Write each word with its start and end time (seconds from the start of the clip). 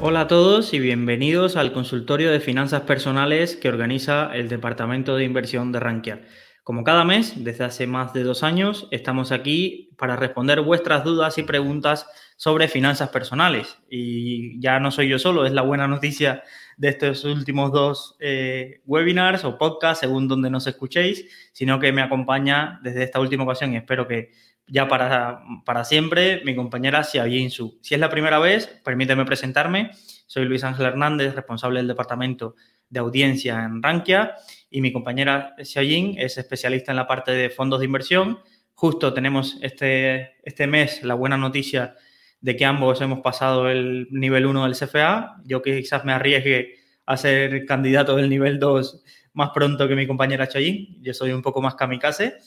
Hola 0.00 0.20
a 0.20 0.28
todos 0.28 0.74
y 0.74 0.78
bienvenidos 0.78 1.56
al 1.56 1.72
consultorio 1.72 2.30
de 2.30 2.38
finanzas 2.38 2.82
personales 2.82 3.56
que 3.56 3.68
organiza 3.68 4.30
el 4.32 4.48
Departamento 4.48 5.16
de 5.16 5.24
Inversión 5.24 5.72
de 5.72 5.80
Rankia. 5.80 6.22
Como 6.62 6.84
cada 6.84 7.04
mes, 7.04 7.42
desde 7.42 7.64
hace 7.64 7.88
más 7.88 8.12
de 8.12 8.22
dos 8.22 8.44
años, 8.44 8.86
estamos 8.92 9.32
aquí 9.32 9.90
para 9.98 10.14
responder 10.14 10.60
vuestras 10.60 11.02
dudas 11.02 11.36
y 11.38 11.42
preguntas 11.42 12.06
sobre 12.36 12.68
finanzas 12.68 13.08
personales. 13.08 13.76
Y 13.90 14.60
ya 14.60 14.78
no 14.78 14.92
soy 14.92 15.08
yo 15.08 15.18
solo, 15.18 15.44
es 15.44 15.52
la 15.52 15.62
buena 15.62 15.88
noticia 15.88 16.44
de 16.76 16.90
estos 16.90 17.24
últimos 17.24 17.72
dos 17.72 18.16
eh, 18.20 18.80
webinars 18.86 19.44
o 19.44 19.58
podcasts, 19.58 19.98
según 19.98 20.28
donde 20.28 20.48
nos 20.48 20.68
escuchéis, 20.68 21.24
sino 21.52 21.80
que 21.80 21.90
me 21.90 22.02
acompaña 22.02 22.78
desde 22.84 23.02
esta 23.02 23.18
última 23.18 23.42
ocasión 23.42 23.72
y 23.72 23.78
espero 23.78 24.06
que 24.06 24.30
ya 24.68 24.88
para, 24.88 25.42
para 25.64 25.84
siempre, 25.84 26.42
mi 26.44 26.54
compañera 26.54 27.02
Xiaoyin 27.02 27.50
Su. 27.50 27.78
Si 27.82 27.94
es 27.94 28.00
la 28.00 28.10
primera 28.10 28.38
vez, 28.38 28.66
permíteme 28.84 29.24
presentarme. 29.24 29.90
Soy 30.26 30.44
Luis 30.44 30.62
Ángel 30.64 30.86
Hernández, 30.86 31.34
responsable 31.34 31.80
del 31.80 31.88
Departamento 31.88 32.54
de 32.90 33.00
Audiencia 33.00 33.64
en 33.64 33.82
Rankia, 33.82 34.34
y 34.70 34.80
mi 34.80 34.92
compañera 34.92 35.54
Xiaoyin 35.58 36.18
es 36.18 36.38
especialista 36.38 36.92
en 36.92 36.96
la 36.96 37.06
parte 37.06 37.32
de 37.32 37.50
fondos 37.50 37.80
de 37.80 37.86
inversión. 37.86 38.38
Justo 38.74 39.12
tenemos 39.12 39.58
este, 39.62 40.36
este 40.42 40.66
mes 40.66 41.02
la 41.02 41.14
buena 41.14 41.36
noticia 41.36 41.96
de 42.40 42.56
que 42.56 42.64
ambos 42.64 43.00
hemos 43.00 43.20
pasado 43.20 43.68
el 43.68 44.06
nivel 44.10 44.46
1 44.46 44.64
del 44.64 44.76
CFA. 44.76 45.36
Yo 45.44 45.62
quizás 45.62 46.04
me 46.04 46.12
arriesgue 46.12 46.74
a 47.06 47.16
ser 47.16 47.64
candidato 47.64 48.16
del 48.16 48.28
nivel 48.28 48.58
2 48.58 49.02
más 49.32 49.50
pronto 49.54 49.88
que 49.88 49.94
mi 49.94 50.06
compañera 50.06 50.46
Xiaoyin. 50.46 51.02
Yo 51.02 51.14
soy 51.14 51.32
un 51.32 51.42
poco 51.42 51.62
más 51.62 51.74
kamikaze. 51.74 52.38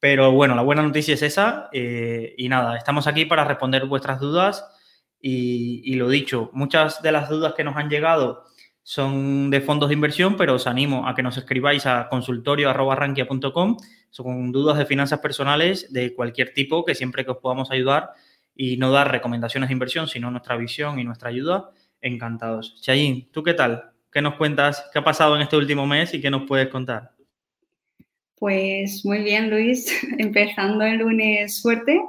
Pero 0.00 0.32
bueno, 0.32 0.54
la 0.54 0.62
buena 0.62 0.82
noticia 0.82 1.14
es 1.14 1.22
esa. 1.22 1.68
Eh, 1.72 2.34
y 2.36 2.48
nada, 2.48 2.76
estamos 2.76 3.06
aquí 3.06 3.24
para 3.24 3.44
responder 3.44 3.86
vuestras 3.86 4.20
dudas. 4.20 4.64
Y, 5.20 5.94
lo 5.96 6.08
dicho, 6.08 6.50
muchas 6.52 7.02
de 7.02 7.10
las 7.10 7.28
dudas 7.28 7.54
que 7.54 7.64
nos 7.64 7.76
han 7.76 7.90
llegado 7.90 8.44
son 8.82 9.50
de 9.50 9.60
fondos 9.60 9.88
de 9.88 9.94
inversión, 9.94 10.36
pero 10.36 10.54
os 10.54 10.68
animo 10.68 11.08
a 11.08 11.16
que 11.16 11.22
nos 11.24 11.36
escribáis 11.36 11.86
a 11.86 12.08
consultorio.rankia.com. 12.08 13.76
Son 14.10 14.52
dudas 14.52 14.78
de 14.78 14.86
finanzas 14.86 15.18
personales 15.18 15.92
de 15.92 16.14
cualquier 16.14 16.52
tipo, 16.52 16.84
que 16.84 16.94
siempre 16.94 17.24
que 17.24 17.32
os 17.32 17.38
podamos 17.38 17.72
ayudar 17.72 18.12
y 18.54 18.76
no 18.76 18.92
dar 18.92 19.10
recomendaciones 19.10 19.68
de 19.68 19.72
inversión, 19.72 20.06
sino 20.06 20.30
nuestra 20.30 20.56
visión 20.56 21.00
y 21.00 21.04
nuestra 21.04 21.30
ayuda, 21.30 21.70
encantados. 22.00 22.80
Chayin, 22.80 23.28
¿tú 23.32 23.42
qué 23.42 23.54
tal? 23.54 23.90
¿Qué 24.12 24.22
nos 24.22 24.34
cuentas? 24.36 24.88
¿Qué 24.92 25.00
ha 25.00 25.04
pasado 25.04 25.34
en 25.34 25.42
este 25.42 25.56
último 25.56 25.86
mes 25.86 26.14
y 26.14 26.20
qué 26.20 26.30
nos 26.30 26.46
puedes 26.46 26.68
contar? 26.68 27.15
Pues 28.38 29.02
muy 29.04 29.22
bien, 29.22 29.48
Luis, 29.50 29.90
empezando 30.18 30.84
el 30.84 30.98
lunes 30.98 31.62
fuerte, 31.62 32.02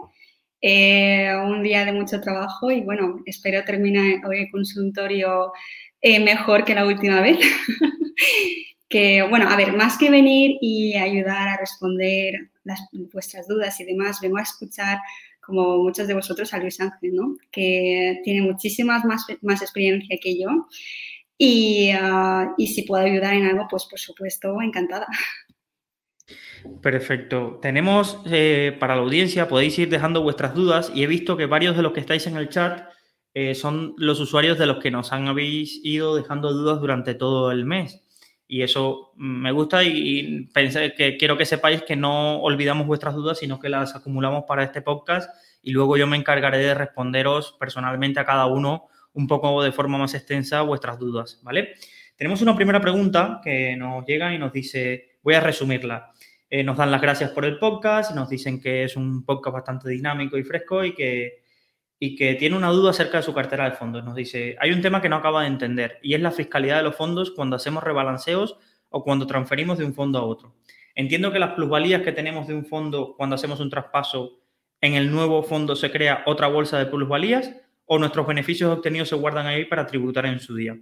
eh, 0.62 1.32
un 1.46 1.64
día 1.64 1.86
de 1.86 1.94
mucho 1.94 2.20
trabajo 2.20 2.70
y 2.70 2.82
bueno, 2.82 3.22
espero 3.26 3.64
terminar 3.64 4.26
hoy 4.26 4.40
el 4.40 4.52
consultorio 4.52 5.54
eh, 6.02 6.20
mejor 6.20 6.66
que 6.66 6.76
la 6.76 6.86
última 6.86 7.22
vez. 7.22 7.38
que 8.90 9.24
bueno, 9.24 9.50
a 9.50 9.56
ver, 9.56 9.74
más 9.74 9.98
que 9.98 10.10
venir 10.10 10.58
y 10.62 10.96
ayudar 10.96 11.48
a 11.48 11.58
responder 11.58 12.34
las, 12.64 12.82
vuestras 13.14 13.48
dudas 13.48 13.80
y 13.80 13.86
demás, 13.86 14.20
vengo 14.22 14.38
a 14.38 14.42
escuchar 14.42 15.00
como 15.42 15.78
muchos 15.78 16.08
de 16.08 16.14
vosotros 16.14 16.54
a 16.54 16.58
Luis 16.60 16.80
Ángel, 16.82 17.16
¿no? 17.16 17.38
Que 17.52 18.20
tiene 18.26 18.42
muchísimas 18.42 19.06
más, 19.06 19.26
más 19.42 19.62
experiencia 19.62 20.18
que 20.22 20.38
yo. 20.38 20.50
Y, 21.38 21.92
ah, 21.94 22.54
y 22.58 22.68
si 22.68 22.84
puedo 22.84 23.06
ayudar 23.06 23.34
en 23.34 23.46
algo, 23.46 23.68
pues 23.70 23.86
por 23.86 24.00
supuesto, 24.00 24.62
encantada. 24.62 25.08
Perfecto. 26.82 27.60
Tenemos 27.62 28.20
eh, 28.26 28.76
para 28.80 28.96
la 28.96 29.02
audiencia, 29.02 29.48
podéis 29.48 29.78
ir 29.80 29.90
dejando 29.90 30.22
vuestras 30.22 30.54
dudas 30.54 30.92
y 30.94 31.04
he 31.04 31.08
visto 31.08 31.38
que 31.38 31.46
varios 31.46 31.76
de 31.76 31.82
los 31.82 31.92
que 31.92 32.00
estáis 32.00 32.28
en 32.28 32.38
el 32.38 32.50
chat 32.50 32.90
eh, 33.34 33.56
son 33.56 33.94
los 33.98 34.20
usuarios 34.20 34.58
de 34.58 34.66
los 34.66 34.78
que 34.78 34.90
nos 34.90 35.12
han 35.14 35.28
habéis 35.28 35.80
ido 35.84 36.16
dejando 36.16 36.54
dudas 36.54 36.80
durante 36.80 37.14
todo 37.14 37.52
el 37.52 37.66
mes. 37.66 38.04
Y 38.48 38.62
eso 38.62 39.12
me 39.18 39.52
gusta 39.52 39.84
y, 39.84 40.48
pensé 40.54 40.94
que 40.94 41.18
quiero 41.18 41.38
que 41.38 41.46
sepáis 41.46 41.84
que 41.84 41.96
no 41.96 42.40
olvidamos 42.42 42.88
vuestras 42.88 43.14
dudas, 43.14 43.40
sino 43.40 43.60
que 43.60 43.70
las 43.70 43.96
acumulamos 43.96 44.46
para 44.48 44.64
este 44.64 44.82
podcast 44.82 45.30
y 45.62 45.72
luego 45.72 45.98
yo 45.98 46.08
me 46.08 46.16
encargaré 46.16 46.60
de 46.60 46.74
responderos 46.74 47.56
personalmente 47.60 48.20
a 48.22 48.26
cada 48.26 48.46
uno 48.46 48.88
un 49.14 49.28
poco 49.28 49.62
de 49.62 49.72
forma 49.72 49.98
más 49.98 50.14
extensa 50.14 50.62
vuestras 50.62 50.98
dudas, 50.98 51.42
¿vale? 51.44 51.74
Tenemos 52.16 52.42
una 52.42 52.56
primera 52.56 52.80
pregunta 52.80 53.42
que 53.44 53.76
nos 53.76 54.06
llega 54.06 54.34
y 54.34 54.40
nos 54.40 54.54
dice, 54.54 55.18
voy 55.22 55.36
a 55.36 55.42
resumirla. 55.42 56.14
Eh, 56.50 56.64
nos 56.64 56.78
dan 56.78 56.92
las 56.92 57.02
gracias 57.02 57.32
por 57.32 57.44
el 57.44 57.60
podcast, 57.60 58.16
nos 58.16 58.30
dicen 58.30 58.62
que 58.62 58.84
es 58.84 58.96
un 58.96 59.26
podcast 59.26 59.54
bastante 59.54 59.90
dinámico 59.90 60.38
y 60.38 60.44
fresco 60.44 60.84
y 60.86 60.94
que, 60.94 61.44
y 62.00 62.16
que 62.16 62.36
tiene 62.36 62.56
una 62.56 62.70
duda 62.70 62.92
acerca 62.92 63.18
de 63.18 63.24
su 63.24 63.34
cartera 63.34 63.70
de 63.70 63.76
fondos. 63.76 64.04
Nos 64.04 64.16
dice, 64.16 64.56
hay 64.60 64.72
un 64.72 64.82
tema 64.82 65.02
que 65.02 65.10
no 65.10 65.18
acaba 65.18 65.42
de 65.42 65.48
entender 65.48 66.00
y 66.02 66.14
es 66.14 66.22
la 66.22 66.32
fiscalidad 66.32 66.78
de 66.78 66.84
los 66.84 66.96
fondos 66.96 67.32
cuando 67.32 67.58
hacemos 67.58 67.84
rebalanceos 67.84 68.58
o 68.90 69.04
cuando 69.04 69.28
transferimos 69.28 69.78
de 69.78 69.86
un 69.86 69.94
fondo 69.94 70.20
a 70.20 70.24
otro. 70.24 70.56
Entiendo 70.96 71.32
que 71.32 71.40
las 71.40 71.54
plusvalías 71.54 72.02
que 72.02 72.12
tenemos 72.14 72.48
de 72.48 72.56
un 72.56 72.66
fondo 72.66 73.16
cuando 73.18 73.36
hacemos 73.36 73.60
un 73.60 73.70
traspaso 73.70 74.40
en 74.80 74.94
el 74.94 75.12
nuevo 75.12 75.44
fondo 75.44 75.76
se 75.76 75.92
crea 75.92 76.24
otra 76.26 76.48
bolsa 76.48 76.80
de 76.80 76.86
plusvalías 76.86 77.54
o 77.86 78.00
nuestros 78.00 78.26
beneficios 78.26 78.72
obtenidos 78.72 79.10
se 79.10 79.16
guardan 79.16 79.48
ahí 79.48 79.66
para 79.66 79.86
tributar 79.86 80.26
en 80.26 80.40
su 80.40 80.56
día. 80.56 80.78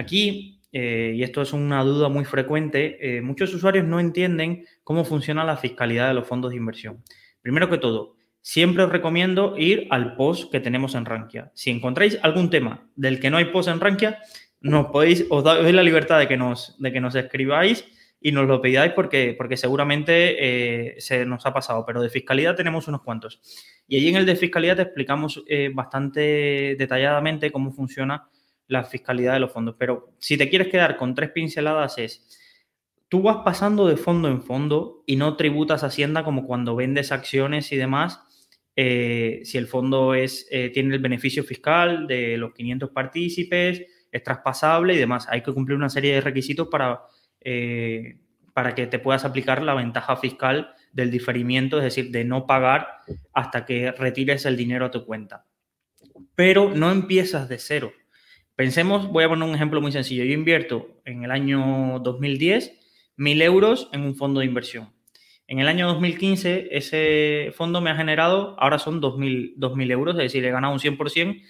Aquí 0.00 0.60
eh, 0.72 1.12
y 1.16 1.22
esto 1.22 1.42
es 1.42 1.52
una 1.52 1.82
duda 1.82 2.08
muy 2.08 2.24
frecuente, 2.24 2.98
eh, 3.00 3.22
muchos 3.22 3.52
usuarios 3.52 3.84
no 3.84 3.98
entienden 3.98 4.64
cómo 4.84 5.04
funciona 5.04 5.44
la 5.44 5.56
fiscalidad 5.56 6.08
de 6.08 6.14
los 6.14 6.26
fondos 6.26 6.50
de 6.50 6.56
inversión. 6.56 7.02
Primero 7.42 7.68
que 7.68 7.78
todo, 7.78 8.16
siempre 8.40 8.84
os 8.84 8.92
recomiendo 8.92 9.56
ir 9.58 9.88
al 9.90 10.14
post 10.14 10.50
que 10.52 10.60
tenemos 10.60 10.94
en 10.94 11.06
Rankia. 11.06 11.50
Si 11.54 11.70
encontráis 11.70 12.18
algún 12.22 12.50
tema 12.50 12.88
del 12.94 13.18
que 13.18 13.30
no 13.30 13.38
hay 13.38 13.46
post 13.46 13.68
en 13.68 13.80
Rankia, 13.80 14.18
nos 14.60 14.86
podéis, 14.86 15.26
os 15.28 15.42
doy 15.42 15.72
la 15.72 15.82
libertad 15.82 16.18
de 16.18 16.28
que 16.28 16.36
nos, 16.36 16.76
de 16.78 16.92
que 16.92 17.00
nos 17.00 17.14
escribáis 17.16 17.84
y 18.20 18.32
nos 18.32 18.46
lo 18.46 18.60
pidáis 18.60 18.92
porque, 18.92 19.34
porque 19.36 19.56
seguramente 19.56 20.36
eh, 20.38 21.00
se 21.00 21.24
nos 21.24 21.46
ha 21.46 21.54
pasado. 21.54 21.84
Pero 21.86 22.02
de 22.02 22.10
fiscalidad 22.10 22.54
tenemos 22.54 22.86
unos 22.86 23.00
cuantos. 23.02 23.40
Y 23.88 23.96
allí 23.96 24.10
en 24.10 24.16
el 24.16 24.26
de 24.26 24.36
fiscalidad 24.36 24.76
te 24.76 24.82
explicamos 24.82 25.42
bastante 25.72 26.76
detalladamente 26.78 27.50
cómo 27.50 27.72
funciona 27.72 28.28
la 28.70 28.84
fiscalidad 28.84 29.34
de 29.34 29.40
los 29.40 29.52
fondos. 29.52 29.74
Pero 29.78 30.14
si 30.18 30.38
te 30.38 30.48
quieres 30.48 30.68
quedar 30.68 30.96
con 30.96 31.14
tres 31.14 31.30
pinceladas 31.30 31.98
es, 31.98 32.26
tú 33.08 33.20
vas 33.20 33.38
pasando 33.44 33.86
de 33.88 33.96
fondo 33.96 34.28
en 34.28 34.42
fondo 34.42 35.02
y 35.06 35.16
no 35.16 35.36
tributas 35.36 35.82
Hacienda 35.82 36.22
como 36.22 36.46
cuando 36.46 36.76
vendes 36.76 37.12
acciones 37.12 37.72
y 37.72 37.76
demás. 37.76 38.20
Eh, 38.76 39.40
si 39.44 39.58
el 39.58 39.66
fondo 39.66 40.14
es, 40.14 40.46
eh, 40.50 40.70
tiene 40.70 40.94
el 40.94 41.02
beneficio 41.02 41.42
fiscal 41.42 42.06
de 42.06 42.36
los 42.36 42.54
500 42.54 42.90
partícipes, 42.90 43.82
es 44.10 44.22
traspasable 44.22 44.94
y 44.94 44.98
demás. 44.98 45.26
Hay 45.28 45.42
que 45.42 45.52
cumplir 45.52 45.76
una 45.76 45.90
serie 45.90 46.14
de 46.14 46.20
requisitos 46.20 46.68
para, 46.68 47.02
eh, 47.40 48.20
para 48.54 48.76
que 48.76 48.86
te 48.86 49.00
puedas 49.00 49.24
aplicar 49.24 49.62
la 49.62 49.74
ventaja 49.74 50.16
fiscal 50.16 50.74
del 50.92 51.10
diferimiento, 51.10 51.78
es 51.78 51.84
decir, 51.84 52.12
de 52.12 52.24
no 52.24 52.46
pagar 52.46 52.86
hasta 53.32 53.66
que 53.66 53.90
retires 53.90 54.46
el 54.46 54.56
dinero 54.56 54.86
a 54.86 54.90
tu 54.92 55.04
cuenta. 55.04 55.46
Pero 56.36 56.72
no 56.72 56.92
empiezas 56.92 57.48
de 57.48 57.58
cero. 57.58 57.92
Pensemos, 58.60 59.08
voy 59.08 59.24
a 59.24 59.28
poner 59.30 59.48
un 59.48 59.54
ejemplo 59.54 59.80
muy 59.80 59.90
sencillo. 59.90 60.22
Yo 60.22 60.34
invierto 60.34 61.00
en 61.06 61.24
el 61.24 61.30
año 61.30 61.98
2010 62.00 62.78
mil 63.16 63.40
euros 63.40 63.88
en 63.90 64.02
un 64.02 64.14
fondo 64.14 64.40
de 64.40 64.44
inversión. 64.44 64.92
En 65.46 65.60
el 65.60 65.66
año 65.66 65.86
2015 65.86 66.68
ese 66.70 67.54
fondo 67.56 67.80
me 67.80 67.88
ha 67.88 67.96
generado, 67.96 68.60
ahora 68.60 68.78
son 68.78 69.00
2.000 69.00 69.90
euros, 69.90 70.14
es 70.16 70.24
decir, 70.24 70.44
he 70.44 70.50
ganado 70.50 70.74
un 70.74 70.78
100% 70.78 71.42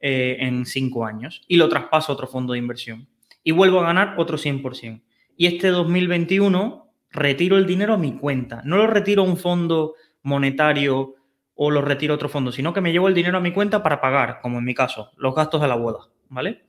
eh, 0.00 0.36
en 0.40 0.64
cinco 0.64 1.04
años 1.04 1.42
y 1.46 1.58
lo 1.58 1.68
traspaso 1.68 2.10
a 2.10 2.14
otro 2.14 2.26
fondo 2.26 2.54
de 2.54 2.58
inversión 2.58 3.06
y 3.44 3.52
vuelvo 3.52 3.80
a 3.80 3.88
ganar 3.88 4.14
otro 4.16 4.38
100%. 4.38 5.02
Y 5.36 5.48
este 5.48 5.68
2021 5.68 6.90
retiro 7.10 7.58
el 7.58 7.66
dinero 7.66 7.92
a 7.92 7.98
mi 7.98 8.16
cuenta, 8.16 8.62
no 8.64 8.78
lo 8.78 8.86
retiro 8.86 9.20
a 9.20 9.26
un 9.26 9.36
fondo 9.36 9.92
monetario 10.22 11.16
o 11.54 11.70
lo 11.70 11.82
retiro 11.82 12.14
a 12.14 12.16
otro 12.16 12.30
fondo, 12.30 12.50
sino 12.50 12.72
que 12.72 12.80
me 12.80 12.92
llevo 12.92 13.08
el 13.08 13.14
dinero 13.14 13.36
a 13.36 13.42
mi 13.42 13.52
cuenta 13.52 13.82
para 13.82 14.00
pagar, 14.00 14.38
como 14.40 14.56
en 14.56 14.64
mi 14.64 14.72
caso, 14.72 15.10
los 15.18 15.34
gastos 15.34 15.60
de 15.60 15.68
la 15.68 15.76
boda. 15.76 16.15
¿Vale? 16.28 16.62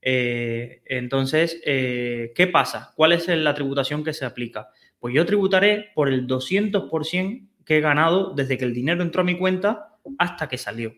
Eh, 0.00 0.82
entonces, 0.86 1.60
eh, 1.64 2.32
¿qué 2.34 2.46
pasa? 2.46 2.92
¿Cuál 2.96 3.12
es 3.12 3.28
la 3.28 3.54
tributación 3.54 4.04
que 4.04 4.14
se 4.14 4.24
aplica? 4.24 4.68
Pues 4.98 5.14
yo 5.14 5.26
tributaré 5.26 5.90
por 5.94 6.08
el 6.08 6.26
200% 6.26 7.48
que 7.64 7.78
he 7.78 7.80
ganado 7.80 8.32
desde 8.34 8.56
que 8.58 8.64
el 8.64 8.74
dinero 8.74 9.02
entró 9.02 9.22
a 9.22 9.24
mi 9.24 9.36
cuenta 9.36 9.96
hasta 10.18 10.48
que 10.48 10.58
salió, 10.58 10.94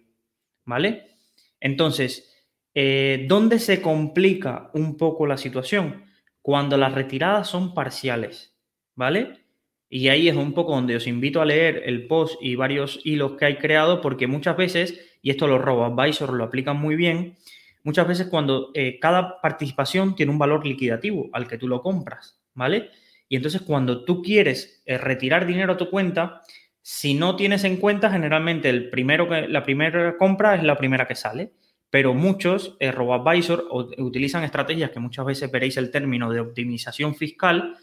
¿vale? 0.64 1.16
Entonces, 1.60 2.26
Eh, 2.74 3.26
¿Dónde 3.28 3.58
se 3.58 3.82
complica 3.82 4.70
un 4.74 4.96
poco 4.96 5.26
la 5.26 5.36
situación? 5.36 6.04
Cuando 6.40 6.76
las 6.76 6.94
retiradas 6.94 7.48
son 7.48 7.74
parciales, 7.74 8.56
¿vale? 8.94 9.40
Y 9.88 10.08
ahí 10.08 10.28
es 10.28 10.36
un 10.36 10.54
poco 10.54 10.74
donde 10.76 10.94
os 10.96 11.08
invito 11.08 11.40
a 11.40 11.44
leer 11.46 11.82
el 11.86 12.06
post 12.06 12.40
y 12.40 12.54
varios 12.54 13.00
hilos 13.04 13.32
que 13.36 13.46
hay 13.46 13.56
creado, 13.58 14.00
porque 14.00 14.28
muchas 14.28 14.56
veces, 14.56 15.00
y 15.20 15.30
esto 15.30 15.48
los 15.48 15.60
robo-advisors 15.60 16.32
lo 16.32 16.44
aplican 16.44 16.76
muy 16.76 16.94
bien, 16.94 17.36
muchas 17.84 18.06
veces 18.06 18.28
cuando 18.28 18.70
eh, 18.74 18.98
cada 19.00 19.40
participación 19.40 20.14
tiene 20.14 20.32
un 20.32 20.38
valor 20.38 20.66
liquidativo 20.66 21.28
al 21.32 21.46
que 21.46 21.58
tú 21.58 21.68
lo 21.68 21.82
compras, 21.82 22.40
¿vale? 22.54 22.90
Y 23.28 23.36
entonces 23.36 23.62
cuando 23.62 24.04
tú 24.04 24.22
quieres 24.22 24.82
eh, 24.86 24.98
retirar 24.98 25.46
dinero 25.46 25.74
a 25.74 25.76
tu 25.76 25.90
cuenta, 25.90 26.42
si 26.82 27.14
no 27.14 27.36
tienes 27.36 27.64
en 27.64 27.76
cuenta, 27.76 28.10
generalmente 28.10 28.70
el 28.70 28.90
primero 28.90 29.28
que, 29.28 29.48
la 29.48 29.62
primera 29.62 30.16
compra 30.16 30.54
es 30.54 30.62
la 30.62 30.76
primera 30.76 31.06
que 31.06 31.14
sale 31.14 31.52
pero 31.90 32.14
muchos 32.14 32.76
eh, 32.78 32.92
robo-advisor 32.92 33.66
utilizan 33.98 34.44
estrategias 34.44 34.90
que 34.90 35.00
muchas 35.00 35.26
veces 35.26 35.50
veréis 35.50 35.76
el 35.76 35.90
término 35.90 36.30
de 36.30 36.40
optimización 36.40 37.16
fiscal 37.16 37.76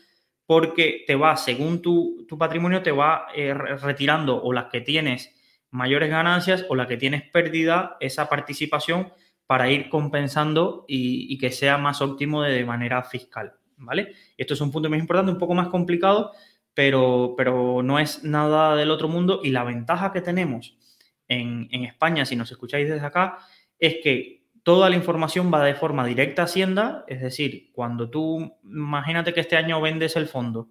porque 0.45 1.03
te 1.05 1.15
va, 1.15 1.35
según 1.35 1.81
tu, 1.81 2.25
patrimonio, 2.39 2.81
te 2.81 2.91
va 2.91 3.27
eh, 3.35 3.53
retirando 3.53 4.41
o 4.41 4.53
las 4.53 4.67
que 4.67 4.79
tienes 4.79 5.35
mayores 5.71 6.09
ganancias 6.09 6.65
o 6.69 6.75
las 6.75 6.87
que 6.87 6.95
tienes 6.95 7.29
pérdida, 7.29 7.97
esa 7.99 8.29
participación 8.29 9.11
para 9.47 9.71
ir 9.71 9.89
compensando 9.89 10.83
y, 10.87 11.37
que 11.37 11.51
sea 11.51 11.77
más 11.77 12.01
óptimo 12.01 12.43
de, 12.43 12.65
manera 12.65 13.01
fiscal, 13.03 13.53
¿vale? 13.77 14.13
Esto 14.37 14.53
es 14.53 14.61
un 14.61 14.71
punto 14.71 14.89
muy 14.89 14.99
importante, 14.99 15.31
un 15.31 15.37
poco 15.37 15.55
más 15.55 15.69
complicado, 15.69 16.33
pero, 16.73 17.33
pero 17.37 17.81
no 17.81 17.97
es 17.97 18.23
nada 18.25 18.75
del 18.75 18.91
otro 18.91 19.07
mundo 19.07 19.39
y 19.43 19.51
la 19.51 19.63
ventaja 19.63 20.11
que 20.11 20.21
tenemos 20.21 20.77
en, 21.29 21.85
España, 21.85 22.25
si 22.25 22.35
nos 22.35 22.51
escucháis 22.51 22.89
desde 22.89 23.05
acá, 23.05 23.39
es 23.79 23.97
que 24.03 24.43
toda 24.63 24.89
la 24.89 24.97
información 24.97 25.51
va 25.51 25.63
de 25.63 25.75
forma 25.75 26.05
directa 26.05 26.41
a 26.41 26.45
Hacienda, 26.45 27.05
es 27.07 27.21
decir, 27.21 27.71
cuando 27.71 28.09
tú, 28.09 28.57
imagínate 28.63 29.33
que 29.33 29.39
este 29.39 29.55
año 29.55 29.79
vendes 29.79 30.17
el 30.17 30.27
fondo 30.27 30.69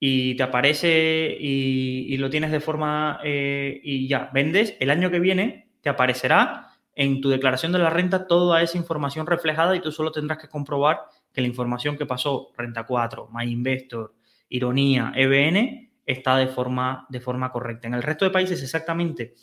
y 0.00 0.34
te 0.36 0.44
aparece 0.44 1.36
y, 1.38 2.16
lo 2.16 2.30
tienes 2.30 2.52
de 2.52 2.60
forma 2.60 3.20
eh, 3.22 3.80
y 3.82 4.08
ya, 4.08 4.30
vendes, 4.32 4.76
el 4.80 4.90
año 4.90 5.10
que 5.10 5.20
viene 5.20 5.68
te 5.82 5.90
aparecerá 5.90 6.67
en 6.98 7.20
tu 7.20 7.28
declaración 7.28 7.70
de 7.70 7.78
la 7.78 7.90
renta 7.90 8.26
toda 8.26 8.60
esa 8.60 8.76
información 8.76 9.24
reflejada 9.24 9.76
y 9.76 9.80
tú 9.80 9.92
solo 9.92 10.10
tendrás 10.10 10.38
que 10.38 10.48
comprobar 10.48 11.02
que 11.32 11.40
la 11.40 11.46
información 11.46 11.96
que 11.96 12.06
pasó 12.06 12.50
Renta 12.56 12.84
4, 12.84 13.28
MyInvestor, 13.32 14.16
Ironía, 14.48 15.12
EBN, 15.14 15.92
está 16.04 16.36
de 16.36 16.48
forma, 16.48 17.06
de 17.08 17.20
forma 17.20 17.52
correcta. 17.52 17.86
En 17.86 17.94
el 17.94 18.02
resto 18.02 18.24
de 18.24 18.32
países 18.32 18.60
exactamente 18.64 19.36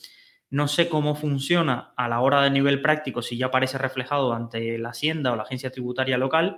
no 0.50 0.68
sé 0.68 0.90
cómo 0.90 1.16
funciona 1.16 1.94
a 1.96 2.10
la 2.10 2.19
hora 2.19 2.42
de 2.42 2.52
nivel 2.52 2.81
práctico, 2.81 3.22
si 3.22 3.38
ya 3.38 3.46
aparece 3.46 3.78
reflejado 3.78 4.34
ante 4.34 4.78
la 4.78 4.90
Hacienda 4.90 5.31
o 5.31 5.38
la 5.38 5.44
agencia 5.44 5.72
tributaria 5.72 6.18
local, 6.18 6.58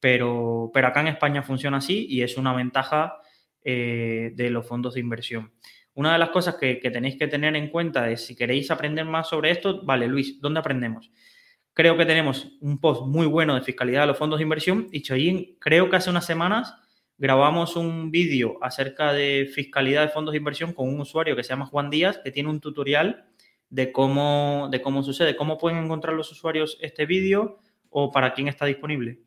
pero, 0.00 0.70
pero 0.72 0.88
acá 0.88 1.00
en 1.02 1.08
España 1.08 1.42
funciona 1.42 1.76
así 1.76 2.06
y 2.08 2.22
es 2.22 2.38
una 2.38 2.54
ventaja 2.54 3.18
eh, 3.62 4.32
de 4.34 4.48
los 4.48 4.66
fondos 4.66 4.94
de 4.94 5.00
inversión. 5.00 5.52
Una 5.98 6.12
de 6.12 6.18
las 6.20 6.30
cosas 6.30 6.54
que, 6.54 6.76
tenéis 6.76 7.16
que 7.16 7.26
tener 7.26 7.56
en 7.56 7.70
cuenta 7.70 8.08
es 8.08 8.24
si 8.24 8.36
queréis 8.36 8.70
aprender 8.70 9.04
más 9.04 9.28
sobre 9.28 9.50
esto, 9.50 9.82
vale, 9.82 10.06
Luis, 10.06 10.40
¿dónde 10.40 10.60
aprendemos? 10.60 11.10
Creo 11.74 11.96
que 11.96 12.06
tenemos 12.06 12.52
un 12.60 12.78
post 12.78 13.02
muy 13.04 13.26
bueno 13.26 13.56
de 13.56 13.62
fiscalidad 13.62 14.02
de 14.02 14.06
los 14.06 14.16
fondos 14.16 14.38
de 14.38 14.44
inversión 14.44 14.86
y 14.92 15.02
Choyin, 15.02 15.56
creo 15.58 15.90
que 15.90 15.96
hace 15.96 16.08
unas 16.08 16.24
semanas 16.24 16.72
grabamos 17.16 17.74
un 17.74 18.12
vídeo 18.12 18.58
acerca 18.62 19.12
de 19.12 19.50
fiscalidad 19.52 20.02
de 20.02 20.10
fondos 20.10 20.30
de 20.34 20.38
inversión 20.38 20.72
con 20.72 20.88
un 20.88 21.00
usuario 21.00 21.34
que 21.34 21.42
se 21.42 21.48
llama 21.48 21.66
Juan 21.66 21.90
Díaz, 21.90 22.20
que 22.22 22.30
tiene 22.30 22.48
un 22.48 22.60
tutorial 22.60 23.24
de 23.68 23.90
cómo, 23.90 24.68
de 24.70 24.80
cómo 24.80 25.02
sucede. 25.02 25.34
¿Cómo 25.34 25.58
pueden 25.58 25.82
encontrar 25.82 26.14
los 26.14 26.30
usuarios 26.30 26.78
este 26.80 27.06
vídeo 27.06 27.58
o 27.90 28.12
para 28.12 28.34
quién 28.34 28.46
está 28.46 28.66
disponible? 28.66 29.18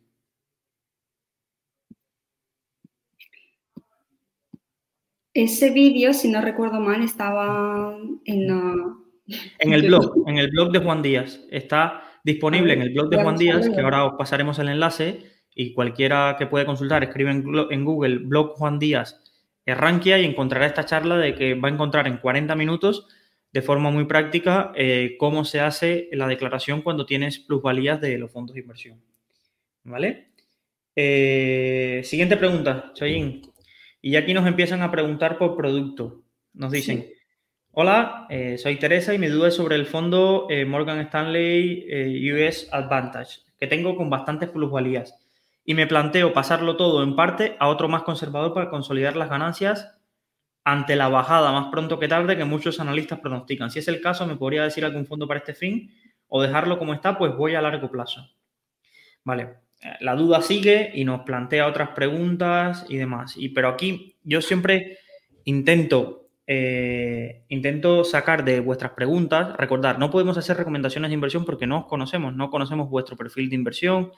Ese 5.34 5.70
vídeo, 5.72 6.14
si 6.14 6.30
no 6.30 6.42
recuerdo 6.42 6.80
mal, 6.80 7.02
estaba 7.04 7.98
en... 8.26 8.48
En 9.60 9.74
el 9.74 9.84
blog, 9.84 10.24
en 10.28 10.38
el 10.38 10.50
blog 10.50 10.72
de 10.72 10.80
Juan 10.80 11.02
Díaz. 11.02 11.40
Está 11.50 12.04
disponible 12.24 12.74
en 12.74 12.82
el 12.82 12.90
blog 12.92 13.10
de 13.10 13.22
Juan 13.22 13.38
Díaz, 13.38 13.70
que 13.70 13.82
ahora 13.82 14.06
os 14.06 14.14
pasaremos 14.18 14.60
el 14.60 14.70
enlace 14.70 15.20
y 15.56 15.74
cualquiera 15.74 16.36
que 16.38 16.48
puede 16.48 16.66
consultar, 16.66 17.04
escribe 17.04 17.32
en, 17.32 17.86
Google 17.86 18.20
blog 18.20 18.56
Juan 18.56 18.80
Díaz 18.80 19.22
Erranquia 19.66 20.20
y 20.20 20.26
encontrará 20.26 20.66
esta 20.66 20.86
charla 20.86 21.18
de 21.18 21.36
que 21.36 21.54
va 21.54 21.70
a 21.70 21.72
encontrar 21.72 22.08
en 22.08 22.18
40 22.18 22.56
minutos 22.56 23.08
de 23.52 23.62
forma 23.62 23.92
muy 23.92 24.06
práctica 24.06 24.72
eh, 24.76 25.16
cómo 25.20 25.44
se 25.46 25.60
hace 25.60 26.10
la 26.14 26.28
declaración 26.28 26.82
cuando 26.82 27.06
tienes 27.06 27.40
plusvalías 27.40 28.00
de 28.00 28.18
los 28.18 28.32
fondos 28.32 28.56
de 28.56 28.62
inversión. 28.62 29.02
¿Vale? 29.84 30.30
Eh, 30.96 32.02
siguiente 32.04 32.38
pregunta, 32.38 32.92
Choyin. 32.94 33.51
Y 34.02 34.16
aquí 34.16 34.34
nos 34.34 34.48
empiezan 34.48 34.82
a 34.82 34.92
preguntar 34.92 35.38
por 35.38 35.56
producto. 35.56 36.24
Nos 36.54 36.72
dicen, 36.72 37.08
hola, 37.72 38.26
eh, 38.30 38.58
soy 38.58 38.78
Teresa 38.78 39.14
y 39.14 39.20
mi 39.20 39.28
duda 39.28 39.50
es 39.50 39.56
sobre 39.56 39.76
el 39.76 39.86
fondo 39.86 40.48
Morgan 40.68 41.00
Stanley 41.00 42.32
US 42.34 42.68
Advantage, 42.72 43.42
que 43.60 43.68
tengo 43.68 43.96
con 43.96 44.10
bastantes 44.10 44.50
plusvalías. 44.50 45.16
Y 45.64 45.76
me 45.76 45.88
planteo 45.88 46.34
pasarlo 46.34 46.76
todo 46.76 47.04
en 47.04 47.16
parte 47.16 47.56
a 47.60 47.68
otro 47.70 47.88
más 47.88 48.04
conservador 48.04 48.54
para 48.54 48.70
consolidar 48.70 49.16
las 49.16 49.30
ganancias 49.30 50.02
ante 50.64 50.96
la 50.96 51.10
bajada 51.10 51.52
más 51.52 51.72
pronto 51.72 52.00
que 52.00 52.08
tarde 52.08 52.38
que 52.38 52.46
muchos 52.46 52.80
analistas 52.80 53.20
pronostican. 53.20 53.72
Si 53.72 53.80
es 53.80 53.88
el 53.88 54.02
caso, 54.02 54.28
me 54.28 54.36
podría 54.36 54.64
decir 54.64 54.86
algún 54.86 55.06
fondo 55.06 55.28
para 55.28 55.40
este 55.40 55.54
fin 55.54 55.92
o 56.28 56.42
dejarlo 56.42 56.78
como 56.78 56.94
está, 56.94 57.18
pues 57.18 57.36
voy 57.36 57.56
a 57.56 57.62
largo 57.62 57.90
plazo. 57.90 58.28
Vale, 59.24 59.44
eh, 59.44 59.56
la 60.00 60.16
duda 60.16 60.42
sigue 60.42 60.92
y 60.94 61.06
nos 61.06 61.22
plantea 61.22 61.68
otras 61.68 61.90
preguntas 61.90 62.86
y 62.88 62.98
demás. 62.98 63.36
Y, 63.38 63.50
pero 63.50 63.70
aquí 63.70 64.16
yo 64.24 64.42
siempre 64.42 65.00
intento, 65.46 66.30
eh, 66.46 67.44
intento 67.50 68.04
sacar 68.04 68.44
de 68.44 68.60
vuestras 68.60 68.92
preguntas, 68.92 69.56
recordar, 69.58 69.98
no 69.98 70.12
podemos 70.12 70.38
hacer 70.38 70.58
recomendaciones 70.58 71.10
de 71.10 71.16
inversión 71.16 71.46
porque 71.46 71.68
no 71.68 71.80
os 71.80 71.86
conocemos, 71.88 72.36
no 72.36 72.50
conocemos 72.50 72.90
vuestro 72.90 73.16
perfil 73.16 73.50
de 73.50 73.56
inversión, 73.56 74.12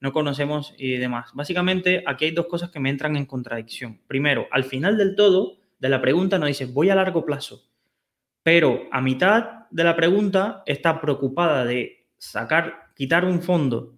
no 0.00 0.12
conocemos 0.12 0.74
y 0.78 0.96
demás. 0.96 1.30
Básicamente, 1.34 2.02
aquí 2.06 2.26
hay 2.26 2.30
dos 2.32 2.46
cosas 2.46 2.70
que 2.70 2.80
me 2.80 2.90
entran 2.90 3.16
en 3.16 3.26
contradicción. 3.26 4.00
Primero, 4.06 4.48
al 4.50 4.64
final 4.64 4.98
del 4.98 5.14
todo, 5.14 5.58
de 5.78 5.88
la 5.88 6.00
pregunta 6.00 6.38
nos 6.38 6.48
dice, 6.48 6.66
voy 6.66 6.90
a 6.90 6.94
largo 6.94 7.24
plazo. 7.24 7.62
Pero 8.42 8.88
a 8.90 9.00
mitad 9.00 9.68
de 9.70 9.84
la 9.84 9.96
pregunta 9.96 10.62
está 10.66 11.00
preocupada 11.00 11.64
de 11.64 12.06
sacar, 12.18 12.90
quitar 12.94 13.24
un 13.24 13.40
fondo, 13.40 13.93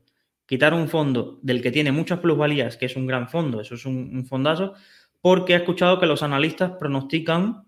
quitar 0.47 0.73
un 0.75 0.89
fondo 0.89 1.39
del 1.43 1.61
que 1.61 1.73
tiene 1.73 1.93
muchas 1.93 2.21
plusvalías, 2.21 2.77
que 2.77 2.87
es 2.87 2.97
un 2.97 3.07
gran 3.07 3.29
fondo, 3.29 3.61
eso 3.61 3.75
es 3.75 3.85
un, 3.85 4.25
fondazo, 4.27 4.75
porque 5.21 5.55
ha 5.55 5.59
escuchado 5.59 5.99
que 5.99 6.07
los 6.07 6.23
analistas 6.23 6.73
pronostican 6.79 7.65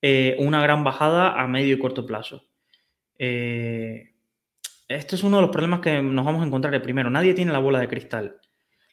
eh, 0.00 0.36
una 0.38 0.62
gran 0.62 0.84
bajada 0.84 1.40
a 1.40 1.46
medio 1.46 1.74
y 1.74 1.78
corto 1.78 2.06
plazo. 2.06 2.44
Eh, 3.18 4.14
este 4.88 5.16
es 5.16 5.22
uno 5.22 5.36
de 5.36 5.42
los 5.42 5.50
problemas 5.50 5.80
que 5.80 6.02
nos 6.02 6.24
vamos 6.24 6.42
a 6.42 6.46
encontrar. 6.46 6.74
El 6.74 6.82
primero, 6.82 7.10
nadie 7.10 7.34
tiene 7.34 7.52
la 7.52 7.58
bola 7.58 7.80
de 7.80 7.88
cristal. 7.88 8.40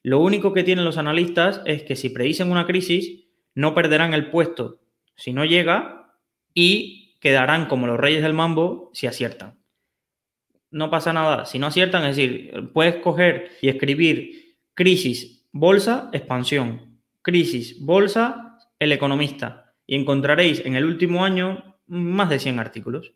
Lo 0.04 0.20
único 0.20 0.54
que 0.54 0.64
tienen 0.64 0.86
los 0.86 0.98
analistas 0.98 1.62
es 1.66 1.84
que 1.84 1.96
si 1.96 2.10
predicen 2.10 2.52
una 2.52 2.66
crisis, 2.66 3.26
no 3.56 3.74
perderán 3.74 4.14
el 4.14 4.30
puesto 4.30 4.80
si 5.16 5.34
no 5.34 5.44
llega 5.44 6.14
y 6.54 7.18
quedarán 7.20 7.66
como 7.66 7.88
los 7.88 8.00
reyes 8.00 8.22
del 8.22 8.34
mambo 8.34 8.92
si 8.94 9.08
aciertan. 9.08 9.58
No 10.78 10.92
pasa 10.92 11.12
nada. 11.12 11.46
Si 11.46 11.58
no 11.58 11.66
aciertan, 11.66 12.06
es 12.06 12.16
decir, 12.16 12.70
puedes 12.72 12.98
coger 12.98 13.50
y 13.64 13.70
escribir 13.70 14.58
crisis, 14.76 15.44
bolsa, 15.52 16.12
expansión. 16.14 17.00
Crisis, 17.24 17.84
bolsa, 17.84 18.60
el 18.78 18.92
economista. 18.92 19.74
Y 19.88 19.96
encontraréis 19.96 20.64
en 20.64 20.76
el 20.76 20.86
último 20.86 21.26
año 21.26 21.80
más 21.88 22.30
de 22.30 22.38
100 22.38 22.60
artículos. 22.60 23.12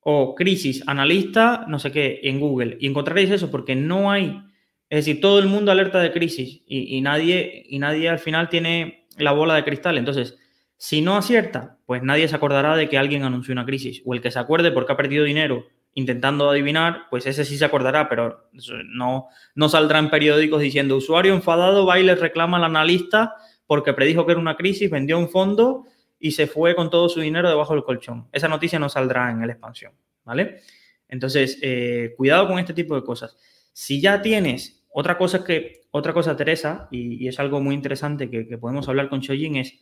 O 0.00 0.34
crisis, 0.34 0.86
analista, 0.86 1.64
no 1.66 1.78
sé 1.78 1.90
qué, 1.92 2.20
en 2.24 2.40
Google. 2.40 2.76
Y 2.78 2.88
encontraréis 2.88 3.30
eso 3.30 3.50
porque 3.50 3.74
no 3.74 4.10
hay, 4.10 4.42
es 4.90 5.06
decir, 5.06 5.22
todo 5.22 5.38
el 5.38 5.46
mundo 5.46 5.72
alerta 5.72 5.98
de 5.98 6.12
crisis 6.12 6.62
y, 6.66 7.00
nadie, 7.00 7.64
y 7.70 7.78
nadie 7.78 8.10
al 8.10 8.18
final 8.18 8.50
tiene 8.50 9.06
la 9.16 9.32
bola 9.32 9.54
de 9.54 9.64
cristal. 9.64 9.96
Entonces, 9.96 10.36
si 10.76 11.00
no 11.00 11.16
acierta, 11.16 11.78
pues 11.86 12.02
nadie 12.02 12.28
se 12.28 12.36
acordará 12.36 12.76
de 12.76 12.90
que 12.90 12.98
alguien 12.98 13.22
anunció 13.22 13.52
una 13.52 13.64
crisis. 13.64 14.02
O 14.04 14.12
el 14.12 14.20
que 14.20 14.30
se 14.30 14.38
acuerde 14.38 14.72
porque 14.72 14.92
ha 14.92 14.96
perdido 14.98 15.24
dinero 15.24 15.64
intentando 15.96 16.50
adivinar, 16.50 17.06
pues 17.08 17.26
ese 17.26 17.44
sí 17.46 17.56
se 17.56 17.64
acordará, 17.64 18.08
pero 18.08 18.50
no, 18.84 19.28
no 19.54 19.68
saldrá 19.70 19.98
en 19.98 20.10
periódicos 20.10 20.60
diciendo 20.60 20.96
usuario 20.96 21.32
enfadado 21.32 21.86
va 21.86 21.98
y 21.98 22.02
le 22.02 22.14
reclama 22.14 22.58
al 22.58 22.64
analista 22.64 23.34
porque 23.66 23.94
predijo 23.94 24.26
que 24.26 24.32
era 24.32 24.40
una 24.40 24.56
crisis, 24.56 24.90
vendió 24.90 25.18
un 25.18 25.30
fondo 25.30 25.86
y 26.18 26.32
se 26.32 26.46
fue 26.46 26.76
con 26.76 26.90
todo 26.90 27.08
su 27.08 27.20
dinero 27.20 27.48
debajo 27.48 27.72
del 27.72 27.82
colchón. 27.82 28.28
Esa 28.30 28.46
noticia 28.46 28.78
no 28.78 28.90
saldrá 28.90 29.30
en 29.30 29.40
la 29.40 29.52
expansión, 29.52 29.94
¿vale? 30.22 30.60
Entonces, 31.08 31.58
eh, 31.62 32.12
cuidado 32.14 32.46
con 32.46 32.58
este 32.58 32.74
tipo 32.74 32.94
de 32.94 33.02
cosas. 33.02 33.34
Si 33.72 33.98
ya 33.98 34.20
tienes 34.20 34.86
otra 34.90 35.16
cosa 35.16 35.44
que, 35.44 35.86
otra 35.92 36.12
cosa, 36.12 36.36
Teresa, 36.36 36.88
y, 36.90 37.26
es 37.26 37.40
algo 37.40 37.62
muy 37.62 37.74
interesante 37.74 38.28
que, 38.28 38.44
podemos 38.58 38.86
hablar 38.86 39.08
con 39.08 39.20
Shoyin, 39.20 39.56
es 39.56 39.78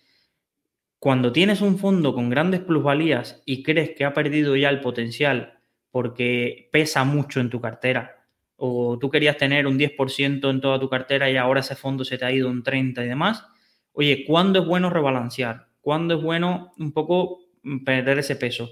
cuando 1.01 1.33
tienes 1.33 1.61
un 1.61 1.77
fondo 1.77 2.15
con 2.15 2.31
grandes 2.31 2.61
plusvalías 2.61 3.43
y 3.45 3.65
crees 3.65 3.91
que 3.97 4.05
ha 4.05 4.15
perdido 4.15 4.55
ya 4.55 4.71
el 4.71 4.81
potencial 4.81 5.54
porque 5.95 6.69
pesa 6.73 7.05
mucho 7.05 7.39
en 7.39 7.49
tu 7.49 7.61
cartera. 7.61 8.17
O 8.57 8.99
tú 8.99 9.09
querías 9.11 9.37
tener 9.37 9.65
un 9.65 9.79
10% 9.79 10.51
en 10.51 10.61
toda 10.61 10.81
tu 10.81 10.89
cartera 10.89 11.31
y 11.31 11.37
ahora 11.37 11.61
ese 11.61 11.77
fondo 11.77 12.05
se 12.05 12.19
te 12.19 12.25
ha 12.25 12.33
ido 12.33 12.51
un 12.51 12.65
30% 12.65 13.05
y 13.05 13.07
demás. 13.07 13.47
Oye, 13.93 14.25
¿cuándo 14.27 14.59
es 14.59 14.67
bueno 14.67 14.91
rebalancear? 14.91 15.69
¿Cuándo 15.81 16.17
es 16.17 16.21
bueno 16.21 16.73
un 16.79 16.91
poco 16.91 17.45
perder 17.85 18.19
ese 18.19 18.35
peso? 18.35 18.71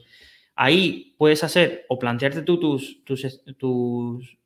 Ahí 0.56 1.14
puedes 1.16 1.44
hacer 1.44 1.86
o 1.88 1.96
plantearte 1.96 2.42
tú 2.42 2.58
tus, 2.58 3.04
tus, 3.04 3.44
tus, 3.56 4.38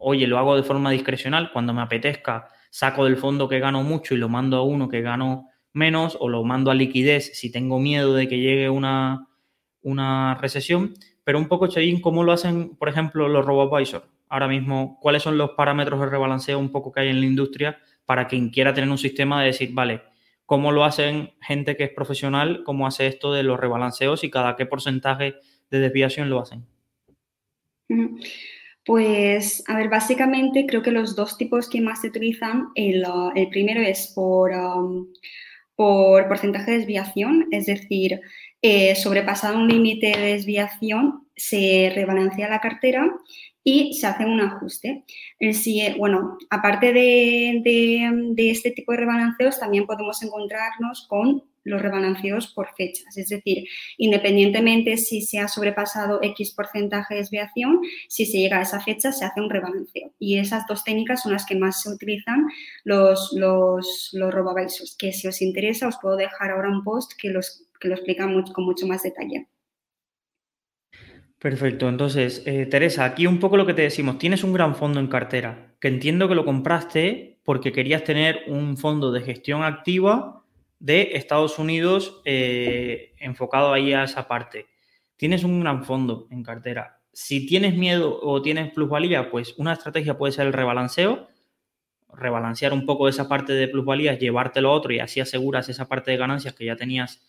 oye, 0.00 0.26
lo 0.26 0.38
hago 0.38 0.56
de 0.56 0.62
forma 0.62 0.90
discrecional, 0.90 1.52
cuando 1.52 1.74
me 1.74 1.82
apetezca, 1.82 2.48
saco 2.70 3.04
del 3.04 3.18
fondo 3.18 3.46
que 3.46 3.60
gano 3.60 3.82
mucho 3.82 4.14
y 4.14 4.16
lo 4.16 4.30
mando 4.30 4.56
a 4.56 4.62
uno 4.62 4.88
que 4.88 5.02
gano 5.02 5.50
menos, 5.74 6.16
o 6.18 6.30
lo 6.30 6.44
mando 6.44 6.70
a 6.70 6.74
liquidez 6.74 7.38
si 7.38 7.52
tengo 7.52 7.78
miedo 7.78 8.14
de 8.14 8.26
que 8.26 8.38
llegue 8.38 8.70
una, 8.70 9.28
una 9.82 10.36
recesión. 10.36 10.94
Pero 11.24 11.38
un 11.38 11.46
poco, 11.46 11.68
Chayín, 11.68 12.00
¿cómo 12.00 12.24
lo 12.24 12.32
hacen, 12.32 12.76
por 12.76 12.88
ejemplo, 12.88 13.28
los 13.28 13.44
robo-advisors? 13.44 14.04
Ahora 14.28 14.48
mismo, 14.48 14.98
¿cuáles 15.00 15.22
son 15.22 15.38
los 15.38 15.50
parámetros 15.50 16.00
de 16.00 16.06
rebalanceo 16.06 16.58
un 16.58 16.72
poco 16.72 16.90
que 16.90 17.00
hay 17.00 17.08
en 17.08 17.20
la 17.20 17.26
industria 17.26 17.78
para 18.06 18.26
quien 18.26 18.50
quiera 18.50 18.74
tener 18.74 18.90
un 18.90 18.98
sistema 18.98 19.40
de 19.40 19.48
decir, 19.48 19.70
vale, 19.72 20.02
¿cómo 20.46 20.72
lo 20.72 20.84
hacen 20.84 21.32
gente 21.40 21.76
que 21.76 21.84
es 21.84 21.90
profesional? 21.90 22.62
¿Cómo 22.64 22.86
hace 22.86 23.06
esto 23.06 23.32
de 23.32 23.42
los 23.42 23.60
rebalanceos 23.60 24.24
y 24.24 24.30
cada 24.30 24.56
qué 24.56 24.66
porcentaje 24.66 25.36
de 25.70 25.78
desviación 25.78 26.28
lo 26.28 26.40
hacen? 26.40 26.66
Pues, 28.84 29.62
a 29.68 29.76
ver, 29.76 29.88
básicamente 29.88 30.66
creo 30.66 30.82
que 30.82 30.90
los 30.90 31.14
dos 31.14 31.38
tipos 31.38 31.68
que 31.68 31.80
más 31.80 32.00
se 32.00 32.08
utilizan, 32.08 32.68
el, 32.74 33.04
uh, 33.04 33.32
primero 33.50 33.80
es 33.80 34.12
por, 34.14 34.50
por 35.76 36.26
porcentaje 36.26 36.72
de 36.72 36.78
desviación, 36.78 37.46
es 37.52 37.66
decir, 37.66 38.20
eh, 38.62 38.94
sobrepasado 38.94 39.58
un 39.58 39.68
límite 39.68 40.06
de 40.16 40.32
desviación, 40.34 41.26
se 41.36 41.92
rebalancea 41.94 42.48
la 42.48 42.60
cartera 42.60 43.10
y 43.64 43.94
se 43.94 44.06
hace 44.06 44.24
un 44.24 44.40
ajuste. 44.40 45.04
bueno, 45.98 46.38
aparte 46.50 46.92
de, 46.92 47.60
de, 48.34 48.50
este 48.50 48.70
tipo 48.70 48.92
de 48.92 48.98
rebalanceos, 48.98 49.58
también 49.58 49.86
podemos 49.86 50.22
encontrarnos 50.22 51.06
con 51.08 51.44
los 51.64 51.80
rebalanceos 51.80 52.48
por 52.48 52.74
fechas. 52.76 53.16
Es 53.16 53.28
decir, 53.28 53.64
independientemente 53.98 54.96
si 54.96 55.22
se 55.22 55.38
ha 55.38 55.48
sobrepasado 55.48 56.20
X 56.22 56.52
porcentaje 56.52 57.14
de 57.14 57.20
desviación, 57.20 57.80
si 58.08 58.26
se 58.26 58.38
llega 58.38 58.58
a 58.58 58.62
esa 58.62 58.80
fecha 58.80 59.12
se 59.12 59.24
hace 59.24 59.40
un 59.40 59.50
rebalanceo. 59.50 60.12
Y 60.18 60.38
esas 60.38 60.66
dos 60.66 60.84
técnicas 60.84 61.22
son 61.22 61.32
las 61.32 61.46
que 61.46 61.56
más 61.56 61.82
se 61.82 61.90
utilizan 61.90 62.46
los, 62.84 63.32
los, 63.32 64.10
los 64.12 64.96
que 64.98 65.12
si 65.12 65.28
os 65.28 65.42
interesa 65.42 65.88
os 65.88 65.98
puedo 66.00 66.16
dejar 66.16 66.50
ahora 66.50 66.70
un 66.70 66.82
post 66.82 67.12
que, 67.18 67.28
los, 67.28 67.68
que 67.80 67.88
lo 67.88 67.94
explica 67.94 68.28
con 68.52 68.64
mucho 68.64 68.86
más 68.86 69.02
detalle. 69.02 69.48
Perfecto. 71.38 71.88
Entonces, 71.88 72.44
eh, 72.46 72.66
Teresa, 72.66 73.04
aquí 73.04 73.26
un 73.26 73.40
poco 73.40 73.56
lo 73.56 73.66
que 73.66 73.74
te 73.74 73.82
decimos, 73.82 74.16
tienes 74.18 74.44
un 74.44 74.52
gran 74.52 74.76
fondo 74.76 75.00
en 75.00 75.08
cartera, 75.08 75.74
que 75.80 75.88
entiendo 75.88 76.28
que 76.28 76.36
lo 76.36 76.44
compraste 76.44 77.40
porque 77.42 77.72
querías 77.72 78.04
tener 78.04 78.44
un 78.46 78.76
fondo 78.76 79.10
de 79.10 79.22
gestión 79.22 79.64
activa 79.64 80.41
de 80.82 81.10
Estados 81.12 81.60
Unidos 81.60 82.20
eh, 82.24 83.14
enfocado 83.18 83.72
ahí 83.72 83.92
a 83.92 84.02
esa 84.02 84.26
parte. 84.26 84.66
Tienes 85.16 85.44
un 85.44 85.60
gran 85.60 85.84
fondo 85.84 86.26
en 86.30 86.42
cartera. 86.42 86.98
Si 87.12 87.46
tienes 87.46 87.76
miedo 87.76 88.18
o 88.20 88.42
tienes 88.42 88.72
plusvalía, 88.72 89.30
pues 89.30 89.54
una 89.58 89.74
estrategia 89.74 90.18
puede 90.18 90.32
ser 90.32 90.48
el 90.48 90.52
rebalanceo, 90.52 91.28
rebalancear 92.12 92.72
un 92.72 92.84
poco 92.84 93.08
esa 93.08 93.28
parte 93.28 93.52
de 93.52 93.68
plusvalías, 93.68 94.18
llevártelo 94.18 94.70
a 94.70 94.72
otro 94.72 94.92
y 94.92 94.98
así 94.98 95.20
aseguras 95.20 95.68
esa 95.68 95.86
parte 95.86 96.10
de 96.10 96.16
ganancias 96.16 96.52
que 96.52 96.64
ya 96.64 96.74
tenías 96.74 97.24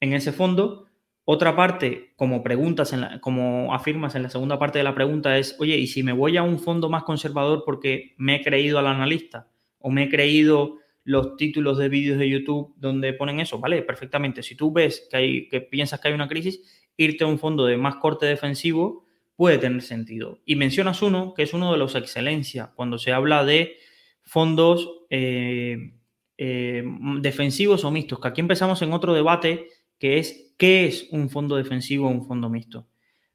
en 0.00 0.12
ese 0.12 0.32
fondo. 0.32 0.84
Otra 1.24 1.56
parte, 1.56 2.12
como 2.16 2.42
preguntas, 2.42 2.92
en 2.92 3.18
como 3.20 3.74
afirmas 3.74 4.14
en 4.14 4.24
la 4.24 4.28
segunda 4.28 4.58
parte 4.58 4.76
de 4.76 4.84
la 4.84 4.94
pregunta, 4.94 5.38
es, 5.38 5.56
oye, 5.58 5.78
¿y 5.78 5.86
si 5.86 6.02
me 6.02 6.12
voy 6.12 6.36
a 6.36 6.42
un 6.42 6.58
fondo 6.58 6.90
más 6.90 7.04
conservador 7.04 7.62
porque 7.64 8.12
me 8.18 8.36
he 8.36 8.42
creído 8.42 8.78
al 8.78 8.88
analista 8.88 9.48
o 9.78 9.88
me 9.88 10.02
he 10.02 10.08
creído 10.10 10.83
los 11.04 11.36
títulos 11.36 11.78
de 11.78 11.88
vídeos 11.88 12.18
de 12.18 12.28
YouTube 12.28 12.74
donde 12.76 13.12
ponen 13.12 13.40
eso, 13.40 13.58
¿vale? 13.58 13.82
Perfectamente. 13.82 14.42
Si 14.42 14.56
tú 14.56 14.72
ves 14.72 15.06
que, 15.10 15.16
hay, 15.16 15.48
que 15.48 15.60
piensas 15.60 16.00
que 16.00 16.08
hay 16.08 16.14
una 16.14 16.28
crisis, 16.28 16.62
irte 16.96 17.24
a 17.24 17.26
un 17.26 17.38
fondo 17.38 17.66
de 17.66 17.76
más 17.76 17.96
corte 17.96 18.26
defensivo 18.26 19.04
puede 19.36 19.58
tener 19.58 19.82
sentido. 19.82 20.40
Y 20.44 20.56
mencionas 20.56 21.02
uno 21.02 21.34
que 21.34 21.42
es 21.42 21.52
uno 21.54 21.72
de 21.72 21.78
los 21.78 21.94
excelencia 21.94 22.72
cuando 22.74 22.98
se 22.98 23.12
habla 23.12 23.44
de 23.44 23.76
fondos 24.22 25.02
eh, 25.10 25.94
eh, 26.38 26.84
defensivos 27.20 27.84
o 27.84 27.90
mixtos, 27.90 28.20
que 28.20 28.28
aquí 28.28 28.40
empezamos 28.40 28.80
en 28.82 28.92
otro 28.92 29.12
debate 29.12 29.68
que 29.98 30.18
es 30.18 30.54
qué 30.56 30.86
es 30.86 31.08
un 31.10 31.28
fondo 31.28 31.56
defensivo 31.56 32.08
o 32.08 32.10
un 32.10 32.26
fondo 32.26 32.48
mixto. 32.48 32.88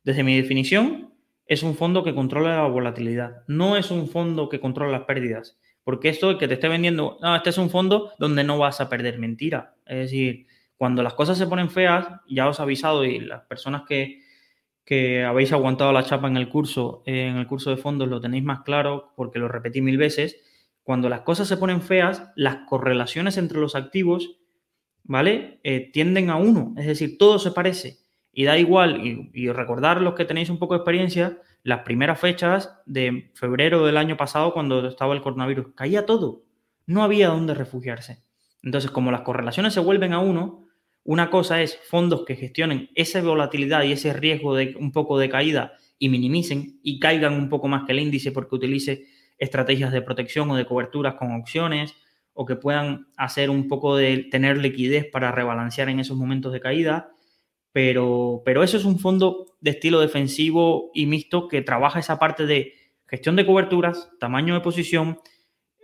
Desde 0.04 0.24
mi 0.24 0.36
definición, 0.36 1.14
es 1.46 1.64
un 1.64 1.76
fondo 1.76 2.04
que 2.04 2.16
controla 2.16 2.58
la 2.58 2.68
volatilidad, 2.68 3.44
no 3.48 3.76
es 3.76 3.92
un 3.92 4.08
fondo 4.08 4.50
que 4.50 4.60
controla 4.60 4.92
las 4.92 5.08
pérdidas. 5.08 5.59
Porque 5.84 6.10
esto 6.10 6.38
que 6.38 6.48
te 6.48 6.56
esté 6.56 6.68
vendiendo, 6.68 7.18
no, 7.22 7.36
este 7.36 7.50
es 7.50 7.58
un 7.58 7.70
fondo 7.70 8.14
donde 8.20 8.44
no 8.44 8.58
vas 8.58 8.82
a 8.82 8.90
perder 8.90 9.18
mentira. 9.18 9.76
Es 9.86 9.98
decir, 9.98 10.48
cuando 10.78 11.04
las 11.04 11.14
cosas 11.14 11.38
se 11.38 11.48
ponen 11.48 11.70
feas, 11.70 12.08
ya 12.28 12.48
os 12.48 12.60
he 12.60 12.62
avisado 12.62 13.04
y 13.06 13.20
las 13.20 13.42
personas 13.46 13.84
que, 13.88 14.22
que 14.86 15.24
habéis 15.24 15.52
aguantado 15.52 15.92
la 15.92 16.04
chapa 16.04 16.28
en 16.28 16.38
el 16.38 16.50
curso, 16.50 17.04
en 17.06 17.38
el 17.38 17.48
curso 17.48 17.70
de 17.70 17.78
fondos 17.78 18.08
lo 18.08 18.22
tenéis 18.22 18.44
más 18.44 18.62
claro 18.62 19.14
porque 19.16 19.40
lo 19.40 19.48
repetí 19.48 19.82
mil 19.82 19.98
veces. 19.98 20.38
Cuando 20.84 21.10
las 21.10 21.22
cosas 21.22 21.48
se 21.48 21.58
ponen 21.58 21.82
feas, 21.82 22.32
las 22.36 22.68
correlaciones 22.68 23.38
entre 23.38 23.60
los 23.60 23.76
activos, 23.76 24.38
¿vale? 25.04 25.60
Eh, 25.64 25.92
tienden 25.92 26.30
a 26.30 26.38
uno. 26.38 26.74
Es 26.78 26.88
decir, 26.88 27.18
todo 27.18 27.40
se 27.40 27.52
parece. 27.52 27.98
Y 28.32 28.46
da 28.46 28.58
igual, 28.58 29.06
y, 29.06 29.32
y 29.34 29.50
recordar 29.52 30.02
los 30.02 30.14
que 30.14 30.26
tenéis 30.26 30.50
un 30.50 30.60
poco 30.60 30.76
de 30.76 30.80
experiencia, 30.80 31.40
las 31.64 31.82
primeras 31.82 32.20
fechas 32.20 32.74
de 32.86 33.32
febrero 33.34 33.86
del 33.86 33.98
año 33.98 34.18
pasado, 34.18 34.54
cuando 34.54 34.88
estaba 34.88 35.14
el 35.14 35.22
coronavirus, 35.22 35.74
caía 35.76 36.06
todo. 36.06 36.44
No 36.86 37.04
había 37.04 37.30
dónde 37.30 37.54
refugiarse. 37.54 38.24
Entonces, 38.64 38.92
como 38.92 39.12
las 39.12 39.22
correlaciones 39.22 39.74
se 39.74 39.80
vuelven 39.80 40.14
a 40.14 40.20
uno, 40.20 40.68
una 41.04 41.30
cosa 41.30 41.62
es 41.62 41.80
fondos 41.90 42.26
que 42.26 42.36
gestionen 42.36 42.90
esa 42.96 43.22
volatilidad 43.22 43.84
y 43.84 43.94
ese 43.94 44.14
riesgo 44.14 44.56
de 44.56 44.76
un 44.80 44.92
poco 44.92 45.18
de 45.18 45.30
caída 45.30 45.74
y 45.98 46.10
minimicen 46.10 46.80
y 46.84 47.00
caigan 47.00 47.34
un 47.34 47.50
poco 47.50 47.68
más 47.68 47.84
que 47.86 47.94
el 47.94 48.00
índice 48.00 48.32
porque 48.32 48.56
utilice 48.56 49.08
estrategias 49.38 49.92
de 49.92 50.02
protección 50.02 50.52
o 50.52 50.56
de 50.56 50.66
coberturas 50.66 51.16
con 51.16 51.32
opciones 51.32 51.96
o 52.34 52.46
que 52.46 52.56
puedan 52.56 53.08
hacer 53.18 53.50
un 53.50 53.68
poco 53.68 53.96
de 53.96 54.28
tener 54.32 54.58
liquidez 54.58 55.06
para 55.10 55.32
rebalancear 55.32 55.90
en 55.90 56.00
esos 56.00 56.18
momentos 56.18 56.54
de 56.54 56.60
caída 56.60 57.12
pero, 57.72 58.42
pero 58.46 58.64
eso 58.64 58.78
es 58.78 58.86
un 58.86 59.00
fondo 59.00 59.58
de 59.62 59.72
estilo 59.72 60.00
defensivo 60.00 60.92
y 60.94 61.06
mixto 61.06 61.48
que 61.48 61.62
trabaja 61.62 62.00
esa 62.00 62.20
parte 62.20 62.46
de 62.46 62.74
gestión 63.08 63.36
de 63.36 63.46
coberturas, 63.46 64.10
tamaño 64.20 64.54
de 64.54 64.62
posición, 64.62 65.20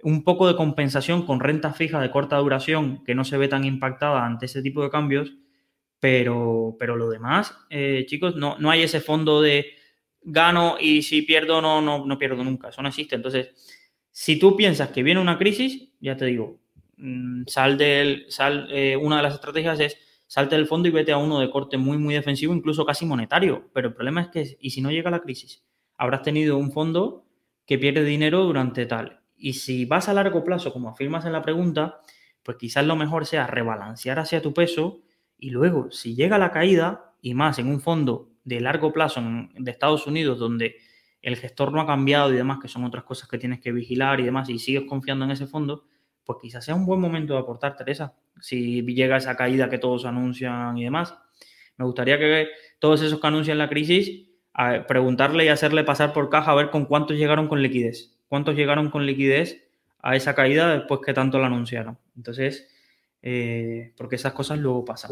un 0.03 0.23
poco 0.23 0.47
de 0.47 0.55
compensación 0.55 1.25
con 1.25 1.39
renta 1.39 1.73
fija 1.73 1.99
de 1.99 2.11
corta 2.11 2.37
duración 2.37 3.03
que 3.03 3.15
no 3.15 3.23
se 3.23 3.37
ve 3.37 3.47
tan 3.47 3.65
impactada 3.65 4.25
ante 4.25 4.45
ese 4.45 4.61
tipo 4.61 4.83
de 4.83 4.89
cambios, 4.89 5.33
pero, 5.99 6.75
pero 6.79 6.95
lo 6.95 7.09
demás, 7.09 7.57
eh, 7.69 8.05
chicos, 8.07 8.35
no, 8.35 8.57
no 8.59 8.69
hay 8.69 8.83
ese 8.83 9.01
fondo 9.01 9.41
de 9.41 9.73
gano 10.21 10.77
y 10.79 11.01
si 11.01 11.23
pierdo 11.23 11.61
no, 11.61 11.81
no, 11.81 12.05
no 12.05 12.17
pierdo 12.19 12.43
nunca, 12.43 12.69
eso 12.69 12.81
no 12.81 12.89
existe. 12.89 13.15
Entonces, 13.15 13.49
si 14.11 14.37
tú 14.37 14.55
piensas 14.55 14.89
que 14.89 15.03
viene 15.03 15.19
una 15.19 15.37
crisis, 15.37 15.89
ya 15.99 16.15
te 16.15 16.25
digo, 16.25 16.59
mm, 16.97 17.43
sal 17.47 17.77
del, 17.77 18.25
sal, 18.29 18.67
eh, 18.71 18.95
una 18.95 19.17
de 19.17 19.23
las 19.23 19.33
estrategias 19.33 19.79
es 19.79 19.97
salte 20.27 20.55
del 20.55 20.67
fondo 20.67 20.87
y 20.87 20.91
vete 20.91 21.11
a 21.11 21.17
uno 21.17 21.39
de 21.39 21.49
corte 21.49 21.77
muy, 21.77 21.97
muy 21.97 22.13
defensivo, 22.13 22.53
incluso 22.53 22.85
casi 22.85 23.05
monetario. 23.05 23.69
Pero 23.73 23.89
el 23.89 23.93
problema 23.93 24.21
es 24.21 24.27
que, 24.29 24.57
¿y 24.59 24.71
si 24.71 24.81
no 24.81 24.91
llega 24.91 25.11
la 25.11 25.21
crisis? 25.21 25.63
Habrás 25.97 26.21
tenido 26.23 26.57
un 26.57 26.71
fondo 26.71 27.25
que 27.65 27.77
pierde 27.77 28.03
dinero 28.03 28.43
durante 28.43 28.85
tal. 28.85 29.21
Y 29.37 29.53
si 29.53 29.85
vas 29.85 30.09
a 30.09 30.13
largo 30.13 30.43
plazo, 30.43 30.71
como 30.71 30.89
afirmas 30.89 31.25
en 31.25 31.33
la 31.33 31.41
pregunta, 31.41 32.01
pues 32.43 32.57
quizás 32.57 32.85
lo 32.85 32.95
mejor 32.95 33.25
sea 33.25 33.47
rebalancear 33.47 34.19
hacia 34.19 34.41
tu 34.41 34.53
peso 34.53 35.01
y 35.37 35.49
luego, 35.49 35.91
si 35.91 36.15
llega 36.15 36.37
la 36.37 36.51
caída, 36.51 37.13
y 37.21 37.33
más 37.33 37.57
en 37.57 37.67
un 37.67 37.81
fondo 37.81 38.29
de 38.43 38.59
largo 38.59 38.93
plazo 38.93 39.19
de 39.57 39.71
Estados 39.71 40.05
Unidos, 40.05 40.37
donde 40.37 40.75
el 41.21 41.37
gestor 41.37 41.73
no 41.73 41.81
ha 41.81 41.87
cambiado 41.87 42.31
y 42.31 42.35
demás, 42.35 42.59
que 42.61 42.67
son 42.67 42.83
otras 42.83 43.03
cosas 43.03 43.27
que 43.27 43.39
tienes 43.39 43.59
que 43.59 43.71
vigilar 43.71 44.19
y 44.19 44.23
demás, 44.23 44.47
y 44.49 44.59
sigues 44.59 44.83
confiando 44.87 45.25
en 45.25 45.31
ese 45.31 45.47
fondo, 45.47 45.85
pues 46.25 46.39
quizás 46.41 46.65
sea 46.65 46.75
un 46.75 46.85
buen 46.85 46.99
momento 46.99 47.33
de 47.33 47.39
aportar, 47.39 47.75
Teresa 47.75 48.13
si 48.41 48.81
llega 48.83 49.17
esa 49.17 49.35
caída 49.35 49.69
que 49.69 49.77
todos 49.77 50.05
anuncian 50.05 50.77
y 50.77 50.83
demás. 50.83 51.15
Me 51.77 51.85
gustaría 51.85 52.17
que 52.17 52.49
todos 52.79 53.01
esos 53.01 53.19
que 53.19 53.27
anuncian 53.27 53.57
la 53.57 53.69
crisis, 53.69 54.27
preguntarle 54.87 55.45
y 55.45 55.49
hacerle 55.49 55.83
pasar 55.83 56.13
por 56.13 56.29
caja 56.29 56.51
a 56.51 56.55
ver 56.55 56.69
con 56.69 56.85
cuántos 56.85 57.17
llegaron 57.17 57.47
con 57.47 57.61
liquidez. 57.61 58.13
¿Cuántos 58.27 58.55
llegaron 58.55 58.89
con 58.89 59.05
liquidez 59.05 59.63
a 60.01 60.15
esa 60.15 60.35
caída 60.35 60.73
después 60.73 61.01
que 61.05 61.13
tanto 61.13 61.39
la 61.39 61.47
anunciaron? 61.47 61.97
Entonces, 62.15 62.69
eh, 63.21 63.93
porque 63.97 64.15
esas 64.15 64.33
cosas 64.33 64.59
luego 64.59 64.85
pasan. 64.85 65.11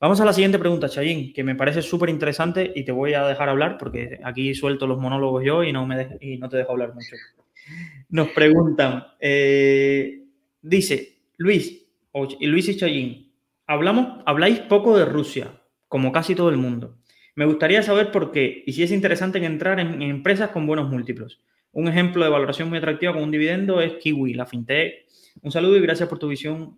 Vamos 0.00 0.20
a 0.20 0.24
la 0.24 0.32
siguiente 0.32 0.58
pregunta, 0.58 0.88
Chayín, 0.88 1.32
que 1.32 1.44
me 1.44 1.54
parece 1.54 1.82
súper 1.82 2.08
interesante 2.08 2.72
y 2.74 2.84
te 2.84 2.92
voy 2.92 3.12
a 3.14 3.26
dejar 3.26 3.50
hablar 3.50 3.76
porque 3.78 4.18
aquí 4.24 4.54
suelto 4.54 4.86
los 4.86 4.98
monólogos 4.98 5.44
yo 5.44 5.62
y 5.62 5.72
no, 5.72 5.86
me 5.86 6.16
y 6.20 6.38
no 6.38 6.48
te 6.48 6.56
dejo 6.56 6.72
hablar 6.72 6.94
mucho. 6.94 7.16
Nos 8.08 8.28
preguntan, 8.28 9.04
eh, 9.20 10.19
dice, 10.62 11.20
Luis, 11.36 11.86
y 12.38 12.46
Luis 12.46 12.68
y 12.68 12.76
Chayín, 12.76 13.32
hablamos, 13.66 14.22
habláis 14.26 14.60
poco 14.60 14.96
de 14.98 15.04
Rusia, 15.04 15.60
como 15.88 16.12
casi 16.12 16.34
todo 16.34 16.50
el 16.50 16.56
mundo. 16.56 16.98
Me 17.36 17.46
gustaría 17.46 17.82
saber 17.82 18.10
por 18.10 18.32
qué 18.32 18.62
y 18.66 18.72
si 18.72 18.82
es 18.82 18.90
interesante 18.90 19.38
en 19.38 19.44
entrar 19.44 19.78
en, 19.80 20.02
empresas 20.02 20.50
con 20.50 20.66
buenos 20.66 20.90
múltiplos. 20.90 21.40
Un 21.72 21.88
ejemplo 21.88 22.24
de 22.24 22.30
valoración 22.30 22.68
muy 22.68 22.78
atractiva 22.78 23.12
con 23.12 23.22
un 23.22 23.30
dividendo 23.30 23.80
es 23.80 23.94
Kiwi, 23.94 24.34
la 24.34 24.46
fintech. 24.46 25.06
Un 25.42 25.52
saludo 25.52 25.76
y 25.76 25.80
gracias 25.80 26.08
por 26.08 26.18
tu 26.18 26.28
visión, 26.28 26.76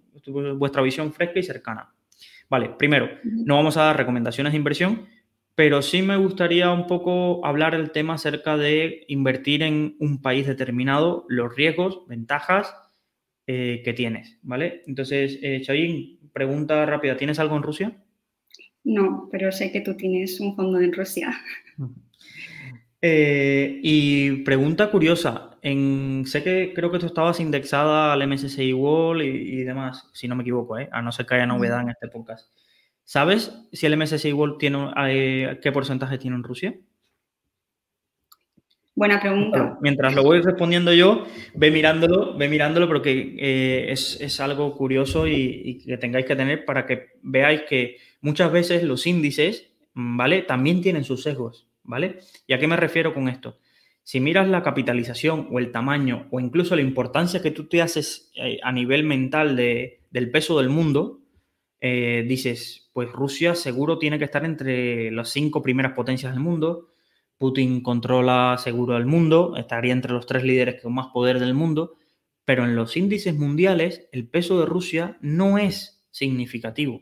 vuestra 0.58 0.82
visión 0.82 1.12
fresca 1.12 1.38
y 1.38 1.42
cercana. 1.42 1.94
Vale, 2.50 2.68
primero, 2.78 3.08
no 3.24 3.56
vamos 3.56 3.78
a 3.78 3.84
dar 3.84 3.96
recomendaciones 3.96 4.52
de 4.52 4.58
inversión, 4.58 5.08
pero 5.54 5.80
sí 5.80 6.02
me 6.02 6.18
gustaría 6.18 6.70
un 6.70 6.86
poco 6.86 7.44
hablar 7.46 7.74
el 7.74 7.90
tema 7.90 8.14
acerca 8.14 8.58
de 8.58 9.04
invertir 9.08 9.62
en 9.62 9.96
un 9.98 10.20
país 10.20 10.46
determinado, 10.46 11.24
los 11.28 11.56
riesgos, 11.56 12.06
ventajas 12.06 12.74
eh, 13.46 13.82
que 13.84 13.92
tienes, 13.92 14.38
¿vale? 14.42 14.82
Entonces, 14.86 15.38
eh, 15.42 15.62
pregunta 16.32 16.86
rápida, 16.86 17.16
¿tienes 17.16 17.38
algo 17.38 17.56
en 17.56 17.62
Rusia? 17.62 17.96
No, 18.84 19.28
pero 19.30 19.52
sé 19.52 19.70
que 19.70 19.80
tú 19.80 19.96
tienes 19.96 20.40
un 20.40 20.56
fondo 20.56 20.80
en 20.80 20.92
Rusia. 20.92 21.32
Eh, 23.04 23.80
y 23.82 24.44
pregunta 24.44 24.88
curiosa, 24.92 25.58
en, 25.60 26.22
sé 26.24 26.44
que 26.44 26.72
creo 26.72 26.92
que 26.92 27.00
tú 27.00 27.06
estabas 27.06 27.40
indexada 27.40 28.12
al 28.12 28.28
MSCI 28.28 28.72
World 28.74 29.22
y, 29.24 29.64
demás, 29.64 30.08
si 30.12 30.28
no 30.28 30.36
me 30.36 30.42
equivoco, 30.42 30.78
¿eh? 30.78 30.88
a 30.92 31.02
no 31.02 31.10
ser 31.10 31.26
que 31.26 31.34
haya 31.34 31.46
novedad 31.46 31.80
en 31.80 31.90
este 31.90 32.06
podcast. 32.06 32.52
¿Sabes 33.02 33.66
si 33.72 33.86
el 33.86 33.96
MSCI 33.96 34.32
World 34.32 34.58
tiene, 34.58 34.92
eh, 35.08 35.58
qué 35.60 35.72
porcentaje 35.72 36.16
tiene 36.16 36.36
en 36.36 36.44
Rusia? 36.44 36.76
Buena 38.94 39.20
pregunta. 39.20 39.78
mientras 39.80 40.14
lo 40.14 40.22
voy 40.22 40.40
respondiendo 40.42 40.92
yo, 40.92 41.26
ve 41.54 41.70
mirándolo, 41.70 42.36
ve 42.36 42.48
mirándolo 42.48 42.86
porque 42.86 43.36
eh, 43.38 43.86
es, 43.90 44.40
algo 44.40 44.76
curioso 44.76 45.26
y, 45.26 45.82
que 45.84 45.96
tengáis 45.96 46.26
que 46.26 46.36
tener 46.36 46.64
para 46.64 46.84
que 46.84 47.12
veáis 47.22 47.62
que 47.62 47.96
muchas 48.20 48.52
veces 48.52 48.82
los 48.82 49.06
índices, 49.06 49.72
¿vale? 49.94 50.42
También 50.42 50.82
tienen 50.82 51.04
sus 51.04 51.22
sesgos. 51.22 51.66
¿vale? 51.84 52.20
¿Y 52.46 52.52
a 52.52 52.58
qué 52.58 52.66
me 52.66 52.76
refiero 52.76 53.14
con 53.14 53.28
esto? 53.28 53.58
Si 54.02 54.20
miras 54.20 54.48
la 54.48 54.62
capitalización 54.62 55.48
o 55.50 55.58
el 55.58 55.70
tamaño 55.70 56.26
o 56.30 56.40
incluso 56.40 56.74
la 56.74 56.82
importancia 56.82 57.42
que 57.42 57.52
tú 57.52 57.68
te 57.68 57.82
haces 57.82 58.32
eh, 58.34 58.58
a 58.62 58.72
nivel 58.72 59.04
mental 59.04 59.56
del 59.56 60.30
peso 60.30 60.58
del 60.58 60.68
mundo, 60.68 61.20
eh, 61.80 62.24
dices, 62.26 62.90
pues 62.92 63.10
Rusia 63.10 63.54
seguro 63.54 63.98
tiene 63.98 64.18
que 64.18 64.24
estar 64.24 64.44
entre 64.44 65.10
las 65.10 65.30
cinco 65.30 65.62
primeras 65.62 65.92
potencias 65.92 66.32
del 66.32 66.42
mundo, 66.42 66.91
Putin 67.38 67.82
controla 67.82 68.56
seguro 68.58 68.96
el 68.96 69.06
mundo, 69.06 69.56
estaría 69.56 69.92
entre 69.92 70.12
los 70.12 70.26
tres 70.26 70.44
líderes 70.44 70.80
con 70.82 70.94
más 70.94 71.08
poder 71.08 71.40
del 71.40 71.54
mundo, 71.54 71.96
pero 72.44 72.64
en 72.64 72.76
los 72.76 72.96
índices 72.96 73.34
mundiales 73.34 74.08
el 74.12 74.28
peso 74.28 74.60
de 74.60 74.66
Rusia 74.66 75.16
no 75.20 75.58
es 75.58 76.04
significativo. 76.10 77.00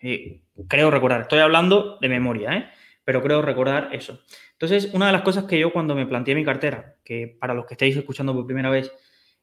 Eh, 0.00 0.42
creo 0.68 0.90
recordar, 0.90 1.22
estoy 1.22 1.40
hablando 1.40 1.98
de 2.00 2.08
memoria, 2.08 2.56
¿eh? 2.56 2.68
pero 3.04 3.22
creo 3.22 3.42
recordar 3.42 3.90
eso. 3.92 4.20
Entonces, 4.52 4.90
una 4.92 5.06
de 5.06 5.12
las 5.12 5.22
cosas 5.22 5.44
que 5.44 5.58
yo 5.58 5.72
cuando 5.72 5.94
me 5.94 6.06
planteé 6.06 6.34
mi 6.34 6.44
cartera, 6.44 6.96
que 7.04 7.36
para 7.40 7.54
los 7.54 7.66
que 7.66 7.74
estéis 7.74 7.96
escuchando 7.96 8.34
por 8.34 8.46
primera 8.46 8.70
vez, 8.70 8.92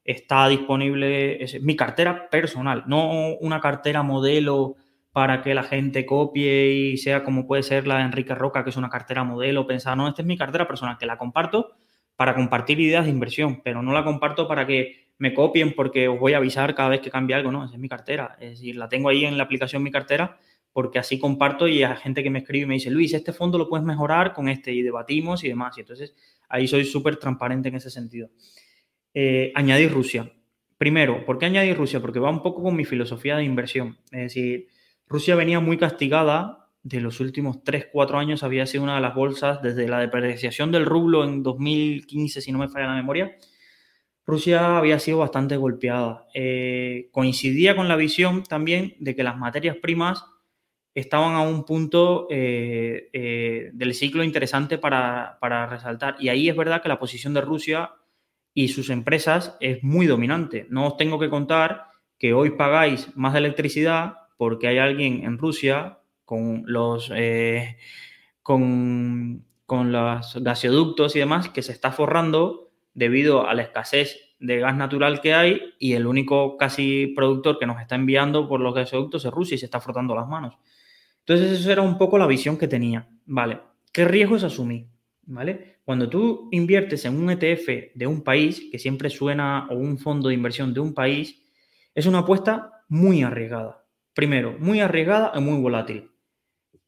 está 0.04 0.48
disponible, 0.48 1.44
es 1.44 1.62
mi 1.62 1.76
cartera 1.76 2.30
personal, 2.30 2.84
no 2.88 3.34
una 3.38 3.60
cartera 3.60 4.04
modelo 4.04 4.76
para 5.16 5.42
que 5.42 5.54
la 5.54 5.64
gente 5.64 6.06
copie 6.06 6.74
y 6.74 6.98
sea 6.98 7.24
como 7.24 7.48
puede 7.48 7.64
ser 7.64 7.88
la 7.88 8.00
de 8.00 8.04
Enrique 8.04 8.36
Roca, 8.36 8.66
que 8.66 8.72
es 8.72 8.76
una 8.76 8.90
cartera 8.90 9.24
modelo, 9.24 9.66
pensar, 9.66 9.96
no, 9.96 10.10
esta 10.10 10.22
es 10.22 10.28
mi 10.28 10.38
cartera 10.38 10.68
personal, 10.68 10.98
que 10.98 11.06
la 11.06 11.18
comparto 11.18 11.78
para 12.18 12.36
compartir 12.36 12.82
ideas 12.82 13.06
de 13.06 13.12
inversión, 13.12 13.62
pero 13.64 13.82
no 13.82 13.94
la 13.94 14.04
comparto 14.04 14.46
para 14.46 14.68
que 14.68 15.08
me 15.18 15.34
copien 15.34 15.72
porque 15.74 16.10
os 16.10 16.20
voy 16.20 16.34
a 16.34 16.38
avisar 16.38 16.76
cada 16.76 16.90
vez 16.90 17.00
que 17.00 17.10
cambie 17.10 17.34
algo, 17.34 17.50
no, 17.50 17.64
esa 17.64 17.76
es 17.76 17.80
mi 17.80 17.88
cartera, 17.88 18.36
es 18.42 18.50
decir, 18.50 18.76
la 18.76 18.90
tengo 18.90 19.08
ahí 19.08 19.24
en 19.24 19.38
la 19.38 19.46
aplicación 19.46 19.82
mi 19.84 19.90
cartera 19.90 20.38
porque 20.74 21.00
así 21.00 21.18
comparto 21.18 21.66
y 21.70 21.82
hay 21.82 21.96
gente 21.96 22.22
que 22.22 22.30
me 22.30 22.40
escribe 22.40 22.66
y 22.66 22.68
me 22.68 22.74
dice, 22.74 22.92
Luis, 22.92 23.14
este 23.14 23.32
fondo 23.32 23.58
lo 23.58 23.70
puedes 23.70 23.86
mejorar 23.86 24.34
con 24.34 24.50
este 24.50 24.74
y 24.74 24.82
debatimos 24.82 25.46
y 25.46 25.48
demás. 25.48 25.78
Y 25.78 25.80
entonces 25.80 26.14
ahí 26.50 26.68
soy 26.68 26.84
súper 26.84 27.16
transparente 27.16 27.70
en 27.70 27.76
ese 27.76 27.90
sentido. 27.90 28.30
Eh, 29.14 29.54
añadir 29.56 29.94
Rusia. 29.94 30.30
Primero, 30.78 31.26
¿por 31.26 31.38
qué 31.38 31.46
añadir 31.46 31.78
Rusia? 31.78 32.02
Porque 32.02 32.20
va 32.20 32.30
un 32.30 32.42
poco 32.42 32.62
con 32.62 32.76
mi 32.76 32.84
filosofía 32.84 33.38
de 33.38 33.46
inversión. 33.46 33.98
Es 34.12 34.24
decir, 34.24 34.68
Rusia 35.08 35.36
venía 35.36 35.60
muy 35.60 35.78
castigada 35.78 36.70
de 36.84 37.02
los 37.02 37.20
últimos 37.20 37.64
3, 37.64 37.88
4 37.92 38.18
años, 38.18 38.44
había 38.44 38.66
sido 38.68 38.84
una 38.84 38.96
de 38.96 39.02
las 39.02 39.16
bolsas 39.16 39.62
desde 39.62 39.88
la 39.88 40.00
depreciación 40.00 40.72
del 40.72 40.86
rublo 40.86 41.24
en 41.24 41.42
2015, 41.42 42.42
si 42.42 42.52
no 42.52 42.60
me 42.60 42.68
falla 42.68 42.88
la 42.88 42.96
memoria. 42.96 43.36
Rusia 44.26 44.78
había 44.78 45.00
sido 45.00 45.20
bastante 45.20 45.58
golpeada. 45.58 46.28
Eh, 46.34 47.10
coincidía 47.12 47.76
con 47.76 47.88
la 47.88 47.96
visión 47.96 48.44
también 48.44 48.96
de 49.00 49.16
que 49.16 49.24
las 49.24 49.38
materias 49.38 49.78
primas 49.78 50.26
estaban 50.96 51.36
a 51.36 51.42
un 51.42 51.66
punto 51.66 52.28
eh, 52.32 53.10
eh, 53.14 53.70
del 53.74 53.94
ciclo 53.94 54.24
interesante 54.24 54.78
para, 54.78 55.38
resaltar. 55.70 56.16
Y 56.20 56.30
ahí 56.30 56.50
es 56.50 56.56
verdad 56.56 56.82
que 56.82 56.90
la 56.90 57.00
posición 57.00 57.34
de 57.34 57.42
Rusia 57.42 57.92
y 58.54 58.70
sus 58.70 58.90
empresas 58.90 59.58
es 59.60 59.84
muy 59.84 60.08
dominante. 60.08 60.66
No 60.70 60.88
os 60.88 60.98
tengo 60.98 61.20
que 61.20 61.30
contar 61.30 61.88
que 62.18 62.34
hoy 62.34 62.52
pagáis 62.52 63.16
más 63.16 63.34
de 63.34 63.40
electricidad 63.40 64.25
porque 64.38 64.68
hay 64.68 64.78
alguien 64.78 65.24
en 65.24 65.38
Rusia 65.38 66.00
con 66.26 66.64
los, 66.66 67.12
eh, 67.16 67.78
con, 68.42 69.46
con 69.66 69.92
los 69.92 70.36
gasoductos 70.42 71.16
y 71.16 71.20
demás 71.20 71.50
que 71.50 71.62
se 71.62 71.72
está 71.72 71.92
forrando 71.92 72.72
debido 72.94 73.48
a 73.48 73.54
la 73.54 73.64
escasez 73.64 74.36
de 74.40 74.60
gas 74.60 74.76
natural 74.76 75.22
que 75.22 75.34
hay 75.34 75.62
y 75.80 75.94
el 75.94 76.08
único 76.08 76.58
casi 76.58 77.08
productor 77.16 77.58
que 77.58 77.66
nos 77.66 77.82
está 77.82 77.96
enviando 77.96 78.48
por 78.48 78.60
los 78.60 78.74
gasoductos 78.74 79.26
es 79.26 79.32
Rusia 79.32 79.56
y 79.56 79.58
se 79.58 79.66
está 79.66 79.80
frotando 79.80 80.16
las 80.16 80.28
manos. 80.28 80.58
Entonces, 81.20 81.60
eso 81.60 81.72
era 81.72 81.82
un 81.82 81.98
poco 81.98 82.18
la 82.18 82.28
visión 82.28 82.58
que 82.58 82.68
tenía. 82.68 83.08
Vale, 83.26 83.60
¿qué 83.92 84.06
riesgos 84.06 84.44
asumí? 84.44 84.88
¿Vale? 85.24 85.78
Cuando 85.84 86.08
tú 86.08 86.50
inviertes 86.52 87.06
en 87.06 87.18
un 87.18 87.32
ETF 87.32 87.96
de 87.96 88.08
un 88.08 88.24
país, 88.24 88.68
que 88.72 88.78
siempre 88.78 89.10
suena, 89.10 89.68
o 89.72 89.76
un 89.76 89.98
fondo 89.98 90.30
de 90.30 90.36
inversión 90.36 90.74
de 90.74 90.82
un 90.82 90.94
país, 90.94 91.42
es 91.96 92.06
una 92.06 92.20
apuesta 92.20 92.84
muy 92.90 93.24
arriesgada. 93.24 93.85
Primero, 94.16 94.56
muy 94.58 94.80
arriesgada 94.80 95.32
y 95.36 95.42
muy 95.42 95.62
volátil. 95.62 96.10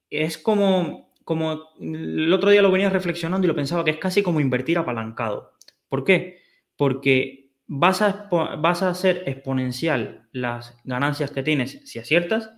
Es 0.09 0.39
como, 0.39 1.13
como 1.23 1.61
el 1.79 2.33
otro 2.33 2.49
día 2.49 2.63
lo 2.63 2.71
venía 2.71 2.89
reflexionando 2.89 3.45
y 3.45 3.49
lo 3.49 3.55
pensaba 3.55 3.85
que 3.85 3.91
es 3.91 3.97
casi 3.97 4.23
como 4.23 4.39
invertir 4.39 4.79
apalancado. 4.79 5.51
¿Por 5.87 6.03
qué? 6.03 6.39
Porque 6.75 7.51
vas 7.67 8.01
a, 8.01 8.27
vas 8.31 8.81
a 8.81 8.89
hacer 8.89 9.21
exponencial 9.27 10.27
las 10.31 10.81
ganancias 10.83 11.29
que 11.29 11.43
tienes 11.43 11.81
si 11.83 11.99
aciertas 11.99 12.49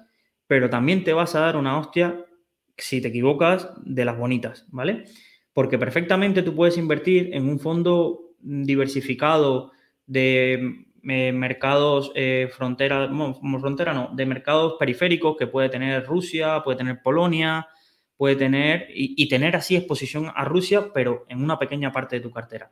pero 0.50 0.68
también 0.68 1.04
te 1.04 1.14
vas 1.14 1.36
a 1.36 1.42
dar 1.42 1.58
una 1.58 1.78
hostia 1.78 2.26
si 2.76 3.02
te 3.02 3.10
equivocas 3.10 3.70
de 3.84 4.04
las 4.04 4.18
bonitas, 4.18 4.66
¿vale? 4.70 5.04
Porque 5.54 5.78
perfectamente 5.78 6.42
tú 6.42 6.56
puedes 6.56 6.76
invertir 6.76 7.36
en 7.36 7.48
un 7.48 7.60
fondo 7.60 8.32
diversificado 8.40 9.72
de 10.08 10.88
eh, 11.08 11.32
mercados 11.32 12.12
eh, 12.16 12.50
frontera, 12.52 13.08
como 13.08 13.60
frontera 13.60 13.94
no, 13.94 14.10
de 14.14 14.26
mercados 14.26 14.76
periféricos 14.80 15.38
que 15.38 15.48
puede 15.48 15.70
tener 15.70 16.06
Rusia, 16.06 16.62
puede 16.64 16.78
tener 16.78 17.02
Polonia, 17.02 17.68
puede 18.18 18.36
tener 18.36 18.88
y, 18.90 19.16
y, 19.18 19.30
tener 19.30 19.56
así 19.56 19.76
exposición 19.76 20.32
a 20.36 20.44
Rusia, 20.44 20.92
pero 20.94 21.26
en 21.30 21.44
una 21.44 21.58
pequeña 21.58 21.92
parte 21.92 22.18
de 22.18 22.22
tu 22.22 22.32
cartera. 22.32 22.72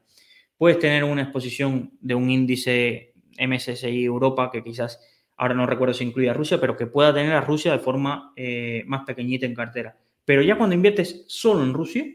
Puedes 0.57 0.79
tener 0.79 1.03
una 1.03 1.21
exposición 1.21 1.93
de 2.01 2.15
un 2.15 2.29
índice 2.29 3.13
MSCI 3.39 4.03
Europa 4.03 4.49
que 4.51 4.63
quizás 4.63 4.99
ahora 5.37 5.53
no 5.53 5.65
recuerdo 5.65 5.93
si 5.93 6.03
incluye 6.03 6.29
a 6.29 6.33
Rusia, 6.33 6.59
pero 6.59 6.75
que 6.75 6.87
pueda 6.87 7.13
tener 7.13 7.33
a 7.33 7.41
Rusia 7.41 7.71
de 7.71 7.79
forma 7.79 8.33
eh, 8.35 8.83
más 8.87 9.03
pequeñita 9.05 9.45
en 9.45 9.53
cartera. 9.53 9.97
Pero 10.25 10.41
ya 10.41 10.57
cuando 10.57 10.75
inviertes 10.75 11.23
solo 11.27 11.63
en 11.63 11.73
Rusia 11.73 12.05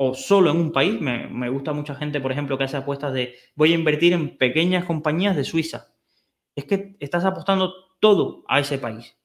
o 0.00 0.14
solo 0.14 0.52
en 0.52 0.58
un 0.58 0.70
país, 0.70 1.00
me, 1.00 1.48
gusta 1.50 1.72
mucha 1.72 1.96
gente, 1.96 2.20
por 2.20 2.30
ejemplo, 2.30 2.56
que 2.56 2.62
hace 2.62 2.76
apuestas 2.76 3.12
de 3.12 3.34
voy 3.56 3.72
a 3.72 3.74
invertir 3.74 4.12
en 4.12 4.38
pequeñas 4.38 4.84
compañías 4.84 5.34
de 5.34 5.42
Suiza. 5.42 5.88
Es 6.54 6.64
que 6.66 6.96
estás 7.00 7.24
apostando 7.24 7.74
todo 7.98 8.44
a 8.46 8.60
ese 8.60 8.78
país. 8.78 9.16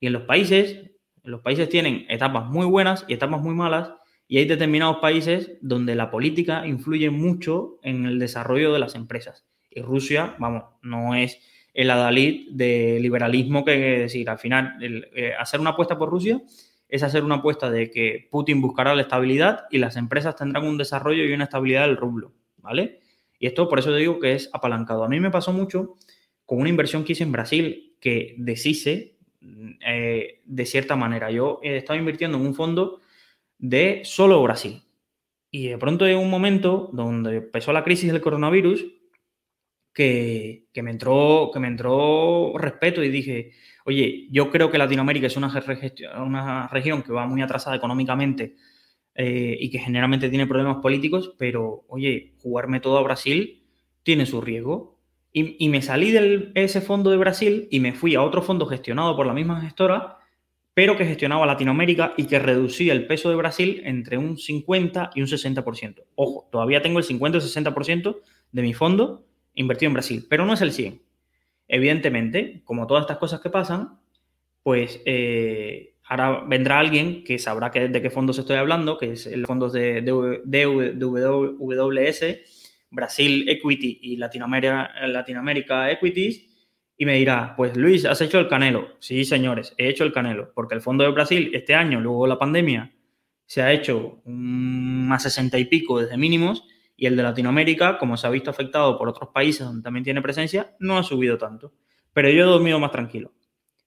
Y 0.00 0.08
en 0.08 0.12
los 0.12 0.22
países, 0.22 0.90
los 1.22 1.42
países 1.42 1.68
tienen 1.68 2.06
etapas 2.08 2.44
muy 2.44 2.66
buenas 2.66 3.04
y 3.06 3.14
etapas 3.14 3.40
muy 3.40 3.54
malas, 3.54 3.92
y 4.26 4.38
hay 4.38 4.46
determinados 4.46 4.96
países 4.96 5.52
donde 5.60 5.94
la 5.94 6.10
política 6.10 6.66
influye 6.66 7.08
mucho 7.10 7.78
en 7.82 8.04
el 8.04 8.18
desarrollo 8.18 8.72
de 8.72 8.80
las 8.80 8.96
empresas. 8.96 9.46
Y 9.70 9.80
Rusia, 9.80 10.34
vamos, 10.40 10.64
no 10.82 11.14
es 11.14 11.40
el 11.72 11.88
adalid 11.88 12.48
de 12.50 12.98
liberalismo 13.00 13.64
que 13.64 13.78
decir, 13.78 14.28
al 14.28 14.40
final, 14.40 14.76
eh, 14.80 15.34
hacer 15.38 15.60
una 15.60 15.70
apuesta 15.70 15.96
por 15.96 16.10
Rusia 16.10 16.42
es 16.88 17.02
hacer 17.02 17.24
una 17.24 17.36
apuesta 17.36 17.70
de 17.70 17.90
que 17.90 18.28
Putin 18.30 18.60
buscará 18.60 18.94
la 18.94 19.02
estabilidad 19.02 19.64
y 19.70 19.78
las 19.78 19.96
empresas 19.96 20.36
tendrán 20.36 20.66
un 20.66 20.78
desarrollo 20.78 21.24
y 21.24 21.32
una 21.32 21.44
estabilidad 21.44 21.86
del 21.86 21.96
rublo, 21.96 22.32
¿vale? 22.58 23.00
Y 23.38 23.46
esto 23.46 23.68
por 23.68 23.78
eso 23.78 23.94
digo 23.94 24.18
que 24.18 24.34
es 24.34 24.50
apalancado. 24.52 25.04
A 25.04 25.08
mí 25.08 25.20
me 25.20 25.30
pasó 25.30 25.52
mucho 25.52 25.96
con 26.44 26.60
una 26.60 26.68
inversión 26.68 27.04
que 27.04 27.12
hice 27.12 27.24
en 27.24 27.32
Brasil 27.32 27.96
que 28.00 28.34
deshice 28.38 29.16
eh, 29.86 30.40
de 30.44 30.66
cierta 30.66 30.96
manera. 30.96 31.30
Yo 31.30 31.60
estaba 31.62 31.98
invirtiendo 31.98 32.38
en 32.38 32.46
un 32.46 32.54
fondo 32.54 33.00
de 33.58 34.02
solo 34.04 34.42
Brasil. 34.42 34.82
Y 35.50 35.68
de 35.68 35.78
pronto 35.78 36.06
en 36.06 36.18
un 36.18 36.30
momento 36.30 36.90
donde 36.92 37.36
empezó 37.36 37.72
la 37.72 37.84
crisis 37.84 38.12
del 38.12 38.20
coronavirus, 38.20 38.86
que, 39.96 40.82
me 40.82 40.90
entró, 40.90 41.50
que 41.50 41.58
me 41.58 41.68
entró 41.68 42.52
respeto 42.58 43.02
y 43.02 43.08
dije, 43.08 43.52
oye, 43.86 44.28
yo 44.30 44.50
creo 44.50 44.70
que 44.70 44.76
Latinoamérica 44.76 45.26
es 45.26 45.38
una, 45.38 45.50
una 46.18 46.68
región 46.68 47.02
que 47.02 47.12
va 47.12 47.26
muy 47.26 47.40
atrasada 47.40 47.76
económicamente 47.76 48.56
eh, 49.14 49.56
y 49.58 49.70
que 49.70 49.78
generalmente 49.78 50.28
tiene 50.28 50.46
problemas 50.46 50.82
políticos, 50.82 51.34
pero 51.38 51.86
oye, 51.88 52.34
jugarme 52.42 52.80
todo 52.80 52.98
a 52.98 53.02
Brasil 53.02 53.64
tiene 54.02 54.26
su 54.26 54.42
riesgo. 54.42 55.00
Y, 55.32 55.68
me 55.68 55.82
salí 55.82 56.12
de 56.12 56.50
ese 56.54 56.80
fondo 56.80 57.10
de 57.10 57.18
Brasil 57.18 57.68
y 57.70 57.80
me 57.80 57.92
fui 57.92 58.14
a 58.14 58.22
otro 58.22 58.40
fondo 58.40 58.64
gestionado 58.64 59.14
por 59.16 59.26
la 59.26 59.34
misma 59.34 59.60
gestora, 59.60 60.18
pero 60.72 60.96
que 60.96 61.04
gestionaba 61.04 61.44
Latinoamérica 61.44 62.14
y 62.16 62.24
que 62.24 62.38
reducía 62.38 62.94
el 62.94 63.06
peso 63.06 63.28
de 63.28 63.36
Brasil 63.36 63.82
entre 63.84 64.16
un 64.16 64.38
50 64.38 65.10
y 65.14 65.20
un 65.20 65.26
60%. 65.26 66.04
Ojo, 66.14 66.48
todavía 66.50 66.80
tengo 66.80 66.98
el 66.98 67.04
50 67.04 67.36
o 67.36 67.40
60% 67.42 68.16
de 68.52 68.62
mi 68.62 68.72
fondo 68.72 69.25
invertido 69.56 69.88
en 69.88 69.94
Brasil, 69.94 70.26
pero 70.30 70.46
no 70.46 70.54
es 70.54 70.60
el 70.60 70.72
100. 70.72 71.02
Evidentemente, 71.66 72.62
como 72.64 72.86
todas 72.86 73.02
estas 73.02 73.18
cosas 73.18 73.40
que 73.40 73.50
pasan, 73.50 73.98
pues 74.62 75.02
eh, 75.04 75.96
ahora 76.04 76.44
vendrá 76.46 76.78
alguien 76.78 77.24
que 77.24 77.38
sabrá 77.38 77.70
de 77.70 78.02
qué 78.02 78.10
fondos 78.10 78.38
estoy 78.38 78.56
hablando, 78.56 78.96
que 78.98 79.12
es 79.12 79.26
el 79.26 79.44
fondo 79.46 79.68
de, 79.68 80.02
WS, 80.94 82.40
Brasil 82.90 83.48
Equity 83.48 83.98
y 84.02 84.16
Latinoamérica, 84.16 84.92
Latinoamérica 85.08 85.90
Equities, 85.90 86.46
y 86.98 87.04
me 87.04 87.16
dirá, 87.16 87.54
pues 87.56 87.76
Luis, 87.76 88.06
¿has 88.06 88.20
hecho 88.20 88.38
el 88.38 88.48
canelo? 88.48 88.88
Sí, 89.00 89.24
señores, 89.24 89.74
he 89.76 89.88
hecho 89.88 90.04
el 90.04 90.12
canelo, 90.12 90.52
porque 90.54 90.74
el 90.74 90.80
fondo 90.80 91.04
de 91.04 91.10
Brasil 91.10 91.50
este 91.52 91.74
año, 91.74 92.00
luego 92.00 92.26
la 92.26 92.38
pandemia, 92.38 92.92
se 93.44 93.62
ha 93.62 93.72
hecho 93.72 94.20
más 94.24 95.24
60 95.24 95.58
y 95.58 95.66
pico 95.66 96.00
desde 96.00 96.16
mínimos, 96.16 96.64
y 96.96 97.06
el 97.06 97.16
de 97.16 97.22
Latinoamérica, 97.22 97.98
como 97.98 98.16
se 98.16 98.26
ha 98.26 98.30
visto 98.30 98.50
afectado 98.50 98.96
por 98.96 99.08
otros 99.08 99.30
países 99.30 99.66
donde 99.66 99.82
también 99.82 100.04
tiene 100.04 100.22
presencia, 100.22 100.74
no 100.78 100.96
ha 100.98 101.02
subido 101.02 101.36
tanto. 101.36 101.72
Pero 102.12 102.30
yo 102.30 102.42
he 102.42 102.46
dormido 102.46 102.78
más 102.78 102.92
tranquilo, 102.92 103.32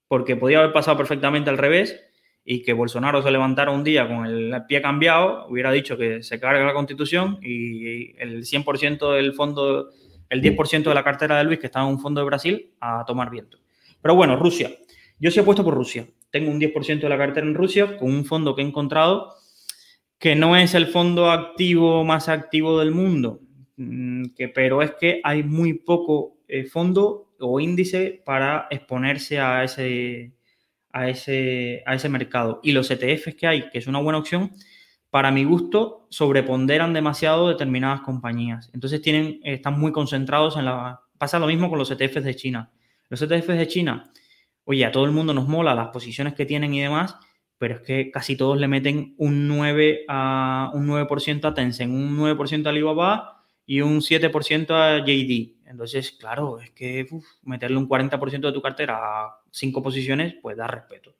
porque 0.08 0.36
podía 0.36 0.60
haber 0.60 0.74
pasado 0.74 0.98
perfectamente 0.98 1.50
al 1.50 1.58
revés 1.58 2.00
y 2.46 2.64
que 2.64 2.74
Bolsonaro 2.74 3.22
se 3.22 3.32
levantara 3.32 3.72
un 3.72 3.84
día 3.84 4.08
con 4.08 4.26
el 4.26 4.54
pie 4.68 4.82
cambiado, 4.82 5.48
hubiera 5.48 5.72
dicho 5.72 5.98
que 5.98 6.24
se 6.24 6.40
carga 6.40 6.66
la 6.66 6.74
constitución 6.74 7.40
y 7.42 8.16
el 8.20 8.44
100% 8.44 9.16
del 9.16 9.34
fondo, 9.34 9.90
el 10.30 10.42
10% 10.42 10.84
de 10.84 10.96
la 10.96 11.04
cartera 11.04 11.38
de 11.38 11.44
Luis 11.44 11.60
que 11.60 11.68
está 11.68 11.82
en 11.82 11.88
un 11.88 12.00
fondo 12.00 12.22
de 12.22 12.26
Brasil 12.26 12.74
a 12.80 13.04
tomar 13.06 13.30
viento. 13.30 13.58
Pero 14.02 14.16
bueno, 14.16 14.36
Rusia. 14.36 14.72
Yo 15.20 15.32
sí 15.32 15.40
he 15.40 15.44
puesto 15.44 15.66
por 15.66 15.74
Rusia. 15.74 16.08
Tengo 16.30 16.50
un 16.50 16.60
10% 16.62 17.02
de 17.02 17.10
la 17.10 17.18
cartera 17.18 17.46
en 17.46 17.54
Rusia 17.54 17.98
con 17.98 18.10
un 18.10 18.24
fondo 18.24 18.56
que 18.56 18.62
he 18.62 18.66
encontrado 18.66 19.36
que 20.20 20.36
no 20.36 20.56
es 20.58 20.76
el 20.76 20.88
fondo 20.88 21.32
activo 21.32 22.04
más 22.04 22.28
activo 22.28 22.80
del 22.80 22.92
mundo, 22.92 23.40
mm, 23.78 24.26
que, 24.36 24.50
pero 24.50 24.82
es 24.82 24.92
que 25.00 25.22
hay 25.24 25.44
muy 25.44 25.74
poco 25.74 26.38
eh, 26.48 26.66
fondo 26.66 27.32
o 27.40 27.60
índice 27.60 28.22
para 28.26 28.68
exponerse 28.70 29.40
a 29.40 29.64
ese, 29.64 30.34
a, 30.92 31.10
ese, 31.10 31.84
a 31.86 31.96
ese 31.96 32.10
mercado. 32.10 32.60
Y 32.64 32.74
los 32.74 32.92
ETFs 32.92 33.36
que 33.36 33.48
hay, 33.48 33.70
que 33.70 33.78
es 33.78 33.88
una 33.88 34.00
buena 34.00 34.20
opción, 34.20 34.52
para 35.10 35.32
mi 35.32 35.46
gusto, 35.46 36.06
sobreponderan 36.10 36.94
demasiado 36.94 37.48
determinadas 37.48 38.02
compañías. 38.02 38.70
Entonces 38.74 39.02
tienen, 39.02 39.40
están 39.44 39.80
muy 39.80 39.92
concentrados 39.92 40.58
en 40.58 40.66
la... 40.66 41.02
Pasa 41.18 41.40
lo 41.40 41.48
mismo 41.48 41.70
con 41.70 41.80
los 41.80 41.90
ETFs 41.92 42.24
de 42.24 42.36
China. 42.36 42.72
Los 43.10 43.22
ETFs 43.22 43.48
de 43.48 43.68
China, 43.68 44.12
oye, 44.66 44.86
a 44.86 44.92
todo 44.92 45.06
el 45.06 45.12
mundo 45.12 45.34
nos 45.34 45.48
mola 45.48 45.74
las 45.74 45.90
posiciones 45.90 46.34
que 46.34 46.46
tienen 46.46 46.74
y 46.74 46.82
demás, 46.82 47.16
pero 47.60 47.76
es 47.76 47.82
que 47.82 48.10
casi 48.10 48.38
todos 48.38 48.58
le 48.58 48.70
meten 48.70 49.14
un 49.18 49.48
9 49.48 50.06
a 50.08 50.72
un 50.74 50.88
9% 50.88 51.46
a 51.46 51.54
Tencent, 51.54 51.94
un 51.94 52.18
9% 52.18 52.66
a 52.66 52.70
Alibaba 52.70 53.44
y 53.66 53.82
un 53.82 54.00
7% 54.00 54.72
a 54.72 55.06
JD. 55.06 55.68
Entonces, 55.70 56.14
claro, 56.14 56.60
es 56.60 56.72
que 56.72 57.06
meterle 57.44 57.78
un 57.78 57.88
40% 57.88 58.40
de 58.40 58.54
tu 58.54 58.62
cartera 58.62 58.98
a 58.98 59.42
cinco 59.52 59.84
posiciones, 59.84 60.36
pues 60.42 60.58
da 60.58 60.68
respeto. 60.68 61.16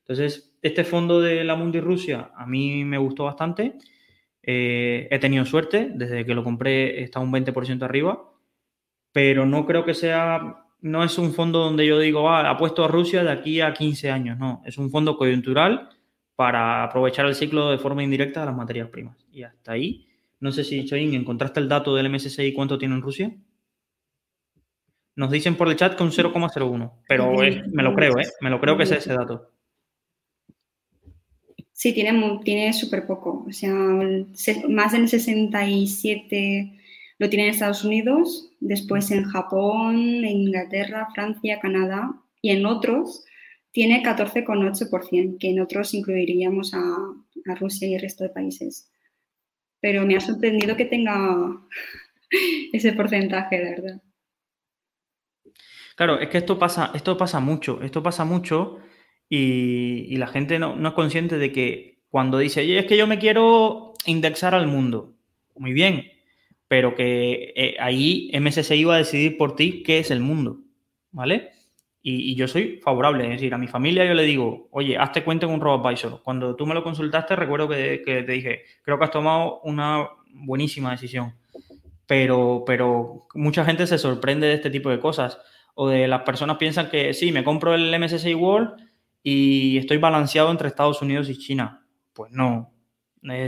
Entonces, 0.00 0.54
este 0.60 0.84
fondo 0.84 1.20
de 1.20 1.44
la 1.44 1.54
Mundi 1.54 1.80
Rusia 1.80 2.32
a 2.36 2.44
mí 2.44 2.84
me 2.84 2.98
gustó 2.98 3.24
bastante. 3.24 3.78
Eh, 4.42 5.08
he 5.10 5.18
tenido 5.20 5.46
suerte, 5.46 5.92
desde 5.94 6.26
que 6.26 6.34
lo 6.34 6.44
compré 6.44 7.02
está 7.02 7.20
un 7.20 7.32
20% 7.32 7.82
arriba, 7.84 8.30
pero 9.12 9.46
no 9.46 9.64
creo 9.64 9.84
que 9.84 9.94
sea 9.94 10.63
no 10.84 11.02
es 11.02 11.16
un 11.16 11.32
fondo 11.32 11.60
donde 11.60 11.86
yo 11.86 11.98
digo, 11.98 12.28
ah, 12.28 12.50
apuesto 12.50 12.84
a 12.84 12.88
Rusia 12.88 13.24
de 13.24 13.32
aquí 13.32 13.62
a 13.62 13.72
15 13.72 14.10
años, 14.10 14.38
no, 14.38 14.62
es 14.66 14.76
un 14.76 14.90
fondo 14.90 15.16
coyuntural 15.16 15.88
para 16.36 16.84
aprovechar 16.84 17.24
el 17.24 17.34
ciclo 17.34 17.70
de 17.70 17.78
forma 17.78 18.02
indirecta 18.02 18.40
de 18.40 18.46
las 18.46 18.54
materias 18.54 18.90
primas. 18.90 19.16
Y 19.32 19.44
hasta 19.44 19.72
ahí, 19.72 20.06
no 20.40 20.52
sé 20.52 20.62
si, 20.62 20.84
Choyin, 20.84 21.14
¿encontraste 21.14 21.58
el 21.60 21.70
dato 21.70 21.94
del 21.94 22.10
MSCI 22.10 22.52
cuánto 22.52 22.76
tiene 22.76 22.96
en 22.96 23.00
Rusia? 23.00 23.34
Nos 25.16 25.30
dicen 25.30 25.56
por 25.56 25.68
el 25.68 25.76
chat 25.76 25.96
con 25.96 26.10
0,01, 26.10 26.92
pero 27.08 27.32
me 27.32 27.82
lo 27.82 27.94
creo, 27.94 28.18
¿eh? 28.18 28.26
Me 28.42 28.50
lo 28.50 28.60
creo 28.60 28.76
que 28.76 28.82
es 28.82 28.90
ese 28.90 29.14
dato. 29.14 29.52
Sí, 31.72 31.94
tiene, 31.94 32.40
tiene 32.44 32.74
súper 32.74 33.06
poco, 33.06 33.46
o 33.48 33.52
sea, 33.52 33.72
más 33.72 34.92
del 34.92 35.08
67 35.08 36.78
lo 37.24 37.30
tiene 37.30 37.44
en 37.44 37.54
Estados 37.54 37.84
Unidos, 37.84 38.50
después 38.60 39.10
en 39.10 39.24
Japón, 39.24 39.96
en 39.96 40.42
Inglaterra, 40.42 41.08
Francia, 41.14 41.58
Canadá 41.58 42.14
y 42.42 42.50
en 42.50 42.66
otros 42.66 43.24
tiene 43.72 44.02
14,8%, 44.02 45.38
que 45.38 45.48
en 45.48 45.60
otros 45.60 45.94
incluiríamos 45.94 46.74
a, 46.74 46.96
Rusia 47.58 47.88
y 47.88 47.94
el 47.94 48.02
resto 48.02 48.24
de 48.24 48.30
países. 48.30 48.90
Pero 49.80 50.04
me 50.04 50.16
ha 50.16 50.20
sorprendido 50.20 50.76
que 50.76 50.84
tenga 50.84 51.62
ese 52.74 52.92
porcentaje, 52.92 53.58
de 53.58 53.70
verdad. 53.70 54.02
Claro, 55.96 56.20
es 56.20 56.28
que 56.28 56.38
esto 56.38 56.58
pasa, 56.58 56.90
esto 56.94 57.16
pasa 57.16 57.40
mucho, 57.40 57.80
esto 57.80 58.02
pasa 58.02 58.26
mucho 58.26 58.80
y, 59.30 60.14
la 60.18 60.26
gente 60.26 60.58
no, 60.58 60.76
no, 60.76 60.90
es 60.90 60.94
consciente 60.94 61.38
de 61.38 61.52
que 61.52 62.02
cuando 62.10 62.36
dice, 62.36 62.78
es 62.78 62.84
que 62.84 62.98
yo 62.98 63.06
me 63.06 63.18
quiero 63.18 63.94
indexar 64.04 64.54
al 64.54 64.66
mundo, 64.66 65.16
muy 65.56 65.72
bien, 65.72 66.13
pero 66.74 66.96
que 66.96 67.52
eh, 67.54 67.76
ahí 67.78 68.32
MSCI 68.34 68.74
iba 68.74 68.96
a 68.96 68.98
decidir 68.98 69.38
por 69.38 69.54
ti 69.54 69.84
qué 69.84 70.00
es 70.00 70.10
el 70.10 70.18
mundo, 70.18 70.58
¿vale? 71.12 71.52
Y, 72.02 72.34
yo 72.34 72.48
soy 72.48 72.80
favorable, 72.82 73.22
es 73.22 73.30
decir, 73.30 73.54
a 73.54 73.58
mi 73.58 73.68
familia 73.68 74.04
yo 74.04 74.12
le 74.12 74.24
digo, 74.24 74.66
oye, 74.72 74.98
hazte 74.98 75.22
cuenta 75.22 75.46
con 75.46 75.54
un 75.54 75.60
RoboAdvisor. 75.60 76.20
Cuando 76.24 76.56
tú 76.56 76.66
me 76.66 76.74
lo 76.74 76.82
consultaste, 76.82 77.36
recuerdo 77.36 77.68
que, 77.68 78.02
te 78.04 78.24
dije, 78.24 78.62
creo 78.82 78.98
que 78.98 79.04
has 79.04 79.12
tomado 79.12 79.60
una 79.62 80.08
buenísima 80.32 80.90
decisión, 80.90 81.36
pero, 82.08 82.64
pero 82.66 83.28
mucha 83.36 83.64
gente 83.64 83.86
se 83.86 83.96
sorprende 83.96 84.48
de 84.48 84.54
este 84.54 84.70
tipo 84.70 84.90
de 84.90 84.98
cosas, 84.98 85.38
o 85.76 85.88
de 85.88 86.08
las 86.08 86.22
personas 86.22 86.56
piensan 86.56 86.90
que 86.90 87.14
sí, 87.14 87.30
me 87.30 87.44
compro 87.44 87.76
el 87.76 87.96
MSCI 87.96 88.34
World 88.34 88.82
y 89.22 89.78
estoy 89.78 89.98
balanceado 89.98 90.50
entre 90.50 90.66
Estados 90.66 91.00
Unidos 91.02 91.30
y 91.30 91.38
China. 91.38 91.86
Pues 92.14 92.32
no, 92.32 92.73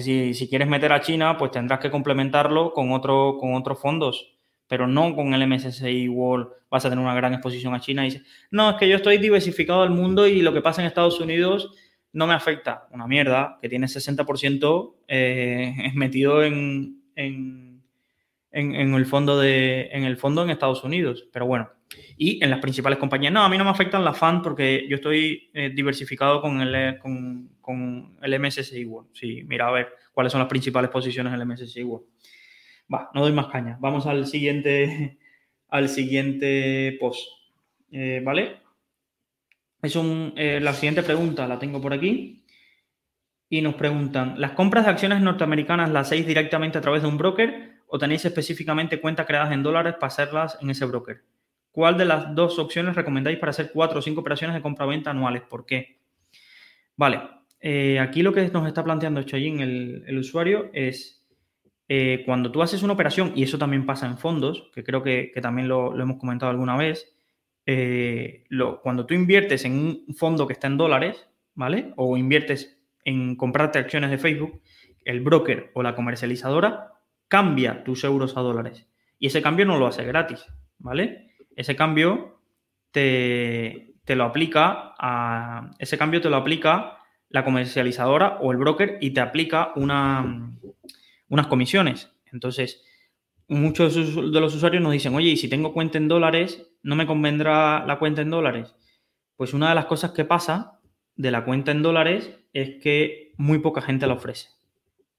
si 0.00 0.48
quieres 0.48 0.68
meter 0.68 0.92
a 0.92 1.00
China, 1.00 1.36
pues 1.36 1.50
tendrás 1.50 1.80
que 1.80 1.90
complementarlo 1.90 2.72
con, 2.72 2.92
otro, 2.92 3.36
con 3.38 3.54
otros 3.54 3.78
fondos, 3.78 4.34
pero 4.66 4.86
no 4.86 5.14
con 5.14 5.34
el 5.34 5.46
MSCI 5.46 6.08
World 6.08 6.48
vas 6.70 6.84
a 6.84 6.90
tener 6.90 7.04
una 7.04 7.14
gran 7.14 7.34
exposición 7.34 7.74
a 7.74 7.80
China 7.80 8.02
y 8.02 8.10
dices, 8.10 8.26
no, 8.50 8.70
es 8.70 8.76
que 8.76 8.88
yo 8.88 8.96
estoy 8.96 9.18
diversificado 9.18 9.82
al 9.82 9.90
mundo 9.90 10.26
y 10.26 10.42
lo 10.42 10.52
que 10.52 10.62
pasa 10.62 10.80
en 10.80 10.86
Estados 10.86 11.20
Unidos 11.20 11.70
no 12.12 12.26
me 12.26 12.34
afecta. 12.34 12.88
Una 12.90 13.06
mierda, 13.06 13.58
que 13.60 13.68
tiene 13.68 13.86
60% 13.86 14.94
eh, 15.08 15.74
metido 15.94 16.42
en, 16.42 17.02
en, 17.14 17.82
en, 18.50 18.94
el 18.94 19.06
fondo 19.06 19.38
de, 19.38 19.88
en 19.92 20.04
el 20.04 20.16
fondo 20.16 20.42
en 20.42 20.50
Estados 20.50 20.82
Unidos. 20.82 21.28
Pero 21.32 21.46
bueno, 21.46 21.70
y 22.16 22.42
en 22.42 22.51
las 22.51 22.61
principales 22.61 22.99
compañías. 22.99 23.33
No, 23.33 23.42
a 23.42 23.49
mí 23.49 23.59
no 23.59 23.64
me 23.64 23.70
afectan 23.70 24.05
las 24.05 24.18
FAN 24.18 24.42
porque 24.42 24.87
yo 24.88 24.96
estoy 24.96 25.51
eh, 25.53 25.70
diversificado 25.75 26.40
con 26.40 26.61
el, 26.61 26.99
con, 26.99 27.51
con 27.61 28.16
el 28.22 28.40
MSCI 28.40 28.85
World. 28.85 29.11
Sí, 29.12 29.42
mira, 29.44 29.68
a 29.68 29.72
ver 29.72 29.88
cuáles 30.12 30.33
son 30.33 30.40
las 30.40 30.49
principales 30.49 30.90
posiciones 30.90 31.33
en 31.33 31.40
el 31.40 31.46
MSCI 31.46 31.83
World. 31.85 32.07
Va, 32.92 33.11
no 33.14 33.22
doy 33.22 33.33
más 33.33 33.49
caña. 33.49 33.77
Vamos 33.81 34.07
al 34.07 34.27
siguiente, 34.27 35.18
al 35.68 35.88
siguiente 35.88 36.96
post. 37.01 37.29
Eh, 37.90 38.20
¿Vale? 38.25 38.61
Es 39.83 39.94
un, 39.96 40.33
eh, 40.37 40.61
la 40.61 40.72
siguiente 40.72 41.03
pregunta 41.03 41.46
la 41.46 41.59
tengo 41.59 41.81
por 41.81 41.92
aquí. 41.92 42.42
Y 43.49 43.61
nos 43.61 43.77
preguntan, 43.77 44.40
¿las 44.40 44.53
compras 44.53 44.87
de 44.87 44.90
acciones 44.90 45.20
norteamericanas 45.20 45.90
las 45.90 46.09
hacéis 46.09 46.27
directamente 46.27 46.79
a 46.79 46.81
través 46.81 47.03
de 47.03 47.09
un 47.09 47.16
broker 47.16 47.77
o 47.87 47.96
tenéis 47.96 48.25
específicamente 48.25 49.01
cuentas 49.01 49.25
creadas 49.25 49.53
en 49.53 49.62
dólares 49.62 49.94
para 49.94 50.09
hacerlas 50.09 50.59
en 50.61 50.70
ese 50.70 50.85
broker? 50.85 51.22
¿Cuál 51.76 51.98
de 51.98 52.06
las 52.06 52.34
dos 52.34 52.58
opciones 52.58 52.96
recomendáis 52.96 53.38
para 53.38 53.50
hacer 53.50 53.70
cuatro 53.70 53.98
o 53.98 54.02
cinco 54.02 54.22
operaciones 54.22 54.56
de 54.56 54.62
compra-venta 54.62 55.10
anuales? 55.10 55.42
¿Por 55.42 55.66
qué? 55.66 55.98
Vale, 56.96 57.20
eh, 57.60 58.00
aquí 58.00 58.22
lo 58.22 58.32
que 58.32 58.48
nos 58.48 58.66
está 58.66 58.82
planteando 58.82 59.22
Choyin, 59.24 59.60
el, 59.60 60.02
el 60.06 60.16
usuario, 60.16 60.70
es 60.72 61.22
eh, 61.86 62.22
cuando 62.24 62.50
tú 62.50 62.62
haces 62.62 62.82
una 62.82 62.94
operación, 62.94 63.34
y 63.36 63.42
eso 63.42 63.58
también 63.58 63.84
pasa 63.84 64.06
en 64.06 64.16
fondos, 64.16 64.70
que 64.74 64.82
creo 64.82 65.02
que, 65.02 65.30
también 65.42 65.68
lo, 65.68 65.94
hemos 66.00 66.16
comentado 66.16 66.48
alguna 66.48 66.78
vez, 66.78 67.14
eh, 67.66 68.44
cuando 68.82 69.04
tú 69.04 69.12
inviertes 69.12 69.66
en 69.66 69.74
un 70.08 70.14
fondo 70.14 70.46
que 70.46 70.54
está 70.54 70.68
en 70.68 70.78
dólares, 70.78 71.28
¿vale? 71.52 71.92
O 71.96 72.16
inviertes 72.16 72.80
en 73.04 73.36
comprarte 73.36 73.78
acciones 73.78 74.10
de 74.10 74.16
Facebook, 74.16 74.62
el 75.04 75.20
broker 75.20 75.72
o 75.74 75.82
la 75.82 75.94
comercializadora 75.94 76.94
cambia 77.28 77.84
tus 77.84 78.02
euros 78.02 78.34
a 78.38 78.40
dólares. 78.40 78.86
Y 79.18 79.26
ese 79.26 79.42
cambio 79.42 79.66
no 79.66 79.78
lo 79.78 79.86
hace 79.86 80.04
gratis 80.04 80.46
¿vale? 80.78 81.25
Ese 81.56 81.74
cambio 81.74 82.38
te, 82.92 83.94
lo 84.06 84.24
aplica 84.24 84.94
a. 84.98 85.70
Ese 85.78 85.98
cambio 85.98 86.20
te 86.20 86.30
lo 86.30 86.36
aplica 86.36 86.98
la 87.28 87.44
comercializadora 87.44 88.38
o 88.40 88.52
el 88.52 88.58
broker 88.58 88.98
y 89.00 89.10
te 89.10 89.20
aplica 89.20 89.72
una, 89.74 90.56
unas 91.28 91.46
comisiones. 91.48 92.12
Entonces, 92.30 92.84
muchos 93.48 93.94
de 93.94 94.40
los 94.40 94.54
usuarios 94.54 94.82
nos 94.82 94.92
dicen, 94.92 95.14
oye, 95.14 95.30
y 95.30 95.36
si 95.36 95.48
tengo 95.48 95.72
cuenta 95.72 95.98
en 95.98 96.08
dólares, 96.08 96.70
¿no 96.82 96.94
me 96.94 97.06
convendrá 97.06 97.84
la 97.84 97.98
cuenta 97.98 98.22
en 98.22 98.30
dólares? 98.30 98.74
Pues 99.36 99.54
una 99.54 99.70
de 99.70 99.74
las 99.74 99.86
cosas 99.86 100.12
que 100.12 100.24
pasa 100.24 100.80
de 101.16 101.30
la 101.30 101.44
cuenta 101.44 101.72
en 101.72 101.82
dólares 101.82 102.38
es 102.52 102.80
que 102.82 103.32
muy 103.36 103.58
poca 103.58 103.80
gente 103.82 104.06
la 104.06 104.14
ofrece. 104.14 104.50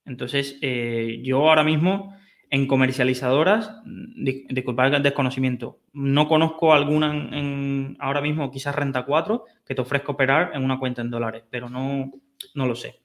Entonces, 0.05 0.57
eh, 0.61 1.19
yo 1.23 1.49
ahora 1.49 1.63
mismo 1.63 2.15
en 2.49 2.67
comercializadoras, 2.67 3.81
disculpad 3.85 4.93
el 4.93 5.03
desconocimiento, 5.03 5.79
no 5.93 6.27
conozco 6.27 6.73
alguna 6.73 7.11
en, 7.11 7.97
ahora 7.99 8.21
mismo, 8.21 8.49
quizás 8.51 8.75
Renta 8.75 9.05
4, 9.05 9.43
que 9.65 9.75
te 9.75 9.81
ofrezca 9.81 10.11
operar 10.11 10.51
en 10.53 10.63
una 10.63 10.79
cuenta 10.79 11.01
en 11.01 11.09
dólares, 11.09 11.43
pero 11.49 11.69
no, 11.69 12.11
no 12.55 12.65
lo 12.65 12.75
sé. 12.75 13.01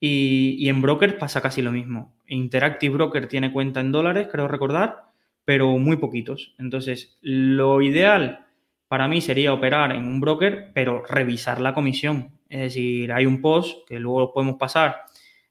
Y, 0.00 0.68
en 0.68 0.82
broker 0.82 1.16
pasa 1.18 1.40
casi 1.40 1.62
lo 1.62 1.72
mismo. 1.72 2.14
Interactive 2.26 2.94
Broker 2.94 3.28
tiene 3.28 3.52
cuenta 3.52 3.80
en 3.80 3.92
dólares, 3.92 4.28
creo 4.30 4.48
recordar, 4.48 5.04
pero 5.44 5.78
muy 5.78 5.96
poquitos. 5.96 6.54
Entonces, 6.58 7.18
lo 7.22 7.80
ideal 7.80 8.46
para 8.88 9.08
mí 9.08 9.20
sería 9.20 9.54
operar 9.54 9.92
en 9.92 10.04
un 10.04 10.20
broker, 10.20 10.70
pero 10.74 11.04
revisar 11.04 11.60
la 11.60 11.72
comisión. 11.72 12.38
Es 12.48 12.60
decir, 12.60 13.12
hay 13.12 13.26
un 13.26 13.40
post 13.40 13.88
que 13.88 13.98
luego 13.98 14.32
podemos 14.32 14.56
pasar 14.56 15.02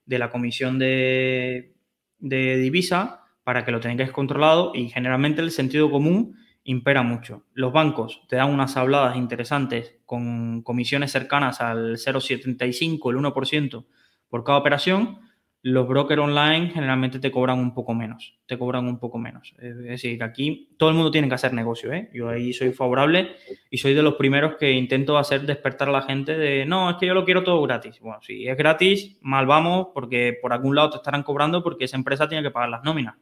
de 0.06 0.20
la 0.20 0.30
comisión 0.30 0.78
de, 0.78 1.75
de 2.20 2.58
divisa 2.58 3.26
para 3.44 3.64
que 3.64 3.72
lo 3.72 3.80
tengáis 3.80 4.12
controlado 4.12 4.72
y 4.74 4.90
generalmente 4.90 5.42
el 5.42 5.52
sentido 5.52 5.90
común 5.92 6.36
impera 6.64 7.04
mucho. 7.04 7.44
Los 7.54 7.72
bancos 7.72 8.24
te 8.28 8.36
dan 8.36 8.52
unas 8.52 8.76
habladas 8.76 9.16
interesantes 9.16 9.96
con 10.06 10.64
comisiones 10.64 11.12
cercanas 11.12 11.62
al 11.62 11.98
0,75, 11.98 13.12
el 13.12 13.18
1% 13.18 13.86
por 14.28 14.44
cada 14.44 14.58
operación, 14.58 15.20
los 15.66 15.88
brokers 15.88 16.22
online 16.22 16.70
generalmente 16.70 17.18
te 17.18 17.32
cobran 17.32 17.58
un 17.58 17.74
poco 17.74 17.96
menos, 17.96 18.38
te 18.46 18.56
cobran 18.56 18.86
un 18.86 19.00
poco 19.00 19.18
menos. 19.18 19.56
Es 19.58 19.76
decir, 19.76 20.22
aquí 20.22 20.70
todo 20.78 20.92
el 20.92 20.96
mundo 20.96 21.10
tiene 21.10 21.28
que 21.28 21.34
hacer 21.34 21.54
negocio, 21.54 21.92
¿eh? 21.92 22.08
Yo 22.14 22.30
ahí 22.30 22.54
soy 22.54 22.72
favorable 22.72 23.32
y 23.72 23.80
soy 23.80 23.96
de 23.96 24.04
los 24.04 24.14
primeros 24.14 24.58
que 24.58 24.72
intento 24.74 25.18
hacer 25.18 25.42
despertar 25.42 25.90
a 25.90 25.92
la 25.92 26.04
gente 26.04 26.38
de, 26.38 26.68
no, 26.68 26.92
es 26.92 26.98
que 26.98 27.08
yo 27.08 27.16
lo 27.16 27.26
quiero 27.26 27.44
todo 27.44 27.64
gratis. 27.64 28.00
Bueno, 28.00 28.20
si 28.22 28.48
es 28.48 28.56
gratis, 28.56 29.18
mal 29.22 29.48
vamos 29.48 29.88
porque 29.92 30.38
por 30.40 30.54
algún 30.54 30.76
lado 30.76 30.92
te 30.92 30.98
estarán 30.98 31.24
cobrando 31.24 31.64
porque 31.64 31.86
esa 31.86 31.98
empresa 31.98 32.30
tiene 32.30 32.44
que 32.44 32.52
pagar 32.52 32.70
las 32.70 32.84
nóminas. 32.84 33.16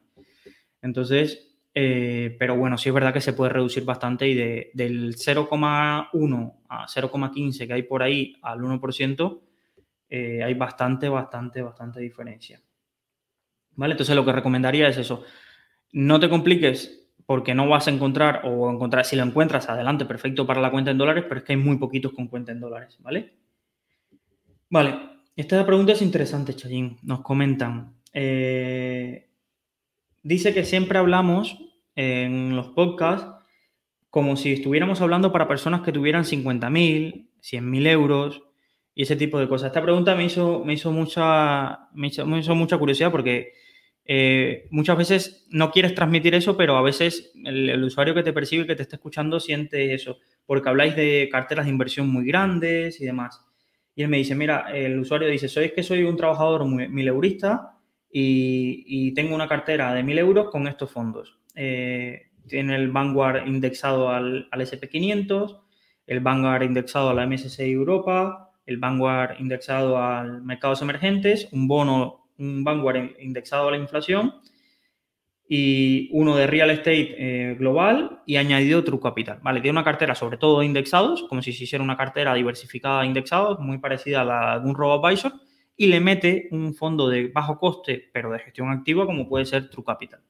Entonces, 0.82 1.56
eh, 1.73 2.36
pero 2.38 2.58
bueno, 2.58 2.77
sí 2.77 2.89
es 2.89 2.93
verdad 2.93 3.13
que 3.13 3.21
se 3.21 3.32
puede 3.32 3.53
reducir 3.53 3.86
bastante 3.86 4.27
y 4.27 4.34
de, 4.34 4.69
del 4.73 5.15
0,1 5.15 6.53
a 6.67 6.88
0,15 6.88 7.67
que 7.67 7.73
hay 7.73 7.84
por 7.84 8.03
ahí 8.03 8.36
al 8.41 8.60
1%, 8.60 9.39
eh, 10.15 10.43
hay 10.43 10.54
bastante, 10.54 11.10
bastante, 11.10 11.63
bastante 11.63 11.99
diferencia. 11.99 12.62
¿Vale? 13.71 13.93
Entonces 13.93 14.15
lo 14.15 14.23
que 14.23 14.32
recomendaría 14.32 14.88
es 14.88 14.97
eso. 14.97 15.23
No 15.91 16.19
te 16.19 16.30
compliques 16.30 17.10
porque 17.26 17.56
no 17.56 17.67
vas 17.67 17.88
a 17.88 17.91
encontrar 17.91 18.41
o 18.43 18.69
encontrar, 18.69 19.06
si 19.06 19.15
lo 19.15 19.23
encuentras, 19.23 19.69
adelante, 19.69 20.06
perfecto 20.06 20.45
para 20.45 20.62
la 20.62 20.69
cuenta 20.69 20.91
en 20.91 20.99
dólares, 20.99 21.26
pero 21.28 21.39
es 21.39 21.43
que 21.43 21.54
hay 21.54 21.58
muy 21.58 21.78
poquitos 21.78 22.13
con 22.13 22.28
cuenta 22.28 22.52
en 22.52 22.60
dólares, 22.60 22.95
¿vale? 22.99 23.34
Vale, 24.69 24.99
esta 25.36 25.65
pregunta 25.65 25.93
es 25.93 26.04
interesante, 26.04 26.54
Chayín. 26.54 26.99
Nos 27.02 27.21
comentan. 27.21 27.95
Eh, 28.13 29.32
dice 30.21 30.54
que 30.54 30.63
siempre 30.63 30.99
hablamos 30.99 31.58
en 31.95 32.56
los 32.56 32.67
podcasts 32.67 33.32
como 34.12 34.36
si 34.36 34.54
estuviéramos 34.54 35.02
hablando 35.02 35.32
para 35.32 35.47
personas 35.47 35.82
que 35.82 35.91
tuvieran 35.91 36.23
50.000, 36.23 37.30
100.000 37.41 37.88
euros, 37.88 38.43
y 38.95 39.03
ese 39.03 39.15
tipo 39.15 39.39
de 39.39 39.47
cosas. 39.47 39.67
Esta 39.67 39.82
pregunta 39.82 40.15
me 40.15 40.25
hizo, 40.25 40.63
me 40.63 40.73
hizo, 40.73 40.91
mucha, 40.91 41.89
me 41.93 42.08
hizo, 42.08 42.56
mucha 42.56 42.77
curiosidad 42.77 43.12
porque 43.12 43.53
eh, 44.06 44.67
muchas 44.69 44.97
veces 44.97 45.47
no 45.49 45.71
quieres 45.71 45.95
transmitir 45.95 46.36
eso, 46.36 46.56
pero 46.56 46.77
a 46.77 46.82
veces 46.82 47.32
el, 47.43 47.84
usuario 47.84 48.13
que 48.13 48.23
te 48.23 48.34
percibe, 48.34 48.67
que 48.67 48.75
te 48.75 48.84
está 48.84 48.97
escuchando, 48.97 49.39
siente 49.39 49.93
eso, 49.93 50.19
porque 50.45 50.69
habláis 50.69 50.95
de 50.95 51.29
carteras 51.32 51.65
de 51.65 51.71
inversión 51.71 52.10
muy 52.10 52.25
grandes 52.25 53.01
y 53.01 53.06
demás. 53.06 53.41
Y 53.95 54.03
él 54.03 54.10
me 54.10 54.17
dice, 54.17 54.36
mira, 54.36 54.71
el 54.73 54.99
usuario 54.99 55.27
dice, 55.27 55.47
soy 55.47 55.71
que 55.71 55.84
soy 55.84 56.03
un 56.03 56.17
trabajador 56.17 56.65
mileurista 56.65 57.77
y, 58.12 58.84
y 58.88 59.13
tengo 59.13 59.36
una 59.36 59.47
cartera 59.47 59.93
de 59.93 60.03
mil 60.03 60.17
euros 60.17 60.49
con 60.49 60.67
estos 60.67 60.91
fondos. 60.91 61.38
Eh, 61.56 62.29
tiene 62.47 62.75
el 62.75 62.91
Vanguard 62.91 63.47
indexado 63.47 64.10
al, 64.10 64.47
al 64.51 64.62
SP500, 64.62 65.60
el 66.08 66.19
Vanguard 66.19 66.63
indexado 66.63 67.10
a 67.10 67.13
la 67.13 67.25
MSCI 67.25 67.71
Europa, 67.71 68.52
el 68.65 68.78
Vanguard 68.78 69.39
indexado 69.39 69.97
al 69.97 70.41
mercados 70.41 70.82
emergentes, 70.82 71.49
un 71.52 71.67
bono, 71.67 72.28
un 72.38 72.63
Vanguard 72.63 73.12
indexado 73.19 73.67
a 73.67 73.71
la 73.71 73.78
inflación 73.78 74.36
y 75.47 76.10
uno 76.13 76.36
de 76.36 76.47
real 76.47 76.71
estate 76.71 77.15
eh, 77.17 77.56
global 77.56 78.21
y 78.26 78.38
añadido 78.38 78.84
True 78.84 78.99
Capital. 79.02 79.39
Vale, 79.41 79.62
tiene 79.62 79.78
una 79.78 79.84
cartera 79.84 80.15
sobre 80.15 80.38
todo 80.38 80.63
indexados, 80.63 81.23
como 81.23 81.41
si 81.41 81.52
se 81.52 81.65
hiciera 81.65 81.84
una 81.84 81.97
cartera 81.97 82.34
diversificada 82.34 83.02
de 83.02 83.08
indexados, 83.08 83.60
muy 83.60 83.78
parecida 83.78 84.21
a 84.21 84.26
la 84.26 84.60
de 84.60 84.69
un 84.69 84.76
robo-advisor, 84.76 85.34
y 85.76 85.88
le 85.88 85.99
mete 85.99 86.47
un 86.52 86.73
fondo 86.73 87.10
de 87.10 87.28
bajo 87.28 87.60
coste, 87.60 88.10
pero 88.13 88.32
de 88.32 88.39
gestión 88.39 88.69
activa, 88.69 89.06
como 89.06 89.28
puede 89.28 89.45
ser 89.45 89.69
True 89.69 89.84
Capital. 89.86 90.21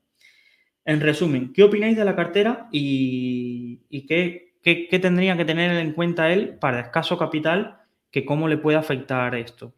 En 0.86 1.00
resumen, 1.00 1.54
¿qué 1.54 1.64
opináis 1.64 1.96
de 1.96 2.06
la 2.06 2.16
cartera 2.16 2.68
y, 2.72 4.06
qué 4.08 5.00
tendría 5.00 5.38
que 5.38 5.46
tener 5.46 5.72
en 5.78 5.94
cuenta 5.94 6.34
él 6.34 6.58
para 6.60 6.82
escaso 6.82 7.18
capital 7.18 7.83
que 8.14 8.26
cómo 8.26 8.48
le 8.48 8.60
puede 8.60 8.78
afectar 8.78 9.34
esto. 9.34 9.74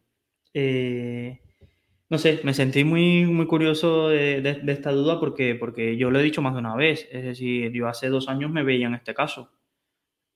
Eh, 0.52 1.40
no 2.10 2.18
sé, 2.18 2.40
me 2.44 2.52
sentí 2.52 2.84
muy, 2.84 3.24
muy 3.24 3.46
curioso 3.46 4.10
de, 4.10 4.62
esta 4.68 4.92
duda 4.92 5.18
porque, 5.18 5.54
porque 5.54 5.96
yo 5.96 6.10
lo 6.10 6.20
he 6.20 6.22
dicho 6.22 6.42
más 6.42 6.52
de 6.52 6.60
una 6.60 6.76
vez. 6.76 7.08
Es 7.10 7.24
decir, 7.24 7.72
yo 7.72 7.88
hace 7.88 8.10
dos 8.10 8.28
años 8.28 8.50
me 8.50 8.62
veía 8.62 8.88
en 8.88 8.94
este 8.94 9.14
caso. 9.14 9.50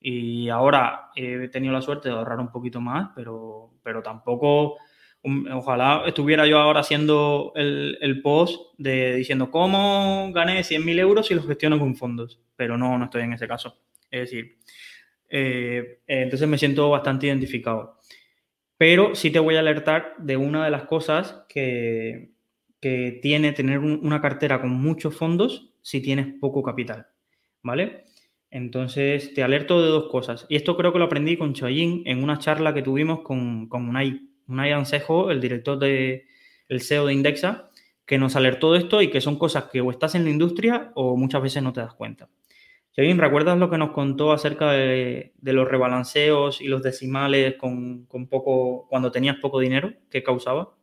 Y 0.00 0.48
ahora 0.48 1.10
he 1.14 1.48
tenido 1.48 1.74
la 1.74 1.82
suerte 1.82 2.08
de 2.08 2.14
ahorrar 2.14 2.40
un 2.40 2.50
poquito 2.50 2.80
más, 2.80 3.10
pero, 3.14 3.74
pero 3.82 4.02
tampoco, 4.02 4.78
ojalá 5.52 6.04
estuviera 6.06 6.46
yo 6.46 6.58
ahora 6.58 6.80
haciendo 6.80 7.52
el, 7.54 8.22
post 8.22 8.62
de 8.78 9.16
diciendo 9.16 9.50
cómo 9.50 10.30
gané 10.32 10.60
100.000 10.60 10.98
euros 10.98 11.30
y 11.30 11.34
los 11.34 11.46
gestiono 11.46 11.78
con 11.78 11.96
fondos. 11.96 12.40
Pero 12.56 12.78
no, 12.78 12.96
no 12.96 13.04
estoy 13.04 13.24
en 13.24 13.34
ese 13.34 13.46
caso. 13.46 13.76
Es 14.10 14.30
decir, 14.30 14.56
eh, 15.30 16.00
entonces 16.06 16.48
me 16.48 16.58
siento 16.58 16.90
bastante 16.90 17.26
identificado. 17.28 17.98
Pero 18.76 19.14
sí 19.14 19.30
te 19.30 19.38
voy 19.38 19.56
a 19.56 19.60
alertar 19.60 20.14
de 20.18 20.36
una 20.36 20.64
de 20.64 20.70
las 20.70 20.84
cosas 20.84 21.44
que, 21.48 22.32
tiene 22.80 23.52
tener 23.52 23.78
una 23.78 24.22
cartera 24.22 24.62
con 24.62 24.70
muchos 24.70 25.14
fondos 25.14 25.74
si 25.82 26.00
tienes 26.00 26.28
poco 26.40 26.62
capital. 26.62 27.08
¿Vale? 27.62 28.04
Entonces 28.50 29.34
te 29.34 29.42
alerto 29.42 29.82
de 29.82 29.88
dos 29.88 30.10
cosas. 30.10 30.46
Y 30.48 30.56
esto 30.56 30.76
creo 30.76 30.92
que 30.92 30.98
lo 30.98 31.04
aprendí 31.04 31.36
con 31.36 31.52
Choyin 31.52 32.02
en 32.06 32.22
una 32.22 32.38
charla 32.38 32.72
que 32.72 32.82
tuvimos 32.82 33.20
con, 33.20 33.68
con 33.68 33.86
Unai, 33.86 34.22
Unai 34.48 34.72
Ansejo, 34.72 35.30
el 35.30 35.40
director 35.42 35.78
de 35.78 36.24
el 36.68 36.80
CEO 36.80 37.06
de 37.06 37.12
Indexa, 37.12 37.68
que 38.06 38.18
nos 38.18 38.34
alertó 38.34 38.72
de 38.72 38.78
esto 38.78 39.02
y 39.02 39.10
que 39.10 39.20
son 39.20 39.36
cosas 39.36 39.64
que 39.64 39.80
o 39.80 39.90
estás 39.90 40.14
en 40.14 40.24
la 40.24 40.30
industria 40.30 40.90
o 40.94 41.16
muchas 41.16 41.42
veces 41.42 41.62
no 41.62 41.72
te 41.72 41.80
das 41.80 41.94
cuenta. 41.94 42.28
Kevin, 42.92 43.18
¿recuerdas 43.18 43.56
lo 43.58 43.70
que 43.70 43.78
nos 43.78 43.92
contó 43.92 44.32
acerca 44.32 44.72
de, 44.72 45.32
los 45.42 45.68
rebalanceos 45.68 46.60
y 46.60 46.66
los 46.66 46.82
decimales 46.82 47.54
con, 47.56 48.06
poco, 48.28 48.88
cuando 48.88 49.12
tenías 49.12 49.36
poco 49.36 49.60
dinero? 49.60 49.92
¿Qué 50.10 50.22
causaba? 50.22 50.74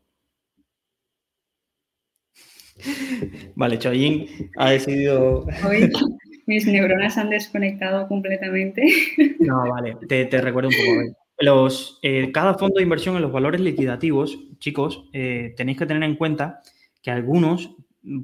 Vale, 3.55 3.77
Choyin 3.77 4.51
ha 4.55 4.71
decidido. 4.71 5.45
Hoy 5.67 5.91
mis 6.47 6.65
neuronas 6.65 7.17
han 7.17 7.29
desconectado 7.29 8.07
completamente. 8.07 8.83
No, 9.39 9.69
vale, 9.69 9.95
te, 10.07 10.41
recuerdo 10.41 10.69
un 10.69 10.75
poco. 10.75 11.17
Los, 11.39 11.99
eh, 12.01 12.31
cada 12.33 12.55
fondo 12.55 12.77
de 12.77 12.83
inversión 12.83 13.15
en 13.15 13.21
los 13.21 13.31
valores 13.31 13.61
liquidativos, 13.61 14.37
chicos, 14.59 15.05
eh, 15.13 15.53
tenéis 15.55 15.77
que 15.77 15.85
tener 15.85 16.03
en 16.03 16.15
cuenta 16.15 16.61
que 17.01 17.11
algunos, 17.11 17.75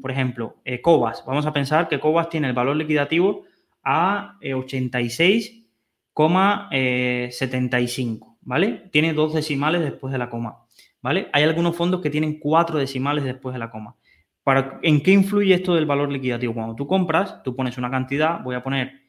por 0.01 0.11
ejemplo, 0.11 0.57
eh, 0.65 0.81
Cobas, 0.81 1.23
vamos 1.25 1.45
a 1.45 1.53
pensar 1.53 1.87
que 1.87 1.99
Cobas 1.99 2.29
tiene 2.29 2.47
el 2.47 2.53
valor 2.53 2.75
liquidativo 2.75 3.45
a 3.83 4.37
86,75, 4.41 6.67
eh, 6.71 7.29
eh, 7.31 8.19
¿vale? 8.41 8.89
Tiene 8.91 9.13
dos 9.13 9.33
decimales 9.33 9.81
después 9.81 10.11
de 10.11 10.17
la 10.17 10.29
coma, 10.29 10.65
¿vale? 11.01 11.29
Hay 11.33 11.43
algunos 11.43 11.75
fondos 11.75 12.01
que 12.01 12.09
tienen 12.09 12.39
cuatro 12.39 12.79
decimales 12.79 13.23
después 13.23 13.53
de 13.53 13.59
la 13.59 13.69
coma. 13.69 13.95
¿Para, 14.43 14.79
¿En 14.81 15.01
qué 15.01 15.11
influye 15.11 15.53
esto 15.53 15.75
del 15.75 15.85
valor 15.85 16.11
liquidativo? 16.11 16.53
Cuando 16.53 16.75
tú 16.75 16.87
compras, 16.87 17.41
tú 17.43 17.55
pones 17.55 17.77
una 17.77 17.89
cantidad, 17.89 18.43
voy 18.43 18.55
a 18.55 18.63
poner 18.63 19.01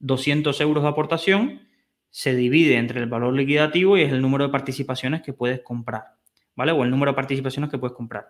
200 0.00 0.60
euros 0.60 0.82
de 0.82 0.90
aportación, 0.90 1.62
se 2.10 2.34
divide 2.34 2.76
entre 2.76 3.00
el 3.00 3.06
valor 3.06 3.34
liquidativo 3.34 3.96
y 3.96 4.02
es 4.02 4.12
el 4.12 4.20
número 4.20 4.44
de 4.44 4.50
participaciones 4.50 5.22
que 5.22 5.32
puedes 5.32 5.60
comprar, 5.60 6.16
¿vale? 6.54 6.72
O 6.72 6.84
el 6.84 6.90
número 6.90 7.12
de 7.12 7.16
participaciones 7.16 7.70
que 7.70 7.78
puedes 7.78 7.96
comprar. 7.96 8.26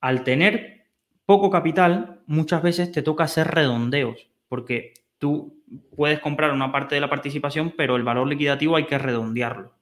Al 0.00 0.22
tener 0.22 0.88
poco 1.24 1.48
capital, 1.48 2.20
muchas 2.26 2.62
veces 2.62 2.92
te 2.92 3.02
toca 3.02 3.24
hacer 3.24 3.48
redondeos 3.48 4.28
porque 4.48 4.92
tú 5.20 5.62
puedes 5.94 6.18
comprar 6.18 6.50
una 6.50 6.72
parte 6.72 6.96
de 6.96 7.00
la 7.00 7.10
participación, 7.10 7.74
pero 7.76 7.94
el 7.94 8.02
valor 8.02 8.26
liquidativo 8.26 8.74
hay 8.74 8.86
que 8.86 8.98
redondearlo, 8.98 9.72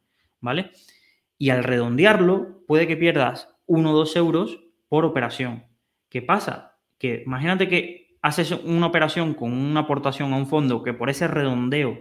¿vale? 0.40 0.72
Y 1.38 1.48
al 1.48 1.64
redondearlo, 1.64 2.64
puede 2.66 2.86
que 2.86 2.96
pierdas 2.96 3.48
1 3.66 3.90
o 3.90 3.96
2 3.96 4.16
euros 4.16 4.60
por 4.88 5.06
operación. 5.06 5.64
¿Qué 6.10 6.20
pasa? 6.20 6.76
Que 6.98 7.22
imagínate 7.24 7.68
que 7.68 8.18
haces 8.20 8.50
una 8.52 8.86
operación 8.86 9.34
con 9.34 9.52
una 9.52 9.80
aportación 9.80 10.32
a 10.32 10.36
un 10.36 10.48
fondo 10.48 10.82
que 10.82 10.92
por 10.92 11.08
ese 11.08 11.28
redondeo 11.28 11.98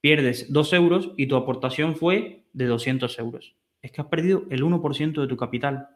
pierdes 0.00 0.52
2 0.52 0.72
euros 0.72 1.10
y 1.16 1.26
tu 1.26 1.36
aportación 1.36 1.94
fue 1.94 2.46
de 2.52 2.66
200 2.66 3.18
euros. 3.18 3.54
Es 3.82 3.92
que 3.92 4.00
has 4.00 4.06
perdido 4.06 4.44
el 4.50 4.62
1% 4.62 5.20
de 5.20 5.26
tu 5.26 5.36
capital. 5.36 5.88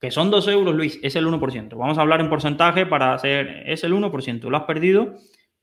Que 0.00 0.10
son 0.10 0.30
2 0.30 0.48
euros, 0.48 0.74
Luis, 0.74 0.98
es 1.02 1.16
el 1.16 1.26
1%. 1.26 1.76
Vamos 1.76 1.98
a 1.98 2.02
hablar 2.02 2.20
en 2.20 2.30
porcentaje 2.30 2.86
para 2.86 3.14
hacer, 3.14 3.64
es 3.66 3.84
el 3.84 3.92
1%. 3.92 4.48
Lo 4.48 4.56
has 4.56 4.64
perdido 4.64 5.16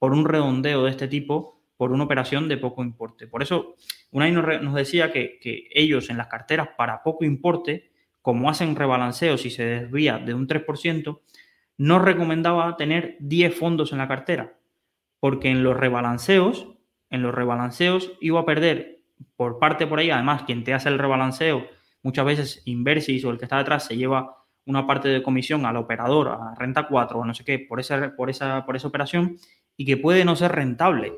por 0.03 0.11
un 0.11 0.25
redondeo 0.25 0.83
de 0.83 0.91
este 0.91 1.07
tipo, 1.07 1.61
por 1.77 1.93
una 1.93 2.03
operación 2.03 2.49
de 2.49 2.57
poco 2.57 2.83
importe. 2.83 3.25
Por 3.25 3.41
eso, 3.41 3.75
Unai 4.11 4.33
nos, 4.33 4.73
decía 4.73 5.13
que, 5.13 5.39
ellos 5.73 6.09
en 6.09 6.17
las 6.17 6.27
carteras 6.27 6.71
para 6.77 7.03
poco 7.03 7.23
importe, 7.23 7.89
como 8.21 8.49
hacen 8.49 8.75
rebalanceos 8.75 9.45
y 9.45 9.49
se 9.49 9.63
desvía 9.63 10.17
de 10.17 10.33
un 10.33 10.45
3%, 10.45 11.21
no 11.77 11.99
recomendaba 11.99 12.75
tener 12.75 13.15
10 13.21 13.55
fondos 13.55 13.93
en 13.93 13.99
la 13.99 14.09
cartera, 14.09 14.57
porque 15.21 15.49
en 15.49 15.63
los 15.63 15.77
rebalanceos, 15.77 16.67
en 17.09 17.21
los 17.21 17.33
rebalanceos 17.33 18.11
iba 18.19 18.41
a 18.41 18.45
perder 18.45 18.99
por 19.37 19.57
parte 19.57 19.87
por 19.87 19.99
ahí, 19.99 20.09
además 20.09 20.43
quien 20.43 20.65
te 20.65 20.73
hace 20.73 20.89
el 20.89 20.99
rebalanceo, 20.99 21.65
muchas 22.01 22.25
veces 22.25 22.61
Inversis 22.65 23.23
o 23.23 23.31
el 23.31 23.37
que 23.37 23.45
está 23.45 23.57
detrás 23.57 23.85
se 23.85 23.95
lleva 23.95 24.35
una 24.65 24.85
parte 24.85 25.07
de 25.07 25.23
comisión 25.23 25.65
al 25.65 25.77
operador, 25.77 26.27
a 26.27 26.55
renta 26.55 26.89
4 26.89 27.19
o 27.19 27.23
no 27.23 27.33
sé 27.33 27.45
qué, 27.45 27.57
por 27.57 27.79
esa, 27.79 28.13
por 28.17 28.29
esa, 28.29 28.65
por 28.65 28.75
esa 28.75 28.89
operación 28.89 29.37
y 29.77 29.85
que 29.85 29.97
puede 29.97 30.25
no 30.25 30.35
ser 30.35 30.51
rentable. 30.51 31.13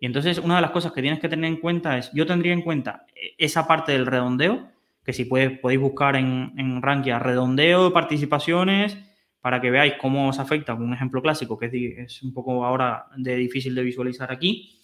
Y 0.00 0.06
entonces 0.06 0.38
una 0.38 0.56
de 0.56 0.62
las 0.62 0.72
cosas 0.72 0.92
que 0.92 1.02
tienes 1.02 1.20
que 1.20 1.28
tener 1.28 1.44
en 1.44 1.58
cuenta 1.58 1.96
es, 1.98 2.10
yo 2.12 2.26
tendría 2.26 2.52
en 2.52 2.62
cuenta 2.62 3.06
esa 3.38 3.66
parte 3.66 3.92
del 3.92 4.06
redondeo, 4.06 4.68
que 5.04 5.12
si 5.12 5.24
podéis 5.24 5.80
buscar 5.80 6.16
en, 6.16 6.52
en 6.56 6.82
Rankia, 6.82 7.18
redondeo 7.18 7.84
de 7.84 7.90
participaciones, 7.90 8.96
para 9.42 9.60
que 9.60 9.70
veáis 9.70 9.94
cómo 10.00 10.28
os 10.28 10.38
afecta, 10.38 10.74
un 10.74 10.94
ejemplo 10.94 11.20
clásico 11.20 11.58
que 11.58 11.66
es 12.06 12.22
un 12.22 12.32
poco 12.32 12.64
ahora 12.64 13.06
de 13.16 13.36
difícil 13.36 13.74
de 13.74 13.82
visualizar 13.82 14.32
aquí. 14.32 14.80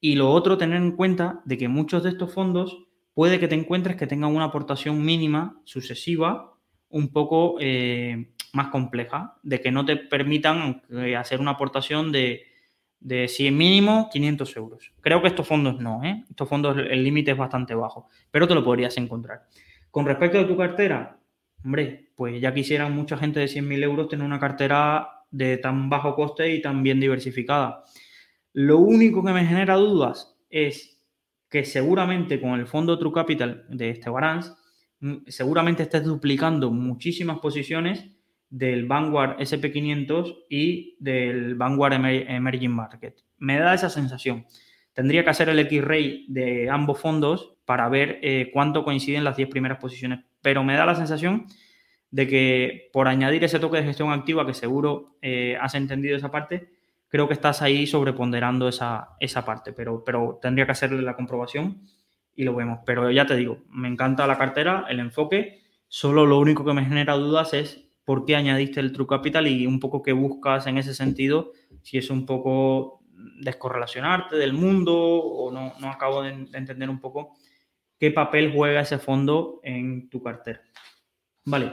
Y 0.00 0.14
lo 0.14 0.30
otro, 0.30 0.56
tener 0.56 0.78
en 0.78 0.92
cuenta 0.92 1.42
de 1.44 1.58
que 1.58 1.68
muchos 1.68 2.02
de 2.02 2.10
estos 2.10 2.32
fondos 2.32 2.86
puede 3.12 3.38
que 3.38 3.48
te 3.48 3.54
encuentres 3.54 3.96
que 3.96 4.06
tengan 4.06 4.34
una 4.34 4.46
aportación 4.46 5.04
mínima 5.04 5.60
sucesiva 5.64 6.54
un 6.88 7.12
poco 7.12 7.56
eh, 7.60 8.32
más 8.54 8.68
compleja, 8.68 9.36
de 9.42 9.60
que 9.60 9.70
no 9.70 9.84
te 9.84 9.96
permitan 9.96 10.82
eh, 10.90 11.16
hacer 11.16 11.38
una 11.40 11.52
aportación 11.52 12.10
de, 12.10 12.49
de 13.00 13.28
si 13.28 13.50
mínimo 13.50 14.08
500 14.12 14.56
euros. 14.56 14.92
Creo 15.00 15.22
que 15.22 15.28
estos 15.28 15.46
fondos 15.46 15.80
no, 15.80 16.04
¿eh? 16.04 16.24
estos 16.28 16.48
fondos 16.48 16.76
el 16.76 17.02
límite 17.02 17.32
es 17.32 17.36
bastante 17.36 17.74
bajo, 17.74 18.08
pero 18.30 18.46
te 18.46 18.54
lo 18.54 18.62
podrías 18.62 18.96
encontrar. 18.98 19.46
Con 19.90 20.06
respecto 20.06 20.38
a 20.38 20.46
tu 20.46 20.56
cartera, 20.56 21.20
Hombre, 21.64 22.10
pues 22.16 22.40
ya 22.40 22.54
quisieran 22.54 22.94
mucha 22.94 23.16
gente 23.18 23.40
de 23.40 23.46
100.000 23.46 23.82
euros 23.82 24.08
tener 24.08 24.24
una 24.24 24.40
cartera 24.40 25.24
de 25.30 25.58
tan 25.58 25.90
bajo 25.90 26.14
coste 26.14 26.54
y 26.54 26.62
tan 26.62 26.82
bien 26.82 27.00
diversificada. 27.00 27.84
Lo 28.52 28.78
único 28.78 29.22
que 29.22 29.32
me 29.32 29.44
genera 29.44 29.76
dudas 29.76 30.36
es 30.48 30.98
que 31.50 31.64
seguramente 31.64 32.40
con 32.40 32.58
el 32.58 32.66
fondo 32.66 32.98
True 32.98 33.12
Capital 33.12 33.66
de 33.68 33.90
este 33.90 34.08
Barans, 34.08 34.56
mm, 35.00 35.16
seguramente 35.26 35.82
estés 35.82 36.04
duplicando 36.04 36.70
muchísimas 36.70 37.38
posiciones 37.40 38.06
del 38.50 38.86
Vanguard 38.86 39.38
SP500 39.38 40.44
y 40.50 40.96
del 40.98 41.54
Vanguard 41.54 41.94
Emerging 41.94 42.72
Market. 42.72 43.16
Me 43.38 43.58
da 43.58 43.72
esa 43.74 43.88
sensación. 43.88 44.44
Tendría 44.92 45.24
que 45.24 45.30
hacer 45.30 45.48
el 45.48 45.58
X-Ray 45.60 46.26
de 46.28 46.68
ambos 46.68 47.00
fondos 47.00 47.54
para 47.64 47.88
ver 47.88 48.18
eh, 48.22 48.50
cuánto 48.52 48.84
coinciden 48.84 49.24
las 49.24 49.36
10 49.36 49.48
primeras 49.48 49.78
posiciones 49.78 50.20
pero 50.42 50.64
me 50.64 50.74
da 50.74 50.86
la 50.86 50.94
sensación 50.94 51.46
de 52.10 52.26
que 52.26 52.90
por 52.92 53.08
añadir 53.08 53.44
ese 53.44 53.60
toque 53.60 53.78
de 53.78 53.84
gestión 53.84 54.12
activa, 54.12 54.46
que 54.46 54.54
seguro 54.54 55.16
eh, 55.22 55.56
has 55.60 55.74
entendido 55.74 56.16
esa 56.16 56.30
parte, 56.30 56.70
creo 57.08 57.28
que 57.28 57.34
estás 57.34 57.62
ahí 57.62 57.86
sobreponderando 57.86 58.68
esa, 58.68 59.10
esa 59.20 59.44
parte, 59.44 59.72
pero, 59.72 60.02
pero 60.04 60.38
tendría 60.42 60.66
que 60.66 60.72
hacerle 60.72 61.02
la 61.02 61.14
comprobación 61.14 61.82
y 62.34 62.44
lo 62.44 62.54
vemos. 62.54 62.80
Pero 62.84 63.10
ya 63.10 63.26
te 63.26 63.36
digo, 63.36 63.58
me 63.70 63.88
encanta 63.88 64.26
la 64.26 64.38
cartera, 64.38 64.86
el 64.88 64.98
enfoque, 65.00 65.60
solo 65.88 66.26
lo 66.26 66.38
único 66.38 66.64
que 66.64 66.72
me 66.72 66.84
genera 66.84 67.14
dudas 67.14 67.54
es 67.54 67.89
por 68.10 68.24
qué 68.24 68.34
añadiste 68.34 68.80
el 68.80 68.90
True 68.90 69.06
Capital 69.06 69.46
y 69.46 69.68
un 69.68 69.78
poco 69.78 70.02
qué 70.02 70.12
buscas 70.12 70.66
en 70.66 70.78
ese 70.78 70.94
sentido, 70.94 71.52
si 71.80 71.96
es 71.96 72.10
un 72.10 72.26
poco 72.26 73.04
descorrelacionarte 73.40 74.34
del 74.34 74.52
mundo 74.52 74.96
o 74.96 75.52
no, 75.52 75.74
no 75.78 75.90
acabo 75.90 76.22
de 76.22 76.30
entender 76.30 76.90
un 76.90 76.98
poco 76.98 77.36
qué 78.00 78.10
papel 78.10 78.52
juega 78.52 78.80
ese 78.80 78.98
fondo 78.98 79.60
en 79.62 80.10
tu 80.10 80.20
cartera. 80.20 80.60
Vale. 81.44 81.70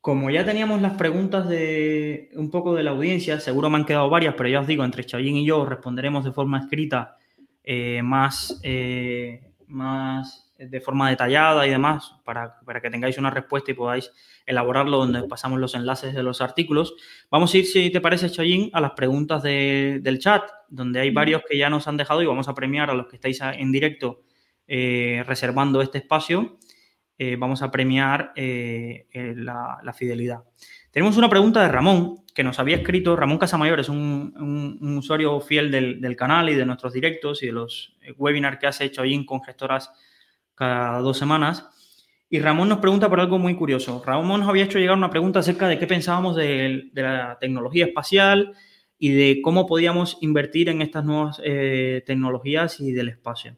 Como 0.00 0.30
ya 0.30 0.44
teníamos 0.44 0.80
las 0.80 0.92
preguntas 0.92 1.48
de 1.48 2.30
un 2.36 2.48
poco 2.48 2.72
de 2.72 2.84
la 2.84 2.92
audiencia, 2.92 3.40
seguro 3.40 3.68
me 3.68 3.78
han 3.78 3.86
quedado 3.86 4.08
varias, 4.08 4.36
pero 4.36 4.48
ya 4.48 4.60
os 4.60 4.68
digo, 4.68 4.84
entre 4.84 5.02
Chayín 5.02 5.34
y 5.34 5.46
yo 5.46 5.66
responderemos 5.66 6.24
de 6.24 6.30
forma 6.30 6.60
escrita 6.60 7.16
eh, 7.64 8.02
más, 8.04 8.60
eh, 8.62 9.50
más 9.66 10.45
de 10.58 10.80
forma 10.80 11.10
detallada 11.10 11.66
y 11.66 11.70
demás, 11.70 12.14
para, 12.24 12.60
para, 12.60 12.80
que 12.80 12.90
tengáis 12.90 13.18
una 13.18 13.30
respuesta 13.30 13.70
y 13.70 13.74
podáis 13.74 14.12
elaborarlo 14.46 14.98
donde 14.98 15.22
pasamos 15.24 15.58
los 15.58 15.74
enlaces 15.74 16.14
de 16.14 16.22
los 16.22 16.40
artículos. 16.40 16.94
Vamos 17.30 17.52
a 17.52 17.58
ir, 17.58 17.66
si 17.66 17.90
te 17.90 18.00
parece, 18.00 18.30
Chayín, 18.30 18.70
a 18.72 18.80
las 18.80 18.92
preguntas 18.92 19.42
del 19.42 20.18
chat, 20.18 20.44
donde 20.68 21.00
hay 21.00 21.10
varios 21.10 21.42
que 21.48 21.58
ya 21.58 21.68
nos 21.68 21.88
han 21.88 21.96
dejado 21.96 22.22
y 22.22 22.26
vamos 22.26 22.48
a 22.48 22.54
premiar 22.54 22.90
a 22.90 22.94
los 22.94 23.06
que 23.06 23.16
estáis 23.16 23.40
en 23.40 23.72
directo 23.72 24.22
eh, 24.68 25.22
reservando 25.26 25.80
este 25.80 25.98
espacio, 25.98 26.58
eh, 27.18 27.36
vamos 27.36 27.62
a 27.62 27.70
premiar 27.70 28.32
eh, 28.34 29.06
la, 29.36 29.92
fidelidad. 29.96 30.42
Tenemos 30.90 31.16
una 31.16 31.28
pregunta 31.28 31.62
de 31.62 31.68
Ramón, 31.68 32.24
que 32.34 32.42
nos 32.42 32.58
había 32.58 32.76
escrito. 32.76 33.14
Ramón 33.14 33.38
Casamayor 33.38 33.80
es 33.80 33.88
un, 33.88 34.96
usuario 34.98 35.40
fiel 35.40 35.70
del, 35.70 36.16
canal 36.16 36.48
y 36.48 36.54
de 36.54 36.66
nuestros 36.66 36.92
directos 36.92 37.42
y 37.42 37.46
de 37.46 37.52
los 37.52 37.96
webinars 38.16 38.58
que 38.58 38.66
has 38.66 38.80
hecho 38.80 39.02
ahí 39.02 39.24
con 39.24 39.42
gestoras 39.42 39.92
cada 40.56 40.98
dos 40.98 41.16
semanas. 41.16 41.68
Y 42.28 42.40
Ramón 42.40 42.68
nos 42.68 42.78
pregunta 42.78 43.08
por 43.08 43.20
algo 43.20 43.38
muy 43.38 43.54
curioso. 43.54 44.02
Ramón 44.04 44.40
nos 44.40 44.48
había 44.48 44.64
hecho 44.64 44.80
llegar 44.80 44.96
una 44.96 45.10
pregunta 45.10 45.38
acerca 45.38 45.68
de 45.68 45.78
qué 45.78 45.86
pensábamos 45.86 46.34
de, 46.34 46.90
la 46.92 47.38
tecnología 47.40 47.86
espacial 47.86 48.52
y 48.98 49.10
de 49.12 49.40
cómo 49.42 49.66
podíamos 49.66 50.18
invertir 50.22 50.68
en 50.68 50.82
estas 50.82 51.04
nuevas 51.04 51.40
tecnologías 52.04 52.80
y 52.80 52.90
del 52.90 53.10
espacio. 53.10 53.56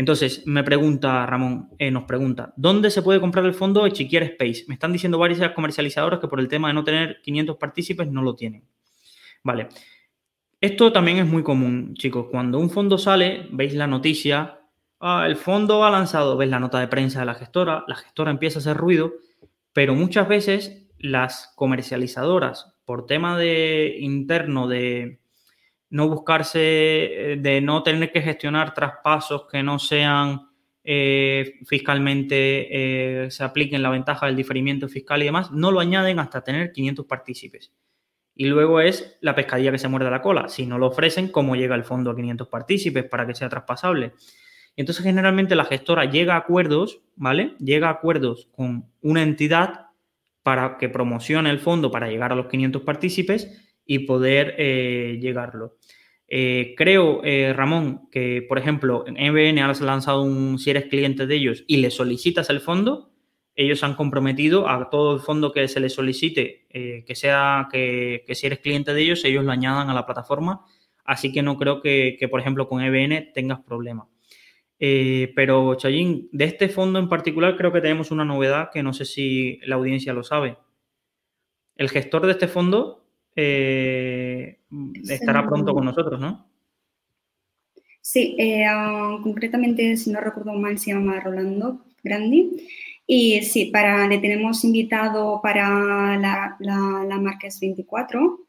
Entonces, 0.00 0.46
me 0.46 0.64
pregunta 0.64 1.26
Ramón, 1.26 1.68
eh, 1.78 1.90
nos 1.90 2.04
pregunta, 2.04 2.54
¿dónde 2.56 2.90
se 2.90 3.02
puede 3.02 3.20
comprar 3.20 3.44
el 3.44 3.52
fondo 3.52 3.84
Echiquier 3.84 4.22
Space? 4.22 4.64
Me 4.66 4.72
están 4.72 4.94
diciendo 4.94 5.18
varias 5.18 5.52
comercializadoras 5.52 6.20
que 6.20 6.26
por 6.26 6.40
el 6.40 6.48
tema 6.48 6.68
de 6.68 6.74
no 6.74 6.84
tener 6.84 7.20
500 7.22 7.58
partícipes 7.58 8.10
no 8.10 8.22
lo 8.22 8.34
tienen. 8.34 8.64
Vale. 9.42 9.68
Esto 10.58 10.90
también 10.90 11.18
es 11.18 11.26
muy 11.26 11.42
común, 11.42 11.94
chicos. 11.94 12.28
Cuando 12.30 12.58
un 12.58 12.70
fondo 12.70 12.96
sale, 12.96 13.46
veis 13.50 13.74
la 13.74 13.86
noticia, 13.86 14.59
ah, 15.00 15.24
el 15.26 15.36
fondo 15.36 15.84
ha 15.84 15.90
lanzado, 15.90 16.36
ves 16.36 16.48
la 16.48 16.60
nota 16.60 16.78
de 16.78 16.88
prensa 16.88 17.20
de 17.20 17.26
la 17.26 17.34
gestora, 17.34 17.84
la 17.88 17.96
gestora 17.96 18.30
empieza 18.30 18.58
a 18.58 18.60
hacer 18.60 18.76
ruido, 18.76 19.12
pero 19.72 19.94
muchas 19.94 20.28
veces 20.28 20.86
las 20.98 21.52
comercializadoras, 21.56 22.74
por 22.84 23.06
tema 23.06 23.38
de 23.38 23.96
interno 24.00 24.68
de, 24.68 25.20
no 25.90 26.08
buscarse, 26.08 27.32
eh, 27.32 27.36
de 27.36 27.60
no 27.60 27.82
tener 27.82 28.10
que 28.12 28.22
gestionar 28.22 28.72
traspasos 28.72 29.46
que 29.50 29.62
no 29.62 29.78
sean 29.78 30.48
eh, 30.82 31.58
fiscalmente, 31.66 33.24
eh, 33.24 33.30
se 33.30 33.44
apliquen 33.44 33.82
la 33.82 33.90
ventaja 33.90 34.26
del 34.26 34.36
diferimiento 34.36 34.88
fiscal 34.88 35.20
y 35.20 35.26
demás, 35.26 35.50
no 35.50 35.70
lo 35.70 35.80
añaden 35.80 36.18
hasta 36.20 36.42
tener 36.42 36.72
500 36.72 37.06
partícipes. 37.06 37.72
Y 38.34 38.46
luego 38.46 38.80
es 38.80 39.18
la 39.20 39.34
pescadilla 39.34 39.72
que 39.72 39.78
se 39.78 39.88
muerde 39.88 40.10
la 40.10 40.22
cola. 40.22 40.48
Si 40.48 40.64
no 40.64 40.78
lo 40.78 40.86
ofrecen, 40.86 41.28
¿cómo 41.28 41.56
llega 41.56 41.74
el 41.74 41.84
fondo 41.84 42.10
a 42.10 42.16
500 42.16 42.48
partícipes 42.48 43.04
para 43.04 43.26
que 43.26 43.34
sea 43.34 43.50
traspasable? 43.50 44.14
Entonces 44.80 45.04
generalmente 45.04 45.54
la 45.54 45.66
gestora 45.66 46.06
llega 46.06 46.34
a 46.34 46.38
acuerdos, 46.38 47.02
¿vale? 47.14 47.54
Llega 47.58 47.88
a 47.88 47.92
acuerdos 47.92 48.48
con 48.50 48.86
una 49.02 49.22
entidad 49.22 49.88
para 50.42 50.78
que 50.78 50.88
promocione 50.88 51.50
el 51.50 51.58
fondo 51.58 51.90
para 51.90 52.08
llegar 52.08 52.32
a 52.32 52.34
los 52.34 52.46
500 52.46 52.80
partícipes 52.80 53.74
y 53.84 54.00
poder 54.00 54.54
eh, 54.56 55.18
llegarlo. 55.20 55.76
Eh, 56.26 56.74
creo, 56.78 57.20
eh, 57.24 57.52
Ramón, 57.54 58.08
que 58.10 58.42
por 58.48 58.58
ejemplo, 58.58 59.04
en 59.06 59.14
MBN 59.14 59.58
has 59.58 59.82
lanzado 59.82 60.22
un, 60.22 60.58
si 60.58 60.70
eres 60.70 60.86
cliente 60.86 61.26
de 61.26 61.34
ellos 61.34 61.64
y 61.66 61.76
le 61.76 61.90
solicitas 61.90 62.48
el 62.48 62.60
fondo, 62.60 63.10
ellos 63.54 63.84
han 63.84 63.96
comprometido 63.96 64.66
a 64.66 64.88
todo 64.88 65.12
el 65.14 65.20
fondo 65.20 65.52
que 65.52 65.68
se 65.68 65.80
le 65.80 65.90
solicite, 65.90 66.66
que 66.70 67.14
sea 67.14 67.68
que, 67.70 68.24
si 68.32 68.46
eres 68.46 68.60
cliente 68.60 68.94
de 68.94 69.02
ellos, 69.02 69.22
ellos 69.26 69.44
lo 69.44 69.52
añadan 69.52 69.90
a 69.90 69.94
la 69.94 70.06
plataforma. 70.06 70.64
Así 71.04 71.32
que 71.32 71.42
no 71.42 71.58
creo 71.58 71.82
que, 71.82 72.16
que 72.18 72.28
por 72.28 72.40
ejemplo, 72.40 72.66
con 72.66 72.80
EBN 72.80 73.32
tengas 73.34 73.60
problema. 74.80 75.32
pero, 75.34 75.74
Chayín, 75.76 76.28
de 76.32 76.44
este 76.44 76.68
fondo 76.68 76.98
en 76.98 77.08
particular 77.08 77.56
creo 77.56 77.72
que 77.72 77.80
tenemos 77.80 78.10
una 78.10 78.24
novedad 78.24 78.70
que 78.72 78.82
no 78.82 78.92
sé 78.92 79.04
si 79.04 79.58
la 79.64 79.76
audiencia 79.76 80.12
lo 80.12 80.22
sabe. 80.22 80.56
El 81.76 81.88
gestor 81.88 82.26
de 82.26 82.32
este 82.32 82.48
fondo 82.48 83.04
eh, 83.36 84.58
estará 85.08 85.46
pronto 85.46 85.72
con 85.72 85.84
nosotros, 85.84 86.20
¿no? 86.20 86.46
Sí, 88.00 88.34
eh, 88.38 88.64
ah, 88.66 89.18
concretamente, 89.22 89.96
si 89.96 90.10
no 90.10 90.20
recuerdo 90.20 90.52
mal, 90.54 90.78
se 90.78 90.92
llama 90.92 91.20
Rolando 91.20 91.84
Grandi. 92.02 92.66
Y 93.06 93.42
sí, 93.42 93.66
para, 93.66 94.06
le 94.08 94.18
tenemos 94.18 94.64
invitado 94.64 95.40
para 95.42 96.16
la, 96.18 96.56
la, 96.60 97.04
la 97.06 97.18
Marques 97.18 97.60
24 97.60 98.40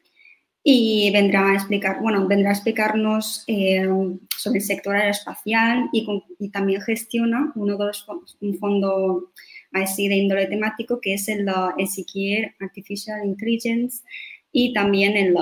y 0.64 1.10
vendrá 1.12 1.50
a 1.50 1.54
explicar, 1.54 2.00
bueno, 2.00 2.26
vendrá 2.28 2.50
a 2.50 2.52
explicarnos 2.52 3.44
eh, 3.48 3.88
sobre 4.36 4.58
el 4.58 4.64
sector 4.64 4.94
aeroespacial 4.94 5.88
y, 5.92 6.06
también 6.50 6.80
gestiona 6.82 7.52
uno 7.56 7.76
de 7.76 7.86
los 7.86 8.06
un 8.40 8.58
fondo 8.58 9.32
así 9.72 10.06
de 10.08 10.16
índole 10.16 10.46
temático 10.46 11.00
que 11.00 11.14
es 11.14 11.28
el 11.28 11.46
Ezequiel 11.78 12.52
Artificial 12.60 13.24
Intelligence 13.24 14.02
y 14.52 14.72
también 14.74 15.16
el, 15.16 15.34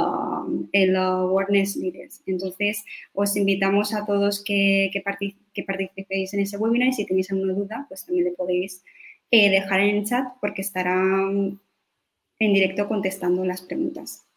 el 0.73 0.97
Awareness 0.97 1.77
Leaders. 1.77 2.23
Entonces, 2.27 2.85
os 3.13 3.37
invitamos 3.37 3.93
a 3.93 4.07
todos 4.07 4.43
que, 4.43 4.91
que, 4.93 5.03
que, 5.53 5.65
participéis 5.65 6.33
en 6.33 6.41
ese 6.41 6.57
webinar 6.57 6.89
y 6.89 6.93
si 6.93 7.07
tenéis 7.07 7.31
alguna 7.33 7.55
duda, 7.55 7.87
pues 7.89 8.07
también 8.07 8.27
le 8.27 8.33
podéis 8.33 8.85
eh, 9.33 9.51
dejar 9.51 9.81
en 9.81 9.97
el 9.97 10.05
chat 10.05 10.29
porque 10.41 10.63
estará 10.63 10.95
en 10.95 11.59
directo 12.55 12.89
contestando 12.89 13.45
las 13.45 13.63
preguntas. 13.63 14.30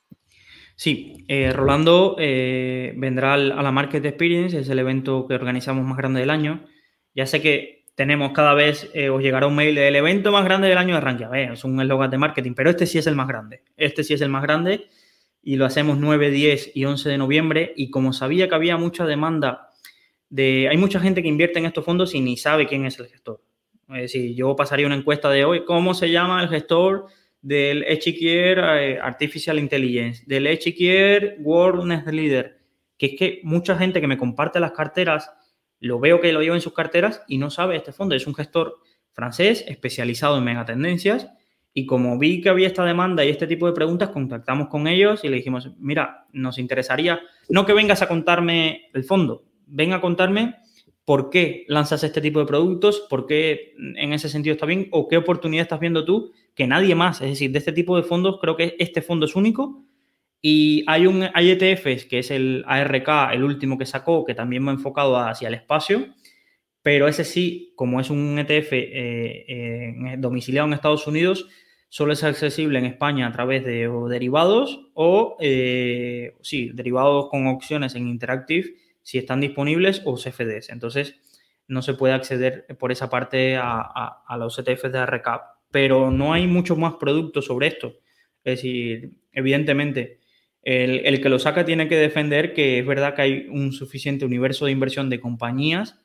Sí, 0.75 1.25
eh, 1.27 1.51
Rolando 1.53 2.15
eh, 2.19 2.93
vendrá 2.97 3.35
a 3.35 3.37
la 3.37 3.71
Market 3.71 4.03
Experience, 4.05 4.59
es 4.59 4.69
el 4.69 4.79
evento 4.79 5.27
que 5.27 5.35
organizamos 5.35 5.85
más 5.85 5.97
grande 5.97 6.19
del 6.19 6.29
año. 6.29 6.65
Ya 7.13 7.25
sé 7.25 7.41
que 7.41 7.85
tenemos 7.95 8.31
cada 8.31 8.53
vez, 8.53 8.89
eh, 8.93 9.09
os 9.09 9.21
llegará 9.21 9.45
un 9.47 9.55
mail 9.55 9.75
del 9.75 9.95
evento 9.95 10.31
más 10.31 10.43
grande 10.43 10.67
del 10.67 10.77
año 10.77 10.95
de 10.95 11.01
Rankia. 11.01 11.29
Es 11.53 11.63
un 11.63 11.79
eslogan 11.79 12.09
de 12.09 12.17
marketing, 12.17 12.53
pero 12.55 12.71
este 12.71 12.87
sí 12.87 12.97
es 12.97 13.07
el 13.07 13.15
más 13.15 13.27
grande. 13.27 13.61
Este 13.77 14.03
sí 14.03 14.15
es 14.15 14.21
el 14.21 14.29
más 14.29 14.41
grande 14.41 14.89
y 15.43 15.57
lo 15.57 15.65
hacemos 15.65 15.99
9, 15.99 16.31
10 16.31 16.71
y 16.73 16.85
11 16.85 17.09
de 17.09 17.17
noviembre. 17.19 17.73
Y 17.75 17.91
como 17.91 18.11
sabía 18.11 18.49
que 18.49 18.55
había 18.55 18.77
mucha 18.77 19.05
demanda 19.05 19.69
de... 20.29 20.67
Hay 20.69 20.77
mucha 20.77 20.99
gente 20.99 21.21
que 21.21 21.27
invierte 21.27 21.59
en 21.59 21.65
estos 21.65 21.85
fondos 21.85 22.15
y 22.15 22.21
ni 22.21 22.35
sabe 22.35 22.65
quién 22.65 22.85
es 22.85 22.97
el 22.99 23.07
gestor. 23.07 23.41
Es 23.89 24.01
decir, 24.01 24.33
yo 24.33 24.55
pasaría 24.55 24.87
una 24.87 24.95
encuesta 24.95 25.29
de 25.29 25.45
hoy, 25.45 25.65
¿cómo 25.65 25.93
se 25.93 26.09
llama 26.09 26.41
el 26.41 26.49
gestor 26.49 27.07
del 27.43 27.83
Echiquier 27.83 28.57
eh, 28.57 28.99
Artificial 28.99 29.59
Intelligence, 29.59 30.23
del 30.25 30.47
Echiquier 30.47 31.35
World 31.41 32.07
Leader, 32.11 32.57
que 32.97 33.07
es 33.07 33.15
que 33.19 33.41
mucha 33.43 33.77
gente 33.77 34.01
que 34.01 34.07
me 34.07 34.17
comparte 34.17 34.59
las 34.59 34.71
carteras, 34.71 35.29
lo 35.79 35.99
veo 35.99 36.21
que 36.21 36.31
lo 36.31 36.41
lleva 36.41 36.55
en 36.55 36.61
sus 36.61 36.73
carteras 36.73 37.21
y 37.27 37.37
no 37.37 37.49
sabe 37.49 37.75
este 37.75 37.91
fondo. 37.91 38.15
Es 38.15 38.25
un 38.25 38.33
gestor 38.33 38.79
francés 39.11 39.65
especializado 39.67 40.37
en 40.37 40.45
megatendencias 40.45 41.29
y 41.73 41.85
como 41.85 42.17
vi 42.17 42.39
que 42.39 42.49
había 42.49 42.67
esta 42.67 42.85
demanda 42.85 43.25
y 43.25 43.29
este 43.29 43.45
tipo 43.45 43.67
de 43.67 43.73
preguntas, 43.73 44.09
contactamos 44.09 44.69
con 44.69 44.87
ellos 44.87 45.23
y 45.25 45.27
le 45.27 45.35
dijimos, 45.35 45.71
mira, 45.77 46.27
nos 46.31 46.57
interesaría, 46.57 47.19
no 47.49 47.65
que 47.65 47.73
vengas 47.73 48.01
a 48.01 48.07
contarme 48.07 48.89
el 48.93 49.03
fondo, 49.03 49.43
ven 49.67 49.91
a 49.91 49.99
contarme 49.99 50.55
por 51.05 51.29
qué 51.29 51.65
lanzas 51.67 52.03
este 52.03 52.21
tipo 52.21 52.39
de 52.39 52.45
productos, 52.45 53.05
por 53.09 53.25
qué 53.25 53.73
en 53.77 54.13
ese 54.13 54.29
sentido 54.29 54.53
está 54.53 54.65
bien 54.65 54.87
o 54.91 55.07
qué 55.07 55.17
oportunidad 55.17 55.63
estás 55.63 55.79
viendo 55.79 56.05
tú 56.05 56.31
que 56.55 56.67
nadie 56.67 56.95
más. 56.95 57.21
Es 57.21 57.29
decir, 57.29 57.51
de 57.51 57.59
este 57.59 57.73
tipo 57.73 57.97
de 57.97 58.03
fondos 58.03 58.39
creo 58.39 58.55
que 58.55 58.75
este 58.79 59.01
fondo 59.01 59.25
es 59.25 59.35
único. 59.35 59.83
Y 60.41 60.83
hay 60.87 61.07
un 61.07 61.29
hay 61.33 61.51
ETFs 61.51 62.05
que 62.05 62.19
es 62.19 62.29
el 62.29 62.63
ARK, 62.67 63.31
el 63.31 63.43
último 63.43 63.77
que 63.77 63.85
sacó, 63.85 64.25
que 64.25 64.35
también 64.35 64.67
va 64.67 64.71
enfocado 64.71 65.17
hacia 65.17 65.47
el 65.47 65.53
espacio, 65.53 66.07
pero 66.81 67.07
ese 67.07 67.23
sí, 67.23 67.71
como 67.77 68.01
es 68.01 68.09
un 68.09 68.37
ETF 68.37 68.73
eh, 68.73 69.45
eh, 69.47 70.15
domiciliado 70.17 70.67
en 70.67 70.73
Estados 70.73 71.07
Unidos, 71.07 71.47
solo 71.87 72.11
es 72.11 72.23
accesible 72.25 72.77
en 72.77 72.85
España 72.85 73.27
a 73.27 73.31
través 73.31 73.63
de 73.63 73.89
derivados 74.09 74.89
o, 74.93 75.37
eh, 75.39 76.35
sí, 76.41 76.71
derivados 76.73 77.29
con 77.29 77.47
opciones 77.47 77.95
en 77.95 78.09
Interactive 78.09 78.75
si 79.03 79.17
están 79.17 79.41
disponibles 79.41 80.01
o 80.05 80.15
CFDs. 80.15 80.69
Entonces, 80.69 81.15
no 81.67 81.81
se 81.81 81.93
puede 81.93 82.13
acceder 82.13 82.65
por 82.79 82.91
esa 82.91 83.09
parte 83.09 83.57
a, 83.57 84.35
los 84.37 84.57
ETFs 84.57 84.91
de 84.91 85.05
RCAP. 85.05 85.41
Pero 85.71 86.11
no 86.11 86.33
hay 86.33 86.47
muchos 86.47 86.77
más 86.77 86.95
productos 86.95 87.45
sobre 87.45 87.67
esto. 87.67 87.95
Es 88.43 88.57
decir, 88.57 89.17
evidentemente, 89.31 90.19
el, 90.61 91.05
el, 91.05 91.21
que 91.21 91.29
lo 91.29 91.39
saca 91.39 91.65
tiene 91.65 91.87
que 91.87 91.97
defender 91.97 92.53
que 92.53 92.79
es 92.79 92.85
verdad 92.85 93.15
que 93.15 93.21
hay 93.21 93.47
un 93.49 93.71
suficiente 93.73 94.25
universo 94.25 94.65
de 94.65 94.71
inversión 94.71 95.09
de 95.09 95.19
compañías 95.19 95.99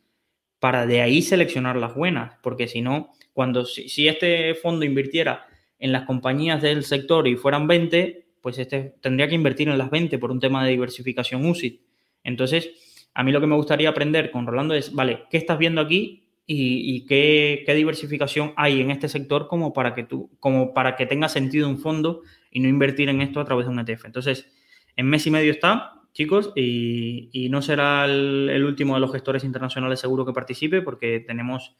para 0.59 0.86
de 0.86 1.01
ahí 1.03 1.22
seleccionar 1.22 1.76
las 1.76 1.94
buenas. 1.94 2.36
Porque 2.42 2.66
si 2.66 2.80
no, 2.80 3.11
cuando 3.32 3.64
si, 3.64 3.88
si 3.88 4.09
este 4.09 4.55
fondo 4.55 4.84
invirtiera 4.84 5.46
en 5.78 5.92
las 5.92 6.05
compañías 6.05 6.62
del 6.62 6.84
sector 6.84 7.28
y 7.28 7.36
fueran 7.36 7.66
20, 7.66 8.26
pues 8.40 8.59
este 8.59 8.94
tendría 9.01 9.28
que 9.28 9.34
invertir 9.34 9.68
en 9.68 9.78
las 9.78 9.90
20 9.90 10.18
por 10.18 10.30
un 10.30 10.40
tema 10.40 10.64
de 10.64 10.70
diversificación 10.70 11.44
UCIT. 11.44 11.82
Entonces, 12.24 12.70
a 13.19 13.25
mí 13.25 13.33
lo 13.33 13.41
que 13.41 13.49
me 13.49 13.57
gustaría 13.57 13.89
aprender 13.89 14.31
con 14.31 14.47
Rolando 14.47 14.75
es, 14.75 14.95
vale, 14.95 15.25
¿qué 15.29 15.39
estás 15.39 15.59
viendo 15.59 15.81
aquí 15.81 16.23
y, 16.47 17.05
qué, 17.05 17.64
diversificación 17.75 18.53
hay 18.55 18.81
en 18.81 18.93
este 18.93 19.09
sector 19.09 19.49
como 19.49 19.73
para 19.73 19.93
que 19.93 20.05
tú, 20.05 20.31
como 20.39 20.73
para 20.73 20.95
que 20.95 21.05
tenga 21.05 21.29
sentido 21.29 21.69
un 21.69 21.79
fondo 21.79 22.23
y 22.53 22.61
no 22.61 22.69
invertir 22.69 23.09
en 23.09 23.21
esto 23.21 23.41
a 23.41 23.45
través 23.45 23.66
de 23.66 23.73
un 23.73 23.81
ETF? 23.81 24.05
Entonces, 24.05 24.49
en 24.95 25.07
mes 25.07 25.27
y 25.27 25.33
medio 25.33 25.51
está, 25.51 25.95
chicos, 26.12 26.53
y, 26.55 27.49
no 27.51 27.61
será 27.61 28.05
el, 28.05 28.64
último 28.64 28.95
de 28.95 29.01
los 29.01 29.11
gestores 29.11 29.43
internacionales 29.43 29.99
seguro 29.99 30.25
que 30.25 30.33
participe 30.33 30.81
porque 30.81 31.19
tenemos 31.19 31.75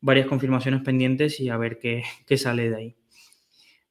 varias 0.00 0.26
confirmaciones 0.26 0.80
pendientes 0.80 1.38
y 1.38 1.48
a 1.48 1.56
ver 1.58 1.78
qué, 1.78 2.02
sale 2.36 2.70
de 2.70 2.76
ahí. 2.76 2.96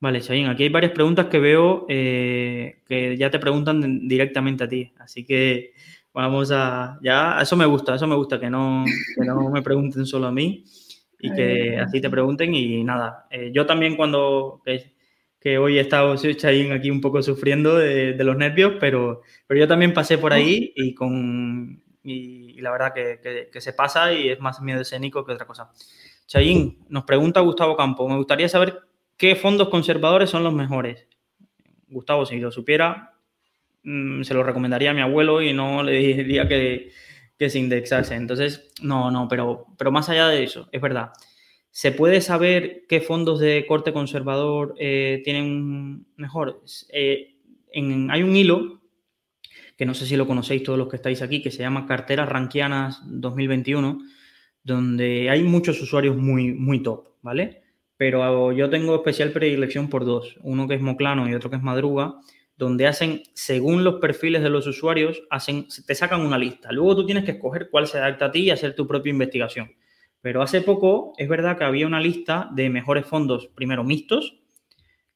Vale, 0.02 0.20
Chayin, 0.20 0.48
aquí 0.48 0.64
hay 0.64 0.70
varias 0.70 0.92
preguntas 0.92 1.28
que 1.28 1.40
veo 1.40 1.86
eh, 1.88 2.82
que 2.86 3.16
ya 3.16 3.30
te 3.30 3.40
preguntan 3.40 4.10
directamente 4.10 4.66
a 4.66 4.68
ti, 4.68 4.92
así 5.00 5.24
que 5.24 5.72
Vamos 6.14 6.52
a, 6.52 7.00
ya, 7.02 7.40
eso 7.42 7.56
me 7.56 7.66
gusta, 7.66 7.96
eso 7.96 8.06
me 8.06 8.16
gusta, 8.16 8.40
que 8.40 8.50
no, 8.50 8.84
que 9.16 9.26
no 9.26 9.50
me 9.50 9.62
pregunten 9.62 10.06
solo 10.06 10.28
a 10.28 10.32
mí 10.32 10.66
y 11.20 11.34
que 11.34 11.78
así 11.78 12.02
te 12.02 12.10
pregunten 12.10 12.54
y 12.54 12.84
nada. 12.84 13.28
Eh, 13.30 13.52
yo 13.54 13.66
también 13.66 13.96
cuando, 13.96 14.62
que, 14.66 15.58
hoy 15.58 15.78
he 15.78 15.82
estado 15.82 16.14
aquí 16.14 16.92
un 16.92 17.00
poco 17.00 17.22
sufriendo 17.22 17.78
de, 17.78 18.16
los 18.24 18.36
nervios, 18.36 18.74
pero, 18.80 19.22
pero 19.48 19.60
yo 19.60 19.68
también 19.68 19.94
pasé 19.94 20.18
por 20.18 20.34
ahí 20.34 20.74
y 20.76 20.94
con, 20.94 21.82
y, 22.04 22.60
la 22.60 22.72
verdad 22.72 22.94
que, 22.94 23.50
que, 23.52 23.62
se 23.62 23.72
pasa 23.72 24.12
y 24.12 24.30
es 24.30 24.40
más 24.40 24.62
miedo 24.62 24.82
escénico 24.82 25.24
que 25.24 25.32
otra 25.32 25.48
cosa. 25.48 25.72
Chayín, 26.28 26.86
nos 26.90 27.06
pregunta 27.06 27.40
Gustavo 27.40 27.78
Campo, 27.78 28.08
me 28.10 28.18
gustaría 28.18 28.50
saber 28.50 28.82
qué 29.16 29.36
fondos 29.36 29.70
conservadores 29.70 30.30
son 30.30 30.44
los 30.44 30.54
mejores. 30.54 31.08
Gustavo, 31.88 32.26
si 32.26 32.40
lo 32.40 32.52
supiera, 32.52 33.11
Mm, 33.84 34.24
se 34.24 34.34
lo 34.34 34.44
recomendaría 34.44 34.92
a 34.92 34.94
mi 34.94 35.02
abuelo 35.02 35.42
y 35.42 35.54
no 35.54 35.84
le 35.84 35.94
diría 35.94 36.48
que, 36.48 36.92
que 37.38 37.50
se 37.50 37.60
indexase. 37.60 38.16
Entonces, 38.16 38.72
no, 38.82 39.12
no, 39.12 39.28
pero, 39.28 39.66
pero 39.78 39.92
más 39.92 40.10
allá 40.10 40.28
de 40.28 40.44
eso, 40.44 40.70
es 40.72 40.82
verdad. 40.82 41.12
¿Se 41.72 41.92
puede 41.92 42.22
saber 42.22 42.84
qué 42.88 43.00
fondos 43.00 43.40
de 43.40 43.66
corte 43.66 43.94
conservador 43.94 44.76
eh, 44.78 45.22
tienen 45.24 46.06
mejores? 46.18 46.88
Eh, 46.92 47.38
hay 47.74 48.24
un 48.24 48.36
hilo, 48.36 48.82
que 49.78 49.86
no 49.86 49.94
sé 49.94 50.06
si 50.06 50.18
lo 50.18 50.28
conocéis 50.28 50.64
todos 50.64 50.78
los 50.78 50.90
que 50.90 50.98
estáis 50.98 51.22
aquí, 51.22 51.42
que 51.42 51.50
se 51.50 51.64
llama 51.64 51.88
Carteras 51.88 52.28
Ranquianas 52.28 53.02
2021, 53.06 54.00
donde 54.64 55.30
hay 55.30 55.44
muchos 55.44 55.82
usuarios 55.82 56.18
muy, 56.18 56.52
muy 56.52 56.84
top, 56.84 57.08
¿vale? 57.22 57.64
Pero 57.96 58.52
yo 58.52 58.70
tengo 58.70 58.96
especial 58.96 59.32
predilección 59.32 59.90
por 59.90 60.06
dos, 60.06 60.38
uno 60.42 60.68
que 60.68 60.76
es 60.76 60.82
Moclano 60.82 61.30
y 61.30 61.34
otro 61.34 61.50
que 61.50 61.56
es 61.56 61.64
Madruga, 61.64 62.20
donde 62.66 62.86
hacen, 62.86 63.24
según 63.34 63.84
los 63.84 63.96
perfiles 63.96 64.44
de 64.44 64.52
los 64.52 64.68
usuarios, 64.68 65.24
hacen, 65.32 65.66
te 65.88 65.96
sacan 65.96 66.22
una 66.22 66.38
lista. 66.38 66.72
Luego 66.72 66.96
tú 66.96 67.06
tienes 67.08 67.26
que 67.26 67.32
escoger 67.32 67.70
cuál 67.72 67.88
se 67.88 67.98
adapta 67.98 68.26
a 68.26 68.32
ti 68.32 68.42
y 68.42 68.52
hacer 68.52 68.76
tu 68.76 68.86
propia 68.88 69.10
investigación. 69.10 69.72
Pero 70.22 70.44
hace 70.44 70.62
poco 70.62 71.14
es 71.18 71.28
verdad 71.28 71.58
que 71.58 71.64
había 71.64 71.88
una 71.88 72.00
lista 72.00 72.50
de 72.54 72.70
mejores 72.70 73.08
fondos, 73.08 73.48
primero 73.48 73.84
mixtos, 73.84 74.38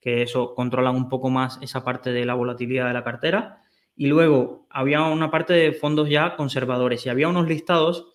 que 0.02 0.24
eso 0.24 0.56
controlan 0.56 0.96
un 0.96 1.08
poco 1.08 1.30
más 1.30 1.60
esa 1.62 1.84
parte 1.84 2.12
de 2.12 2.26
la 2.26 2.34
volatilidad 2.34 2.88
de 2.88 2.94
la 2.94 3.04
cartera. 3.04 3.62
Y 3.96 4.08
luego 4.08 4.66
había 4.72 5.04
una 5.04 5.30
parte 5.30 5.54
de 5.54 5.72
fondos 5.72 6.10
ya 6.10 6.36
conservadores 6.36 7.06
y 7.06 7.10
había 7.10 7.28
unos 7.28 7.48
listados 7.48 8.08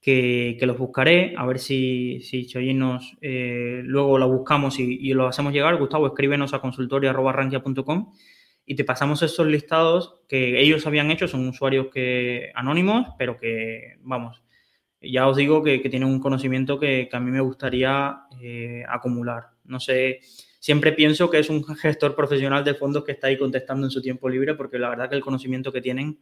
que, 0.00 0.56
los 0.62 0.78
buscaré, 0.78 1.34
a 1.36 1.44
ver 1.46 1.58
si, 1.58 2.20
si 2.22 2.46
nos, 2.74 3.16
eh, 3.20 3.82
luego 3.84 4.18
lo 4.18 4.28
buscamos 4.28 4.78
y, 4.78 5.12
lo 5.14 5.26
hacemos 5.26 5.52
llegar. 5.52 5.76
Gustavo, 5.78 6.06
escríbenos 6.06 6.54
a 6.54 6.60
consultoria.rankia.com 6.60 8.12
y 8.64 8.74
te 8.74 8.84
pasamos 8.84 9.22
esos 9.22 9.46
listados 9.46 10.20
que 10.28 10.60
ellos 10.60 10.86
habían 10.86 11.10
hecho, 11.10 11.28
son 11.28 11.48
usuarios 11.48 11.88
que 11.92 12.52
anónimos, 12.54 13.08
pero 13.18 13.36
que, 13.36 13.96
vamos, 14.00 14.42
ya 15.00 15.26
os 15.26 15.36
digo 15.36 15.62
que, 15.62 15.78
tienen 15.80 16.08
un 16.08 16.20
conocimiento 16.20 16.78
que, 16.78 17.08
a 17.12 17.20
mí 17.20 17.30
me 17.30 17.40
gustaría 17.40 18.20
eh, 18.40 18.84
acumular. 18.88 19.50
No 19.64 19.80
sé, 19.80 20.20
siempre 20.60 20.92
pienso 20.92 21.28
que 21.28 21.38
es 21.38 21.50
un 21.50 21.64
gestor 21.76 22.14
profesional 22.14 22.64
de 22.64 22.74
fondos 22.74 23.04
que 23.04 23.12
está 23.12 23.26
ahí 23.26 23.36
contestando 23.36 23.86
en 23.86 23.90
su 23.90 24.00
tiempo 24.00 24.28
libre, 24.28 24.54
porque 24.54 24.78
la 24.78 24.88
verdad 24.90 25.10
que 25.10 25.16
el 25.16 25.22
conocimiento 25.22 25.72
que 25.72 25.80
tienen 25.80 26.20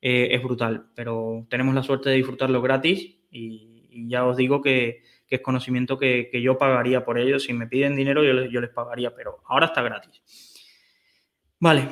eh, 0.00 0.28
es 0.34 0.42
brutal, 0.42 0.86
pero 0.94 1.46
tenemos 1.48 1.74
la 1.74 1.82
suerte 1.82 2.10
de 2.10 2.16
disfrutarlo 2.16 2.60
gratis 2.62 3.16
y, 3.30 3.70
ya 4.08 4.26
os 4.26 4.36
digo 4.36 4.60
que, 4.60 5.02
es 5.28 5.40
conocimiento 5.40 5.98
que, 5.98 6.30
yo 6.40 6.56
pagaría 6.58 7.04
por 7.04 7.18
ellos. 7.18 7.42
Si 7.42 7.52
me 7.52 7.66
piden 7.66 7.96
dinero, 7.96 8.22
yo 8.22 8.60
les 8.60 8.70
pagaría, 8.70 9.12
pero 9.14 9.42
ahora 9.46 9.66
está 9.66 9.82
gratis. 9.82 10.22
Vale, 11.64 11.88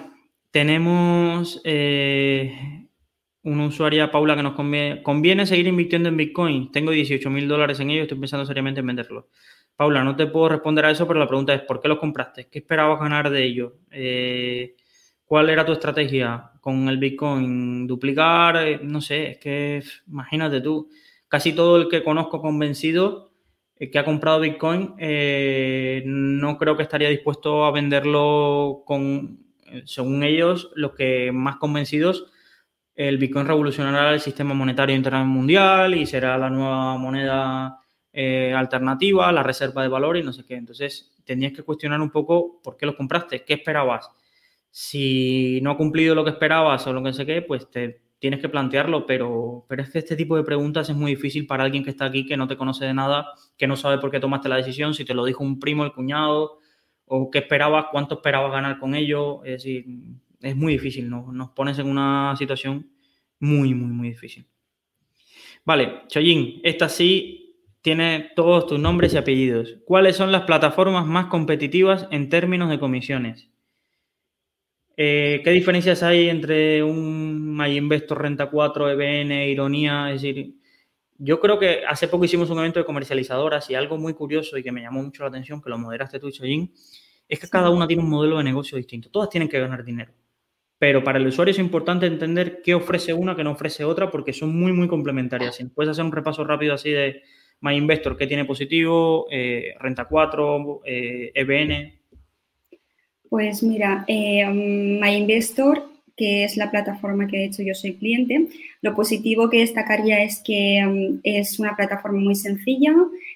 tenemos 0.51 1.59
eh, 1.64 2.89
una 3.43 3.64
usuaria, 3.64 4.11
Paula, 4.11 4.37
que 4.37 4.43
nos 4.43 4.53
conviene, 4.53 5.03
conviene 5.03 5.47
seguir 5.47 5.66
invirtiendo 5.66 6.11
en 6.11 6.18
Bitcoin. 6.18 6.70
Tengo 6.70 6.91
18 6.91 7.31
mil 7.31 7.49
dólares 7.49 7.81
en 7.81 7.89
ello, 7.89 8.03
estoy 8.03 8.18
pensando 8.18 8.45
seriamente 8.45 8.81
en 8.81 8.87
venderlo. 8.89 9.31
Paula, 9.75 10.05
no 10.05 10.14
te 10.14 10.27
puedo 10.27 10.51
responder 10.51 10.85
a 10.85 10.91
eso, 10.91 11.07
pero 11.07 11.18
la 11.18 11.27
pregunta 11.27 11.55
es, 11.55 11.62
¿por 11.62 11.81
qué 11.81 11.89
los 11.89 11.99
compraste? 11.99 12.49
¿Qué 12.51 12.59
esperabas 12.59 13.01
ganar 13.01 13.31
de 13.31 13.45
ello? 13.45 13.79
Eh, 13.91 14.77
¿Cuál 15.25 15.49
era 15.49 15.64
tu 15.64 15.73
estrategia 15.73 16.51
con 16.61 16.87
el 16.91 16.99
Bitcoin? 16.99 17.87
¿Duplicar? 17.87 18.57
Eh, 18.59 18.81
no 18.83 19.01
sé, 19.01 19.31
es 19.31 19.39
que 19.39 19.83
imagínate 20.07 20.61
tú, 20.61 20.91
casi 21.29 21.55
todo 21.55 21.79
el 21.79 21.89
que 21.89 22.05
conozco 22.05 22.43
convencido 22.43 23.33
eh, 23.77 23.91
que 23.91 23.99
ha 23.99 24.05
comprado 24.05 24.41
Bitcoin 24.41 24.97
no 26.05 26.59
creo 26.59 26.77
que 26.77 26.83
estaría 26.83 27.09
dispuesto 27.09 27.64
a 27.64 27.70
venderlo 27.70 28.83
con, 28.85 29.43
según 29.85 30.23
ellos, 30.23 30.70
los 30.75 30.93
que 30.93 31.33
más 31.33 31.57
convencidos, 31.57 32.27
el 32.95 33.18
Bitcoin 33.18 33.47
revolucionará 33.47 34.12
el 34.12 34.20
sistema 34.20 34.55
monetario 34.55 34.95
internacional 34.95 35.35
mundial 35.35 35.95
y 35.95 36.07
será 36.07 36.37
la 36.37 36.51
nueva 36.51 36.99
moneda 36.99 37.79
eh, 38.12 38.53
alternativa, 38.55 39.33
la 39.33 39.43
reserva 39.43 39.83
de 39.83 39.89
valor 39.89 40.16
y 40.16 40.23
no 40.23 40.33
sé 40.33 40.45
qué. 40.45 40.55
Entonces, 40.55 41.14
tenías 41.25 41.53
que 41.53 41.62
cuestionar 41.62 42.01
un 42.01 42.11
poco 42.11 42.61
por 42.62 42.77
qué 42.77 42.87
los 42.87 42.97
compraste, 42.97 43.45
qué 43.45 43.55
esperabas. 43.55 44.11
Si 44.70 45.61
no 45.62 45.70
ha 45.70 45.77
cumplido 45.77 46.14
lo 46.14 46.25
que 46.25 46.31
esperabas 46.31 46.87
o 46.87 46.93
lo 46.93 47.03
que 47.03 47.12
sé 47.12 47.27
qué, 47.27 47.43
pues 47.43 47.70
te 47.70 48.03
tienes 48.18 48.41
que 48.41 48.49
plantearlo, 48.49 49.05
pero, 49.05 49.64
pero 49.68 49.83
es 49.83 49.91
que 49.91 49.99
este 49.99 50.14
tipo 50.14 50.37
de 50.37 50.45
preguntas 50.45 50.89
es 50.89 50.95
muy 50.95 51.16
difícil 51.16 51.47
para 51.47 51.64
alguien 51.64 51.83
que 51.83 51.91
está 51.91 52.05
aquí, 52.05 52.25
que 52.25 52.37
no 52.37 52.47
te 52.47 52.57
conoce 52.57 52.85
de 52.85 52.95
nada, 52.95 53.27
que 53.59 53.66
no 53.66 53.75
sabe 53.77 53.99
por 53.99 54.12
qué 54.12 54.20
tomaste 54.20 54.49
la 54.49 54.57
decisión, 54.57 54.95
si 54.95 55.05
te 55.05 55.12
lo 55.12 55.25
dijo 55.25 55.43
un 55.43 55.59
primo, 55.59 55.85
el 55.85 55.93
cuñado, 55.93 56.59
o 57.07 57.30
qué 57.30 57.38
esperabas, 57.40 57.86
cuánto 57.90 58.16
esperabas 58.16 58.53
ganar 58.53 58.78
con 58.78 58.94
ello. 58.94 59.44
Es 59.44 59.62
decir, 59.62 59.86
es 60.40 60.57
muy 60.57 60.74
difícil, 60.74 61.09
¿no? 61.09 61.32
nos 61.32 61.50
pones 61.50 61.78
en 61.78 61.88
una 61.88 62.34
situación 62.36 62.90
muy, 63.38 63.74
muy, 63.74 63.90
muy 63.90 64.09
difícil. 64.11 64.46
Vale, 65.64 66.03
Choyin, 66.09 66.61
esta 66.64 66.88
sí 66.88 67.42
tiene 67.82 68.30
todos 68.34 68.66
tus 68.66 68.78
nombres 68.78 69.14
y 69.14 69.16
apellidos. 69.16 69.76
¿Cuáles 69.84 70.16
son 70.16 70.32
las 70.32 70.42
plataformas 70.42 71.07
más 71.07 71.26
competitivas 71.26 72.07
en 72.11 72.28
términos 72.28 72.70
de 72.70 72.78
comisiones? 72.78 73.48
Eh, 74.96 75.40
¿Qué 75.42 75.50
diferencias 75.50 76.03
hay 76.03 76.28
entre 76.28 76.82
un 76.82 77.57
MyInvestor, 77.57 78.22
Renta 78.22 78.50
4, 78.50 78.90
EBN, 78.90 79.48
Ironía? 79.48 80.12
Es 80.12 80.22
decir, 80.22 80.55
yo 81.25 81.39
creo 81.39 81.59
que 81.59 81.83
hace 81.89 82.09
poco 82.09 82.25
hicimos 82.25 82.51
un 82.51 82.59
evento 82.59 82.81
de 82.81 82.85
comercializadoras 82.85 83.70
y 83.70 83.75
algo 83.75 83.97
muy 83.97 84.14
curioso 84.14 84.59
y 84.59 84.62
que 84.62 84.73
me 84.73 84.83
llamó 84.83 85.03
mucho 85.03 85.23
la 85.23 85.29
atención, 85.29 85.62
que 85.62 85.70
lo 85.70 85.79
moderaste 85.79 86.18
tú, 86.18 86.31
Choyin, 86.31 86.73
es 87.29 87.39
que 87.39 87.49
cada 87.49 87.70
una 87.70 87.87
tiene 87.87 88.03
un 88.03 88.11
modelo 88.11 88.39
de 88.39 88.45
negocio 88.45 88.77
distinto. 88.77 89.09
Todas 89.11 89.31
tienen 89.31 89.49
que 89.49 89.61
ganar 89.61 89.85
dinero. 89.85 90.12
Pero 90.79 91.05
para 91.05 91.18
el 91.18 91.27
usuario 91.27 91.53
es 91.53 91.61
importante 91.61 92.07
entender 92.07 92.61
qué 92.61 92.75
ofrece 92.75 93.14
una, 93.14 93.37
qué 93.37 93.45
no 93.45 93.53
ofrece 93.53 93.85
otra, 93.85 94.11
porque 94.11 94.33
son 94.33 94.59
muy, 94.59 94.73
muy 94.73 94.89
complementarias. 94.89 95.55
Si 95.55 95.64
puedes 95.66 95.93
hacer 95.93 96.05
un 96.05 96.11
repaso 96.11 96.43
rápido 96.43 96.75
así 96.75 96.91
de, 96.91 97.23
MyInvestor, 97.62 98.16
¿qué 98.16 98.27
tiene 98.27 98.45
positivo? 98.45 99.27
Eh, 99.31 99.75
Renta 99.79 100.07
4, 100.07 100.81
EBN. 100.85 101.70
Eh, 101.70 101.99
e 102.73 102.79
pues 103.29 103.62
mira, 103.62 104.05
eh, 104.09 104.45
MyInvestor, 104.47 105.91
que 106.16 106.44
es 106.44 106.56
la 106.56 106.70
plataforma 106.70 107.26
que 107.26 107.38
de 107.38 107.44
hecho 107.46 107.62
yo 107.62 107.74
soy 107.74 107.94
cliente, 107.94 108.48
lo 108.80 108.94
positivo 108.94 109.50
que 109.50 109.58
destacaría 109.58 110.22
es 110.22 110.42
que 110.44 110.80
um, 110.86 111.20
es 111.22 111.58
una 111.58 111.76
plataforma 111.76 112.20
muy 112.20 112.34
sencilla, 112.34 112.94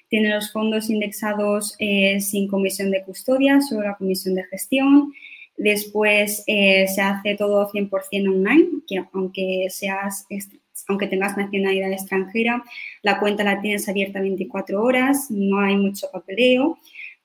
tiene 0.09 0.29
los 0.29 0.51
fondos 0.51 0.89
indexados 0.89 1.75
sin 2.19 2.47
comisión 2.47 2.91
de 2.91 3.03
custodia, 3.03 3.59
solo 3.61 3.83
la 3.83 3.95
comisión 3.95 4.35
de 4.35 4.45
gestión. 4.45 5.11
Después 5.57 6.43
se 6.45 7.01
hace 7.01 7.35
todo 7.35 7.69
100% 7.71 8.29
online, 8.29 8.67
que 8.87 9.03
aunque 9.11 9.67
seas 9.69 10.25
aunque 10.87 11.07
tengas 11.07 11.37
nacionalidad 11.37 11.91
extranjera, 11.91 12.63
la 13.01 13.19
cuenta 13.19 13.43
la 13.43 13.61
tienes 13.61 13.89
abierta 13.89 14.21
24 14.21 14.81
horas, 14.81 15.27
no 15.29 15.59
hay 15.59 15.75
mucho 15.75 16.07
papeleo 16.11 16.77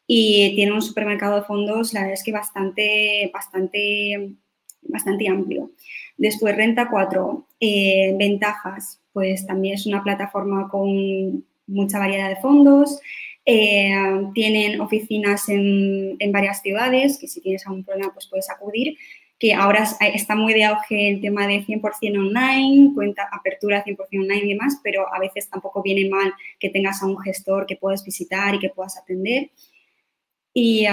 y 0.07 0.55
tiene 0.55 0.73
un 0.73 0.83
supermercado 0.83 1.37
de 1.37 1.43
fondos, 1.43 1.93
la 1.95 2.01
verdad 2.01 2.15
es 2.15 2.25
que 2.25 2.33
bastante, 2.33 3.31
bastante, 3.33 4.35
bastante 4.83 5.29
amplio. 5.29 5.71
Después, 6.17 6.57
Renta 6.57 6.89
4, 6.91 7.47
eh, 7.61 8.15
ventajas, 8.19 9.01
pues 9.13 9.47
también 9.47 9.75
es 9.75 9.87
una 9.87 10.03
plataforma 10.03 10.69
con 10.69 11.45
mucha 11.67 11.99
variedad 11.99 12.29
de 12.29 12.37
fondos, 12.37 13.01
eh, 13.45 13.93
tienen 14.35 14.81
oficinas 14.81 15.49
en, 15.49 16.17
en, 16.19 16.33
varias 16.33 16.63
ciudades, 16.63 17.19
que 17.19 17.27
si 17.27 17.41
tienes 17.41 17.67
algún 17.67 17.85
problema 17.85 18.13
pues 18.13 18.29
puedes 18.29 18.49
acudir 18.51 18.97
que 19.43 19.55
ahora 19.55 19.85
está 20.15 20.37
muy 20.37 20.55
de 20.55 20.63
auge 20.63 21.09
el 21.09 21.21
tema 21.21 21.49
de 21.49 21.65
100% 21.67 22.17
online, 22.17 22.95
cuenta 22.95 23.29
apertura 23.33 23.85
100% 23.85 23.97
online 24.13 24.45
y 24.45 24.49
demás, 24.51 24.79
pero 24.85 25.13
a 25.13 25.19
veces 25.19 25.51
tampoco 25.51 25.83
viene 25.83 26.09
mal 26.09 26.33
que 26.61 26.71
tengas 26.71 27.03
a 27.03 27.07
un 27.07 27.19
gestor 27.19 27.67
que 27.67 27.75
puedas 27.75 28.05
visitar 28.05 28.55
y 28.55 28.61
que 28.61 28.69
puedas 28.69 28.97
atender. 28.97 29.51
Y 30.55 30.87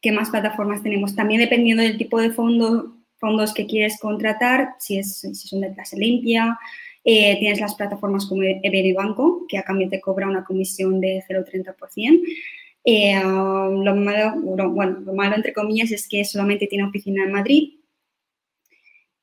qué 0.00 0.12
más 0.12 0.30
plataformas 0.30 0.82
tenemos. 0.82 1.14
También 1.14 1.40
dependiendo 1.40 1.82
del 1.82 1.98
tipo 1.98 2.20
de 2.20 2.30
fondo, 2.30 2.96
fondos 3.18 3.52
que 3.52 3.66
quieres 3.66 3.98
contratar, 4.00 4.74
si, 4.78 4.98
es, 4.98 5.18
si 5.18 5.34
son 5.34 5.60
de 5.60 5.72
clase 5.72 5.96
limpia, 5.96 6.58
eh, 7.04 7.36
tienes 7.38 7.60
las 7.60 7.74
plataformas 7.74 8.26
como 8.26 8.42
EBN 8.42 8.94
Banco, 8.94 9.46
que 9.48 9.58
a 9.58 9.62
cambio 9.62 9.88
te 9.88 10.00
cobra 10.00 10.28
una 10.28 10.44
comisión 10.44 11.00
de 11.00 11.22
0,30%. 11.28 12.20
Eh, 12.84 13.20
lo, 13.22 13.96
malo, 13.96 14.34
bueno, 14.70 15.00
lo 15.00 15.14
malo, 15.14 15.36
entre 15.36 15.52
comillas, 15.52 15.90
es 15.90 16.08
que 16.08 16.24
solamente 16.24 16.66
tiene 16.66 16.84
oficina 16.84 17.24
en 17.24 17.32
Madrid. 17.32 17.74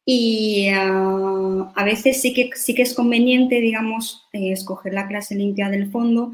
Y 0.05 0.67
ah, 0.71 1.71
a 1.75 1.83
veces 1.83 2.21
sí 2.21 2.33
que, 2.33 2.51
sí 2.55 2.75
que 2.75 2.83
es 2.83 2.93
conveniente, 2.93 3.59
digamos, 3.59 4.27
eh, 4.33 4.51
escoger 4.51 4.93
la 4.93 5.07
clase 5.07 5.35
limpia 5.35 5.69
del 5.69 5.89
fondo, 5.89 6.33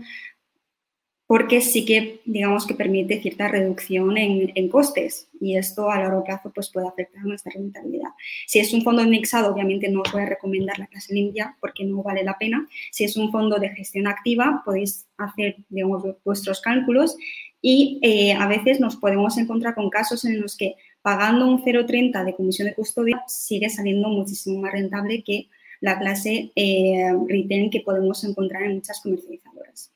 porque 1.32 1.62
sí 1.62 1.86
que, 1.86 2.20
digamos, 2.26 2.68
que 2.68 2.74
permite 2.74 3.22
cierta 3.22 3.48
reducción 3.48 4.18
en, 4.18 4.68
costes 4.68 5.30
y 5.40 5.56
esto 5.56 5.90
a 5.90 5.98
largo 5.98 6.26
plazo 6.26 6.52
pues, 6.54 6.70
puede 6.70 6.90
afectar 6.90 7.24
nuestra 7.24 7.54
rentabilidad. 7.56 8.10
Si 8.48 8.60
es 8.60 8.74
un 8.74 8.82
fondo 8.82 9.02
indexado, 9.02 9.54
obviamente 9.54 9.88
no 9.88 10.02
os 10.02 10.12
voy 10.12 10.24
a 10.24 10.26
recomendar 10.26 10.78
la 10.78 10.88
clase 10.88 11.14
limpia 11.14 11.56
porque 11.62 11.86
no 11.86 12.04
vale 12.04 12.26
la 12.26 12.38
pena. 12.38 12.68
Si 12.92 13.06
es 13.06 13.16
un 13.16 13.32
fondo 13.32 13.60
de 13.60 13.70
gestión 13.70 14.08
activa, 14.08 14.62
podéis 14.66 15.08
hacer, 15.18 15.56
digamos, 15.70 16.04
vuestros 16.26 16.60
cálculos 16.60 17.16
y 17.62 18.00
eh, 18.02 18.34
a 18.34 18.46
veces 18.50 18.82
nos 18.82 18.98
podemos 18.98 19.38
encontrar 19.38 19.74
con 19.74 19.90
casos 19.90 20.26
en 20.26 20.42
los 20.42 20.58
que 20.58 20.76
pagando 21.02 21.48
un 21.48 21.64
0,30 21.64 22.26
de 22.26 22.36
comisión 22.36 22.68
de 22.68 22.76
custodia 22.76 23.24
sigue 23.30 23.70
saliendo 23.70 24.10
muchísimo 24.10 24.60
más 24.60 24.74
rentable 24.74 25.24
que 25.24 25.48
la 25.80 25.98
clase 25.98 26.52
eh, 26.58 27.10
retail 27.26 27.70
que 27.70 27.80
podemos 27.80 28.22
encontrar 28.26 28.64
en 28.64 28.76
muchas 28.76 29.00
comercializadoras. 29.00 29.92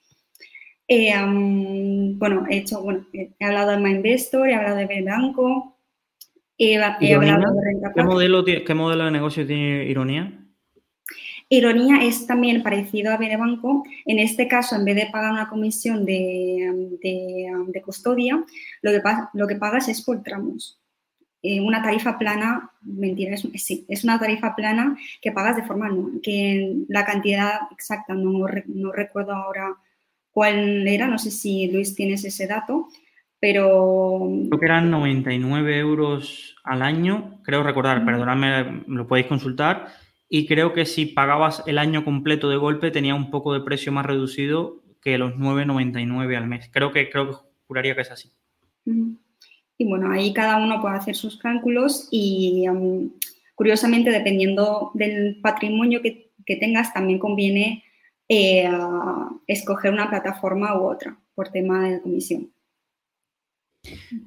Eh, 0.87 1.13
bueno, 2.17 2.45
he 2.49 2.57
hecho, 2.57 2.81
bueno, 2.81 3.05
he 3.13 3.45
hablado 3.45 3.71
de 3.71 3.77
MyInvestor, 3.77 4.49
he 4.49 4.55
hablado 4.55 4.77
de 4.77 5.01
Blanco, 5.01 5.77
he, 6.57 6.77
hablado 6.77 6.99
de 6.99 7.61
Renta 7.63 7.91
¿Qué 7.93 8.03
modelo, 8.03 8.45
¿Qué 8.45 8.73
modelo 8.73 9.05
de 9.05 9.11
negocio 9.11 9.47
tiene 9.47 9.85
Ironía? 9.85 10.45
Ironía 11.49 12.03
es 12.03 12.25
también 12.25 12.63
parecido 12.63 13.11
a 13.11 13.17
Banco. 13.17 13.83
En 14.05 14.19
este 14.19 14.47
caso, 14.47 14.75
en 14.75 14.85
vez 14.85 14.95
de 14.95 15.09
pagar 15.11 15.31
una 15.31 15.49
comisión 15.49 16.05
de, 16.05 16.97
de, 17.01 17.81
custodia, 17.81 18.43
lo 18.81 18.91
que, 18.91 19.01
lo 19.33 19.47
que 19.47 19.55
pagas 19.55 19.87
es 19.87 20.01
por 20.01 20.23
tramos. 20.23 20.79
Eh, 21.43 21.61
una 21.61 21.83
tarifa 21.83 22.17
plana, 22.17 22.71
mentira, 22.81 23.35
es, 23.35 23.47
sí, 23.63 23.85
es 23.87 24.03
una 24.03 24.19
tarifa 24.19 24.55
plana 24.55 24.97
que 25.21 25.31
pagas 25.31 25.55
de 25.55 25.63
forma 25.63 25.85
anual, 25.85 26.19
que 26.23 26.77
la 26.87 27.05
cantidad 27.05 27.59
exacta 27.71 28.15
no, 28.15 28.47
no 28.65 28.91
recuerdo 28.91 29.33
ahora 29.33 29.75
cuál 30.35 30.85
era, 30.85 31.07
no 31.07 31.17
sé 31.17 31.31
si 31.31 31.71
Luis 31.71 31.95
tienes 31.95 32.25
ese 32.25 32.45
dato, 32.45 32.89
pero... 33.39 34.29
Creo 34.49 34.59
que 34.59 34.65
eran 34.65 34.91
99 34.91 35.79
euros 35.79 36.57
al 36.65 36.81
año, 36.81 37.39
creo 37.41 37.63
recordar, 37.63 38.03
perdonadme, 38.03 38.83
lo 38.85 39.07
podéis 39.07 39.27
consultar, 39.27 39.87
y 40.27 40.45
creo 40.45 40.73
que 40.73 40.85
si 40.85 41.05
pagabas 41.05 41.63
el 41.67 41.77
año 41.77 42.03
completo 42.03 42.49
de 42.49 42.57
golpe 42.57 42.91
tenía 42.91 43.15
un 43.15 43.31
poco 43.31 43.53
de 43.53 43.61
precio 43.61 43.93
más 43.93 44.05
reducido 44.05 44.83
que 45.01 45.17
los 45.17 45.35
9,99 45.35 46.35
al 46.35 46.47
mes. 46.47 46.69
Creo 46.69 46.91
que, 46.91 47.09
creo 47.09 47.29
que 47.29 47.37
juraría 47.67 47.95
que 47.95 48.01
es 48.01 48.11
así. 48.11 48.29
Y 49.77 49.85
bueno, 49.85 50.11
ahí 50.11 50.33
cada 50.33 50.57
uno 50.57 50.81
puede 50.81 50.97
hacer 50.97 51.15
sus 51.15 51.37
cálculos 51.37 52.09
y 52.11 52.65
curiosamente 53.55 54.09
dependiendo 54.09 54.91
del 54.95 55.39
patrimonio 55.41 56.01
que, 56.01 56.33
que 56.45 56.57
tengas 56.57 56.93
también 56.93 57.19
conviene 57.19 57.85
eh, 58.27 58.69
escoger 59.47 59.91
una 59.91 60.09
plataforma 60.09 60.79
u 60.79 60.85
otra 60.85 61.17
por 61.33 61.49
tema 61.49 61.89
de 61.89 62.01
comisión. 62.01 62.51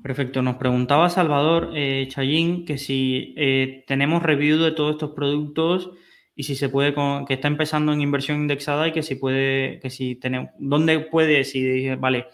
Perfecto. 0.03 0.43
Nos 0.43 0.57
preguntaba 0.57 1.11
Salvador 1.11 1.73
eh, 1.75 2.07
Chayín 2.09 2.65
que 2.65 2.79
si 2.79 3.35
eh, 3.37 3.85
tenemos 3.87 4.23
review 4.23 4.59
de 4.59 4.73
todos 4.73 4.93
estos 4.93 5.11
productos 5.11 5.91
y 6.37 6.45
si 6.45 6.55
se 6.55 6.69
puede, 6.69 6.95
que 7.27 7.35
está 7.35 7.49
empezando 7.49 7.93
en 7.93 8.01
inversión 8.01 8.39
indexada 8.39 8.87
y 8.87 8.93
que 8.93 9.03
si 9.03 9.17
puede, 9.17 9.81
que 9.81 9.91
si 9.91 10.15
tenemos, 10.15 10.51
¿dónde 10.59 11.01
puede, 11.01 11.43
si 11.43 11.93
vale, 11.97 12.27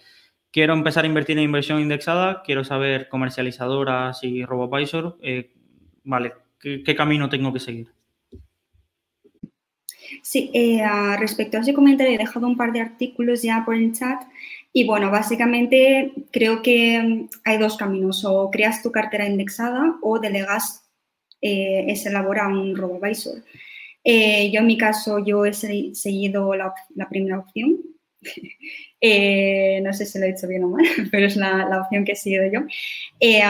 quiero 0.51 0.75
empezar 0.75 1.05
a 1.05 1.07
invertir 1.07 1.39
en 1.39 1.45
inversión 1.45 1.81
indexada, 1.81 2.43
quiero 2.45 2.65
saber 2.65 3.09
comercializadoras 3.09 4.23
y 4.23 4.45
RoboAdvisor, 4.45 5.19
eh, 5.23 5.55
vale, 6.03 6.35
¿qué, 6.61 6.95
camino 6.95 7.31
tengo 7.31 7.51
que 7.51 7.61
seguir? 7.61 7.94
Sí, 10.23 10.51
eh, 10.55 10.83
respecto 11.19 11.57
a 11.57 11.61
ese 11.61 11.75
comentario, 11.75 12.15
he 12.15 12.19
dejado 12.19 12.47
un 12.47 12.57
par 12.57 12.73
de 12.73 12.81
artículos 12.81 13.43
ya 13.43 13.63
por 13.65 13.75
el 13.75 13.93
chat 13.93 14.23
y 14.77 14.85
bueno, 14.85 15.09
básicamente 15.11 16.13
creo 16.33 16.61
que 16.61 17.01
mm, 17.01 17.29
hay 17.45 17.59
dos 17.59 17.77
caminos, 17.77 18.25
o 18.25 18.51
creas 18.51 18.83
tu 18.83 18.91
cartera 18.91 19.27
indexada 19.27 19.97
o 20.03 20.19
delegas 20.19 20.85
eh, 21.41 21.85
ese 21.89 22.11
labor 22.11 22.41
a 22.41 22.49
un 22.49 22.77
RoboAdvisor. 22.77 23.45
Eh, 24.03 24.51
yo 24.53 24.61
en 24.61 24.67
mi 24.67 24.77
caso, 24.77 25.25
yo 25.25 25.45
he 25.47 25.55
seguido 25.55 26.55
la, 26.55 26.75
primera 27.09 27.39
opción. 27.39 27.79
Eh, 29.07 29.83
no 29.83 29.93
sé 29.93 30.07
si 30.07 30.19
lo 30.19 30.25
he 30.25 30.31
hecho 30.31 30.49
bien 30.49 30.65
o 30.65 30.69
mal, 30.69 30.83
pero 31.11 31.27
es 31.27 31.37
la, 31.37 31.79
opción 31.79 32.07
que 32.07 32.13
he 32.13 32.17
seguido 32.17 32.45
yo. 32.51 32.61
Eh, 33.21 33.43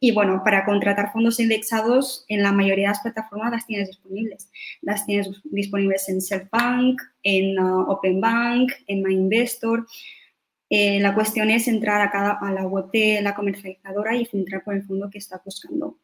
y 0.00 0.12
bueno, 0.12 0.40
para 0.42 0.64
contratar 0.64 1.12
fondos 1.12 1.38
indexados, 1.38 2.24
en 2.28 2.42
la 2.42 2.50
mayoría 2.50 2.86
de 2.86 2.92
las 2.92 3.00
plataformas 3.00 3.52
las 3.52 3.66
tienes 3.66 3.88
disponibles. 3.88 4.50
Las 4.80 5.04
tienes 5.04 5.28
disponibles 5.44 6.08
en 6.08 6.22
SelfBank, 6.22 7.02
en 7.22 7.58
uh, 7.58 7.90
OpenBank, 7.90 8.72
en 8.86 9.02
MyInvestor. 9.02 9.86
la 10.70 11.14
cuestión 11.14 11.50
es 11.50 11.68
entrar 11.68 12.00
a, 12.00 12.10
cada, 12.10 12.38
a 12.40 12.50
la 12.50 12.66
web 12.66 12.90
de 12.90 13.20
la 13.20 13.34
comercializadora 13.34 14.16
y 14.16 14.24
filtrar 14.24 14.64
por 14.64 14.74
el 14.74 14.82
fondo 14.84 15.10
que 15.10 15.18
está 15.18 15.42
buscando. 15.44 15.98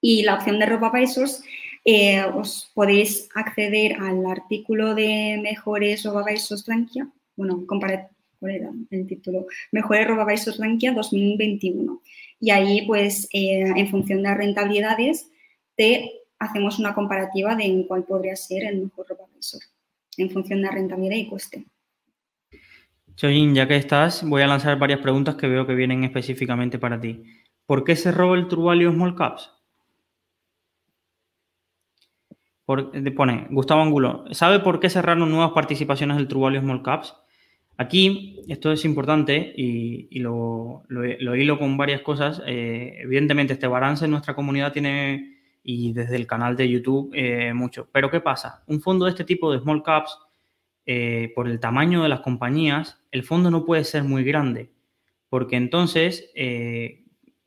Y 0.00 0.22
la 0.22 0.36
opción 0.36 0.58
de 0.58 0.64
RoboAdvisors 0.64 1.42
eh, 1.84 2.22
os 2.22 2.70
podéis 2.74 3.28
acceder 3.34 3.96
al 4.00 4.24
artículo 4.26 4.94
de 4.94 5.38
Mejores 5.42 6.04
RoboAdvisors 6.04 6.66
Rankia, 6.66 7.08
bueno, 7.38 7.64
comparar, 7.66 8.10
¿cuál 8.40 8.52
era 8.52 8.70
el 8.90 9.06
título? 9.06 9.46
Mejores 9.70 10.08
RoboAdvisors 10.08 10.58
Rankia 10.58 10.92
2021. 10.92 12.02
Y 12.40 12.50
ahí, 12.50 12.84
pues, 12.86 13.28
eh, 13.32 13.72
en 13.76 13.88
función 13.88 14.18
de 14.18 14.28
las 14.28 14.36
rentabilidades, 14.36 15.30
te 15.76 16.10
hacemos 16.40 16.80
una 16.80 16.94
comparativa 16.94 17.54
de 17.54 17.64
en 17.64 17.84
cuál 17.84 18.04
podría 18.04 18.34
ser 18.34 18.64
el 18.64 18.82
mejor 18.82 19.06
RoboAdvisor, 19.08 19.62
en 20.16 20.30
función 20.30 20.60
de 20.60 20.66
la 20.66 20.72
rentabilidad 20.72 21.16
y 21.16 21.28
coste. 21.28 21.64
Chojin, 23.14 23.54
ya 23.54 23.68
que 23.68 23.76
estás, 23.76 24.28
voy 24.28 24.42
a 24.42 24.46
lanzar 24.48 24.78
varias 24.78 25.00
preguntas 25.00 25.36
que 25.36 25.46
veo 25.46 25.66
que 25.66 25.74
vienen 25.74 26.02
específicamente 26.02 26.78
para 26.78 27.00
ti. 27.00 27.22
¿Por 27.66 27.84
qué 27.84 27.94
cerró 27.94 28.34
el 28.34 28.48
True 28.48 28.90
Small 28.90 29.14
Caps? 29.14 29.50
pone 33.16 33.46
Gustavo 33.50 33.80
Angulo, 33.80 34.24
¿sabe 34.32 34.60
por 34.60 34.78
qué 34.78 34.90
cerraron 34.90 35.30
nuevas 35.30 35.52
participaciones 35.52 36.16
del 36.16 36.28
True 36.28 36.60
Small 36.60 36.82
Caps? 36.82 37.14
Aquí, 37.80 38.42
esto 38.48 38.72
es 38.72 38.84
importante 38.84 39.54
y, 39.56 40.18
lo, 40.18 40.82
hilo 40.90 41.58
con 41.60 41.76
varias 41.76 42.00
cosas. 42.00 42.42
Eh, 42.44 42.98
evidentemente, 43.02 43.52
este 43.52 43.68
balance 43.68 44.04
en 44.04 44.10
nuestra 44.10 44.34
comunidad 44.34 44.72
tiene, 44.72 45.38
y 45.62 45.92
desde 45.92 46.16
el 46.16 46.26
canal 46.26 46.56
de 46.56 46.68
YouTube, 46.68 47.12
eh, 47.14 47.54
mucho. 47.54 47.88
Pero 47.92 48.10
¿qué 48.10 48.20
pasa? 48.20 48.64
Un 48.66 48.80
fondo 48.80 49.04
de 49.04 49.12
este 49.12 49.22
tipo 49.22 49.52
de 49.52 49.60
small 49.60 49.84
caps, 49.84 50.18
eh, 50.86 51.30
por 51.36 51.48
el 51.48 51.60
tamaño 51.60 52.02
de 52.02 52.08
las 52.08 52.18
compañías, 52.18 53.00
el 53.12 53.22
fondo 53.22 53.48
no 53.48 53.64
puede 53.64 53.84
ser 53.84 54.02
muy 54.02 54.24
grande, 54.24 54.72
porque 55.28 55.54
entonces 55.54 56.32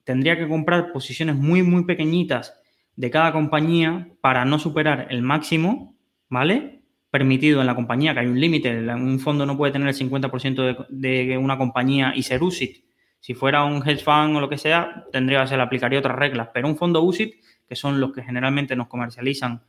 tendría 0.05 0.37
que 0.37 0.47
comprar 0.47 0.93
posiciones 0.93 1.35
muy, 1.35 1.61
muy 1.61 1.83
pequeñitas 1.83 2.57
de 2.95 3.11
cada 3.11 3.33
compañía 3.33 4.07
para 4.21 4.45
no 4.45 4.59
superar 4.59 5.07
el 5.09 5.23
máximo, 5.23 5.97
¿vale? 6.29 6.80
Permitido 7.11 7.61
en 7.61 7.67
la 7.67 7.75
compañía, 7.75 8.13
que 8.13 8.21
hay 8.21 8.27
un 8.27 8.39
límite. 8.39 8.75
Un 8.93 9.19
fondo 9.19 9.45
no 9.45 9.57
puede 9.57 9.71
tener 9.71 9.87
el 9.87 9.93
50% 9.93 10.87
de, 10.89 11.37
una 11.37 11.57
compañía 11.57 12.13
y 12.15 12.23
ser 12.23 12.41
USIT. 12.41 12.83
Si 13.19 13.35
fuera 13.35 13.63
un 13.65 13.87
hedge 13.87 14.03
fund 14.03 14.35
o 14.35 14.39
lo 14.39 14.49
que 14.49 14.57
sea, 14.57 15.05
tendría, 15.11 15.45
se 15.45 15.55
le 15.55 15.97
otras 15.97 16.17
reglas. 16.17 16.49
Pero 16.53 16.67
un 16.67 16.77
fondo 16.77 17.03
USIT, 17.03 17.35
que 17.67 17.75
son 17.75 17.99
los 17.99 18.13
que 18.13 18.23
generalmente 18.23 18.75
nos 18.75 18.87
comercializan 18.87 19.61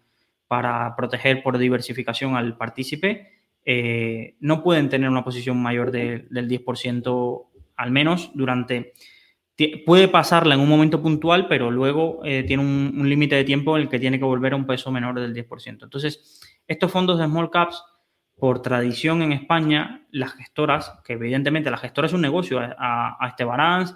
para 0.49 0.95
proteger 0.97 1.43
por 1.43 1.59
diversificación 1.59 2.37
al 2.37 2.57
partícipe, 2.57 3.29
eh, 3.65 4.37
no 4.41 4.63
pueden 4.63 4.89
tener 4.89 5.11
una 5.11 5.25
posición 5.25 5.61
mayor 5.61 5.91
del 5.91 6.29
10% 6.31 7.47
al 7.77 7.91
menos 7.91 8.31
durante 8.35 8.93
puede 9.85 10.09
pasarla 10.09 10.55
en 10.55 10.61
un 10.61 10.69
momento 10.69 11.03
puntual, 11.03 11.47
pero 11.49 11.71
luego 11.71 12.21
eh, 12.25 12.43
tiene 12.45 12.63
un, 12.63 13.09
límite 13.09 13.37
de 13.37 13.45
tiempo 13.45 13.77
en 13.77 13.83
el 13.83 13.89
que 13.89 13.99
tiene 13.99 14.19
que 14.19 14.25
volver 14.25 14.53
a 14.53 14.57
un 14.57 14.67
peso 14.67 14.91
menor 14.91 15.21
del 15.21 15.35
10%. 15.35 15.85
Entonces, 15.85 16.41
estos 16.67 16.91
fondos 16.91 17.19
de 17.19 17.27
small 17.27 17.51
caps, 17.51 17.83
por 18.37 18.63
tradición 18.63 19.23
en 19.23 19.33
España, 19.33 20.07
las 20.11 20.33
gestoras, 20.35 20.93
que 21.05 21.13
evidentemente 21.13 21.71
la 21.71 21.77
gestora 21.77 22.07
es 22.07 22.13
un 22.13 22.23
negocio, 22.23 22.59
a, 22.59 23.17
a 23.21 23.29
Esteban 23.29 23.87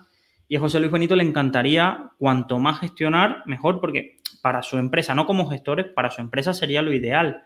y 0.48 0.56
a 0.56 0.60
José 0.60 0.78
Luis 0.78 0.92
Benito 0.92 1.16
le 1.16 1.24
encantaría 1.24 2.12
cuanto 2.18 2.58
más 2.58 2.80
gestionar, 2.80 3.42
mejor, 3.46 3.80
porque 3.80 4.18
para 4.42 4.62
su 4.62 4.78
empresa, 4.78 5.14
no 5.14 5.26
como 5.26 5.48
gestores, 5.48 5.86
para 5.86 6.10
su 6.10 6.20
empresa 6.20 6.54
sería 6.54 6.82
lo 6.82 6.92
ideal. 6.92 7.42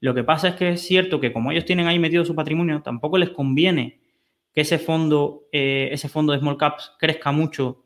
Lo 0.00 0.14
que 0.14 0.22
pasa 0.22 0.48
es 0.48 0.54
que 0.54 0.70
es 0.70 0.82
cierto 0.82 1.20
que 1.20 1.32
como 1.32 1.50
ellos 1.50 1.64
tienen 1.64 1.88
ahí 1.88 1.98
metido 1.98 2.24
su 2.24 2.34
patrimonio, 2.34 2.82
tampoco 2.82 3.18
les 3.18 3.30
conviene 3.30 4.00
que 4.52 4.60
ese 4.60 4.78
fondo, 4.78 5.48
eh, 5.50 5.88
ese 5.90 6.08
fondo 6.08 6.32
de 6.32 6.38
small 6.38 6.56
caps 6.56 6.92
crezca 6.98 7.32
mucho, 7.32 7.84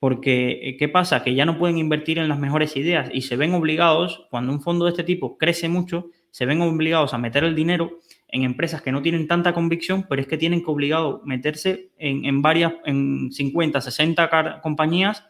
porque 0.00 0.60
eh, 0.62 0.76
¿qué 0.76 0.88
pasa? 0.88 1.22
Que 1.22 1.34
ya 1.34 1.44
no 1.44 1.58
pueden 1.58 1.78
invertir 1.78 2.18
en 2.18 2.28
las 2.28 2.38
mejores 2.38 2.76
ideas 2.76 3.10
y 3.12 3.22
se 3.22 3.36
ven 3.36 3.54
obligados, 3.54 4.26
cuando 4.30 4.52
un 4.52 4.60
fondo 4.60 4.86
de 4.86 4.90
este 4.90 5.04
tipo 5.04 5.38
crece 5.38 5.68
mucho, 5.68 6.10
se 6.30 6.46
ven 6.46 6.60
obligados 6.60 7.14
a 7.14 7.18
meter 7.18 7.44
el 7.44 7.54
dinero 7.54 7.98
en 8.28 8.42
empresas 8.42 8.82
que 8.82 8.92
no 8.92 9.02
tienen 9.02 9.26
tanta 9.26 9.54
convicción, 9.54 10.06
pero 10.08 10.20
es 10.20 10.28
que 10.28 10.36
tienen 10.36 10.62
que 10.62 10.70
obligado 10.70 11.22
meterse 11.24 11.90
en, 11.98 12.42
varias, 12.42 12.74
en 12.84 13.30
50, 13.32 13.80
60 13.80 14.60
compañías 14.60 15.24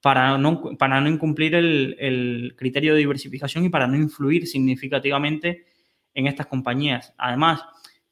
para 0.00 0.38
no, 0.38 0.76
para 0.78 1.00
no 1.00 1.08
incumplir 1.08 1.54
el, 1.54 1.96
el, 1.98 2.54
criterio 2.56 2.92
de 2.92 3.00
diversificación 3.00 3.64
y 3.64 3.68
para 3.68 3.88
no 3.88 3.96
influir 3.96 4.46
significativamente 4.46 5.66
en 6.14 6.28
estas 6.28 6.46
compañías. 6.46 7.12
Además, 7.18 7.64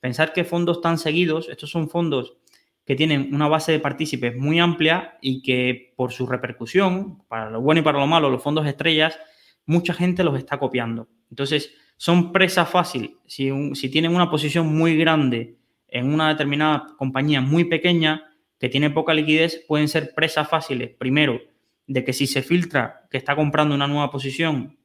Pensar 0.04 0.34
que 0.34 0.44
fondos 0.44 0.82
tan 0.82 0.98
seguidos, 0.98 1.48
estos 1.48 1.70
son 1.70 1.88
fondos 1.88 2.36
que 2.84 2.94
tienen 2.94 3.34
una 3.34 3.48
base 3.48 3.72
de 3.72 3.80
partícipes 3.80 4.36
muy 4.36 4.60
amplia 4.60 5.16
y 5.22 5.40
que 5.40 5.94
por 5.96 6.12
su 6.12 6.26
repercusión, 6.26 7.22
para 7.26 7.48
lo 7.48 7.62
bueno 7.62 7.80
y 7.80 7.84
para 7.84 7.98
lo 7.98 8.06
malo, 8.06 8.28
los 8.28 8.42
fondos 8.42 8.66
estrellas, 8.66 9.18
mucha 9.64 9.94
gente 9.94 10.22
los 10.22 10.36
está 10.36 10.58
copiando. 10.58 11.08
Entonces, 11.30 11.72
son 11.96 12.32
presa 12.32 12.66
fácil. 12.66 13.18
Si, 13.26 13.50
si 13.74 13.88
tienen 13.88 14.14
una 14.14 14.30
posición 14.30 14.74
muy 14.74 14.96
grande 14.96 15.56
en 15.88 16.12
una 16.12 16.28
determinada 16.28 16.86
compañía 16.98 17.40
muy 17.40 17.64
pequeña, 17.64 18.30
que 18.58 18.68
tiene 18.68 18.90
poca 18.90 19.14
liquidez, 19.14 19.64
pueden 19.68 19.88
ser 19.88 20.14
presas 20.14 20.48
fáciles. 20.48 20.90
Primero, 20.96 21.40
de 21.86 22.04
que 22.04 22.12
si 22.12 22.26
se 22.26 22.42
filtra 22.42 23.06
que 23.10 23.18
está 23.18 23.36
comprando 23.36 23.74
una 23.74 23.86
nueva 23.86 24.10
posición 24.10 24.76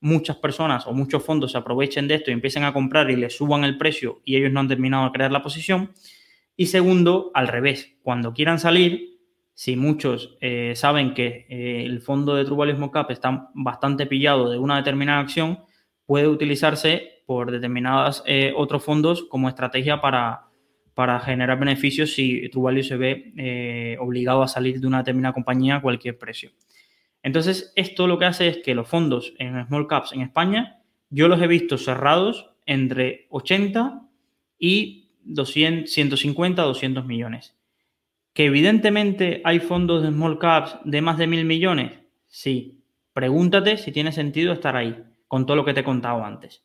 muchas 0.00 0.36
personas 0.36 0.86
o 0.86 0.92
muchos 0.92 1.22
fondos 1.24 1.52
se 1.52 1.58
aprovechen 1.58 2.06
de 2.08 2.16
esto 2.16 2.30
y 2.30 2.34
empiecen 2.34 2.64
a 2.64 2.72
comprar 2.72 3.10
y 3.10 3.16
les 3.16 3.36
suban 3.36 3.64
el 3.64 3.78
precio 3.78 4.20
y 4.24 4.36
ellos 4.36 4.52
no 4.52 4.60
han 4.60 4.68
terminado 4.68 5.04
de 5.04 5.12
crear 5.12 5.32
la 5.32 5.42
posición. 5.42 5.92
Y 6.56 6.66
segundo, 6.66 7.30
al 7.34 7.48
revés, 7.48 7.96
cuando 8.02 8.32
quieran 8.32 8.58
salir, 8.58 9.18
si 9.54 9.76
muchos 9.76 10.36
eh, 10.40 10.72
saben 10.76 11.14
que 11.14 11.46
eh, 11.48 11.84
el 11.84 12.00
fondo 12.00 12.34
de 12.34 12.44
True 12.44 12.56
Value 12.56 12.90
Cap 12.90 13.10
está 13.10 13.50
bastante 13.54 14.06
pillado 14.06 14.50
de 14.50 14.58
una 14.58 14.76
determinada 14.76 15.20
acción, 15.20 15.60
puede 16.06 16.28
utilizarse 16.28 17.22
por 17.26 17.50
determinados 17.50 18.22
eh, 18.26 18.52
otros 18.56 18.84
fondos 18.84 19.24
como 19.24 19.48
estrategia 19.48 20.00
para, 20.00 20.46
para 20.94 21.20
generar 21.20 21.58
beneficios 21.58 22.14
si 22.14 22.48
True 22.48 22.82
se 22.82 22.96
ve 22.96 23.96
obligado 24.00 24.42
a 24.42 24.48
salir 24.48 24.80
de 24.80 24.86
una 24.86 24.98
determinada 24.98 25.34
compañía 25.34 25.76
a 25.76 25.82
cualquier 25.82 26.16
precio. 26.16 26.52
Entonces, 27.26 27.72
esto 27.74 28.06
lo 28.06 28.20
que 28.20 28.26
hace 28.26 28.46
es 28.46 28.58
que 28.58 28.76
los 28.76 28.86
fondos 28.86 29.34
en 29.38 29.66
small 29.66 29.88
caps 29.88 30.12
en 30.12 30.20
España, 30.20 30.80
yo 31.10 31.26
los 31.26 31.42
he 31.42 31.48
visto 31.48 31.76
cerrados 31.76 32.50
entre 32.66 33.26
80 33.30 34.02
y 34.60 35.10
200, 35.24 35.90
150, 35.90 36.62
200 36.62 37.04
millones. 37.04 37.56
Que 38.32 38.44
evidentemente 38.44 39.40
hay 39.44 39.58
fondos 39.58 40.04
de 40.04 40.10
small 40.10 40.38
caps 40.38 40.78
de 40.84 41.02
más 41.02 41.18
de 41.18 41.26
mil 41.26 41.44
millones, 41.44 41.98
sí. 42.26 42.84
Pregúntate 43.12 43.76
si 43.76 43.90
tiene 43.90 44.12
sentido 44.12 44.52
estar 44.52 44.76
ahí, 44.76 44.96
con 45.28 45.46
todo 45.46 45.56
lo 45.56 45.64
que 45.64 45.74
te 45.74 45.80
he 45.80 45.84
contado 45.84 46.24
antes. 46.24 46.64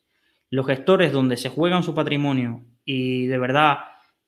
Los 0.50 0.66
gestores 0.66 1.12
donde 1.12 1.36
se 1.36 1.48
juegan 1.48 1.82
su 1.82 1.94
patrimonio 1.94 2.64
y 2.84 3.26
de 3.26 3.38
verdad 3.38 3.78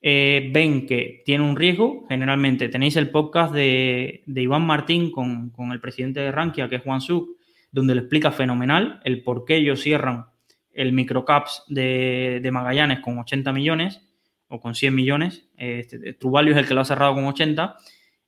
eh, 0.01 0.49
ven 0.53 0.85
que 0.85 1.23
tiene 1.25 1.43
un 1.43 1.55
riesgo, 1.55 2.05
generalmente 2.07 2.69
tenéis 2.69 2.95
el 2.95 3.09
podcast 3.09 3.53
de, 3.53 4.23
Iván 4.27 4.65
Martín 4.65 5.11
con, 5.11 5.51
el 5.71 5.81
presidente 5.81 6.19
de 6.19 6.31
Rankia, 6.31 6.69
que 6.69 6.75
es 6.77 6.83
Juan 6.83 7.01
Suk, 7.01 7.37
donde 7.71 7.95
le 7.95 8.01
explica 8.01 8.31
fenomenal 8.31 9.01
el 9.03 9.23
por 9.23 9.45
qué 9.45 9.57
ellos 9.57 9.81
cierran 9.81 10.25
el 10.71 10.93
microcaps 10.93 11.63
de, 11.67 12.39
de 12.41 12.51
Magallanes 12.51 12.99
con 12.99 13.17
80 13.17 13.51
millones 13.53 14.01
o 14.47 14.59
con 14.59 14.75
100 14.75 14.93
millones. 14.93 15.47
Este, 15.57 16.13
Truvalio 16.13 16.53
es 16.53 16.57
el 16.57 16.67
que 16.67 16.73
lo 16.73 16.81
ha 16.81 16.85
cerrado 16.85 17.15
con 17.15 17.25
80 17.25 17.75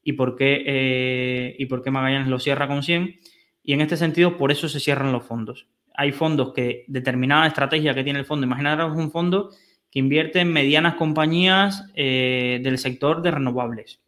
y 0.03 0.13
por 0.13 0.35
qué, 0.35 0.63
eh, 0.65 1.55
y 1.59 1.65
por 1.65 1.83
qué 1.83 1.91
Magallanes 1.91 2.27
lo 2.27 2.39
cierra 2.39 2.67
con 2.67 2.83
100. 2.83 3.19
Y 3.63 3.73
en 3.73 3.81
este 3.81 3.97
sentido, 3.97 4.37
por 4.37 4.51
eso 4.51 4.69
se 4.69 4.79
cierran 4.79 5.11
los 5.11 5.25
fondos. 5.25 5.67
Hay 5.97 6.13
fondos 6.13 6.53
que 6.53 6.85
determinada 6.87 7.47
estrategia 7.47 7.93
que 7.93 8.03
tiene 8.03 8.19
el 8.19 8.25
fondo, 8.25 8.45
imaginaros 8.45 8.95
un 8.95 9.11
fondo 9.11 9.49
que 9.91 9.99
invierte 9.99 10.39
en 10.39 10.53
medianas 10.53 10.95
compañías 10.95 11.91
eh, 11.95 12.59
del 12.63 12.77
sector 12.77 13.21
de 13.21 13.31
renovables. 13.31 13.99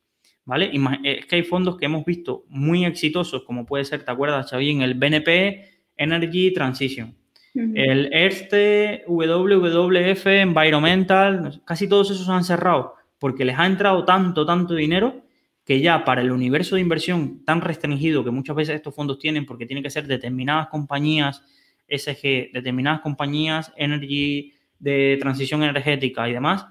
¿Vale? 0.46 0.72
Es 1.04 1.26
que 1.26 1.36
hay 1.36 1.44
fondos 1.44 1.78
que 1.78 1.86
hemos 1.86 2.06
visto 2.06 2.46
muy 2.48 2.86
exitosos, 2.86 3.44
como 3.44 3.66
puede 3.66 3.86
ser, 3.86 4.04
¿te 4.04 4.12
acuerdas, 4.12 4.50
Xavi? 4.50 4.72
En 4.72 4.82
el 4.82 4.96
BNP 4.96 5.64
Energy 5.96 6.54
Transition, 6.54 7.16
el 7.54 8.12
ERSTE, 8.12 9.04
WWF, 9.06 10.26
Environmental, 10.26 11.62
casi 11.66 11.88
todos 11.88 12.10
esos 12.10 12.30
han 12.30 12.44
cerrado 12.44 12.96
porque 13.20 13.46
les 13.46 13.60
ha 13.60 13.66
entrado 13.66 14.06
tanto, 14.06 14.46
tanto 14.46 14.74
dinero 14.74 15.22
que 15.66 15.82
ya 15.82 16.04
para 16.04 16.22
el 16.22 16.32
universo 16.32 16.76
de 16.76 16.82
inversión 16.82 17.44
tan 17.46 17.62
restringido 17.62 18.24
que 18.24 18.32
muchas 18.32 18.56
veces 18.56 18.76
estos 18.76 18.96
fondos 18.96 19.20
tienen, 19.20 19.46
porque 19.46 19.68
tienen 19.68 19.84
que 19.84 19.92
ser 19.92 20.08
determinadas 20.08 20.70
compañías 20.70 21.44
SG, 21.90 22.52
determinadas 22.54 23.02
compañías 23.02 23.74
energy 23.76 24.54
de 24.80 25.18
transición 25.20 25.64
energética 25.64 26.28
y 26.30 26.34
demás, 26.34 26.66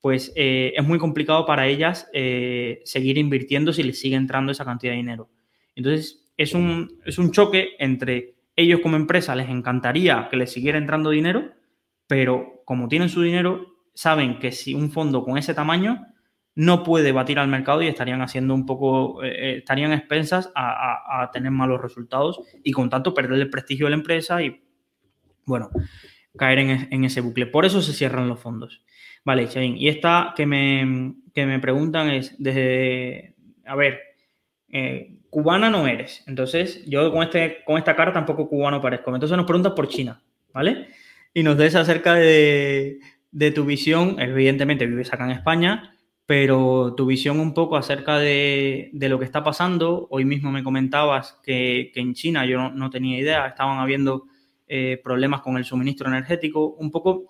pues 0.00 0.32
eh, 0.34 0.72
es 0.76 0.84
muy 0.84 0.98
complicado 0.98 1.46
para 1.46 1.66
ellas 1.66 2.08
eh, 2.12 2.80
seguir 2.84 3.18
invirtiendo 3.18 3.72
si 3.72 3.82
les 3.82 4.00
sigue 4.00 4.16
entrando 4.16 4.52
esa 4.52 4.64
cantidad 4.64 4.92
de 4.92 4.96
dinero. 4.96 5.30
Entonces, 5.74 6.28
es 6.36 6.54
un, 6.54 7.00
es 7.04 7.18
un 7.18 7.30
choque 7.30 7.70
entre 7.78 8.34
ellos 8.56 8.80
como 8.80 8.96
empresa, 8.96 9.34
les 9.36 9.48
encantaría 9.48 10.28
que 10.30 10.36
les 10.36 10.52
siguiera 10.52 10.78
entrando 10.78 11.10
dinero, 11.10 11.52
pero 12.06 12.62
como 12.64 12.88
tienen 12.88 13.08
su 13.08 13.22
dinero, 13.22 13.66
saben 13.94 14.38
que 14.38 14.52
si 14.52 14.74
un 14.74 14.90
fondo 14.90 15.24
con 15.24 15.38
ese 15.38 15.54
tamaño 15.54 16.06
no 16.54 16.82
puede 16.82 17.12
batir 17.12 17.38
al 17.38 17.48
mercado 17.48 17.82
y 17.82 17.86
estarían 17.86 18.20
haciendo 18.20 18.54
un 18.54 18.66
poco, 18.66 19.22
eh, 19.22 19.28
eh, 19.28 19.56
estarían 19.58 19.92
expensas 19.92 20.52
a, 20.54 21.30
tener 21.32 21.50
malos 21.50 21.80
resultados 21.80 22.40
y 22.62 22.72
con 22.72 22.90
tanto 22.90 23.14
perder 23.14 23.40
el 23.40 23.50
prestigio 23.50 23.86
de 23.86 23.90
la 23.90 23.96
empresa 23.96 24.42
y, 24.42 24.62
bueno, 25.46 25.70
caer 26.36 26.58
en, 26.90 27.04
ese 27.04 27.20
bucle. 27.20 27.46
Por 27.46 27.64
eso 27.64 27.80
se 27.80 27.92
cierran 27.92 28.28
los 28.28 28.40
fondos. 28.40 28.84
Vale, 29.24 29.48
Chain. 29.48 29.76
Y 29.76 29.88
esta 29.88 30.34
que 30.36 30.46
me, 30.46 31.14
me 31.34 31.58
preguntan 31.58 32.10
es 32.10 32.34
desde, 32.38 33.34
a 33.64 33.76
ver, 33.76 34.00
eh, 34.68 35.20
cubana 35.30 35.70
no 35.70 35.86
eres. 35.86 36.22
Entonces, 36.26 36.84
yo 36.86 37.10
con, 37.12 37.22
este, 37.22 37.64
con 37.64 37.78
esta 37.78 37.96
cara 37.96 38.12
tampoco 38.12 38.48
cubano 38.48 38.80
parezco. 38.80 39.14
Entonces 39.14 39.36
nos 39.36 39.46
preguntas 39.46 39.72
por 39.72 39.88
China, 39.88 40.22
¿vale? 40.52 40.88
Y 41.32 41.42
nos 41.42 41.56
des 41.56 41.74
acerca 41.74 42.14
de, 42.14 42.98
de 43.30 43.50
tu 43.50 43.64
visión, 43.64 44.20
evidentemente 44.20 44.86
vives 44.86 45.12
acá 45.12 45.24
en 45.24 45.30
España, 45.30 45.91
pero 46.26 46.94
tu 46.96 47.06
visión 47.06 47.40
un 47.40 47.52
poco 47.52 47.76
acerca 47.76 48.18
de, 48.18 48.90
lo 48.92 49.18
que 49.18 49.24
está 49.24 49.42
pasando. 49.42 50.06
Hoy 50.10 50.24
mismo 50.24 50.50
me 50.52 50.62
comentabas 50.62 51.38
que, 51.42 51.92
en 51.94 52.14
China 52.14 52.46
yo 52.46 52.70
no, 52.70 52.90
tenía 52.90 53.18
idea, 53.18 53.46
estaban 53.46 53.78
habiendo 53.78 54.26
eh, 54.66 55.00
problemas 55.02 55.42
con 55.42 55.56
el 55.56 55.64
suministro 55.64 56.08
energético, 56.08 56.74
un 56.74 56.90
poco 56.90 57.26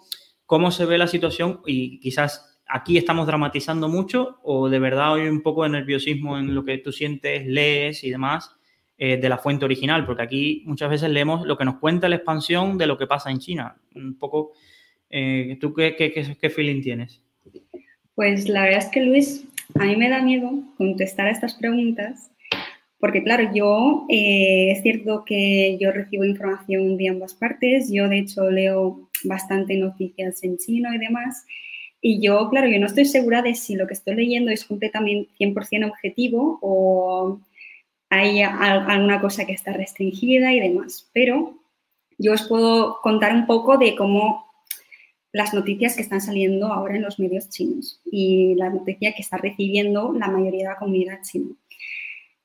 cómo 0.47 0.71
se 0.71 0.85
ve 0.85 0.99
la 0.99 1.07
situación 1.07 1.61
y 1.67 1.99
quizás 2.01 2.61
aquí 2.67 2.97
estamos 2.99 3.27
dramatizando 3.27 3.89
mucho 3.89 4.39
o 4.43 4.69
de 4.69 4.79
verdad 4.79 5.15
hay 5.15 5.29
un 5.29 5.43
poco 5.43 5.63
de 5.63 5.71
nerviosismo 5.71 6.39
en 6.39 6.55
lo 6.55 6.65
que 6.65 6.79
tú 6.79 6.93
sientes, 6.93 7.47
lees 7.47 8.05
y 8.05 8.11
demás 8.11 8.55
eh, 8.99 9.17
de 9.17 9.29
la 9.29 9.39
fuente 9.39 9.65
original, 9.65 10.07
porque 10.07 10.23
aquí 10.23 10.63
muchas 10.67 10.91
veces 10.91 11.11
leemos 11.11 11.47
lo 11.47 11.57
que 11.57 11.65
nos 11.65 11.79
cuenta 11.79 12.09
la 12.09 12.17
expansión 12.17 12.79
de 12.79 12.87
lo 12.87 12.99
que 12.99 13.07
pasa 13.07 13.31
en 13.31 13.39
China. 13.39 13.77
Un 13.95 14.17
poco, 14.19 14.53
eh, 15.11 15.59
¿tú 15.61 15.75
qué, 15.75 15.97
qué, 15.97 16.37
qué 16.41 16.51
feeling 16.51 16.83
tienes? 16.83 17.23
Pues 18.15 18.49
la 18.49 18.65
verdad 18.65 18.81
es 18.81 18.89
que 18.89 19.01
Luis, 19.01 19.45
a 19.75 19.85
mí 19.85 19.97
me 19.97 20.11
da 20.11 20.21
miedo 20.21 20.51
contestar 20.77 21.27
a 21.27 21.31
estas 21.31 21.55
preguntas, 21.55 22.31
porque 22.99 23.23
claro, 23.25 23.51
yo 23.55 24.07
eh, 24.11 24.71
es 24.73 24.83
cierto 24.83 25.25
que 25.25 25.79
yo 25.81 25.91
recibo 25.93 26.25
información 26.25 26.97
de 26.99 27.09
ambas 27.09 27.35
partes, 27.35 27.91
yo 27.91 28.09
de 28.09 28.19
hecho 28.19 28.51
leo 28.51 29.09
bastante 29.25 29.77
noticias 29.77 30.45
en 30.45 30.59
chino 30.59 30.93
y 30.95 30.99
demás, 30.99 31.47
y 32.03 32.21
yo, 32.21 32.51
claro, 32.51 32.69
yo 32.69 32.79
no 32.79 32.87
estoy 32.87 33.07
segura 33.07 33.43
de 33.43 33.55
si 33.55 33.77
lo 33.77 33.87
que 33.87 33.95
estoy 33.95 34.17
leyendo 34.17 34.51
es 34.51 34.65
completamente 34.65 35.31
100% 35.39 35.89
objetivo 35.89 36.59
o 36.61 37.41
hay 38.11 38.43
alguna 38.43 39.21
cosa 39.21 39.47
que 39.47 39.53
está 39.53 39.73
restringida 39.73 40.53
y 40.53 40.61
demás, 40.61 41.09
pero 41.15 41.55
yo 42.19 42.35
os 42.35 42.43
puedo 42.47 43.01
contar 43.01 43.35
un 43.35 43.47
poco 43.47 43.79
de 43.79 43.97
cómo 43.97 44.52
las 45.33 45.55
noticias 45.55 45.97
que 45.97 46.03
están 46.03 46.21
saliendo 46.21 46.67
ahora 46.67 46.97
en 46.97 47.03
los 47.03 47.19
medios 47.19 47.49
chinos 47.49 48.01
y 48.05 48.55
la 48.57 48.71
noticia 48.71 49.15
que 49.15 49.23
está 49.23 49.39
recibiendo 49.39 50.13
la 50.13 50.29
mayoría 50.29 50.65
de 50.65 50.75
la 50.75 50.79
comunidad 50.79 51.21
china. 51.23 51.55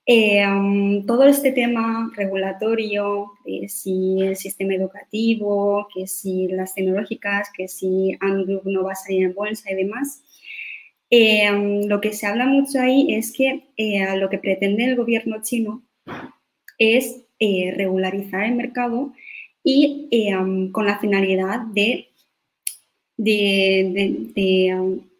Eh, 0.10 0.42
um, 0.48 1.06
todo 1.06 1.26
este 1.26 1.52
tema 1.52 2.10
regulatorio, 2.16 3.34
si 3.68 4.22
el 4.22 4.38
sistema 4.38 4.74
educativo, 4.74 5.90
que 5.94 6.08
si 6.08 6.48
las 6.48 6.74
tecnológicas, 6.76 7.50
que 7.54 7.68
si 7.68 8.18
Android 8.22 8.62
no 8.64 8.84
va 8.86 8.94
a 8.94 8.96
salir 8.96 9.26
en 9.26 9.36
bolsa 9.36 9.70
y 9.70 9.76
demás, 9.76 10.24
eh, 11.10 11.52
um, 11.52 11.88
lo 11.90 12.00
que 12.00 12.14
se 12.14 12.26
habla 12.26 12.46
mucho 12.46 12.80
ahí 12.80 13.14
es 13.14 13.34
que 13.34 13.68
eh, 13.76 14.16
lo 14.16 14.30
que 14.30 14.38
pretende 14.38 14.86
el 14.86 14.96
gobierno 14.96 15.42
chino 15.42 15.84
es 16.78 17.24
regularizar 17.40 18.46
el 18.46 18.56
mercado 18.56 19.12
y 19.62 20.08
um, 20.34 20.72
con 20.72 20.86
la 20.86 21.00
finalidad 21.00 21.60
de 21.74 22.07
de, 23.18 24.32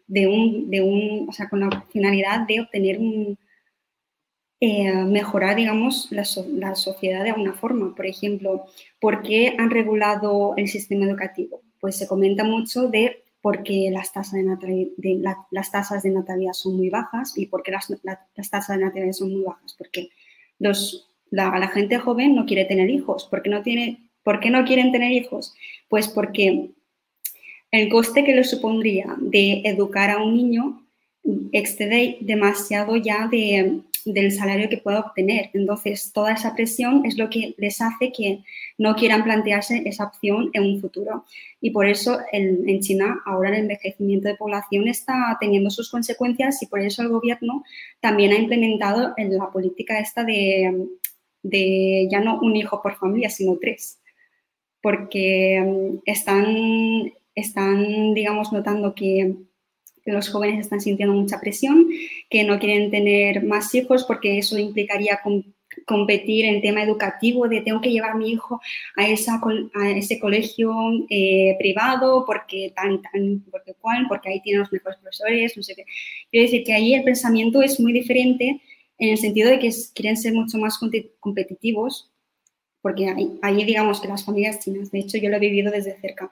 de, 0.06 0.28
un, 0.28 0.70
de 0.70 0.80
un, 0.80 1.28
o 1.28 1.32
sea, 1.32 1.48
con 1.48 1.60
la 1.60 1.84
finalidad 1.90 2.46
de 2.46 2.60
obtener 2.60 2.98
un, 2.98 3.38
eh, 4.60 4.92
mejorar, 5.04 5.56
digamos, 5.56 6.10
la, 6.10 6.24
la, 6.54 6.74
sociedad 6.74 7.22
de 7.22 7.30
alguna 7.30 7.52
forma. 7.52 7.94
Por 7.94 8.06
ejemplo, 8.06 8.66
¿por 9.00 9.22
qué 9.22 9.54
han 9.58 9.70
regulado 9.70 10.54
el 10.56 10.68
sistema 10.68 11.06
educativo? 11.06 11.62
Pues 11.80 11.96
se 11.96 12.08
comenta 12.08 12.42
mucho 12.42 12.88
de 12.88 13.22
por 13.40 13.62
qué 13.62 13.88
las 13.92 14.12
tasas 14.12 14.32
de, 14.32 15.36
las 15.50 15.70
tasas 15.70 16.02
de 16.02 16.10
natalidad 16.10 16.54
son 16.54 16.76
muy 16.76 16.90
bajas 16.90 17.38
y 17.38 17.46
por 17.46 17.62
qué 17.62 17.70
las, 17.70 17.88
las 18.02 18.50
tasas 18.50 18.76
de 18.76 18.84
natalidad 18.84 19.12
son 19.12 19.32
muy 19.32 19.42
bajas. 19.42 19.74
Porque 19.78 20.10
los, 20.58 21.08
la, 21.30 21.68
gente 21.68 21.98
joven 21.98 22.34
no 22.34 22.46
quiere 22.46 22.64
tener 22.64 22.90
hijos. 22.90 23.26
¿Por 23.26 23.42
qué 23.42 23.50
no, 23.50 23.62
tiene, 23.62 24.10
¿Por 24.22 24.40
qué 24.40 24.50
no 24.50 24.64
quieren 24.64 24.92
tener 24.92 25.12
hijos? 25.12 25.54
Pues 25.88 26.08
porque 26.08 26.72
el 27.70 27.88
coste 27.88 28.24
que 28.24 28.34
le 28.34 28.44
supondría 28.44 29.16
de 29.18 29.62
educar 29.64 30.10
a 30.10 30.22
un 30.22 30.34
niño 30.34 30.82
excede 31.52 32.18
demasiado 32.20 32.96
ya 32.96 33.28
del 33.28 34.32
salario 34.32 34.70
que 34.70 34.78
pueda 34.78 35.00
obtener. 35.00 35.50
Entonces, 35.52 36.10
toda 36.14 36.32
esa 36.32 36.54
presión 36.54 37.04
es 37.04 37.18
lo 37.18 37.28
que 37.28 37.54
les 37.58 37.82
hace 37.82 38.12
que 38.12 38.42
no 38.78 38.94
quieran 38.94 39.24
plantearse 39.24 39.82
esa 39.84 40.04
opción 40.04 40.50
en 40.54 40.62
un 40.62 40.80
futuro. 40.80 41.24
Y 41.60 41.70
por 41.70 41.86
eso 41.86 42.18
en 42.32 42.80
China 42.80 43.20
ahora 43.26 43.50
el 43.50 43.62
envejecimiento 43.62 44.28
de 44.28 44.36
población 44.36 44.88
está 44.88 45.36
teniendo 45.40 45.68
sus 45.68 45.90
consecuencias 45.90 46.62
y 46.62 46.66
por 46.66 46.80
eso 46.80 47.02
el 47.02 47.08
gobierno 47.08 47.64
también 48.00 48.32
ha 48.32 48.38
implementado 48.38 49.14
la 49.18 49.50
política 49.50 49.98
esta 49.98 50.24
de, 50.24 50.86
de 51.42 52.08
ya 52.10 52.20
no 52.20 52.40
un 52.40 52.56
hijo 52.56 52.80
por 52.80 52.96
familia, 52.96 53.28
sino 53.28 53.58
tres. 53.60 54.00
Porque 54.80 55.60
mm, 55.60 55.98
están 56.06 57.12
están, 57.38 58.14
digamos, 58.14 58.52
notando 58.52 58.94
que, 58.94 59.34
los 60.04 60.30
jóvenes 60.30 60.60
están 60.60 60.80
sintiendo 60.80 61.14
mucha 61.14 61.38
presión, 61.38 61.86
que 62.30 62.42
no 62.42 62.58
quieren 62.58 62.90
tener 62.90 63.44
más 63.44 63.74
hijos 63.74 64.04
porque 64.04 64.38
eso 64.38 64.58
implicaría 64.58 65.20
competir 65.84 66.46
en 66.46 66.62
tema 66.62 66.82
educativo, 66.82 67.46
de 67.46 67.60
tengo 67.60 67.82
que 67.82 67.90
llevar 67.90 68.16
mi 68.16 68.30
hijo 68.30 68.58
a, 68.96 69.06
esa, 69.06 69.38
a 69.74 69.90
ese 69.90 70.18
colegio 70.18 70.72
eh, 71.10 71.56
privado 71.58 72.24
porque 72.26 72.72
tan, 72.74 73.02
tan, 73.02 73.44
porque 73.50 73.74
cuál, 73.80 74.06
porque 74.08 74.30
ahí 74.30 74.40
tienen 74.40 74.60
los 74.60 74.72
mejores 74.72 74.98
profesores, 74.98 75.56
no 75.56 75.62
sé 75.62 75.74
qué. 75.74 75.84
Quiero 76.30 76.44
decir 76.44 76.64
que 76.64 76.72
ahí 76.72 76.94
el 76.94 77.04
pensamiento 77.04 77.62
es 77.62 77.78
muy 77.78 77.92
diferente 77.92 78.62
en 78.98 79.10
el 79.10 79.18
sentido 79.18 79.50
de 79.50 79.58
que 79.58 79.70
quieren 79.94 80.16
ser 80.16 80.32
mucho 80.32 80.58
más 80.58 80.78
competitivos 81.20 82.10
porque 82.80 83.12
ahí, 83.42 83.64
digamos 83.64 84.00
que 84.00 84.08
las 84.08 84.24
familias 84.24 84.60
chinas, 84.60 84.90
de 84.90 85.00
hecho 85.00 85.18
yo 85.18 85.28
lo 85.30 85.36
he 85.36 85.40
vivido 85.40 85.70
desde 85.70 85.98
cerca, 86.00 86.30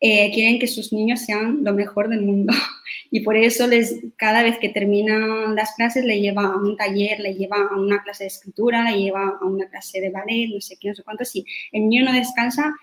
eh, 0.00 0.30
quieren 0.32 0.58
que 0.58 0.68
sus 0.68 0.92
niños 0.92 1.20
sean 1.20 1.64
lo 1.64 1.74
mejor 1.74 2.08
del 2.08 2.22
mundo 2.22 2.52
y 3.10 3.20
por 3.20 3.36
eso 3.36 3.66
les, 3.66 3.96
cada 4.16 4.42
vez 4.42 4.58
que 4.58 4.68
terminan 4.68 5.54
las 5.54 5.74
clases 5.74 6.04
le 6.04 6.20
lleva 6.20 6.44
a 6.44 6.56
un 6.56 6.76
taller, 6.76 7.18
le 7.20 7.34
lleva 7.34 7.68
a 7.70 7.76
una 7.76 8.02
clase 8.02 8.24
de 8.24 8.28
escritura, 8.28 8.90
le 8.90 8.98
lleva 8.98 9.38
a 9.40 9.44
una 9.44 9.68
clase 9.68 10.00
de 10.00 10.10
ballet, 10.10 10.48
no 10.52 10.60
sé 10.60 10.76
qué, 10.80 10.88
no 10.88 10.94
sé 10.94 11.02
cuánto, 11.02 11.24
si 11.24 11.44
el 11.72 11.88
niño 11.88 12.04
no 12.04 12.12
descansa 12.12 12.74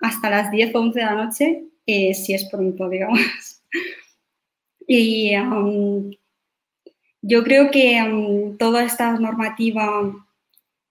hasta 0.00 0.30
las 0.30 0.50
10 0.50 0.74
o 0.74 0.80
11 0.80 0.98
de 0.98 1.04
la 1.04 1.14
noche, 1.14 1.64
eh, 1.86 2.14
si 2.14 2.34
es 2.34 2.44
pronto, 2.46 2.88
digamos. 2.90 3.20
Y 4.86 5.34
um, 5.36 6.10
yo 7.22 7.42
creo 7.42 7.70
que 7.70 8.02
um, 8.02 8.56
toda 8.58 8.84
esta 8.84 9.12
normativa 9.18 10.23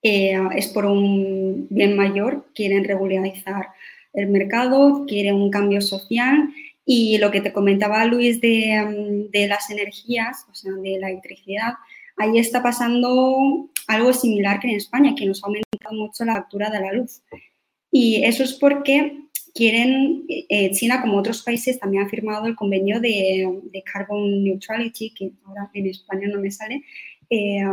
eh, 0.04 0.38
es 0.56 0.68
por 0.68 0.86
un 0.86 1.68
bien 1.70 1.96
mayor, 1.96 2.46
quieren 2.54 2.84
regularizar 2.84 3.70
el 4.14 4.28
mercado, 4.28 5.06
quieren 5.08 5.36
un 5.36 5.50
cambio 5.50 5.82
social 5.82 6.50
y 6.86 7.18
lo 7.18 7.32
que 7.32 7.42
te 7.42 7.54
comentaba 7.54 8.06
Luis 8.06 8.42
de, 8.42 9.28
de 9.32 9.48
las 9.48 9.70
energías, 9.70 10.46
o 10.52 10.54
sea, 10.54 10.74
de 10.74 11.00
la 11.00 11.10
electricidad, 11.10 11.74
ahí 12.18 12.38
está 12.38 12.62
pasando 12.62 13.70
algo 13.88 14.14
similar 14.14 14.60
que 14.60 14.68
en 14.70 14.76
España, 14.76 15.16
que 15.16 15.26
nos 15.26 15.44
ha 15.44 15.48
aumentado 15.48 15.96
mucho 15.96 16.26
la 16.26 16.36
factura 16.36 16.70
de 16.70 16.80
la 16.80 16.94
luz. 16.94 17.22
Y 17.92 18.24
eso 18.24 18.44
es 18.44 18.54
porque 18.54 19.20
quieren, 19.54 20.26
eh, 20.28 20.72
China 20.72 21.02
como 21.02 21.18
otros 21.18 21.44
países 21.44 21.80
también 21.80 22.04
ha 22.04 22.10
firmado 22.10 22.48
el 22.48 22.56
convenio 22.56 23.00
de, 23.00 23.48
Carbon 23.92 24.44
Neutrality, 24.44 25.12
que 25.12 25.32
ahora 25.46 25.70
en 25.74 25.88
España 25.88 26.28
no 26.28 26.40
me 26.40 26.52
sale, 26.52 26.84
eh, 27.30 27.64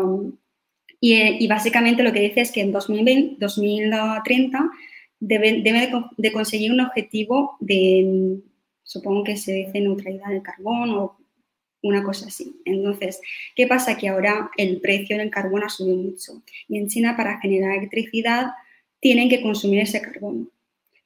y, 1.00 1.46
básicamente 1.48 2.02
lo 2.02 2.12
que 2.12 2.20
dice 2.20 2.42
es 2.42 2.52
que 2.52 2.60
en 2.60 2.72
2020, 2.72 3.36
2030 3.38 4.70
debe, 5.18 5.62
debe 5.62 5.90
de, 6.18 6.32
conseguir 6.32 6.72
un 6.72 6.80
objetivo 6.80 7.56
de, 7.60 8.38
supongo 8.82 9.24
que 9.24 9.36
se 9.36 9.52
dice 9.52 9.80
neutralidad 9.80 10.28
del 10.28 10.42
carbón 10.42 10.90
o 10.90 11.16
una 11.82 12.04
cosa 12.04 12.26
así. 12.26 12.60
Entonces, 12.66 13.20
¿qué 13.56 13.66
pasa? 13.66 13.96
Que 13.96 14.08
ahora 14.08 14.50
el 14.58 14.80
precio 14.80 15.16
del 15.16 15.30
carbón 15.30 15.64
ha 15.64 15.70
subido 15.70 15.96
mucho 15.96 16.42
y 16.68 16.76
en 16.76 16.88
China 16.88 17.16
para 17.16 17.40
generar 17.40 17.78
electricidad 17.78 18.48
tienen 19.00 19.30
que 19.30 19.40
consumir 19.40 19.80
ese 19.80 20.02
carbón. 20.02 20.50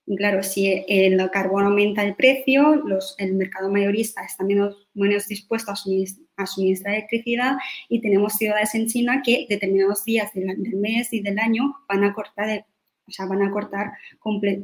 Y 0.07 0.17
claro, 0.17 0.43
si 0.43 0.85
el 0.87 1.31
carbón 1.31 1.65
aumenta 1.65 2.05
el 2.05 2.15
precio, 2.15 2.77
los, 2.77 3.15
el 3.19 3.35
mercado 3.35 3.71
mayorista 3.71 4.23
está 4.23 4.45
menos, 4.45 4.87
menos 4.93 5.27
dispuesto 5.29 5.73
a 5.73 5.77
suministrar, 5.77 6.95
electricidad 6.95 7.57
y 7.89 8.01
tenemos 8.01 8.35
ciudades 8.35 8.75
en 8.75 8.87
China 8.87 9.23
que 9.25 9.47
determinados 9.49 10.05
días 10.05 10.31
del, 10.35 10.59
mes 10.77 11.11
y 11.13 11.21
del 11.21 11.39
año 11.39 11.75
van 11.89 12.05
a 12.05 12.13
cortar, 12.13 12.67
o 13.07 13.11
sea, 13.11 13.27
van 13.27 13.43
a 13.43 13.51
cortar 13.51 13.93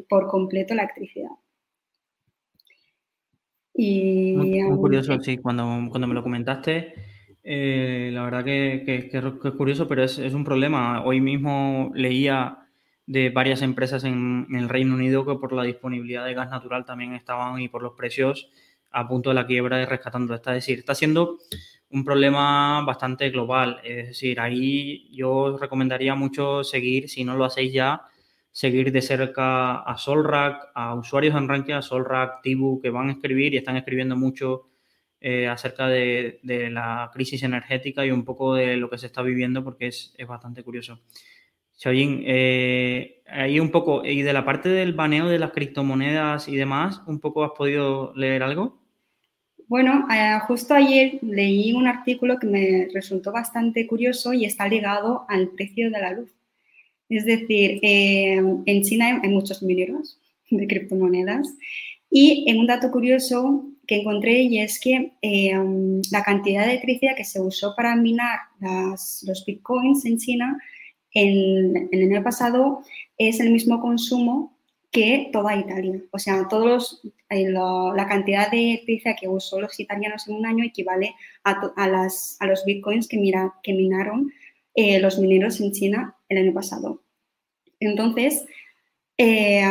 por 0.09 0.28
completo 0.28 0.74
la 0.74 0.82
electricidad. 0.82 1.30
Y, 3.72 4.34
muy, 4.36 4.76
curioso, 4.76 5.18
sí, 5.20 5.38
cuando, 5.38 5.64
cuando 5.88 6.07
me 6.07 6.12
lo 6.14 6.22
comentaste, 6.22 6.93
eh, 7.43 8.11
la 8.12 8.24
verdad 8.24 8.45
que, 8.45 8.82
que, 8.84 9.16
es 9.16 9.55
curioso, 9.55 9.88
pero 9.88 10.05
es, 10.05 10.18
es 10.18 10.34
un 10.34 10.45
problema. 10.45 11.03
Hoy 11.03 11.22
mismo 11.22 11.91
leía 11.95 12.60
de 13.11 13.29
varias 13.31 13.61
empresas 13.63 14.05
en, 14.05 14.47
el 14.55 14.69
Reino 14.69 14.95
Unido 14.95 15.27
que 15.27 15.35
por 15.35 15.53
la 15.53 15.65
disponibilidad 15.65 16.25
de 16.25 16.33
gas 16.33 16.49
natural 16.49 16.85
también 16.85 17.13
estaban 17.15 17.61
y 17.61 17.69
por 17.69 17.83
los 17.83 17.95
precios 17.95 18.49
a 18.93 19.09
punto 19.09 19.31
de 19.31 19.35
la 19.35 19.47
quiebra 19.47 19.83
y 19.83 19.85
rescatando. 19.85 20.33
Es 20.33 20.43
decir, 20.43 20.79
está 20.79 20.95
siendo 20.95 21.39
un 21.91 22.05
problema 22.05 22.83
bastante 22.83 23.29
global. 23.31 23.81
Es 23.83 24.09
decir, 24.09 24.39
ahí 24.39 25.11
yo 25.13 25.59
recomendaría 25.59 26.15
mucho 26.15 26.63
seguir, 26.63 27.09
si 27.09 27.25
no 27.25 27.35
lo 27.35 27.45
hacéis 27.45 27.73
ya, 27.73 28.03
seguir 28.53 28.93
de 28.93 29.03
cerca 29.03 29.81
a 29.81 29.97
Solrack, 29.97 30.69
a 30.73 30.95
usuarios 30.95 31.35
en 31.35 31.49
Rankia, 31.49 31.79
a 31.79 31.83
Solrack, 31.83 32.43
Tibu, 32.43 32.81
que 32.81 32.91
van 32.91 33.09
a 33.09 33.13
escribir 33.13 33.55
y 33.55 33.57
están 33.57 33.77
escribiendo 33.77 34.15
mucho 34.15 34.69
eh, 35.21 35.49
acerca 35.49 35.89
de, 35.89 36.39
la 36.45 37.11
crisis 37.13 37.43
energética 37.43 38.07
y 38.07 38.13
un 38.13 38.25
poco 38.25 38.55
de 38.55 38.77
lo 38.77 38.89
que 38.89 38.99
se 38.99 39.07
está 39.07 39.21
viviendo 39.23 39.65
porque 39.65 39.89
es, 39.89 40.15
es 40.17 40.29
bastante 40.29 40.63
curioso. 40.63 41.01
Xiaoyin, 41.81 42.24
eh, 42.26 43.22
ahí 43.26 43.59
un 43.59 43.70
poco, 43.70 44.05
y 44.05 44.20
de 44.20 44.35
la 44.35 44.45
parte 44.45 44.68
del 44.68 44.93
baneo 44.93 45.28
de 45.28 45.39
las 45.39 45.53
criptomonedas 45.53 46.47
y 46.47 46.55
demás, 46.55 47.01
¿un 47.07 47.20
poco 47.20 47.43
has 47.43 47.53
podido 47.57 48.12
leer 48.14 48.43
algo? 48.43 48.78
Bueno, 49.66 50.07
eh, 50.14 50.39
justo 50.47 50.74
ayer 50.74 51.18
leí 51.22 51.72
un 51.72 51.87
artículo 51.87 52.39
que 52.39 52.47
me 52.47 52.89
resultó 52.93 53.33
bastante 53.33 53.87
curioso 53.87 54.35
y 54.35 54.45
está 54.45 54.68
ligado 54.68 55.24
al 55.28 55.49
precio 55.49 55.91
de 55.91 55.99
la 55.99 56.12
luz. 56.12 56.31
Es 57.09 57.24
decir, 57.24 57.81
eh, 57.83 58.43
en 58.66 58.83
China 58.83 59.18
hay 59.22 59.31
muchos 59.31 59.62
mineros 59.62 60.20
de 60.51 60.66
criptomonedas 60.66 61.49
y 62.11 62.45
en 62.47 62.59
un 62.59 62.66
dato 62.66 62.91
curioso 62.91 63.64
que 63.87 64.01
encontré 64.01 64.43
y 64.43 64.59
es 64.59 64.78
que 64.78 65.12
la 66.11 66.22
cantidad 66.22 66.66
de 66.66 66.72
electricidad 66.72 67.16
que 67.16 67.24
se 67.24 67.41
usó 67.41 67.74
para 67.74 67.97
minar 67.97 68.39
los 68.61 69.45
bitcoins 69.47 70.05
en 70.05 70.18
China 70.18 70.59
en, 71.15 71.89
el 71.91 72.13
año 72.13 72.23
pasado 72.23 72.83
es 73.19 73.41
el 73.41 73.51
mismo 73.51 73.81
consumo 73.81 74.57
que 74.91 75.31
toda 75.33 75.57
Italia. 75.57 76.01
O 76.11 76.19
sea, 76.19 76.49
todos 76.49 77.03
eh, 77.29 77.49
la 77.51 78.07
cantidad 78.09 78.51
de 78.51 78.73
electricidad 78.73 79.17
que 79.19 79.29
usó 79.29 79.61
los 79.61 79.79
italianos 79.79 80.27
en 80.27 80.35
un 80.35 80.47
año 80.47 80.65
equivale 80.65 81.15
a, 81.45 81.89
las, 81.89 82.37
a 82.41 82.47
los 82.47 82.65
bitcoins 82.65 83.07
que, 83.07 83.17
minaron 83.19 84.33
eh, 84.75 84.99
los 85.01 85.19
mineros 85.19 85.61
en 85.61 85.73
China 85.73 86.17
el 86.29 86.39
año 86.39 86.53
pasado. 86.53 87.03
Entonces, 87.79 88.45
eh, 89.17 89.63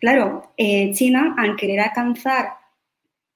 claro, 0.00 0.52
China, 0.56 1.34
al 1.36 1.56
querer 1.56 1.80
alcanzar, 1.80 2.48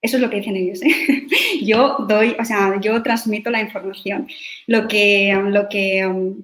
eso 0.01 0.17
es 0.17 0.23
lo 0.23 0.31
que 0.31 0.37
dicen 0.37 0.57
ellos, 0.57 0.81
yo 1.63 1.97
doy, 2.09 2.37
o 2.39 2.45
sea, 2.45 2.81
yo 2.81 3.03
transmito 3.03 3.51
la 3.51 3.61
información. 3.61 4.29
Lo 4.67 4.89
que, 4.89 5.35
lo 5.49 5.69
que 5.69 6.35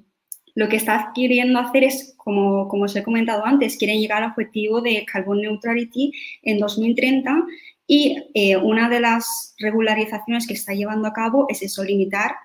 lo 0.55 0.69
que 0.69 0.77
está 0.77 1.13
queriendo 1.15 1.59
hacer 1.59 1.85
es, 1.85 2.15
como, 2.17 2.69
como 2.69 2.85
os 2.85 2.95
he 2.97 3.03
comentado 3.03 3.45
antes, 3.45 3.77
quieren 3.77 3.99
llegar 3.99 4.23
al 4.23 4.31
objetivo 4.31 4.81
de 4.81 5.05
carbon 5.05 5.41
neutrality 5.41 6.13
en 6.43 6.59
2030 6.59 7.45
y 7.87 8.17
eh, 8.35 8.57
una 8.57 8.89
de 8.89 9.01
las 9.01 9.55
regularizaciones 9.59 10.47
que 10.47 10.55
está 10.55 10.73
llevando 10.73 11.09
a 11.09 11.13
cabo 11.13 11.47
es 11.49 11.63
eso, 11.63 11.85
limitar 11.85 12.37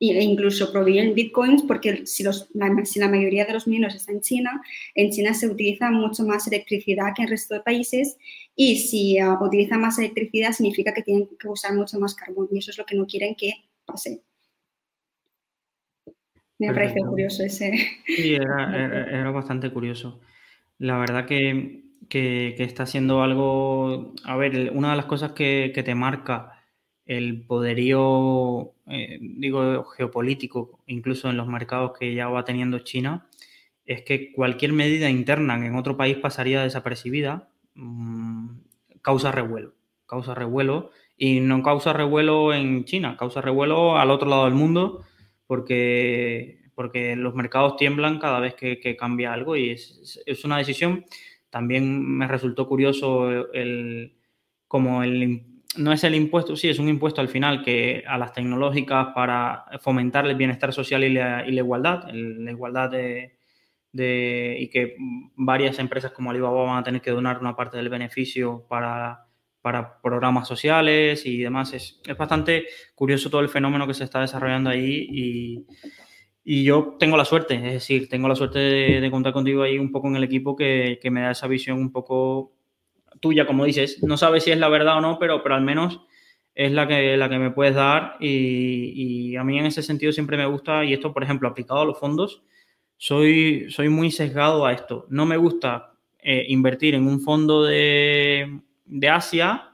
e 0.00 0.22
incluso 0.22 0.72
prohibir 0.72 1.12
bitcoins, 1.12 1.62
porque 1.62 2.06
si, 2.06 2.22
los, 2.22 2.48
la, 2.54 2.74
si 2.86 2.98
la 2.98 3.08
mayoría 3.08 3.44
de 3.44 3.52
los 3.52 3.66
mineros 3.66 3.94
está 3.94 4.12
en 4.12 4.22
China, 4.22 4.62
en 4.94 5.10
China 5.10 5.34
se 5.34 5.46
utiliza 5.46 5.90
mucho 5.90 6.24
más 6.24 6.46
electricidad 6.46 7.12
que 7.14 7.22
en 7.22 7.24
el 7.28 7.32
resto 7.32 7.54
de 7.54 7.60
países 7.60 8.16
y 8.56 8.78
si 8.78 9.22
uh, 9.22 9.78
más 9.78 9.98
electricidad 9.98 10.52
significa 10.52 10.94
que 10.94 11.02
tienen 11.02 11.28
que 11.38 11.48
usar 11.48 11.74
mucho 11.74 11.98
más 12.00 12.14
carbón 12.14 12.48
y 12.50 12.58
eso 12.58 12.70
es 12.70 12.78
lo 12.78 12.86
que 12.86 12.96
no 12.96 13.06
quieren 13.06 13.34
que 13.34 13.52
pase. 13.84 14.22
Me 16.60 16.68
ha 16.68 16.74
parecido 16.74 17.08
curioso 17.08 17.42
ese. 17.42 17.72
Sí, 18.06 18.34
era, 18.34 19.30
bastante 19.30 19.70
curioso. 19.70 20.20
La 20.78 20.98
verdad 20.98 21.24
que, 21.24 21.84
está 22.10 22.84
siendo 22.84 23.22
algo. 23.22 24.14
A 24.24 24.36
ver, 24.36 24.70
una 24.74 24.90
de 24.90 24.96
las 24.96 25.06
cosas 25.06 25.32
que, 25.32 25.72
te 25.74 25.94
marca 25.94 26.62
el 27.06 27.46
poderío, 27.46 28.72
eh, 28.88 29.18
digo, 29.20 29.84
geopolítico, 29.84 30.80
incluso 30.86 31.30
en 31.30 31.38
los 31.38 31.48
mercados 31.48 31.92
que 31.98 32.14
ya 32.14 32.28
va 32.28 32.44
teniendo 32.44 32.80
China, 32.80 33.26
es 33.86 34.02
que 34.02 34.30
cualquier 34.30 34.74
medida 34.74 35.08
interna 35.08 35.54
en 35.66 35.74
otro 35.74 35.96
país 35.96 36.18
pasaría 36.18 36.62
desapercibida, 36.62 37.48
mm, 37.74 38.48
causa 39.00 39.32
revuelo. 39.32 39.72
Causa 40.06 40.34
revuelo 40.34 40.90
y 41.16 41.40
no 41.40 41.62
causa 41.62 41.94
revuelo 41.94 42.52
en 42.52 42.84
China, 42.84 43.16
causa 43.16 43.40
revuelo 43.40 43.96
al 43.96 44.10
otro 44.10 44.28
lado 44.28 44.44
del 44.44 44.54
mundo 44.54 45.04
porque, 45.50 46.60
porque 46.76 47.16
los 47.16 47.34
mercados 47.34 47.74
tiemblan 47.74 48.20
cada 48.20 48.38
vez 48.38 48.54
que, 48.54 48.96
cambia 48.96 49.32
algo 49.32 49.56
y 49.56 49.70
es, 49.70 50.22
es, 50.24 50.44
una 50.44 50.58
decisión. 50.58 51.04
También 51.50 52.00
me 52.08 52.28
resultó 52.28 52.68
curioso 52.68 53.50
el, 53.52 54.14
como 54.68 55.02
el, 55.02 55.42
no 55.76 55.92
es 55.92 56.04
el 56.04 56.14
impuesto, 56.14 56.54
sí, 56.54 56.68
es 56.68 56.78
un 56.78 56.88
impuesto 56.88 57.20
al 57.20 57.26
final 57.26 57.64
que 57.64 58.04
a 58.06 58.16
las 58.16 58.32
tecnológicas 58.32 59.08
para 59.12 59.64
fomentar 59.80 60.24
el 60.28 60.36
bienestar 60.36 60.72
social 60.72 61.02
y 61.02 61.14
la, 61.14 61.44
igualdad, 61.48 62.04
la 62.12 62.52
igualdad 62.52 62.88
de, 62.88 63.36
de, 63.90 64.56
y 64.56 64.68
que 64.68 64.94
varias 65.34 65.80
empresas 65.80 66.12
como 66.12 66.30
Alibaba 66.30 66.62
van 66.62 66.78
a 66.78 66.84
tener 66.84 67.00
que 67.02 67.10
donar 67.10 67.40
una 67.40 67.56
parte 67.56 67.76
del 67.76 67.88
beneficio 67.88 68.64
para 68.68 69.26
para 69.62 70.00
programas 70.00 70.48
sociales 70.48 71.24
y 71.26 71.38
demás. 71.38 71.72
Es, 71.72 72.00
es, 72.06 72.16
bastante 72.16 72.66
curioso 72.94 73.30
todo 73.30 73.40
el 73.40 73.48
fenómeno 73.48 73.86
que 73.86 73.94
se 73.94 74.04
está 74.04 74.20
desarrollando 74.20 74.70
ahí 74.70 75.06
y, 75.10 75.66
y 76.44 76.64
yo 76.64 76.96
tengo 76.98 77.16
la 77.16 77.24
suerte, 77.24 77.54
es 77.54 77.72
decir, 77.72 78.08
tengo 78.08 78.28
la 78.28 78.36
suerte 78.36 78.58
de, 78.58 79.10
contar 79.10 79.32
contigo 79.32 79.62
ahí 79.62 79.78
un 79.78 79.92
poco 79.92 80.08
en 80.08 80.16
el 80.16 80.24
equipo 80.24 80.56
que, 80.56 80.98
que, 81.00 81.10
me 81.10 81.22
da 81.22 81.32
esa 81.32 81.46
visión 81.46 81.78
un 81.78 81.92
poco 81.92 82.52
tuya, 83.20 83.46
como 83.46 83.64
dices. 83.64 84.02
No 84.02 84.16
sabes 84.16 84.44
si 84.44 84.50
es 84.50 84.58
la 84.58 84.68
verdad 84.68 84.98
o 84.98 85.00
no, 85.00 85.18
pero, 85.18 85.42
pero 85.42 85.54
al 85.54 85.62
menos 85.62 86.00
es 86.54 86.72
la 86.72 86.88
que, 86.88 87.16
la 87.16 87.28
que 87.28 87.38
me 87.38 87.50
puedes 87.50 87.74
dar 87.74 88.16
y, 88.20 89.30
y 89.32 89.36
a 89.36 89.44
mí 89.44 89.58
en 89.58 89.66
ese 89.66 89.82
sentido 89.82 90.12
siempre 90.12 90.36
me 90.36 90.46
gusta 90.46 90.84
y 90.84 90.92
esto, 90.92 91.12
por 91.12 91.22
ejemplo, 91.22 91.48
aplicado 91.48 91.80
a 91.80 91.84
los 91.84 91.98
fondos, 91.98 92.42
soy, 92.96 93.70
soy 93.70 93.88
muy 93.88 94.10
sesgado 94.10 94.66
a 94.66 94.72
esto. 94.72 95.06
No 95.08 95.24
me 95.24 95.38
gusta 95.38 95.94
eh, 96.18 96.44
invertir 96.48 96.94
en 96.94 97.06
un 97.06 97.20
fondo 97.20 97.64
de 97.64 98.60
de 98.90 99.08
Asia 99.08 99.70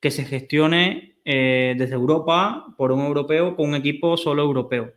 que 0.00 0.10
se 0.10 0.24
gestione 0.24 1.16
eh, 1.24 1.74
desde 1.78 1.94
Europa 1.94 2.74
por 2.76 2.92
un 2.92 3.00
europeo 3.00 3.56
con 3.56 3.68
un 3.70 3.74
equipo 3.74 4.16
solo 4.16 4.42
europeo. 4.42 4.92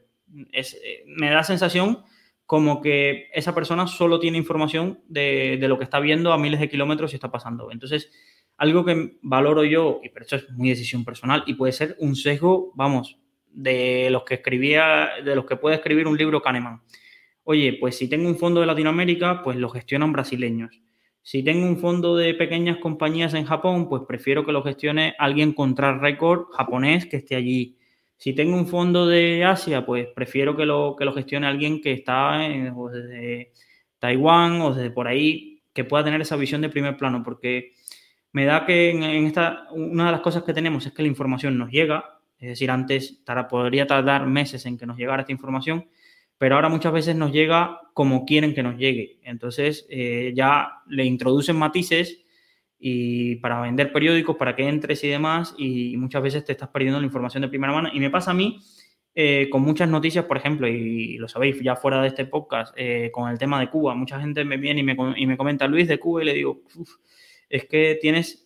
Eh, 0.52 1.04
me 1.06 1.30
da 1.30 1.44
sensación 1.44 2.04
como 2.46 2.82
que 2.82 3.30
esa 3.34 3.54
persona 3.54 3.88
solo 3.88 4.20
tiene 4.20 4.38
información 4.38 5.00
de, 5.08 5.58
lo 5.62 5.78
que 5.78 5.84
está 5.84 6.00
viendo 6.00 6.32
a 6.32 6.38
miles 6.38 6.60
de 6.60 6.70
kilómetros 6.70 7.12
y 7.12 7.16
está 7.16 7.30
pasando. 7.30 7.72
Entonces, 7.72 8.10
algo 8.58 8.86
que 8.86 9.18
valoro 9.22 9.64
yo, 9.64 10.00
y 10.04 10.10
pero 10.10 10.24
esto 10.24 10.38
es 10.38 10.50
muy 10.52 10.70
decisión 10.70 11.04
personal, 11.04 11.44
y 11.46 11.56
puede 11.56 11.74
ser 11.74 11.98
un 12.00 12.16
sesgo, 12.16 12.72
vamos, 12.76 13.18
de 13.52 14.10
los 14.12 14.24
que 14.24 14.36
escribía, 14.36 15.10
de 15.24 15.36
los 15.36 15.46
que 15.46 15.58
puede 15.58 15.76
escribir 15.76 16.08
un 16.08 16.18
libro 16.18 16.42
Kahneman. 16.42 16.82
Oye, 17.44 17.78
pues 17.80 17.98
si 17.98 18.08
tengo 18.08 18.28
un 18.28 18.38
fondo 18.38 18.62
de 18.62 18.68
Latinoamérica, 18.68 19.44
pues 19.44 19.58
lo 19.58 19.70
gestionan 19.70 20.14
brasileños. 20.14 20.82
Si 21.28 21.44
tengo 21.44 21.68
un 21.68 21.78
fondo 21.78 22.16
de 22.16 22.34
pequeñas 22.36 22.78
compañías 22.78 23.34
en 23.34 23.44
Japón, 23.44 23.90
pues 23.90 24.04
prefiero 24.08 24.46
que 24.46 24.54
lo 24.54 24.64
gestione 24.64 25.14
alguien 25.20 25.52
contra 25.52 25.98
récord 25.98 26.46
japonés 26.54 27.06
que 27.06 27.18
esté 27.18 27.36
allí. 27.36 27.76
Si 28.16 28.32
tengo 28.32 28.56
un 28.56 28.66
fondo 28.66 29.06
de 29.06 29.44
Asia, 29.44 29.86
pues 29.86 30.08
prefiero 30.16 30.56
que 30.56 30.66
lo, 30.66 30.96
que 30.98 31.04
lo 31.04 31.14
gestione 31.14 31.46
alguien 31.46 31.82
que 31.82 31.92
está 31.92 32.38
desde 32.38 33.52
Taiwán 34.00 34.62
o 34.62 34.74
desde 34.74 34.90
por 34.90 35.10
ahí, 35.10 35.62
que 35.74 35.84
pueda 35.84 36.06
tener 36.06 36.22
esa 36.22 36.38
visión 36.38 36.62
de 36.62 36.70
primer 36.70 36.96
plano, 36.96 37.22
porque 37.26 37.74
me 38.32 38.46
da 38.46 38.66
que 38.66 38.92
en, 38.92 39.04
esta, 39.26 39.68
una 39.72 40.06
de 40.06 40.14
las 40.14 40.22
cosas 40.22 40.44
que 40.44 40.54
tenemos 40.54 40.86
es 40.86 40.94
que 40.94 41.02
la 41.02 41.10
información 41.10 41.58
nos 41.58 41.70
llega, 41.70 42.22
es 42.40 42.52
decir, 42.52 42.72
antes 42.72 43.22
podría 43.50 43.86
tardar 43.86 44.26
meses 44.28 44.66
en 44.66 44.78
que 44.78 44.86
nos 44.86 44.96
llegara 44.96 45.24
esta 45.24 45.34
información, 45.34 45.88
pero 46.38 46.56
ahora 46.56 46.70
muchas 46.70 46.94
veces 46.94 47.16
nos 47.16 47.32
llega 47.32 47.80
como 47.94 48.26
quieren 48.26 48.54
que 48.54 48.64
nos 48.64 48.78
llegue. 48.78 49.20
Entonces 49.24 49.88
eh, 49.90 50.34
ya 50.36 50.84
le 50.88 51.06
introducen 51.06 51.58
matices 51.58 52.24
y 52.80 53.38
para 53.38 53.60
vender 53.62 53.92
periódicos, 53.92 54.36
para 54.36 54.56
que 54.56 54.68
entres 54.68 55.04
y 55.04 55.08
demás, 55.08 55.56
y 55.58 55.98
muchas 55.98 56.22
veces 56.22 56.46
te 56.46 56.52
estás 56.52 56.70
perdiendo 56.70 57.00
la 57.00 57.08
información 57.08 57.42
de 57.42 57.50
primera 57.50 57.74
mano. 57.74 57.90
Y 57.92 58.00
me 58.00 58.12
pasa 58.12 58.32
a 58.32 58.34
mí 58.36 58.60
eh, 59.16 59.50
con 59.50 59.64
muchas 59.64 59.90
noticias, 59.90 60.26
por 60.26 60.38
ejemplo, 60.38 60.68
y 60.68 61.18
lo 61.18 61.28
sabéis 61.28 61.60
ya 61.60 61.76
fuera 61.76 62.02
de 62.04 62.10
este 62.10 62.26
podcast, 62.26 62.72
eh, 62.78 63.10
con 63.12 63.32
el 63.32 63.40
tema 63.40 63.60
de 63.60 63.70
Cuba. 63.72 63.96
Mucha 63.96 64.20
gente 64.20 64.46
me 64.46 64.58
viene 64.58 64.82
y 64.82 64.84
me, 64.84 64.96
y 65.16 65.26
me 65.26 65.38
comenta 65.38 65.68
Luis 65.68 65.88
de 65.88 65.98
Cuba 65.98 66.22
y 66.22 66.26
le 66.26 66.34
digo, 66.36 66.62
es 67.50 67.66
que 67.66 67.98
tienes, 68.00 68.46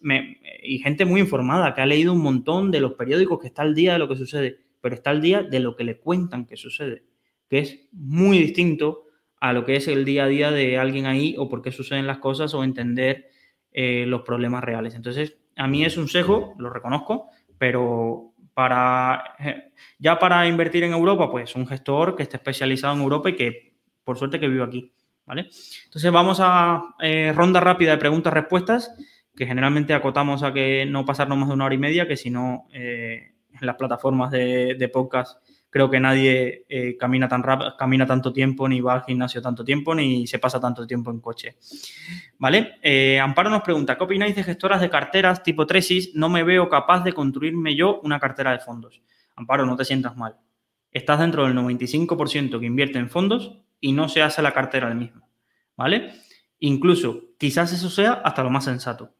y 0.64 0.80
gente 0.80 1.04
muy 1.04 1.20
informada, 1.20 1.74
que 1.74 1.82
ha 1.82 1.86
leído 1.86 2.14
un 2.14 2.22
montón 2.22 2.72
de 2.72 2.80
los 2.80 2.94
periódicos, 2.94 3.40
que 3.40 3.48
está 3.48 3.64
al 3.64 3.76
día 3.76 3.94
de 3.94 4.00
lo 4.00 4.08
que 4.08 4.16
sucede, 4.16 4.60
pero 4.80 4.96
está 4.96 5.10
al 5.10 5.22
día 5.22 5.44
de 5.44 5.60
lo 5.60 5.76
que 5.76 5.84
le 5.84 5.98
cuentan 5.98 6.46
que 6.46 6.56
sucede, 6.56 7.04
que 7.52 7.60
es 7.60 7.82
muy 7.92 8.40
distinto 8.40 9.08
a 9.42 9.52
lo 9.52 9.66
que 9.66 9.76
es 9.76 9.90
el 9.90 10.06
día 10.06 10.24
a 10.24 10.28
día 10.28 10.52
de 10.52 10.78
alguien 10.78 11.06
ahí 11.06 11.36
o 11.38 11.50
por 11.50 11.62
qué 11.62 11.74
suceden 11.74 12.08
las 12.08 12.20
cosas 12.20 12.54
o 12.54 12.64
entender 12.64 13.30
eh, 13.74 14.06
los 14.08 14.22
problemas 14.22 14.64
reales. 14.64 14.96
Entonces, 14.96 15.36
a 15.58 15.68
mí 15.68 15.84
es 15.84 15.98
un 15.98 16.08
sesgo, 16.08 16.56
lo 16.58 16.70
reconozco, 16.70 17.28
pero 17.58 18.32
para 18.54 19.36
eh, 19.38 19.74
ya 20.00 20.18
para 20.18 20.48
invertir 20.48 20.86
en 20.86 20.94
Europa, 20.94 21.30
pues 21.30 21.54
un 21.58 21.68
gestor 21.68 22.16
que 22.16 22.24
esté 22.24 22.38
especializado 22.38 22.96
en 22.96 23.02
Europa 23.02 23.32
y 23.32 23.36
que 23.36 23.74
por 24.06 24.18
suerte 24.18 24.40
que 24.40 24.48
vive 24.48 24.64
aquí. 24.64 24.94
¿vale? 25.26 25.50
Entonces 25.84 26.10
vamos 26.10 26.38
a 26.42 26.96
eh, 27.02 27.34
ronda 27.36 27.60
rápida 27.60 27.92
de 27.92 27.98
preguntas-respuestas, 27.98 28.96
que 29.36 29.46
generalmente 29.46 29.94
acotamos 29.94 30.42
a 30.44 30.54
que 30.54 30.86
no 30.86 31.04
pasarnos 31.04 31.38
más 31.38 31.50
de 31.50 31.56
una 31.56 31.66
hora 31.66 31.76
y 31.76 31.80
media, 31.80 32.08
que 32.08 32.16
si 32.16 32.30
no, 32.30 32.68
en 32.72 33.34
las 33.60 33.76
plataformas 33.76 34.32
de, 34.32 34.90
podcast 34.94 35.38
creo 35.72 35.90
que 35.90 36.00
nadie 36.00 36.66
eh, 36.70 36.96
camina 36.96 37.28
tan 37.28 37.42
rápido, 37.42 37.76
camina 37.76 38.06
tanto 38.06 38.32
tiempo, 38.32 38.70
ni 38.70 38.80
va 38.80 38.94
al 38.94 39.04
gimnasio 39.04 39.42
tanto 39.42 39.66
tiempo, 39.66 39.96
ni 39.96 40.28
se 40.28 40.38
pasa 40.38 40.60
tanto 40.60 40.86
tiempo 40.86 41.10
en 41.10 41.20
coche. 41.20 41.58
¿Vale? 42.38 42.78
Amparo 43.20 43.50
nos 43.50 43.64
pregunta, 43.64 43.98
¿qué 43.98 44.04
opináis 44.04 44.36
de 44.36 44.44
gestoras 44.44 44.82
de 44.82 44.90
carteras 44.92 45.42
tipo 45.42 45.66
Tresis? 45.66 46.14
No 46.14 46.30
me 46.30 46.44
veo 46.44 46.70
capaz 46.70 47.04
de 47.04 47.14
construirme 47.14 47.76
yo 47.76 48.00
una 48.04 48.20
cartera 48.20 48.52
de 48.52 48.60
fondos. 48.60 49.02
Amparo, 49.36 49.66
no 49.66 49.76
te 49.76 49.86
sientas 49.86 50.16
mal. 50.16 50.38
Estás 50.92 51.20
dentro 51.20 51.46
del 51.46 51.56
95% 51.56 52.60
que 52.60 52.66
invierte 52.66 53.00
en 53.00 53.10
fondos 53.10 53.58
y 53.80 53.94
no 53.94 54.10
se 54.10 54.22
hace 54.22 54.42
la 54.42 54.54
cartera 54.54 54.90
del 54.90 54.98
mismo. 54.98 55.28
¿Vale? 55.78 56.14
Incluso, 56.60 57.22
quizás 57.40 57.74
eso 57.74 57.90
sea 57.90 58.14
hasta 58.24 58.44
lo 58.44 58.50
más 58.50 58.66
sensato. 58.66 59.16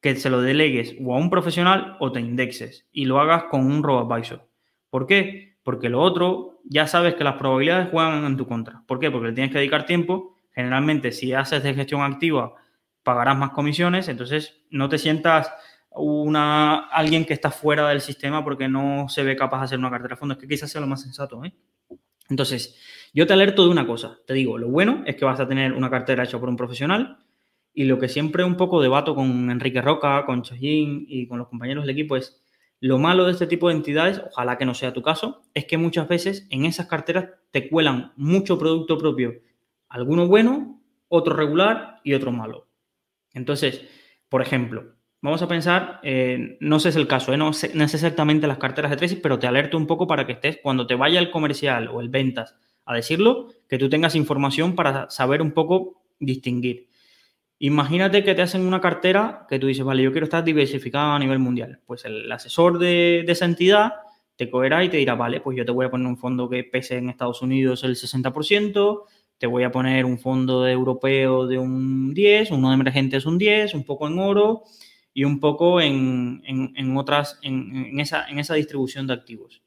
Que 0.00 0.14
se 0.16 0.30
lo 0.30 0.40
delegues 0.40 0.94
o 1.04 1.14
a 1.14 1.18
un 1.18 1.30
profesional 1.30 1.96
o 1.98 2.12
te 2.12 2.20
indexes 2.20 2.86
y 2.92 3.06
lo 3.06 3.20
hagas 3.20 3.44
con 3.44 3.66
un 3.66 3.82
robo-advisor. 3.82 4.48
¿Por 4.90 5.06
qué? 5.06 5.47
Porque 5.68 5.90
lo 5.90 6.00
otro, 6.00 6.62
ya 6.64 6.86
sabes 6.86 7.14
que 7.14 7.24
las 7.24 7.34
probabilidades 7.34 7.90
juegan 7.90 8.24
en 8.24 8.38
tu 8.38 8.46
contra. 8.46 8.82
¿Por 8.86 8.98
qué? 8.98 9.10
Porque 9.10 9.28
le 9.28 9.34
tienes 9.34 9.52
que 9.52 9.58
dedicar 9.58 9.84
tiempo. 9.84 10.34
Generalmente, 10.50 11.12
si 11.12 11.34
haces 11.34 11.62
de 11.62 11.74
gestión 11.74 12.00
activa, 12.00 12.54
pagarás 13.02 13.36
más 13.36 13.50
comisiones. 13.50 14.08
Entonces, 14.08 14.62
no 14.70 14.88
te 14.88 14.96
sientas 14.96 15.52
una, 15.90 16.88
alguien 16.88 17.26
que 17.26 17.34
está 17.34 17.50
fuera 17.50 17.86
del 17.90 18.00
sistema 18.00 18.42
porque 18.42 18.66
no 18.66 19.10
se 19.10 19.22
ve 19.22 19.36
capaz 19.36 19.58
de 19.58 19.64
hacer 19.66 19.78
una 19.78 19.90
cartera 19.90 20.14
de 20.14 20.18
fondos. 20.18 20.38
Que 20.38 20.48
quizás 20.48 20.70
sea 20.70 20.80
lo 20.80 20.86
más 20.86 21.02
sensato. 21.02 21.44
¿eh? 21.44 21.52
Entonces, 22.30 22.74
yo 23.12 23.26
te 23.26 23.34
alerto 23.34 23.62
de 23.64 23.68
una 23.68 23.86
cosa. 23.86 24.16
Te 24.26 24.32
digo, 24.32 24.56
lo 24.56 24.68
bueno 24.68 25.02
es 25.04 25.16
que 25.16 25.26
vas 25.26 25.38
a 25.38 25.46
tener 25.46 25.74
una 25.74 25.90
cartera 25.90 26.24
hecha 26.24 26.40
por 26.40 26.48
un 26.48 26.56
profesional 26.56 27.18
y 27.74 27.84
lo 27.84 27.98
que 27.98 28.08
siempre 28.08 28.42
un 28.42 28.56
poco 28.56 28.80
debato 28.80 29.14
con 29.14 29.50
Enrique 29.50 29.82
Roca, 29.82 30.24
con 30.24 30.40
Chajin 30.40 31.04
y 31.06 31.26
con 31.26 31.36
los 31.36 31.48
compañeros 31.48 31.84
del 31.84 31.90
equipo 31.90 32.16
es 32.16 32.42
lo 32.80 32.98
malo 32.98 33.26
de 33.26 33.32
este 33.32 33.46
tipo 33.46 33.68
de 33.68 33.74
entidades, 33.74 34.20
ojalá 34.24 34.58
que 34.58 34.64
no 34.64 34.74
sea 34.74 34.92
tu 34.92 35.02
caso, 35.02 35.42
es 35.54 35.64
que 35.64 35.78
muchas 35.78 36.08
veces 36.08 36.46
en 36.50 36.64
esas 36.64 36.86
carteras 36.86 37.30
te 37.50 37.68
cuelan 37.68 38.12
mucho 38.16 38.58
producto 38.58 38.98
propio, 38.98 39.34
alguno 39.88 40.26
bueno, 40.26 40.80
otro 41.08 41.34
regular 41.34 42.00
y 42.04 42.14
otro 42.14 42.32
malo. 42.32 42.68
Entonces, 43.32 43.82
por 44.28 44.42
ejemplo, 44.42 44.98
Vamos 45.20 45.42
a 45.42 45.48
pensar, 45.48 45.98
eh, 46.04 46.56
no 46.60 46.78
sé 46.78 46.84
si 46.84 46.88
es 46.90 46.96
el 46.96 47.08
caso, 47.08 47.32
eh, 47.32 47.36
no, 47.36 47.52
sé, 47.52 47.72
es 47.74 47.94
exactamente 47.94 48.46
las 48.46 48.58
carteras 48.58 48.92
de 48.92 48.96
tesis, 48.96 49.18
pero 49.20 49.36
te 49.36 49.48
alerto 49.48 49.76
un 49.76 49.88
poco 49.88 50.06
para 50.06 50.24
que 50.24 50.32
estés, 50.32 50.60
cuando 50.62 50.86
te 50.86 50.94
vaya 50.94 51.18
el 51.18 51.32
comercial 51.32 51.88
o 51.88 52.00
el 52.00 52.08
ventas 52.08 52.54
a 52.84 52.94
decirlo, 52.94 53.48
que 53.68 53.78
tú 53.78 53.88
tengas 53.88 54.14
información 54.14 54.76
para 54.76 55.10
saber 55.10 55.42
un 55.42 55.50
poco 55.50 56.04
distinguir. 56.20 56.87
Imagínate 57.60 58.22
que 58.22 58.34
te 58.34 58.42
hacen 58.42 58.62
una 58.62 58.80
cartera 58.80 59.46
que 59.48 59.58
tú 59.58 59.66
dices, 59.66 59.84
vale, 59.84 60.02
yo 60.02 60.12
quiero 60.12 60.24
estar 60.24 60.44
diversificado 60.44 61.12
a 61.12 61.18
nivel 61.18 61.38
mundial. 61.40 61.80
Pues 61.86 62.04
el 62.04 62.30
asesor 62.30 62.78
de, 62.78 63.24
de 63.26 63.32
esa 63.32 63.46
entidad 63.46 63.94
te 64.36 64.48
cogerá 64.48 64.84
y 64.84 64.88
te 64.88 64.98
dirá, 64.98 65.16
vale, 65.16 65.40
pues 65.40 65.56
yo 65.56 65.64
te 65.64 65.72
voy 65.72 65.86
a 65.86 65.90
poner 65.90 66.06
un 66.06 66.16
fondo 66.16 66.48
que 66.48 66.62
pese 66.62 66.96
en 66.96 67.10
Estados 67.10 67.42
Unidos 67.42 67.82
el 67.82 67.96
60%, 67.96 69.02
te 69.38 69.46
voy 69.48 69.64
a 69.64 69.72
poner 69.72 70.04
un 70.04 70.18
fondo 70.18 70.62
de 70.62 70.72
europeo 70.72 71.46
de 71.48 71.58
un 71.58 72.14
10, 72.14 72.52
uno 72.52 72.68
de 72.68 72.74
emergentes 72.74 73.26
un 73.26 73.38
10, 73.38 73.74
un 73.74 73.84
poco 73.84 74.06
en 74.06 74.18
oro 74.18 74.62
y 75.12 75.24
un 75.24 75.40
poco 75.40 75.80
en, 75.80 76.40
otras, 76.96 77.40
en, 77.42 77.98
esa, 77.98 78.28
en 78.28 78.38
esa 78.38 78.54
distribución 78.54 79.08
de 79.08 79.14
activos. 79.14 79.62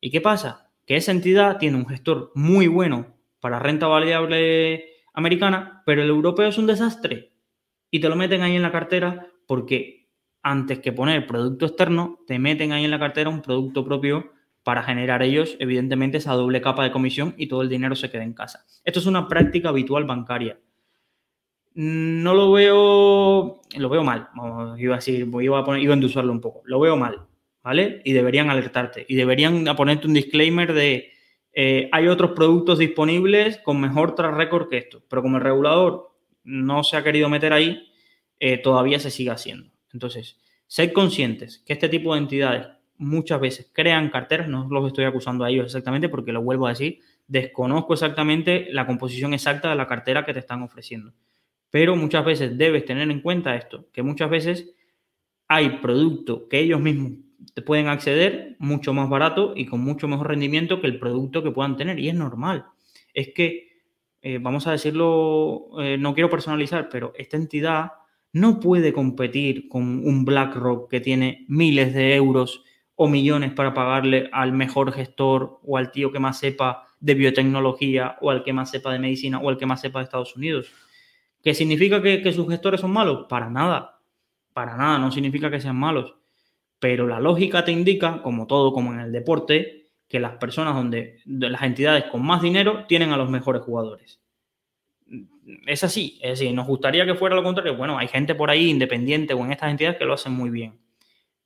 ¿Y 0.00 0.10
qué 0.10 0.22
pasa? 0.22 0.70
Que 0.86 0.96
esa 0.96 1.12
entidad 1.12 1.58
tiene 1.58 1.76
un 1.76 1.86
gestor 1.86 2.32
muy 2.34 2.68
bueno 2.68 3.14
para 3.40 3.58
renta 3.58 3.86
variable 3.86 4.95
americana, 5.16 5.82
pero 5.84 6.02
el 6.02 6.08
europeo 6.08 6.46
es 6.46 6.58
un 6.58 6.68
desastre. 6.68 7.32
Y 7.90 8.00
te 8.00 8.08
lo 8.08 8.14
meten 8.14 8.42
ahí 8.42 8.54
en 8.54 8.62
la 8.62 8.70
cartera 8.70 9.26
porque 9.46 10.08
antes 10.42 10.78
que 10.78 10.92
poner 10.92 11.26
producto 11.26 11.66
externo, 11.66 12.20
te 12.26 12.38
meten 12.38 12.70
ahí 12.72 12.84
en 12.84 12.90
la 12.92 13.00
cartera 13.00 13.30
un 13.30 13.42
producto 13.42 13.84
propio 13.84 14.32
para 14.62 14.82
generar 14.82 15.22
ellos, 15.22 15.56
evidentemente, 15.58 16.18
esa 16.18 16.34
doble 16.34 16.60
capa 16.60 16.84
de 16.84 16.92
comisión 16.92 17.34
y 17.36 17.48
todo 17.48 17.62
el 17.62 17.68
dinero 17.68 17.96
se 17.96 18.10
queda 18.10 18.22
en 18.22 18.34
casa. 18.34 18.64
Esto 18.84 19.00
es 19.00 19.06
una 19.06 19.26
práctica 19.26 19.70
habitual 19.70 20.04
bancaria. 20.04 20.58
No 21.74 22.34
lo 22.34 22.52
veo, 22.52 23.60
lo 23.76 23.88
veo 23.88 24.02
mal, 24.02 24.28
iba 24.78 24.94
a 24.94 24.98
decir, 24.98 25.28
iba 25.40 25.58
a, 25.58 25.64
poner, 25.64 25.82
iba 25.82 25.92
a 25.92 25.94
endulzarlo 25.94 26.32
un 26.32 26.40
poco, 26.40 26.62
lo 26.64 26.80
veo 26.80 26.96
mal, 26.96 27.26
¿vale? 27.62 28.00
Y 28.04 28.12
deberían 28.12 28.48
alertarte 28.48 29.04
y 29.08 29.14
deberían 29.14 29.64
ponerte 29.76 30.06
un 30.06 30.14
disclaimer 30.14 30.72
de 30.72 31.10
eh, 31.58 31.88
hay 31.90 32.06
otros 32.08 32.32
productos 32.32 32.78
disponibles 32.78 33.56
con 33.56 33.80
mejor 33.80 34.14
track 34.14 34.36
record 34.36 34.68
que 34.68 34.76
esto, 34.76 35.02
pero 35.08 35.22
como 35.22 35.38
el 35.38 35.42
regulador 35.42 36.14
no 36.44 36.84
se 36.84 36.98
ha 36.98 37.02
querido 37.02 37.30
meter 37.30 37.54
ahí, 37.54 37.90
eh, 38.38 38.58
todavía 38.58 39.00
se 39.00 39.10
sigue 39.10 39.30
haciendo. 39.30 39.70
Entonces, 39.90 40.38
sed 40.66 40.92
conscientes 40.92 41.62
que 41.64 41.72
este 41.72 41.88
tipo 41.88 42.12
de 42.12 42.20
entidades 42.20 42.66
muchas 42.98 43.40
veces 43.40 43.70
crean 43.72 44.10
carteras, 44.10 44.48
no 44.48 44.68
los 44.68 44.86
estoy 44.86 45.06
acusando 45.06 45.44
a 45.44 45.50
ellos 45.50 45.64
exactamente 45.64 46.10
porque 46.10 46.30
lo 46.30 46.42
vuelvo 46.42 46.66
a 46.66 46.70
decir, 46.70 47.00
desconozco 47.26 47.94
exactamente 47.94 48.68
la 48.70 48.86
composición 48.86 49.32
exacta 49.32 49.70
de 49.70 49.76
la 49.76 49.86
cartera 49.86 50.26
que 50.26 50.34
te 50.34 50.40
están 50.40 50.62
ofreciendo. 50.62 51.14
Pero 51.70 51.96
muchas 51.96 52.22
veces 52.22 52.58
debes 52.58 52.84
tener 52.84 53.10
en 53.10 53.22
cuenta 53.22 53.56
esto, 53.56 53.88
que 53.94 54.02
muchas 54.02 54.28
veces 54.28 54.74
hay 55.48 55.78
producto 55.78 56.48
que 56.48 56.58
ellos 56.58 56.82
mismos 56.82 57.12
te 57.54 57.62
pueden 57.62 57.88
acceder 57.88 58.56
mucho 58.58 58.92
más 58.92 59.08
barato 59.08 59.52
y 59.56 59.66
con 59.66 59.80
mucho 59.80 60.08
mejor 60.08 60.28
rendimiento 60.28 60.80
que 60.80 60.86
el 60.86 60.98
producto 60.98 61.42
que 61.42 61.50
puedan 61.50 61.76
tener. 61.76 61.98
Y 61.98 62.08
es 62.08 62.14
normal. 62.14 62.66
Es 63.14 63.32
que, 63.34 63.82
eh, 64.22 64.38
vamos 64.40 64.66
a 64.66 64.72
decirlo, 64.72 65.68
eh, 65.80 65.96
no 65.98 66.14
quiero 66.14 66.30
personalizar, 66.30 66.88
pero 66.88 67.12
esta 67.16 67.36
entidad 67.36 67.92
no 68.32 68.60
puede 68.60 68.92
competir 68.92 69.68
con 69.68 69.82
un 69.82 70.24
BlackRock 70.24 70.90
que 70.90 71.00
tiene 71.00 71.44
miles 71.48 71.94
de 71.94 72.14
euros 72.14 72.64
o 72.94 73.08
millones 73.08 73.52
para 73.52 73.74
pagarle 73.74 74.28
al 74.32 74.52
mejor 74.52 74.92
gestor 74.92 75.60
o 75.64 75.76
al 75.76 75.90
tío 75.90 76.12
que 76.12 76.18
más 76.18 76.38
sepa 76.38 76.86
de 77.00 77.14
biotecnología 77.14 78.16
o 78.20 78.30
al 78.30 78.42
que 78.42 78.52
más 78.52 78.70
sepa 78.70 78.92
de 78.92 78.98
medicina 78.98 79.38
o 79.38 79.48
al 79.48 79.58
que 79.58 79.66
más 79.66 79.80
sepa 79.80 80.00
de 80.00 80.04
Estados 80.04 80.36
Unidos. 80.36 80.72
¿Qué 81.42 81.54
significa 81.54 82.02
que, 82.02 82.32
sus 82.32 82.48
gestores 82.48 82.80
son 82.80 82.92
malos? 82.92 83.26
Para 83.28 83.48
nada. 83.48 84.00
Para 84.52 84.76
nada, 84.76 84.98
no 84.98 85.12
significa 85.12 85.50
que 85.50 85.60
sean 85.60 85.76
malos. 85.76 86.14
Pero 86.86 87.08
la 87.08 87.18
lógica 87.18 87.64
te 87.64 87.72
indica, 87.72 88.22
como 88.22 88.46
todo, 88.46 88.72
como 88.72 88.94
en 88.94 89.00
el 89.00 89.10
deporte, 89.10 89.88
que 90.06 90.20
las 90.20 90.36
personas 90.36 90.76
donde, 90.76 91.18
las 91.24 91.62
entidades 91.62 92.04
con 92.04 92.24
más 92.24 92.40
dinero 92.40 92.84
tienen 92.86 93.10
a 93.10 93.16
los 93.16 93.28
mejores 93.28 93.62
jugadores. 93.62 94.20
Es 95.66 95.82
así, 95.82 96.20
es 96.22 96.38
decir, 96.38 96.54
nos 96.54 96.68
gustaría 96.68 97.04
que 97.04 97.16
fuera 97.16 97.34
lo 97.34 97.42
contrario. 97.42 97.76
Bueno, 97.76 97.98
hay 97.98 98.06
gente 98.06 98.36
por 98.36 98.50
ahí 98.50 98.70
independiente 98.70 99.34
o 99.34 99.44
en 99.44 99.50
estas 99.50 99.72
entidades 99.72 99.98
que 99.98 100.04
lo 100.04 100.14
hacen 100.14 100.30
muy 100.30 100.48
bien. 100.48 100.78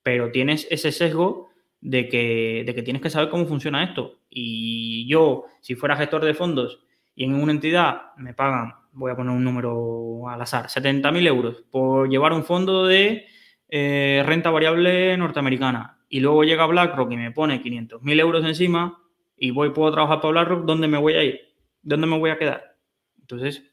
Pero 0.03 0.31
tienes 0.31 0.67
ese 0.69 0.91
sesgo 0.91 1.49
de 1.79 2.07
que, 2.07 2.61
de 2.63 2.75
que 2.75 2.83
tienes 2.83 3.01
que 3.01 3.09
saber 3.09 3.29
cómo 3.29 3.47
funciona 3.47 3.83
esto. 3.83 4.19
Y 4.29 5.07
yo, 5.07 5.45
si 5.61 5.73
fuera 5.73 5.97
gestor 5.97 6.23
de 6.23 6.35
fondos 6.35 6.83
y 7.15 7.23
en 7.23 7.33
una 7.33 7.51
entidad 7.51 8.13
me 8.15 8.35
pagan 8.35 8.75
voy 8.91 9.11
a 9.11 9.15
poner 9.15 9.35
un 9.35 9.43
número 9.43 10.29
al 10.29 10.39
azar, 10.39 10.67
70.000 10.67 11.27
euros 11.27 11.63
por 11.71 12.07
llevar 12.09 12.31
un 12.31 12.43
fondo 12.43 12.85
de 12.85 13.25
eh, 13.73 14.21
renta 14.25 14.49
variable 14.49 15.15
norteamericana 15.15 16.03
y 16.09 16.19
luego 16.19 16.43
llega 16.43 16.65
BlackRock 16.65 17.09
y 17.13 17.15
me 17.15 17.31
pone 17.31 17.63
500.000 17.63 18.19
euros 18.19 18.45
encima 18.45 19.01
y 19.37 19.51
voy, 19.51 19.69
puedo 19.71 19.93
trabajar 19.93 20.19
para 20.19 20.33
BlackRock, 20.33 20.65
¿dónde 20.65 20.89
me 20.89 20.97
voy 20.97 21.13
a 21.13 21.23
ir? 21.23 21.39
¿Dónde 21.81 22.05
me 22.05 22.19
voy 22.19 22.31
a 22.31 22.37
quedar? 22.37 22.75
Entonces, 23.17 23.63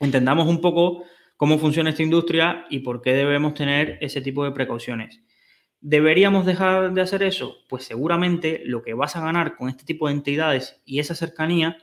entendamos 0.00 0.48
un 0.48 0.62
poco 0.62 1.04
cómo 1.36 1.58
funciona 1.58 1.90
esta 1.90 2.02
industria 2.02 2.64
y 2.70 2.78
por 2.78 3.02
qué 3.02 3.12
debemos 3.12 3.52
tener 3.52 3.98
ese 4.00 4.22
tipo 4.22 4.42
de 4.42 4.52
precauciones. 4.52 5.20
¿Deberíamos 5.80 6.46
dejar 6.46 6.94
de 6.94 7.02
hacer 7.02 7.22
eso? 7.22 7.58
Pues 7.68 7.84
seguramente 7.84 8.62
lo 8.64 8.82
que 8.82 8.94
vas 8.94 9.16
a 9.16 9.20
ganar 9.20 9.56
con 9.56 9.68
este 9.68 9.84
tipo 9.84 10.06
de 10.08 10.14
entidades 10.14 10.80
y 10.86 10.98
esa 10.98 11.14
cercanía 11.14 11.76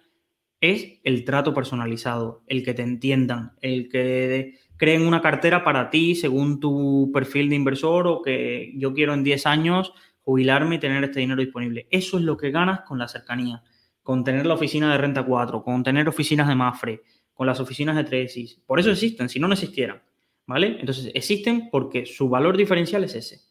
es 0.59 0.99
el 1.03 1.23
trato 1.23 1.53
personalizado, 1.53 2.43
el 2.47 2.63
que 2.63 2.73
te 2.73 2.81
entiendan, 2.81 3.53
el 3.61 3.89
que 3.89 4.57
creen 4.77 5.05
una 5.05 5.21
cartera 5.21 5.63
para 5.63 5.89
ti 5.89 6.15
según 6.15 6.59
tu 6.59 7.11
perfil 7.13 7.49
de 7.49 7.55
inversor 7.55 8.07
o 8.07 8.21
que 8.21 8.73
yo 8.75 8.93
quiero 8.93 9.13
en 9.13 9.23
10 9.23 9.45
años 9.45 9.93
jubilarme 10.21 10.75
y 10.75 10.79
tener 10.79 11.03
este 11.03 11.19
dinero 11.19 11.41
disponible. 11.41 11.87
Eso 11.91 12.17
es 12.17 12.23
lo 12.23 12.37
que 12.37 12.51
ganas 12.51 12.81
con 12.81 12.97
la 12.97 13.07
cercanía, 13.07 13.63
con 14.01 14.23
tener 14.23 14.45
la 14.45 14.53
oficina 14.53 14.91
de 14.91 14.97
Renta 14.97 15.23
4, 15.23 15.63
con 15.63 15.83
tener 15.83 16.07
oficinas 16.07 16.47
de 16.47 16.55
Mafre, 16.55 17.01
con 17.33 17.47
las 17.47 17.59
oficinas 17.59 17.95
de 17.95 18.03
Tresis. 18.03 18.61
Por 18.65 18.79
eso 18.79 18.91
existen, 18.91 19.29
si 19.29 19.39
no, 19.39 19.47
no 19.47 19.53
existieran. 19.53 20.01
¿Vale? 20.45 20.77
Entonces 20.79 21.09
existen 21.13 21.69
porque 21.71 22.05
su 22.05 22.27
valor 22.27 22.57
diferencial 22.57 23.03
es 23.03 23.15
ese. 23.15 23.41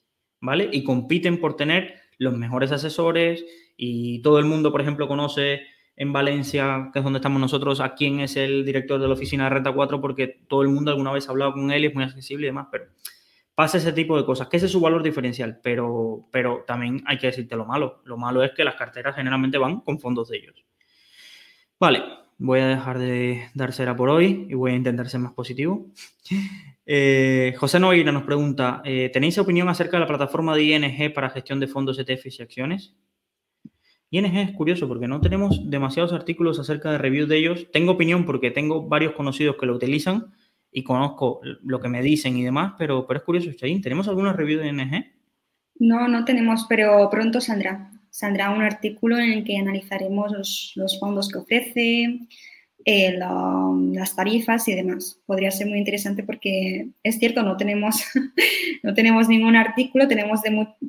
¿Vale? 0.40 0.68
Y 0.72 0.84
compiten 0.84 1.40
por 1.40 1.56
tener 1.56 1.94
los 2.18 2.36
mejores 2.36 2.70
asesores 2.72 3.44
y 3.76 4.20
todo 4.22 4.38
el 4.38 4.44
mundo, 4.44 4.70
por 4.70 4.80
ejemplo, 4.80 5.08
conoce 5.08 5.62
en 5.96 6.12
Valencia, 6.12 6.90
que 6.92 6.98
es 6.98 7.04
donde 7.04 7.18
estamos 7.18 7.40
nosotros, 7.40 7.80
a 7.80 7.94
quién 7.94 8.20
es 8.20 8.36
el 8.36 8.64
director 8.64 9.00
de 9.00 9.06
la 9.06 9.14
oficina 9.14 9.44
de 9.44 9.50
Renta 9.50 9.72
4 9.72 10.00
porque 10.00 10.26
todo 10.48 10.62
el 10.62 10.68
mundo 10.68 10.90
alguna 10.90 11.12
vez 11.12 11.28
ha 11.28 11.32
hablado 11.32 11.52
con 11.52 11.70
él 11.70 11.84
y 11.84 11.86
es 11.88 11.94
muy 11.94 12.04
accesible 12.04 12.46
y 12.46 12.50
demás, 12.50 12.68
pero 12.70 12.86
pasa 13.54 13.78
ese 13.78 13.92
tipo 13.92 14.16
de 14.16 14.24
cosas, 14.24 14.48
que 14.48 14.56
ese 14.56 14.66
es 14.66 14.72
su 14.72 14.80
valor 14.80 15.02
diferencial, 15.02 15.60
pero, 15.62 16.26
pero 16.30 16.64
también 16.66 17.02
hay 17.06 17.18
que 17.18 17.26
decirte 17.26 17.56
lo 17.56 17.66
malo. 17.66 18.00
Lo 18.04 18.16
malo 18.16 18.42
es 18.42 18.52
que 18.52 18.64
las 18.64 18.74
carteras 18.74 19.14
generalmente 19.14 19.58
van 19.58 19.80
con 19.80 20.00
fondos 20.00 20.28
de 20.30 20.38
ellos. 20.38 20.64
Vale, 21.78 22.02
voy 22.38 22.60
a 22.60 22.66
dejar 22.68 22.98
de 22.98 23.50
dar 23.54 23.72
cera 23.72 23.94
por 23.94 24.08
hoy 24.08 24.46
y 24.48 24.54
voy 24.54 24.72
a 24.72 24.76
intentar 24.76 25.08
ser 25.08 25.20
más 25.20 25.32
positivo. 25.32 25.86
Eh, 26.84 27.54
José 27.58 27.78
Nogueira 27.78 28.10
nos 28.10 28.24
pregunta, 28.24 28.82
eh, 28.84 29.08
¿tenéis 29.12 29.38
opinión 29.38 29.68
acerca 29.68 29.96
de 29.96 30.00
la 30.00 30.08
plataforma 30.08 30.56
de 30.56 30.64
ING 30.64 31.14
para 31.14 31.30
gestión 31.30 31.60
de 31.60 31.68
fondos 31.68 31.96
ETFs 31.96 32.40
y 32.40 32.42
acciones? 32.42 32.96
ING 34.12 34.36
es 34.36 34.52
curioso 34.52 34.86
porque 34.86 35.08
no 35.08 35.20
tenemos 35.20 35.68
demasiados 35.68 36.12
artículos 36.12 36.60
acerca 36.60 36.92
de 36.92 36.98
reviews 36.98 37.28
de 37.28 37.38
ellos. 37.38 37.66
Tengo 37.72 37.92
opinión 37.92 38.24
porque 38.24 38.52
tengo 38.52 38.86
varios 38.86 39.14
conocidos 39.14 39.56
que 39.58 39.66
lo 39.66 39.74
utilizan 39.74 40.26
y 40.70 40.84
conozco 40.84 41.40
lo 41.62 41.80
que 41.80 41.88
me 41.88 42.02
dicen 42.02 42.36
y 42.36 42.44
demás, 42.44 42.74
pero, 42.78 43.06
pero 43.06 43.18
es 43.18 43.24
curioso, 43.24 43.50
Chayin, 43.52 43.82
¿tenemos 43.82 44.06
alguna 44.08 44.32
review 44.32 44.60
de 44.60 44.68
ING? 44.68 45.06
No, 45.80 46.06
no 46.06 46.24
tenemos, 46.24 46.66
pero 46.68 47.08
pronto 47.10 47.40
saldrá 47.40 47.90
saldrá 48.12 48.50
un 48.50 48.62
artículo 48.62 49.18
en 49.18 49.32
el 49.32 49.44
que 49.44 49.56
analizaremos 49.56 50.74
los, 50.76 51.00
fondos 51.00 51.28
que 51.30 51.38
ofrece, 51.38 52.20
eh, 52.84 53.16
las 53.18 54.16
tarifas 54.16 54.66
y 54.68 54.74
demás. 54.74 55.20
Podría 55.26 55.50
ser 55.50 55.66
muy 55.66 55.78
interesante 55.78 56.22
porque 56.22 56.88
es 57.02 57.18
cierto, 57.18 57.42
no 57.42 57.56
tenemos, 57.56 58.04
no 58.82 58.94
tenemos 58.94 59.28
ningún 59.28 59.56
artículo, 59.56 60.08
tenemos, 60.08 60.40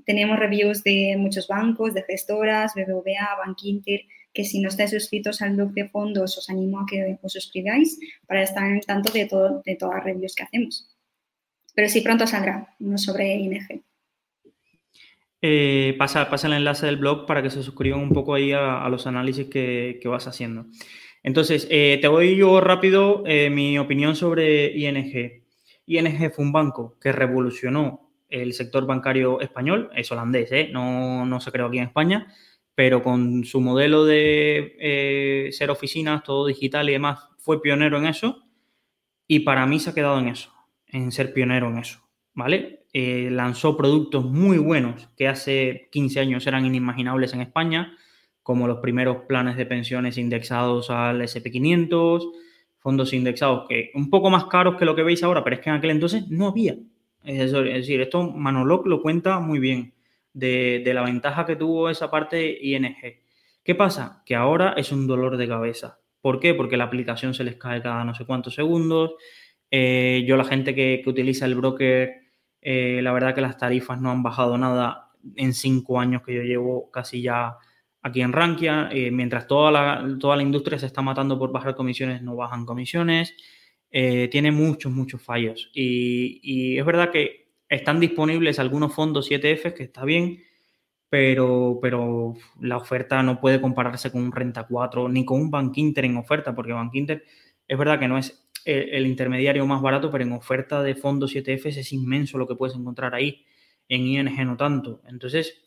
tenemos 0.06 0.40
reviews 0.40 0.84
de 0.84 1.16
muchos 1.18 1.48
bancos, 1.48 1.94
de 1.94 2.04
gestoras, 2.04 2.74
BBVA, 2.76 3.38
Bankinter, 3.46 4.02
que 4.34 4.44
si 4.44 4.60
no 4.60 4.70
estáis 4.70 4.92
suscritos 4.92 5.42
al 5.42 5.56
blog 5.56 5.74
de 5.74 5.90
fondos 5.90 6.38
os 6.38 6.50
animo 6.50 6.80
a 6.80 6.86
que 6.86 7.18
os 7.22 7.34
suscribáis 7.34 8.00
para 8.26 8.42
estar 8.42 8.64
en 8.64 8.82
tanto 8.82 9.12
de, 9.12 9.26
todo, 9.26 9.62
de 9.64 9.76
todas 9.76 9.96
las 9.96 10.04
reviews 10.06 10.36
que 10.36 10.44
hacemos. 10.44 10.90
Pero 11.76 11.90
sí, 11.90 12.02
pronto 12.02 12.28
saldrá 12.28 12.76
uno 12.80 12.98
sobre 12.98 13.36
ING. 13.36 13.84
Eh, 15.46 15.96
pasa, 15.98 16.30
pasa 16.30 16.48
el 16.48 16.54
enlace 16.54 16.86
del 16.86 16.96
blog 16.96 17.26
para 17.26 17.44
que 17.44 17.50
se 17.50 17.62
suscriban 17.64 18.00
un 18.00 18.12
poco 18.12 18.34
ahí 18.34 18.54
a, 18.54 18.88
los 18.88 19.08
análisis 19.08 19.48
que, 19.48 20.00
vas 20.06 20.26
haciendo. 20.26 20.68
Entonces, 21.24 21.68
eh, 21.72 21.98
te 22.02 22.08
voy 22.08 22.36
yo 22.36 22.62
rápido 22.62 23.24
eh, 23.26 23.50
mi 23.50 23.80
opinión 23.80 24.16
sobre 24.16 24.78
ING. 24.78 25.44
ING 25.86 26.32
fue 26.32 26.46
un 26.46 26.52
banco 26.52 26.98
que 27.02 27.12
revolucionó 27.12 28.12
el 28.30 28.54
sector 28.54 28.86
bancario 28.86 29.42
español, 29.42 29.90
es 29.96 30.12
holandés, 30.12 30.72
no, 30.72 31.26
no 31.26 31.40
se 31.40 31.52
creó 31.52 31.68
aquí 31.68 31.78
en 31.78 31.86
España, 31.86 32.34
pero 32.76 33.02
con 33.02 33.44
su 33.44 33.62
modelo 33.62 34.06
de 34.06 35.50
ser 35.52 35.70
oficinas, 35.70 36.24
todo 36.24 36.48
digital 36.48 36.90
y 36.90 36.94
demás, 36.94 37.20
fue 37.38 37.62
pionero 37.62 37.98
en 37.98 38.08
eso 38.08 38.44
y 39.28 39.42
para 39.42 39.66
mí 39.66 39.80
se 39.80 39.90
ha 39.90 39.94
quedado 39.94 40.20
en 40.20 40.30
eso, 40.30 40.52
en 40.88 41.12
ser 41.12 41.34
pionero 41.34 41.70
en 41.70 41.80
eso, 41.80 42.00
¿vale? 42.34 42.86
Eh, 42.94 43.30
lanzó 43.32 43.76
productos 43.76 44.24
muy 44.26 44.58
buenos 44.58 45.10
que 45.18 45.28
hace 45.28 45.90
15 45.92 46.20
años 46.20 46.46
eran 46.46 46.66
inimaginables 46.66 47.34
en 47.34 47.42
España, 47.42 47.98
como 48.44 48.68
los 48.68 48.80
primeros 48.80 49.24
planes 49.28 49.58
de 49.58 49.66
pensiones 49.66 50.18
indexados 50.18 50.90
al 50.90 51.22
SP500, 51.22 52.32
fondos 52.80 53.14
indexados 53.14 53.66
que 53.68 53.92
un 53.96 54.10
poco 54.10 54.30
más 54.30 54.46
caros 54.46 54.76
que 54.78 54.86
lo 54.86 54.96
que 54.96 55.04
veis 55.04 55.24
ahora, 55.24 55.44
pero 55.44 55.56
es 55.56 55.62
que 55.62 55.70
en 55.70 55.78
aquel 55.78 55.92
entonces 55.92 56.30
no 56.30 56.48
había. 56.48 56.76
Es 57.24 57.52
decir, 57.52 58.02
esto 58.02 58.30
Manoloc 58.30 58.86
lo 58.86 59.02
cuenta 59.02 59.40
muy 59.40 59.60
bien 59.60 59.94
de, 60.34 60.82
de 60.84 60.94
la 60.94 61.04
ventaja 61.04 61.46
que 61.46 61.56
tuvo 61.56 61.90
esa 61.90 62.12
parte 62.12 62.58
ING. 62.62 62.98
¿Qué 63.64 63.76
pasa? 63.76 64.22
Que 64.26 64.36
ahora 64.36 64.74
es 64.76 64.92
un 64.92 65.08
dolor 65.08 65.38
de 65.38 65.48
cabeza. 65.48 66.00
¿Por 66.22 66.40
qué? 66.40 66.54
Porque 66.54 66.76
la 66.76 66.84
aplicación 66.84 67.34
se 67.34 67.46
les 67.46 67.56
cae 67.56 67.82
cada 67.82 68.04
no 68.04 68.14
sé 68.14 68.26
cuántos 68.26 68.56
segundos. 68.56 69.12
Eh, 69.72 70.26
yo, 70.28 70.36
la 70.36 70.44
gente 70.44 70.76
que, 70.76 71.02
que 71.02 71.10
utiliza 71.10 71.46
el 71.46 71.56
broker 71.56 72.24
eh, 72.66 73.02
la 73.04 73.12
verdad 73.12 73.36
que 73.36 73.42
las 73.42 73.58
tarifas 73.58 74.00
no 74.00 74.10
han 74.10 74.24
bajado 74.24 74.58
nada 74.58 75.10
en 75.36 75.54
cinco 75.54 76.00
años 76.00 76.22
que 76.24 76.34
yo 76.34 76.44
llevo 76.44 76.90
casi 76.92 77.22
ya 77.22 77.58
aquí 78.04 78.22
en 78.22 78.32
Rankia. 78.32 78.90
Eh, 78.92 79.10
mientras 79.10 79.48
toda 79.48 79.72
la, 79.72 80.18
toda 80.20 80.36
la 80.36 80.44
industria 80.44 80.78
se 80.78 80.86
está 80.86 81.02
matando 81.02 81.40
por 81.40 81.52
bajar 81.52 81.76
comisiones, 81.76 82.22
no 82.22 82.36
bajan 82.36 82.66
comisiones. 82.66 83.36
Eh, 83.90 84.28
tiene 84.32 84.52
muchos, 84.52 84.92
muchos 84.92 85.22
fallos. 85.22 85.72
Y, 85.74 86.78
es 86.78 86.86
verdad 86.86 87.12
que 87.12 87.48
están 87.70 88.00
disponibles 88.00 88.60
algunos 88.60 88.94
fondos 88.94 89.30
7F, 89.32 89.74
que 89.74 89.84
está 89.84 90.06
bien, 90.06 90.44
pero, 91.10 91.80
pero 91.82 92.36
la 92.60 92.78
oferta 92.78 93.24
no 93.24 93.40
puede 93.40 93.62
compararse 93.62 94.12
con 94.12 94.24
un 94.24 94.32
Renta 94.32 94.66
4 94.68 95.10
ni 95.10 95.26
con 95.26 95.42
un 95.42 95.52
Bank 95.52 95.78
Inter 95.78 96.06
en 96.06 96.18
oferta, 96.18 96.54
porque 96.56 96.74
Bank 96.74 96.94
Inter 96.96 97.24
es 97.68 97.78
verdad 97.78 98.00
que 98.00 98.08
no 98.08 98.18
es 98.18 98.44
el, 98.66 99.06
intermediario 99.08 99.66
más 99.66 99.82
barato, 99.82 100.12
pero 100.12 100.24
en 100.24 100.32
oferta 100.34 100.82
de 100.82 100.96
fondos 100.96 101.36
7Fs 101.36 101.78
es 101.78 101.94
inmenso 101.94 102.38
lo 102.38 102.48
que 102.48 102.56
puedes 102.56 102.76
encontrar 102.76 103.14
ahí. 103.14 103.46
En 103.90 104.08
ING 104.08 104.46
no 104.46 104.56
tanto. 104.56 105.02
Entonces, 105.08 105.63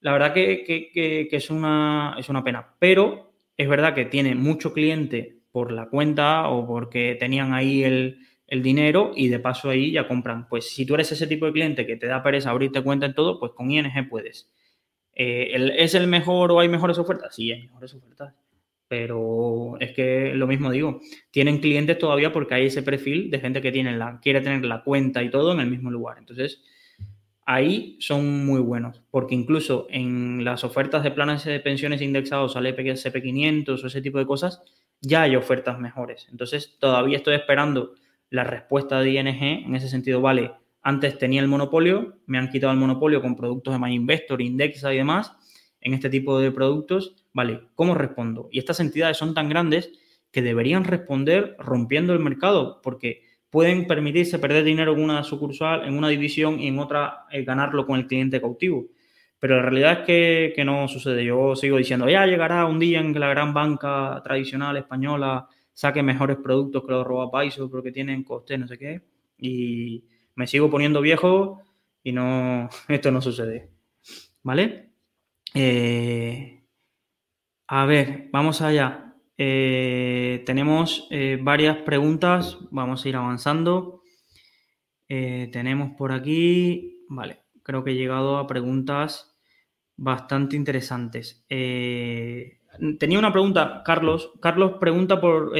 la 0.00 0.12
verdad 0.12 0.32
que, 0.32 1.28
es, 1.30 1.50
una, 1.50 2.16
es 2.18 2.28
una 2.28 2.44
pena. 2.44 2.74
Pero 2.78 3.32
es 3.56 3.68
verdad 3.68 3.94
que 3.94 4.06
tiene 4.06 4.34
mucho 4.34 4.72
cliente 4.72 5.38
por 5.52 5.72
la 5.72 5.88
cuenta 5.88 6.48
o 6.48 6.66
porque 6.66 7.16
tenían 7.18 7.52
ahí 7.54 7.84
el, 7.84 8.18
dinero 8.62 9.12
y 9.14 9.28
de 9.28 9.38
paso 9.38 9.70
ahí 9.70 9.92
ya 9.92 10.08
compran. 10.08 10.48
Pues 10.48 10.70
si 10.70 10.84
tú 10.84 10.94
eres 10.94 11.12
ese 11.12 11.26
tipo 11.26 11.46
de 11.46 11.52
cliente 11.52 11.86
que 11.86 11.96
te 11.96 12.06
da 12.06 12.22
pereza 12.22 12.50
abrirte 12.50 12.82
cuenta 12.82 13.06
en 13.06 13.14
todo, 13.14 13.38
pues 13.38 13.52
con 13.52 13.70
ING 13.70 14.08
puedes. 14.08 14.50
Eh, 15.14 15.74
¿Es 15.78 15.94
el 15.94 16.08
mejor 16.08 16.50
o 16.50 16.60
hay 16.60 16.68
mejores 16.68 16.98
ofertas? 16.98 17.34
Sí, 17.34 17.52
hay 17.52 17.62
mejores 17.62 17.94
ofertas 17.94 18.34
pero 18.90 19.76
es 19.78 19.92
que 19.92 20.34
lo 20.34 20.48
mismo 20.48 20.68
digo, 20.68 21.00
tienen 21.30 21.60
clientes 21.60 21.96
todavía 21.96 22.32
porque 22.32 22.54
hay 22.56 22.66
ese 22.66 22.82
perfil 22.82 23.30
de 23.30 23.38
gente 23.38 23.62
que 23.62 23.70
tiene 23.70 23.96
la, 23.96 24.18
quiere 24.20 24.40
tener 24.40 24.64
la 24.64 24.82
cuenta 24.82 25.22
y 25.22 25.30
todo 25.30 25.52
en 25.52 25.60
el 25.60 25.70
mismo 25.70 25.92
lugar. 25.92 26.18
Entonces, 26.18 26.60
ahí 27.46 27.96
son 28.00 28.44
muy 28.46 28.60
buenos, 28.60 29.02
porque 29.10 29.34
incluso 29.34 29.86
en 29.90 30.44
las 30.44 30.64
ofertas 30.64 31.02
de 31.02 31.10
planes 31.10 31.44
de 31.44 31.60
pensiones 31.60 32.02
indexados 32.02 32.56
al 32.56 32.66
SP500 32.66 33.82
o 33.82 33.86
ese 33.86 34.02
tipo 34.02 34.18
de 34.18 34.26
cosas, 34.26 34.62
ya 35.00 35.22
hay 35.22 35.36
ofertas 35.36 35.78
mejores. 35.78 36.26
Entonces, 36.30 36.76
todavía 36.78 37.16
estoy 37.16 37.34
esperando 37.34 37.94
la 38.28 38.44
respuesta 38.44 39.00
de 39.00 39.10
ING 39.10 39.66
en 39.66 39.74
ese 39.74 39.88
sentido, 39.88 40.20
vale, 40.20 40.52
antes 40.82 41.18
tenía 41.18 41.42
el 41.42 41.48
monopolio, 41.48 42.18
me 42.26 42.38
han 42.38 42.48
quitado 42.48 42.72
el 42.72 42.78
monopolio 42.78 43.20
con 43.20 43.36
productos 43.36 43.74
de 43.74 43.80
MyInvestor, 43.80 44.40
Indexa 44.40 44.94
y 44.94 44.98
demás, 44.98 45.32
en 45.80 45.94
este 45.94 46.10
tipo 46.10 46.38
de 46.38 46.52
productos, 46.52 47.20
Vale, 47.32 47.68
¿cómo 47.74 47.94
respondo? 47.94 48.48
Y 48.50 48.58
estas 48.58 48.80
entidades 48.80 49.16
son 49.16 49.34
tan 49.34 49.48
grandes 49.48 49.92
que 50.32 50.42
deberían 50.42 50.84
responder 50.84 51.56
rompiendo 51.58 52.12
el 52.12 52.18
mercado, 52.18 52.80
porque 52.82 53.22
pueden 53.50 53.86
permitirse 53.86 54.38
perder 54.38 54.64
dinero 54.64 54.94
en 54.94 55.02
una 55.02 55.24
sucursal, 55.24 55.84
en 55.86 55.98
una 55.98 56.08
división 56.08 56.60
y 56.60 56.68
en 56.68 56.78
otra 56.78 57.24
eh, 57.30 57.42
ganarlo 57.42 57.86
con 57.86 57.98
el 57.98 58.06
cliente 58.06 58.40
cautivo. 58.40 58.86
Pero 59.38 59.56
la 59.56 59.62
realidad 59.62 60.00
es 60.08 60.54
que, 60.54 60.64
no 60.64 60.86
sucede. 60.86 61.24
Yo 61.24 61.56
sigo 61.56 61.78
diciendo, 61.78 62.08
ya 62.08 62.26
llegará 62.26 62.66
un 62.66 62.78
día 62.78 63.00
en 63.00 63.12
que 63.12 63.18
la 63.18 63.30
gran 63.30 63.54
banca 63.54 64.20
tradicional 64.22 64.76
española 64.76 65.48
saque 65.72 66.02
mejores 66.02 66.36
productos 66.36 66.84
que 66.84 66.92
los 66.92 67.06
robapaisos 67.06 67.70
porque 67.70 67.90
tienen 67.90 68.22
costes, 68.22 68.58
no 68.58 68.68
sé 68.68 68.78
qué. 68.78 69.00
Y 69.38 70.04
me 70.34 70.46
sigo 70.46 70.70
poniendo 70.70 71.00
viejo 71.00 71.62
y 72.04 72.12
no, 72.12 72.68
esto 72.88 73.10
no 73.10 73.20
sucede. 73.22 73.70
¿Vale? 74.42 74.90
Eh, 75.54 76.62
a 77.66 77.86
ver, 77.86 78.28
vamos 78.30 78.60
allá. 78.60 79.09
Eh, 79.42 80.42
tenemos 80.44 81.08
eh, 81.10 81.38
varias 81.40 81.78
preguntas, 81.78 82.58
vamos 82.70 83.02
a 83.02 83.08
ir 83.08 83.16
avanzando. 83.16 84.02
Eh, 85.08 85.48
tenemos 85.50 85.92
por 85.96 86.12
aquí, 86.12 87.06
vale, 87.08 87.38
creo 87.62 87.82
que 87.82 87.92
he 87.92 87.94
llegado 87.94 88.36
a 88.36 88.46
preguntas 88.46 89.34
bastante 89.96 90.56
interesantes. 90.56 91.42
tenía 91.48 93.18
una 93.18 93.32
pregunta, 93.32 93.82
Carlos. 93.82 94.30
Carlos 94.42 94.72
pregunta 94.78 95.22
por 95.22 95.56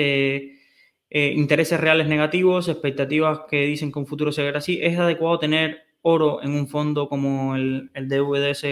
intereses 1.11 1.81
reales 1.81 2.07
negativos, 2.07 2.69
expectativas 2.69 3.41
que 3.49 3.65
dicen 3.65 3.91
que 3.93 3.99
un 3.99 4.07
futuro 4.07 4.31
será 4.31 4.59
así, 4.59 4.79
es 4.83 4.99
adecuado 4.99 5.39
tener 5.39 5.85
oro 6.03 6.43
en 6.43 6.53
un 6.53 6.69
fondo 6.69 7.09
como 7.09 7.57
el, 7.57 7.91
el 7.95 8.09
DVDS 8.11 8.67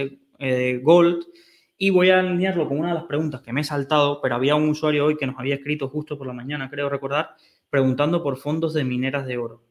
Gold. 0.82 1.24
Y 1.78 1.90
voy 1.90 2.10
a 2.10 2.20
alinearlo 2.20 2.68
con 2.68 2.80
una 2.80 2.88
de 2.88 2.94
las 2.94 3.04
preguntas 3.04 3.40
que 3.40 3.52
me 3.52 3.60
he 3.60 3.64
saltado, 3.64 4.20
pero 4.20 4.34
había 4.34 4.56
un 4.56 4.68
usuario 4.68 5.06
hoy 5.06 5.16
que 5.16 5.26
nos 5.26 5.38
había 5.38 5.54
escrito 5.54 5.88
justo 5.88 6.18
por 6.18 6.26
la 6.26 6.32
mañana, 6.32 6.68
creo 6.68 6.88
recordar, 6.88 7.36
preguntando 7.70 8.22
por 8.22 8.36
fondos 8.36 8.74
de 8.74 8.84
mineras 8.84 9.26
de 9.26 9.38
oro. 9.38 9.62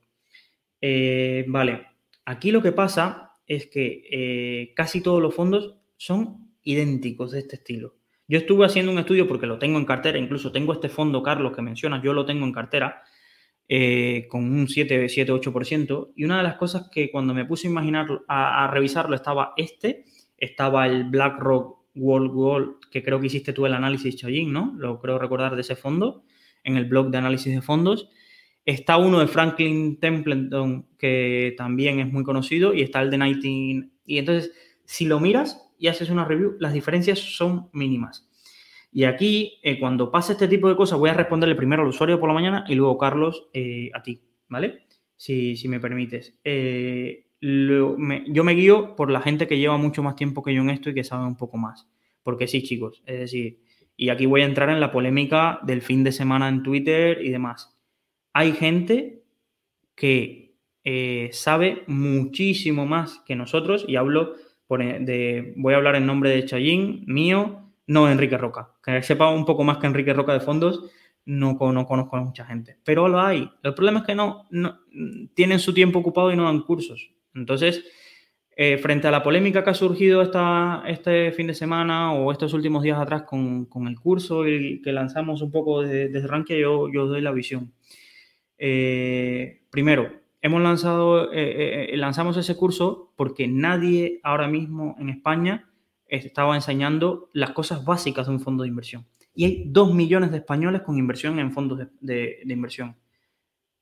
Eh, 0.80 1.44
vale, 1.48 1.86
aquí 2.26 2.52
lo 2.52 2.62
que 2.62 2.72
pasa 2.72 3.34
es 3.46 3.68
que 3.68 4.74
casi 4.76 5.02
todos 5.02 5.22
los 5.22 5.36
fondos 5.36 5.76
son 5.98 6.54
idénticos 6.64 7.32
de 7.32 7.40
este 7.40 7.58
estilo. 7.58 7.96
Yo 8.28 8.40
estuve 8.40 8.66
haciendo 8.66 8.92
un 8.92 9.00
estudio 9.00 9.28
porque 9.28 9.48
lo 9.48 9.58
tengo 9.58 9.80
en 9.80 9.86
cartera, 9.86 10.18
incluso 10.18 10.52
tengo 10.52 10.74
este 10.74 10.90
fondo, 10.90 11.24
Carlos, 11.24 11.56
que 11.56 11.62
mencionas, 11.62 12.04
yo 12.04 12.14
lo 12.14 12.26
tengo 12.26 12.46
en 12.46 12.52
cartera, 12.52 13.04
eh, 13.70 14.28
con 14.30 14.44
un 14.44 14.68
7, 14.68 15.08
7, 15.08 15.32
8%. 15.32 16.12
Y 16.16 16.26
una 16.26 16.38
de 16.38 16.44
las 16.44 16.56
cosas 16.56 16.90
que 16.92 17.10
cuando 17.10 17.34
me 17.34 17.46
puse 17.46 17.68
a 17.68 17.72
imaginar, 17.72 18.08
a, 18.28 18.70
revisarlo, 18.72 19.16
estaba 19.16 19.54
este, 19.56 20.06
estaba 20.38 20.88
el 20.88 21.06
BlackRock 21.06 21.77
World 21.98 22.32
Gold, 22.32 22.76
que 22.92 23.04
creo 23.04 23.20
que 23.20 23.28
hiciste 23.28 23.54
tú 23.54 23.66
el 23.66 23.74
análisis, 23.74 24.16
Chayín, 24.16 24.54
¿no? 24.54 24.74
Lo 24.78 25.00
creo 25.00 25.20
recordar 25.20 25.56
de 25.56 25.62
ese 25.62 25.76
fondo, 25.76 26.24
en 26.64 26.78
el 26.78 26.86
blog 26.86 27.10
de 27.10 27.18
análisis 27.18 27.54
de 27.54 27.62
fondos. 27.62 28.10
Está 28.66 28.98
uno 28.98 29.20
de 29.20 29.28
Franklin 29.28 30.00
Templeton, 30.00 30.88
que 30.98 31.56
también 31.58 32.00
es 32.00 32.12
muy 32.12 32.24
conocido, 32.24 32.74
y 32.74 32.82
está 32.82 33.02
el 33.02 33.10
de 33.10 33.18
19. 33.18 33.90
Y 34.06 34.18
entonces, 34.18 34.52
si 34.86 35.06
lo 35.06 35.20
miras, 35.20 35.68
y 35.80 35.88
haces 35.88 36.10
una 36.10 36.26
review, 36.26 36.56
las 36.60 36.74
diferencias 36.74 37.20
son 37.20 37.70
mínimas. 37.74 38.28
Y 38.92 39.04
aquí, 39.04 39.60
eh, 39.64 39.80
cuando 39.80 40.12
pase 40.12 40.34
este 40.34 40.48
tipo 40.48 40.68
de 40.70 40.76
cosas, 40.76 40.98
voy 40.98 41.10
a 41.10 41.14
responderle 41.14 41.56
primero 41.56 41.84
al 41.84 41.90
usuario 41.90 42.20
por 42.20 42.30
la 42.30 42.34
mañana 42.34 42.66
y 42.68 42.76
luego, 42.76 42.98
Carlos, 42.98 43.48
eh, 43.54 43.92
a 43.94 44.02
ti, 44.02 44.22
¿vale? 44.48 44.86
Si, 45.16 45.56
si 45.56 45.68
me 45.68 45.80
permites. 45.80 46.36
Eh, 46.44 47.27
yo 47.40 47.98
me 47.98 48.54
guío 48.54 48.96
por 48.96 49.12
la 49.12 49.22
gente 49.22 49.48
que 49.48 49.58
lleva 49.58 49.78
mucho 49.78 50.04
más 50.04 50.16
tiempo 50.16 50.44
que 50.44 50.54
yo 50.54 50.62
en 50.62 50.70
esto 50.70 50.90
y 50.90 50.94
que 50.94 51.04
sabe 51.04 51.26
un 51.26 51.38
poco 51.38 51.58
más. 51.58 51.88
Porque 52.24 52.48
sí, 52.48 52.64
chicos, 52.64 53.04
es 53.06 53.20
decir, 53.20 53.60
y 53.96 54.10
aquí 54.10 54.26
voy 54.26 54.42
a 54.42 54.46
entrar 54.46 54.70
en 54.70 54.80
la 54.80 54.92
polémica 54.92 55.60
del 55.64 55.82
fin 55.82 56.04
de 56.04 56.12
semana 56.12 56.50
en 56.50 56.64
Twitter 56.64 57.20
y 57.24 57.30
demás. 57.30 57.78
Hay 58.34 58.54
gente 58.54 59.24
que 59.96 60.56
sabe 61.32 61.84
muchísimo 61.88 62.86
más 62.86 63.24
que 63.26 63.36
nosotros 63.36 63.86
y 63.88 63.96
hablo 63.96 64.36
de, 64.70 65.54
voy 65.58 65.74
a 65.74 65.78
hablar 65.78 65.96
en 65.96 66.06
nombre 66.06 66.30
de 66.30 66.46
Chayín, 66.46 67.04
mío, 67.08 67.72
no 67.88 68.10
Enrique 68.10 68.38
Roca. 68.38 68.74
Que 68.84 69.02
sepa 69.02 69.30
un 69.30 69.46
poco 69.46 69.64
más 69.64 69.78
que 69.78 69.88
Enrique 69.88 70.14
Roca 70.14 70.34
de 70.34 70.40
fondos, 70.40 70.92
no, 71.26 71.58
no 71.60 71.86
conozco 71.86 72.18
a 72.18 72.22
mucha 72.22 72.46
gente. 72.46 72.78
Pero 72.84 73.08
lo 73.08 73.20
hay. 73.20 73.50
El 73.64 73.74
problema 73.74 74.00
es 74.00 74.06
que 74.06 74.16
no 74.16 74.48
tienen 75.34 75.60
su 75.60 75.74
tiempo 75.74 76.00
ocupado 76.00 76.32
y 76.32 76.36
no 76.36 76.44
dan 76.44 76.62
cursos. 76.62 77.12
Entonces, 77.38 77.86
eh, 78.56 78.78
frente 78.78 79.08
a 79.08 79.12
la 79.12 79.24
polémica 79.24 79.64
que 79.64 79.70
ha 79.70 79.74
surgido 79.74 80.22
esta, 80.22 80.84
este 80.88 81.32
fin 81.32 81.48
de 81.48 81.54
semana 81.54 82.14
o 82.14 82.32
estos 82.32 82.54
últimos 82.54 82.84
días 82.84 83.00
atrás 83.00 83.24
con, 83.24 83.66
con 83.66 83.88
el 83.88 84.00
curso 84.00 84.44
que 84.44 84.92
lanzamos 84.92 85.42
un 85.42 85.52
poco 85.52 85.82
desde, 85.82 86.10
desde 86.10 86.60
yo, 86.60 86.92
yo 86.92 87.06
doy 87.06 87.22
la 87.22 87.32
visión. 87.32 87.74
Eh, 88.58 89.62
primero, 89.70 90.12
hemos 90.42 90.62
lanzado, 90.62 91.32
eh, 91.32 91.94
lanzamos 91.96 92.36
ese 92.38 92.56
curso 92.56 93.14
porque 93.16 93.48
nadie 93.48 94.20
ahora 94.24 94.48
mismo 94.48 94.96
en 95.00 95.10
España 95.10 95.70
estaba 96.08 96.56
enseñando 96.56 97.30
las 97.34 97.52
cosas 97.52 97.86
básicas 97.86 98.28
de 98.28 98.34
un 98.34 98.40
fondo 98.40 98.64
de 98.64 98.70
inversión. 98.70 99.06
Y 99.38 99.46
hay 99.46 99.64
dos 99.68 99.94
millones 99.94 100.32
de 100.32 100.38
españoles 100.38 100.82
con 100.82 100.98
inversión 100.98 101.38
en 101.38 101.52
fondos 101.52 101.88
de, 102.00 102.40
inversión. 102.48 102.96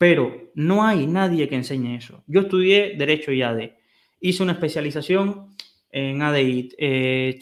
Pero 0.08 0.52
no 0.54 0.86
hay 0.86 1.08
nadie 1.08 1.50
que 1.50 1.56
enseñe 1.56 1.96
eso. 1.96 2.24
Yo 2.28 2.42
estudié 2.42 2.94
Derecho 2.96 3.32
y 3.32 3.42
ADE. 3.42 3.80
Hice 4.20 4.44
una 4.44 4.52
especialización 4.52 5.56
en 5.90 6.22
ADI. 6.22 6.70
Eh, 6.78 7.40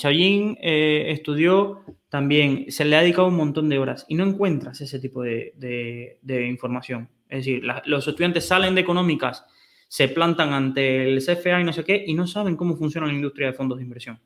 estudió 1.09 1.81
también, 2.07 2.71
se 2.71 2.85
le 2.85 2.95
ha 2.95 3.01
dedicado 3.01 3.27
un 3.27 3.35
montón 3.35 3.67
de 3.67 3.79
horas 3.79 4.05
y 4.07 4.15
no 4.15 4.23
encuentras 4.23 4.79
ese 4.79 4.97
tipo 5.01 5.23
de 5.23 6.47
información. 6.47 7.09
Es 7.27 7.39
decir, 7.39 7.63
los 7.83 8.07
estudiantes 8.07 8.47
salen 8.47 8.75
de 8.75 8.81
económicas, 8.81 9.45
se 9.89 10.07
plantan 10.07 10.53
ante 10.53 11.11
el 11.11 11.19
CFA 11.19 11.59
y 11.59 11.65
no 11.65 11.73
sé 11.73 11.83
qué, 11.83 12.01
y 12.07 12.13
no 12.13 12.27
saben 12.27 12.55
cómo 12.55 12.77
funciona 12.77 13.07
la 13.07 13.13
industria 13.13 13.47
de 13.47 13.53
fondos 13.53 13.77
de 13.77 13.83
inversión. 13.83 14.21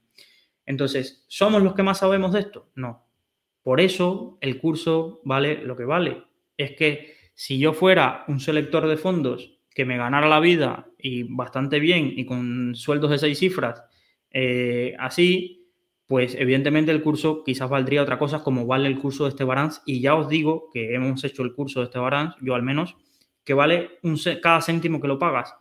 Entonces, 0.63 1.25
¿somos 1.27 1.63
los 1.63 1.73
que 1.73 1.81
más 1.81 1.97
sabemos 1.97 2.33
de 2.33 2.41
esto? 2.41 2.69
No. 2.75 3.03
Por 3.63 3.81
eso 3.81 4.37
el 4.41 4.59
curso 4.59 5.21
vale 5.23 5.63
lo 5.63 5.75
que 5.75 5.85
vale. 5.85 6.21
Es 6.55 6.75
que 6.75 7.16
si 7.37 7.59
yo 7.59 7.71
fuera 7.71 8.25
un 8.27 8.39
selector 8.39 8.87
de 8.87 8.97
fondos 8.97 9.59
que 9.69 9.85
me 9.85 9.95
ganara 9.95 10.27
la 10.27 10.39
vida 10.39 10.87
y 10.97 11.21
bastante 11.21 11.79
bien 11.79 12.11
y 12.17 12.25
con 12.25 12.73
sueldos 12.73 13.11
de 13.11 13.19
seis 13.19 13.37
cifras, 13.37 13.83
eh, 14.31 14.95
así, 14.97 15.69
pues 16.07 16.33
evidentemente 16.33 16.91
el 16.91 17.03
curso 17.03 17.43
quizás 17.43 17.69
valdría 17.69 18.01
otra 18.01 18.17
cosa 18.17 18.41
como 18.41 18.65
vale 18.65 18.87
el 18.87 18.97
curso 18.97 19.25
de 19.25 19.29
este 19.29 19.43
Barans 19.43 19.83
y 19.85 20.01
ya 20.01 20.15
os 20.15 20.27
digo 20.27 20.71
que 20.73 20.95
hemos 20.95 21.23
hecho 21.23 21.43
el 21.43 21.53
curso 21.53 21.79
de 21.79 21.85
este 21.85 21.99
Barans, 21.99 22.33
yo 22.41 22.55
al 22.55 22.63
menos, 22.63 22.95
que 23.43 23.53
vale 23.53 23.99
un, 24.01 24.17
cada 24.41 24.59
céntimo 24.63 24.99
que 24.99 25.07
lo 25.07 25.19
pagas. 25.19 25.53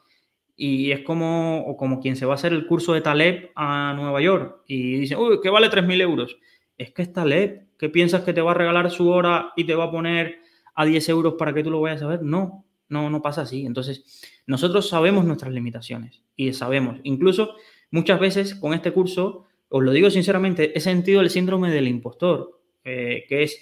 Y 0.57 0.93
es 0.93 1.01
como, 1.01 1.61
o 1.67 1.77
como 1.77 2.01
quien 2.01 2.17
se 2.17 2.25
va 2.25 2.33
a 2.33 2.37
hacer 2.37 2.55
el 2.55 2.67
curso 2.67 2.95
de 2.95 3.03
Taleb 3.03 3.51
a 3.55 3.93
Nueva 3.95 4.23
York 4.23 4.63
y 4.67 5.01
dice, 5.01 5.15
uy, 5.15 5.43
que 5.43 5.51
vale 5.51 5.69
3.000 5.69 6.01
euros. 6.01 6.39
Es 6.79 6.91
que 6.93 7.03
es 7.03 7.13
Taleb, 7.13 7.67
¿qué 7.79 7.91
piensas 7.91 8.23
que 8.23 8.33
te 8.33 8.41
va 8.41 8.53
a 8.53 8.55
regalar 8.55 8.91
su 8.91 9.11
hora 9.11 9.53
y 9.57 9.65
te 9.65 9.75
va 9.75 9.85
a 9.85 9.91
poner 9.91 10.46
a 10.77 10.85
10 10.85 11.09
euros 11.09 11.35
para 11.35 11.53
que 11.53 11.65
tú 11.65 11.71
lo 11.71 11.81
vayas 11.81 12.03
a 12.03 12.07
ver? 12.07 12.23
No, 12.23 12.65
no, 12.89 13.11
no 13.11 13.21
pasa 13.23 13.43
así. 13.43 13.67
Entonces, 13.67 14.23
nosotros 14.47 14.89
sabemos 14.89 15.25
nuestras 15.25 15.53
limitaciones 15.53 16.23
y 16.37 16.53
sabemos, 16.53 17.01
incluso 17.03 17.57
muchas 17.91 18.21
veces 18.21 18.55
con 18.55 18.75
este 18.75 18.93
curso 18.93 19.47
os 19.69 19.83
lo 19.83 19.93
digo 19.93 20.11
sinceramente, 20.11 20.77
he 20.77 20.81
sentido 20.81 21.21
el 21.21 21.31
síndrome 21.31 21.71
del 21.71 21.89
impostor, 21.89 22.61
eh, 22.85 23.25
que 23.29 23.43
es, 23.43 23.61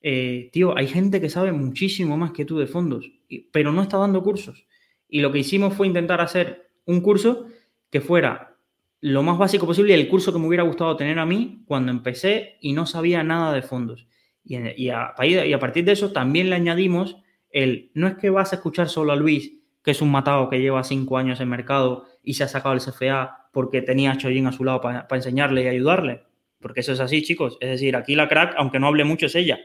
eh, 0.00 0.50
tío, 0.52 0.76
hay 0.76 0.88
gente 0.88 1.20
que 1.20 1.30
sabe 1.30 1.52
muchísimo 1.52 2.16
más 2.16 2.32
que 2.32 2.44
tú 2.44 2.58
de 2.58 2.66
fondos, 2.66 3.10
pero 3.52 3.72
no 3.72 3.82
está 3.82 3.98
dando 3.98 4.22
cursos. 4.22 4.66
Y 5.08 5.20
lo 5.20 5.30
que 5.30 5.38
hicimos 5.38 5.74
fue 5.74 5.86
intentar 5.86 6.20
hacer 6.20 6.70
un 6.86 7.00
curso 7.00 7.46
que 7.90 8.00
fuera 8.00 8.56
lo 9.00 9.22
más 9.22 9.38
básico 9.38 9.66
posible, 9.66 9.94
el 9.94 10.08
curso 10.08 10.32
que 10.32 10.38
me 10.38 10.48
hubiera 10.48 10.64
gustado 10.64 10.96
tener 10.96 11.18
a 11.18 11.26
mí 11.26 11.62
cuando 11.66 11.92
empecé 11.92 12.56
y 12.60 12.72
no 12.72 12.86
sabía 12.86 13.22
nada 13.22 13.52
de 13.52 13.62
fondos. 13.62 14.06
Y, 14.44 14.90
a, 14.90 15.14
partir 15.14 15.84
de 15.84 15.92
eso 15.92 16.12
también 16.12 16.50
le 16.50 16.56
añadimos 16.56 17.16
el, 17.50 17.90
no 17.94 18.06
es 18.08 18.16
que 18.16 18.30
vas 18.30 18.52
a 18.52 18.56
escuchar 18.56 18.88
solo 18.88 19.12
a 19.12 19.16
Luis, 19.16 19.52
que 19.82 19.92
es 19.92 20.02
un 20.02 20.10
matado 20.10 20.48
que 20.50 20.60
lleva 20.60 20.84
cinco 20.84 21.16
años 21.16 21.40
en 21.40 21.48
mercado 21.48 22.06
y 22.22 22.34
se 22.34 22.44
ha 22.44 22.48
sacado 22.48 22.74
el 22.74 22.80
CFA 22.80 23.48
porque 23.52 23.80
tenía 23.82 24.12
a 24.12 24.48
a 24.48 24.52
su 24.52 24.64
lado 24.64 24.80
para 24.80 25.06
enseñarle 25.10 25.62
y 25.62 25.68
ayudarle. 25.68 26.22
Porque 26.60 26.80
eso 26.80 26.92
es 26.92 27.00
así, 27.00 27.22
chicos. 27.22 27.58
Es 27.60 27.70
decir, 27.70 27.94
aquí 27.94 28.14
la 28.14 28.28
crack, 28.28 28.54
aunque 28.56 28.80
no 28.80 28.86
hable 28.86 29.04
mucho, 29.04 29.26
es 29.26 29.34
ella. 29.34 29.60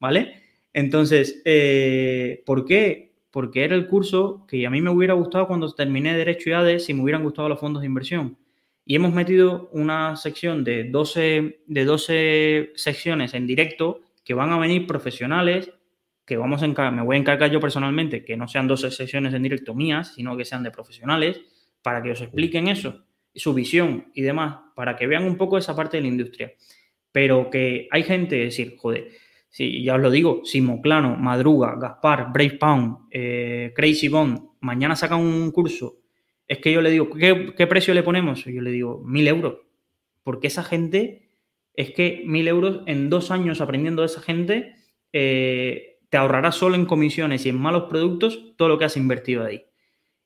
¿Vale? 0.00 0.42
Entonces, 0.72 1.42
eh, 1.44 2.42
¿por 2.46 2.64
qué? 2.64 3.12
Porque 3.30 3.64
era 3.64 3.74
el 3.74 3.86
curso 3.86 4.46
que 4.48 4.66
a 4.66 4.70
mí 4.70 4.80
me 4.80 4.90
hubiera 4.90 5.14
gustado 5.14 5.46
cuando 5.46 5.72
terminé 5.72 6.16
Derecho 6.16 6.50
y 6.50 6.52
ADE 6.54 6.80
si 6.80 6.94
me 6.94 7.02
hubieran 7.02 7.22
gustado 7.22 7.48
los 7.48 7.60
fondos 7.60 7.82
de 7.82 7.86
inversión. 7.86 8.38
Y 8.84 8.96
hemos 8.96 9.12
metido 9.12 9.68
una 9.72 10.16
sección 10.16 10.64
de 10.64 10.84
12, 10.84 11.62
de 11.66 11.84
12 11.84 12.72
secciones 12.74 13.34
en 13.34 13.46
directo 13.46 14.00
que 14.24 14.34
van 14.34 14.50
a 14.50 14.58
venir 14.58 14.86
profesionales, 14.86 15.72
que 16.24 16.36
vamos 16.36 16.62
a 16.62 16.90
me 16.90 17.02
voy 17.02 17.16
a 17.16 17.20
encargar 17.20 17.50
yo 17.50 17.60
personalmente, 17.60 18.24
que 18.24 18.36
no 18.36 18.48
sean 18.48 18.66
12 18.66 18.90
secciones 18.90 19.34
en 19.34 19.42
directo 19.42 19.74
mías, 19.74 20.14
sino 20.14 20.36
que 20.36 20.44
sean 20.44 20.62
de 20.62 20.70
profesionales, 20.70 21.40
para 21.82 22.02
que 22.02 22.12
os 22.12 22.20
expliquen 22.20 22.68
eso 22.68 23.04
su 23.34 23.54
visión 23.54 24.10
y 24.14 24.22
demás, 24.22 24.58
para 24.74 24.96
que 24.96 25.06
vean 25.06 25.24
un 25.24 25.36
poco 25.36 25.58
esa 25.58 25.74
parte 25.74 25.96
de 25.96 26.02
la 26.02 26.08
industria. 26.08 26.52
Pero 27.10 27.50
que 27.50 27.88
hay 27.90 28.02
gente, 28.02 28.46
es 28.46 28.56
decir, 28.56 28.76
joder, 28.78 29.08
si 29.48 29.82
ya 29.82 29.94
os 29.94 30.00
lo 30.00 30.10
digo, 30.10 30.42
si 30.44 30.60
Moclano, 30.60 31.16
Madruga, 31.16 31.76
Gaspar, 31.78 32.32
Brave 32.32 32.58
Pound, 32.58 32.96
eh, 33.10 33.72
Crazy 33.74 34.08
Bond, 34.08 34.40
mañana 34.60 34.96
sacan 34.96 35.20
un 35.20 35.50
curso, 35.50 36.01
es 36.52 36.58
que 36.58 36.70
yo 36.70 36.82
le 36.82 36.90
digo, 36.90 37.08
¿qué, 37.08 37.66
precio 37.66 37.94
le 37.94 38.02
ponemos? 38.02 38.44
Yo 38.44 38.60
le 38.60 38.70
digo, 38.70 39.02
mil 39.06 39.26
euros. 39.26 39.60
Porque 40.22 40.48
esa 40.48 40.62
gente, 40.62 41.30
es 41.72 41.92
que 41.92 42.24
mil 42.26 42.46
euros 42.46 42.82
en 42.84 43.08
dos 43.08 43.30
años 43.30 43.62
aprendiendo 43.62 44.02
de 44.02 44.06
esa 44.06 44.20
gente, 44.20 44.76
eh, 45.14 46.00
te 46.10 46.18
ahorrará 46.18 46.52
solo 46.52 46.74
en 46.74 46.84
comisiones 46.84 47.46
y 47.46 47.48
en 47.48 47.58
malos 47.58 47.84
productos 47.84 48.54
todo 48.58 48.68
lo 48.68 48.78
que 48.78 48.84
has 48.84 48.98
invertido 48.98 49.46
ahí. 49.46 49.64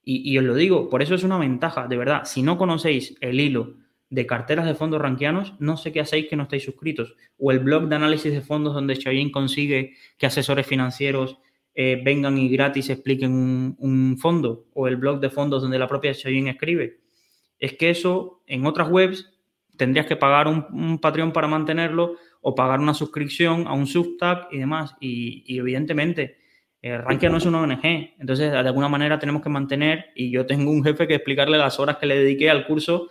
Y, 0.03 0.37
os 0.37 0.43
lo 0.43 0.57
digo, 0.57 0.91
por 0.91 1.01
eso 1.01 1.15
es 1.15 1.23
una 1.23 1.39
ventaja, 1.39 1.87
de 1.87 1.97
verdad. 1.97 2.25
Si 2.25 2.43
no 2.43 2.59
conocéis 2.59 3.17
el 3.21 3.39
hilo 3.39 3.77
de 4.11 4.27
carteras 4.27 4.67
de 4.67 4.75
fondos 4.75 5.01
ranquianos, 5.01 5.55
no 5.61 5.77
sé 5.77 5.93
qué 5.93 6.01
hacéis 6.01 6.27
que 6.27 6.35
no 6.35 6.45
estáis 6.45 6.65
suscritos. 6.65 7.15
O 7.39 7.53
el 7.53 7.61
blog 7.61 7.87
de 7.87 7.95
análisis 7.95 8.33
de 8.33 8.41
fondos 8.41 8.75
donde 8.75 8.97
Chayín 8.97 9.31
consigue 9.31 9.95
que 10.19 10.27
asesores 10.27 10.67
financieros 10.67 11.39
eh, 11.79 12.01
vengan 12.03 12.39
y 12.39 12.49
gratis 12.49 12.89
expliquen 12.89 13.77
un, 13.79 14.17
fondo. 14.19 14.65
O 14.73 14.89
el 14.89 14.97
blog 14.97 15.21
de 15.21 15.29
fondos 15.29 15.61
donde 15.61 15.79
la 15.79 15.87
propia 15.87 16.15
Chayín 16.15 16.49
escribe. 16.49 17.01
Es 17.59 17.75
que 17.75 17.91
eso 17.91 18.43
en 18.47 18.65
otras 18.65 18.89
webs 18.89 19.31
tendrías 19.77 20.07
que 20.07 20.17
pagar 20.17 20.49
un, 20.49 20.99
Patreon 20.99 21.33
para 21.33 21.49
mantenerlo 21.49 22.17
o 22.41 22.55
pagar 22.55 22.81
una 22.81 22.95
suscripción 22.95 23.67
a 23.67 23.75
un 23.75 23.87
Substack 23.87 24.49
y 24.53 24.59
demás. 24.59 24.97
Y, 25.01 25.59
evidentemente 25.59 26.39
Eh, 26.83 26.97
Rankia 26.97 27.29
no 27.29 27.39
es 27.39 27.47
una 27.47 27.63
ONG, 27.63 28.15
entonces 28.21 28.53
de 28.53 28.59
alguna 28.59 28.89
manera 28.89 29.19
tenemos 29.19 29.43
que 29.43 29.49
mantener, 29.49 30.13
y 30.15 30.31
yo 30.31 30.47
tengo 30.47 30.71
un 30.71 30.85
jefe 30.85 31.09
que 31.09 31.17
explicarle 31.17 31.59
las 31.59 31.81
horas 31.81 31.97
que 31.97 32.07
le 32.07 32.17
dediqué 32.17 32.49
al 32.49 32.65
curso, 32.65 33.09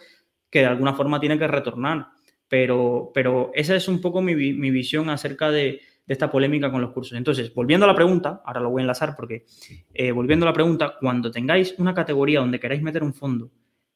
que 0.49 0.59
de 0.59 0.67
alguna 0.67 0.93
forma 0.93 1.19
tiene 1.19 1.37
que 1.37 1.47
retornar. 1.47 2.07
Pero, 2.47 3.11
pero 3.13 3.51
esa 3.53 3.75
es 3.75 3.87
un 3.87 3.99
poco 4.01 4.21
mi, 4.21 4.33
visión 4.71 5.09
acerca 5.09 5.51
de, 5.51 5.81
esta 6.07 6.31
polémica 6.31 6.71
con 6.71 6.81
los 6.81 6.91
cursos. 6.91 7.17
Entonces, 7.17 7.53
volviendo 7.53 7.85
a 7.85 7.87
la 7.87 7.95
pregunta, 7.95 8.41
ahora 8.45 8.61
lo 8.61 8.69
voy 8.69 8.81
a 8.81 8.83
enlazar 8.83 9.15
porque, 9.15 9.45
eh, 9.93 10.11
volviendo 10.11 10.45
a 10.45 10.49
la 10.49 10.53
pregunta, 10.53 10.95
cuando 10.99 11.31
tengáis 11.31 11.75
una 11.77 11.93
categoría 11.93 12.39
donde 12.39 12.59
queráis 12.59 12.81
meter 12.81 13.03
un 13.03 13.13
fondo 13.13 13.51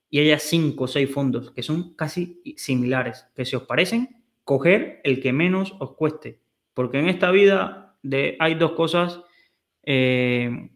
y 0.10 0.20
haya 0.20 0.40
cinco 0.40 0.86
o 0.86 0.88
seis 0.88 1.12
fondos 1.12 1.52
que 1.52 1.62
son 1.62 1.94
casi 1.96 2.42
similares, 2.58 3.28
que 3.36 3.46
si 3.46 3.56
os 3.56 3.64
parecen, 3.64 4.24
coger 4.44 5.02
el 5.04 5.22
que 5.22 5.32
menos 5.32 5.76
os 5.80 5.96
cueste. 5.96 6.40
Porque 6.74 7.00
en 7.00 7.10
esta 7.10 7.30
vida 7.32 7.98
de, 8.02 8.36
hay 8.40 8.56
dos 8.56 8.72
cosas 8.72 9.22
eh, 9.84 10.70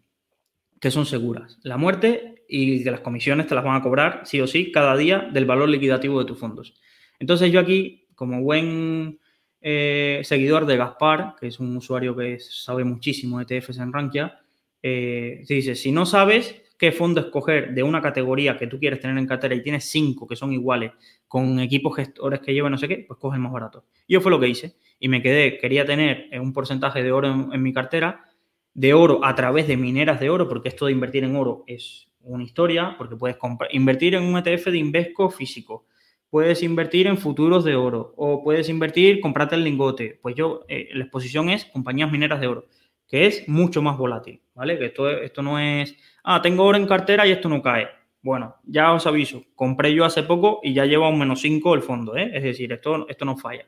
que 0.79 0.91
son 0.91 1.05
seguras. 1.05 1.59
La 1.63 1.77
muerte 1.77 2.43
y 2.47 2.83
que 2.83 2.91
las 2.91 2.99
comisiones 2.99 3.47
te 3.47 3.55
las 3.55 3.63
van 3.63 3.77
a 3.77 3.81
cobrar 3.81 4.21
sí 4.25 4.39
o 4.41 4.47
sí 4.47 4.71
cada 4.71 4.95
día 4.95 5.29
del 5.31 5.45
valor 5.45 5.69
liquidativo 5.69 6.19
de 6.19 6.25
tus 6.25 6.37
fondos. 6.37 6.79
Entonces 7.19 7.51
yo 7.51 7.59
aquí, 7.59 8.07
como 8.15 8.41
buen 8.41 9.19
eh, 9.65 10.21
seguidor 10.23 10.65
de 10.65 10.77
Gaspar, 10.77 11.35
que 11.39 11.47
es 11.47 11.59
un 11.59 11.75
usuario 11.75 12.15
que 12.15 12.37
sabe 12.39 12.83
muchísimo 12.83 13.39
de 13.39 13.57
ETFs 13.57 13.79
en 13.79 13.93
Rankia, 13.93 14.39
eh, 14.81 15.43
dice, 15.47 15.75
si 15.75 15.91
no 15.91 16.05
sabes 16.05 16.61
qué 16.77 16.91
fondo 16.91 17.21
escoger 17.21 17.73
de 17.73 17.81
una 17.81 18.01
categoría 18.01 18.57
que 18.57 18.67
tú 18.67 18.77
quieres 18.77 18.99
tener 18.99 19.17
en 19.17 19.25
cartera 19.25 19.55
y 19.55 19.63
tienes 19.63 19.85
cinco 19.85 20.27
que 20.27 20.35
son 20.35 20.51
iguales 20.51 20.91
con 21.27 21.59
equipos 21.59 21.95
gestores 21.95 22.41
que 22.41 22.53
llevan 22.53 22.73
no 22.73 22.77
sé 22.77 22.89
qué, 22.89 23.05
pues 23.07 23.17
coge 23.17 23.39
más 23.39 23.53
barato. 23.53 23.85
Yo 24.07 24.19
fue 24.19 24.31
lo 24.31 24.39
que 24.39 24.49
hice 24.49 24.75
y 24.99 25.07
me 25.07 25.21
quedé, 25.21 25.57
quería 25.57 25.85
tener 25.85 26.27
un 26.39 26.51
porcentaje 26.51 27.01
de 27.01 27.11
oro 27.13 27.49
en 27.53 27.63
mi 27.63 27.71
cartera 27.71 28.25
de 28.73 28.93
oro 28.93 29.23
a 29.23 29.35
través 29.35 29.67
de 29.67 29.77
mineras 29.77 30.19
de 30.19 30.29
oro, 30.29 30.47
porque 30.47 30.69
esto 30.69 30.87
de 30.87 30.91
invertir 30.91 31.23
en 31.23 31.35
oro 31.35 31.63
es 31.67 32.09
una 32.21 32.43
historia, 32.43 32.95
porque 32.97 33.15
puedes 33.15 33.37
invertir 33.71 34.15
en 34.15 34.23
un 34.23 34.37
ETF 34.37 34.67
de 34.67 34.77
Invesco 34.77 35.29
físico, 35.29 35.85
puedes 36.33 36.63
invertir 36.63 37.05
en 37.05 37.19
futuros 37.19 37.63
de 37.63 37.75
oro 37.75 38.15
o 38.17 38.43
puedes 38.43 38.67
invertir, 38.67 39.21
comprarte 39.21 39.53
el 39.53 39.63
lingote. 39.63 40.17
Pues 40.19 40.33
yo, 40.33 40.65
eh, 40.67 40.89
la 40.93 41.03
exposición 41.03 41.47
es 41.51 41.63
compañías 41.65 42.11
mineras 42.11 42.41
de 42.41 42.47
oro, 42.47 42.65
que 43.07 43.27
es 43.27 43.47
mucho 43.47 43.83
más 43.83 43.99
volátil, 43.99 44.41
¿vale? 44.55 44.79
Que 44.79 44.85
esto, 44.85 45.11
esto 45.11 45.43
no 45.43 45.59
es, 45.59 45.95
ah, 46.23 46.41
tengo 46.41 46.63
oro 46.63 46.79
en 46.79 46.87
cartera 46.87 47.27
y 47.27 47.31
esto 47.31 47.49
no 47.49 47.61
cae. 47.61 47.87
Bueno, 48.23 48.55
ya 48.63 48.93
os 48.93 49.05
aviso, 49.05 49.43
compré 49.53 49.93
yo 49.93 50.05
hace 50.05 50.23
poco 50.23 50.59
y 50.63 50.73
ya 50.73 50.85
lleva 50.85 51.07
un 51.07 51.19
menos 51.19 51.39
5 51.39 51.75
el 51.75 51.83
fondo, 51.83 52.17
¿eh? 52.17 52.31
Es 52.33 52.41
decir, 52.41 52.73
esto, 52.73 53.07
esto 53.07 53.25
no 53.25 53.37
falla. 53.37 53.67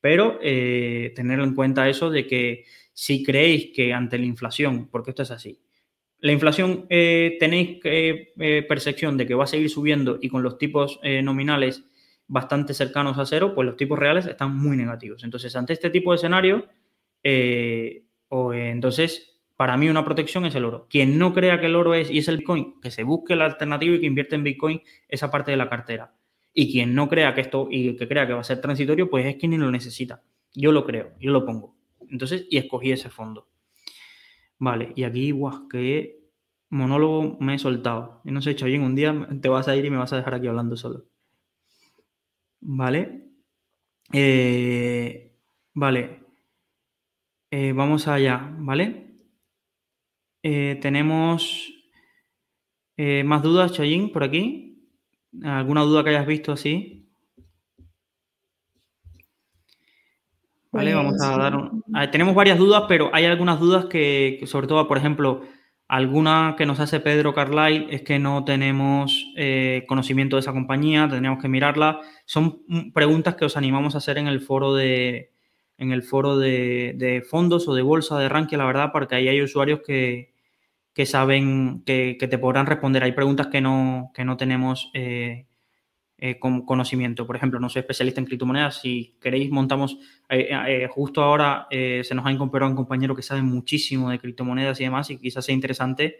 Pero 0.00 0.38
eh, 0.40 1.12
tener 1.16 1.40
en 1.40 1.56
cuenta 1.56 1.88
eso 1.88 2.08
de 2.08 2.24
que 2.24 2.66
si 2.92 3.24
creéis 3.24 3.72
que 3.74 3.92
ante 3.92 4.16
la 4.16 4.26
inflación, 4.26 4.88
porque 4.92 5.10
esto 5.10 5.24
es 5.24 5.32
así, 5.32 5.58
la 6.20 6.32
inflación 6.32 6.86
eh, 6.90 7.36
tenéis 7.40 7.80
eh, 7.84 8.64
percepción 8.68 9.16
de 9.16 9.26
que 9.26 9.34
va 9.34 9.44
a 9.44 9.46
seguir 9.46 9.70
subiendo 9.70 10.18
y 10.20 10.28
con 10.28 10.42
los 10.42 10.58
tipos 10.58 11.00
eh, 11.02 11.22
nominales 11.22 11.84
bastante 12.26 12.74
cercanos 12.74 13.18
a 13.18 13.26
cero, 13.26 13.52
pues 13.54 13.66
los 13.66 13.76
tipos 13.76 13.98
reales 13.98 14.26
están 14.26 14.56
muy 14.56 14.76
negativos. 14.76 15.24
Entonces, 15.24 15.56
ante 15.56 15.72
este 15.72 15.90
tipo 15.90 16.12
de 16.12 16.16
escenario, 16.16 16.68
o, 18.28 18.54
entonces, 18.54 19.40
para 19.56 19.76
mí 19.76 19.88
una 19.88 20.04
protección 20.04 20.46
es 20.46 20.54
el 20.54 20.64
oro. 20.64 20.86
Quien 20.88 21.18
no 21.18 21.34
crea 21.34 21.58
que 21.58 21.66
el 21.66 21.74
oro 21.74 21.94
es 21.94 22.08
y 22.08 22.18
es 22.18 22.28
el 22.28 22.36
Bitcoin, 22.38 22.80
que 22.80 22.92
se 22.92 23.02
busque 23.02 23.34
la 23.34 23.46
alternativa 23.46 23.96
y 23.96 24.00
que 24.00 24.06
invierte 24.06 24.36
en 24.36 24.44
Bitcoin 24.44 24.80
esa 25.08 25.30
parte 25.30 25.50
de 25.50 25.56
la 25.56 25.68
cartera. 25.68 26.14
Y 26.54 26.70
quien 26.70 26.94
no 26.94 27.08
crea 27.08 27.34
que 27.34 27.40
esto 27.40 27.66
y 27.68 27.96
que 27.96 28.06
crea 28.06 28.26
que 28.28 28.34
va 28.34 28.40
a 28.40 28.44
ser 28.44 28.60
transitorio, 28.60 29.10
pues 29.10 29.26
es 29.26 29.36
quien 29.36 29.58
lo 29.58 29.70
necesita. 29.70 30.22
Yo 30.54 30.70
lo 30.70 30.84
creo, 30.84 31.12
yo 31.18 31.32
lo 31.32 31.44
pongo. 31.44 31.76
Entonces, 32.08 32.46
y 32.48 32.58
escogí 32.58 32.92
ese 32.92 33.10
fondo. 33.10 33.49
Vale, 34.60 34.92
y 34.94 35.02
aquí, 35.04 35.30
guau, 35.32 35.66
que 35.68 36.20
monólogo 36.70 37.36
me 37.40 37.54
he 37.54 37.58
soltado. 37.58 38.20
Y 38.24 38.30
no 38.30 38.40
sé, 38.42 38.54
bien 38.54 38.82
un 38.82 38.94
día 38.94 39.12
te 39.42 39.48
vas 39.48 39.66
a 39.68 39.74
ir 39.76 39.84
y 39.86 39.90
me 39.90 39.96
vas 39.96 40.12
a 40.12 40.16
dejar 40.16 40.34
aquí 40.34 40.46
hablando 40.46 40.76
solo. 40.76 41.06
Vale. 42.60 43.00
Eh, 44.12 45.36
vale. 45.74 46.20
Eh, 47.50 47.72
vamos 47.72 48.06
allá, 48.08 48.54
¿vale? 48.58 48.86
Eh, 50.42 50.78
tenemos 50.80 51.72
más 53.24 53.42
dudas, 53.42 53.72
Choyin, 53.72 54.12
por 54.12 54.22
aquí. 54.24 54.86
¿Alguna 55.42 55.82
duda 55.82 56.04
que 56.04 56.10
hayas 56.10 56.26
visto 56.26 56.52
así? 56.52 56.99
¿Vale? 60.72 60.94
Vamos 60.94 61.14
a 61.20 61.28
pues, 61.28 61.38
dar 61.38 61.56
un... 61.56 61.82
tenemos 62.12 62.34
varias 62.34 62.58
dudas, 62.58 62.84
pero 62.86 63.10
hay 63.12 63.24
algunas 63.24 63.58
dudas 63.58 63.86
que, 63.86 64.40
sobre 64.46 64.66
todo, 64.66 64.86
por 64.86 64.98
ejemplo, 64.98 65.42
alguna 65.88 66.54
que 66.56 66.66
nos 66.66 66.78
hace 66.78 67.00
Pedro 67.00 67.34
Carlyle 67.34 67.88
es 67.90 68.02
que 68.02 68.20
no 68.20 68.44
tenemos 68.44 69.26
eh, 69.36 69.84
conocimiento 69.88 70.36
de 70.36 70.40
esa 70.40 70.52
compañía, 70.52 71.08
tendríamos 71.08 71.42
que 71.42 71.48
mirarla. 71.48 72.00
Son 72.24 72.62
preguntas 72.94 73.34
que 73.34 73.44
os 73.44 73.56
animamos 73.56 73.94
a 73.94 73.98
hacer 73.98 74.18
en 74.18 74.28
el 74.28 74.40
foro 74.40 74.74
de, 74.74 75.32
en 75.76 75.92
el 75.92 76.02
foro 76.02 76.38
de, 76.38 77.24
fondos 77.28 77.66
o 77.66 77.74
de 77.74 77.82
bolsa 77.82 78.18
de 78.18 78.28
Rankia, 78.28 78.58
la 78.58 78.66
verdad, 78.66 78.90
porque 78.92 79.16
ahí 79.16 79.28
hay 79.28 79.42
usuarios 79.42 79.80
que, 79.84 80.34
saben, 81.04 81.82
que, 81.84 82.16
te 82.16 82.38
podrán 82.38 82.66
responder. 82.66 83.02
Hay 83.02 83.12
preguntas 83.12 83.48
que 83.48 83.60
no, 83.60 84.12
que 84.14 84.24
no 84.24 84.36
tenemos 84.36 84.90
eh, 84.94 85.46
eh, 86.22 86.38
con 86.38 86.66
conocimiento. 86.66 87.26
Por 87.26 87.34
ejemplo, 87.34 87.58
no 87.58 87.70
soy 87.70 87.80
especialista 87.80 88.20
en 88.20 88.26
criptomonedas. 88.26 88.82
Si 88.82 89.16
queréis, 89.22 89.50
montamos. 89.50 89.96
Eh, 90.28 90.50
eh, 90.68 90.86
justo 90.90 91.22
ahora 91.22 91.66
se 91.70 92.14
nos 92.14 92.26
ha 92.26 92.30
incorporado 92.30 92.70
un 92.70 92.76
compañero 92.76 93.16
que 93.16 93.22
sabe 93.22 93.40
muchísimo 93.40 94.10
de 94.10 94.18
criptomonedas 94.18 94.78
y 94.80 94.84
demás, 94.84 95.08
y 95.08 95.16
quizás 95.16 95.46
sea 95.46 95.54
interesante 95.54 96.18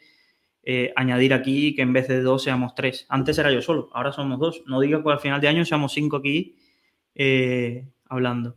añadir 0.96 1.34
aquí 1.34 1.74
que 1.74 1.82
en 1.82 1.92
vez 1.92 2.08
de 2.08 2.22
dos 2.22 2.44
seamos 2.44 2.74
tres. 2.74 3.04
Antes 3.10 3.36
era 3.38 3.52
yo 3.52 3.60
solo, 3.60 3.90
ahora 3.92 4.10
somos 4.10 4.38
dos. 4.38 4.62
No 4.66 4.80
digo 4.80 5.02
que 5.02 5.10
al 5.10 5.20
final 5.20 5.38
de 5.38 5.48
año 5.48 5.66
seamos 5.66 5.92
cinco 5.92 6.16
aquí 6.16 6.56
hablando. 8.08 8.56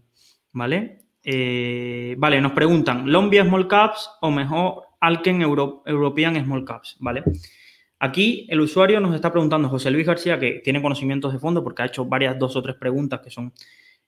¿Vale? 0.54 1.00
vale, 2.18 2.40
nos 2.40 2.54
preguntan: 2.54 3.12
¿Lombia 3.12 3.44
Small 3.44 3.68
Caps 3.68 4.12
o 4.22 4.32
mejor 4.32 4.84
Alken 5.02 5.42
European 5.42 6.42
Small 6.42 6.64
Caps? 6.64 6.96
¿Vale? 7.02 7.24
Aquí 8.04 8.46
el 8.50 8.60
usuario 8.60 9.00
nos 9.00 9.16
está 9.16 9.32
preguntando, 9.32 9.70
José 9.70 9.90
Luis 9.90 10.06
García, 10.06 10.38
que 10.38 10.60
tiene 10.62 10.82
conocimientos 10.82 11.32
de 11.32 11.40
fondo 11.40 11.64
porque 11.64 11.84
ha 11.84 11.86
hecho 11.86 12.04
varias, 12.04 12.38
dos 12.38 12.54
o 12.58 12.62
tres 12.62 12.76
preguntas 12.76 13.22
que 13.22 13.30
son 13.30 13.54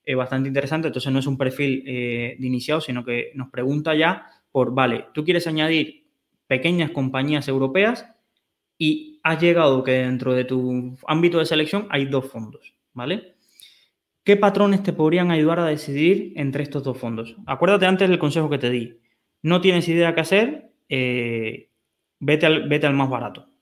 eh, 0.03 0.15
bastante 0.15 0.49
interesantes, 0.49 0.89
entonces 0.89 1.13
no 1.13 1.19
es 1.19 1.27
un 1.27 1.38
perfil 1.38 1.81
eh, 1.88 2.35
de 2.38 2.45
iniciado, 2.45 2.81
sino 2.81 3.05
que 3.05 3.31
nos 3.35 3.49
pregunta 3.51 3.95
ya 3.95 4.27
por, 4.51 4.73
vale, 4.73 5.05
tú 5.13 5.23
quieres 5.23 5.47
añadir 5.47 6.07
pequeñas 6.45 6.91
compañías 6.91 7.47
europeas 7.47 8.05
y 8.77 9.22
has 9.23 9.41
llegado 9.41 9.81
que 9.81 9.91
dentro 9.91 10.34
de 10.34 10.43
tu 10.43 10.97
ámbito 11.07 11.39
de 11.39 11.45
selección 11.45 11.88
hay 11.89 12.03
dos 12.03 12.30
fondos, 12.30 12.73
¿vale? 12.91 13.35
¿Qué 14.26 14.35
patrones 14.35 14.84
te 14.84 14.91
podrían 14.91 15.31
ayudar 15.31 15.61
a 15.61 15.67
decidir 15.67 16.34
entre 16.35 16.63
estos 16.63 16.84
dos 16.84 16.97
fondos? 16.97 17.38
Acuérdate 17.45 17.85
antes 17.85 18.09
del 18.09 18.19
consejo 18.19 18.49
que 18.49 18.57
te 18.57 18.69
di. 18.69 18.99
No 19.41 19.61
tienes 19.61 19.88
idea 19.88 20.13
qué 20.13 20.19
hacer, 20.19 20.72
eh, 20.89 21.69
vete, 22.19 22.49
vete 22.67 22.88
al 22.88 22.93
más 22.93 23.09
barato. 23.09 23.55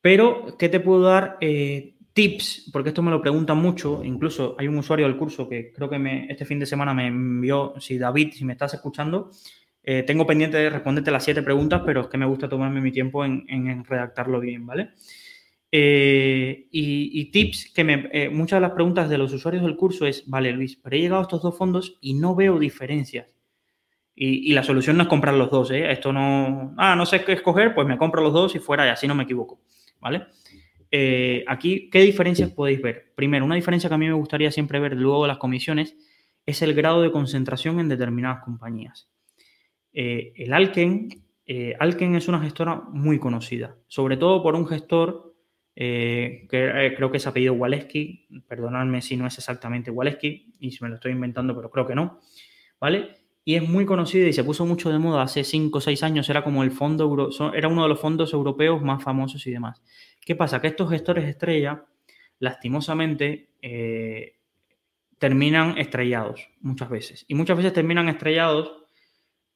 Pero, 0.00 0.56
¿qué 0.58 0.68
te 0.68 0.80
puedo 0.80 1.02
dar? 1.02 1.36
Eh, 1.40 1.96
tips, 2.12 2.70
porque 2.72 2.88
esto 2.90 3.02
me 3.02 3.10
lo 3.10 3.20
preguntan 3.20 3.58
mucho. 3.58 4.02
Incluso 4.02 4.56
hay 4.58 4.68
un 4.68 4.78
usuario 4.78 5.06
del 5.06 5.16
curso 5.16 5.48
que 5.48 5.72
creo 5.72 5.90
que 5.90 5.98
me, 5.98 6.26
este 6.30 6.44
fin 6.44 6.58
de 6.58 6.66
semana 6.66 6.94
me 6.94 7.06
envió, 7.06 7.74
si 7.78 7.98
David, 7.98 8.32
si 8.32 8.44
me 8.44 8.54
estás 8.54 8.74
escuchando, 8.74 9.30
eh, 9.82 10.02
tengo 10.02 10.26
pendiente 10.26 10.56
de 10.56 10.70
responderte 10.70 11.10
las 11.10 11.24
siete 11.24 11.42
preguntas, 11.42 11.82
pero 11.84 12.02
es 12.02 12.06
que 12.08 12.18
me 12.18 12.26
gusta 12.26 12.48
tomarme 12.48 12.80
mi 12.80 12.92
tiempo 12.92 13.24
en, 13.24 13.84
redactarlo 13.84 14.40
bien, 14.40 14.66
¿vale? 14.66 14.90
Eh, 15.72 16.66
y, 16.72 17.30
tips 17.30 17.72
que 17.72 17.84
me, 17.84 18.30
muchas 18.30 18.56
de 18.56 18.62
las 18.62 18.72
preguntas 18.72 19.08
de 19.08 19.18
los 19.18 19.32
usuarios 19.32 19.62
del 19.62 19.76
curso 19.76 20.06
es, 20.06 20.28
vale 20.28 20.52
Luis, 20.52 20.76
pero 20.76 20.96
he 20.96 21.00
llegado 21.00 21.20
a 21.20 21.24
estos 21.24 21.42
dos 21.42 21.56
fondos 21.56 21.98
y 22.00 22.14
no 22.14 22.34
veo 22.34 22.58
diferencias. 22.58 23.28
Y, 24.14 24.52
la 24.52 24.62
solución 24.62 24.96
no 24.96 25.04
es 25.04 25.08
comprar 25.08 25.34
los 25.34 25.50
dos. 25.50 25.70
Esto 25.70 26.12
no, 26.12 26.74
ah, 26.76 26.94
no 26.96 27.06
sé 27.06 27.24
qué 27.24 27.32
escoger, 27.32 27.74
pues 27.74 27.86
me 27.86 27.96
compro 27.96 28.22
los 28.22 28.32
dos 28.32 28.54
y 28.54 28.58
fuera 28.58 28.86
y 28.86 28.90
así 28.90 29.06
no 29.06 29.14
me 29.14 29.22
equivoco. 29.22 29.60
¿Vale? 30.00 30.26
Eh, 30.90 31.44
aquí, 31.46 31.88
¿qué 31.90 32.00
diferencias 32.00 32.50
podéis 32.50 32.82
ver? 32.82 33.12
Primero, 33.14 33.44
una 33.44 33.54
diferencia 33.54 33.88
que 33.88 33.94
a 33.94 33.98
mí 33.98 34.06
me 34.06 34.14
gustaría 34.14 34.50
siempre 34.50 34.80
ver 34.80 34.96
luego 34.96 35.22
de 35.22 35.28
las 35.28 35.38
comisiones 35.38 35.96
es 36.44 36.62
el 36.62 36.74
grado 36.74 37.02
de 37.02 37.12
concentración 37.12 37.78
en 37.78 37.88
determinadas 37.88 38.42
compañías. 38.42 39.08
Eh, 39.92 40.32
el 40.36 40.52
Alken, 40.52 41.08
eh, 41.46 41.76
Alken 41.78 42.16
es 42.16 42.28
una 42.28 42.40
gestora 42.40 42.82
muy 42.90 43.18
conocida, 43.18 43.76
sobre 43.86 44.16
todo 44.16 44.42
por 44.42 44.54
un 44.54 44.66
gestor 44.66 45.28
que 45.72 46.46
creo 46.94 47.10
que 47.10 47.16
es 47.16 47.26
apellido 47.26 47.54
Waleski, 47.54 48.26
perdonadme 48.46 49.00
si 49.00 49.16
no 49.16 49.26
es 49.26 49.38
exactamente 49.38 49.90
Waleski 49.90 50.54
y 50.58 50.72
si 50.72 50.84
me 50.84 50.90
lo 50.90 50.96
estoy 50.96 51.12
inventando, 51.12 51.56
pero 51.56 51.70
creo 51.70 51.86
que 51.86 51.94
no, 51.94 52.20
¿vale? 52.78 53.19
Y 53.44 53.54
es 53.54 53.66
muy 53.66 53.86
conocida 53.86 54.28
y 54.28 54.32
se 54.32 54.44
puso 54.44 54.66
mucho 54.66 54.90
de 54.90 54.98
moda 54.98 55.22
hace 55.22 55.44
5 55.44 55.78
o 55.78 55.80
6 55.80 56.02
años, 56.02 56.28
era 56.28 56.44
como 56.44 56.62
el 56.62 56.70
fondo, 56.70 57.30
era 57.54 57.68
uno 57.68 57.82
de 57.82 57.88
los 57.88 58.00
fondos 58.00 58.32
europeos 58.32 58.82
más 58.82 59.02
famosos 59.02 59.46
y 59.46 59.50
demás. 59.50 59.82
¿Qué 60.20 60.36
pasa? 60.36 60.60
Que 60.60 60.68
estos 60.68 60.90
gestores 60.90 61.24
estrella, 61.24 61.84
lastimosamente, 62.38 63.50
eh, 63.62 64.36
terminan 65.18 65.78
estrellados 65.78 66.48
muchas 66.60 66.90
veces. 66.90 67.24
Y 67.28 67.34
muchas 67.34 67.56
veces 67.56 67.72
terminan 67.72 68.08
estrellados 68.08 68.72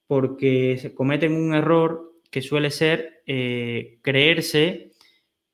porque 0.07 0.79
se 0.81 0.95
cometen 0.95 1.35
un 1.35 1.55
error 1.55 2.15
que 2.31 2.43
suele 2.43 2.71
ser 2.71 3.23
eh, 3.27 3.99
creerse 4.03 4.93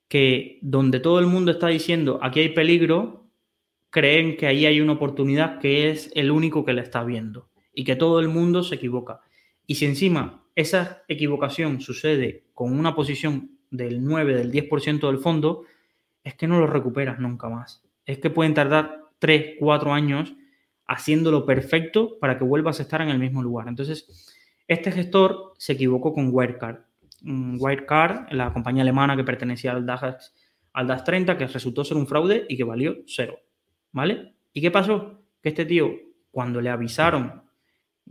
que 0.09 0.59
donde 0.63 0.99
todo 0.99 1.21
el 1.21 1.27
mundo 1.27 1.53
está 1.53 1.69
diciendo 1.69 2.19
aquí 2.23 2.41
hay 2.41 2.49
peligro, 2.49 3.29
creen 3.91 4.37
que 4.37 4.47
ahí 4.47 4.67
hay 4.67 4.81
una 4.81 4.95
oportunidad 4.95 5.61
que 5.61 5.91
es 5.91 6.11
el 6.15 6.31
único 6.31 6.65
que 6.65 6.73
le 6.73 6.83
está 6.83 7.05
viendo 7.05 7.50
y 7.75 7.85
que 7.85 7.97
todo 7.97 8.21
el 8.21 8.29
mundo 8.29 8.63
se 8.63 8.77
equivoca. 8.77 9.21
Y 9.67 9.77
si 9.77 9.87
encima 9.87 10.45
esa 10.55 11.03
equivocación 11.09 11.81
sucede 11.81 12.45
con 12.55 12.79
una 12.79 12.95
posición 12.95 13.59
del 13.71 14.03
9, 14.05 14.35
del 14.35 14.53
10% 14.53 15.07
del 15.07 15.19
fondo, 15.19 15.65
es 16.25 16.35
que 16.35 16.47
no 16.47 16.59
lo 16.59 16.67
recuperas 16.67 17.19
nunca 17.19 17.49
más. 17.49 17.83
Es 18.05 18.19
que 18.19 18.31
pueden 18.31 18.55
tardar 18.55 19.05
3, 19.19 19.57
4 19.59 19.93
años 19.93 20.35
haciéndolo 20.87 21.47
perfecto 21.47 22.19
para 22.19 22.37
que 22.37 22.45
vuelvas 22.45 22.81
a 22.81 22.83
estar 22.83 23.01
en 23.01 23.11
el 23.11 23.19
mismo 23.19 23.43
lugar. 23.43 23.69
Entonces, 23.69 24.35
este 24.67 24.91
gestor 24.91 25.53
se 25.57 25.75
equivocó 25.75 26.13
con 26.13 26.31
Wirecard. 26.33 26.81
Wirecard, 27.23 28.33
la 28.33 28.53
compañía 28.53 28.83
alemana 28.83 29.17
que 29.17 29.25
pertenecía 29.25 29.73
al 29.73 29.87
DAX, 29.87 30.35
al 30.73 30.87
DAX 30.89 31.05
30, 31.05 31.39
que 31.39 31.47
resultó 31.47 31.85
ser 31.85 31.97
un 31.97 32.07
fraude 32.07 32.45
y 32.49 32.57
que 32.57 32.65
valió 32.65 32.97
cero. 33.07 33.39
¿Vale? 33.93 34.35
¿Y 34.53 34.61
qué 34.61 34.71
pasó? 34.71 35.23
Que 35.43 35.51
este 35.51 35.65
tío, 35.65 35.91
cuando 36.31 36.61
le 36.61 36.71
avisaron, 36.71 37.43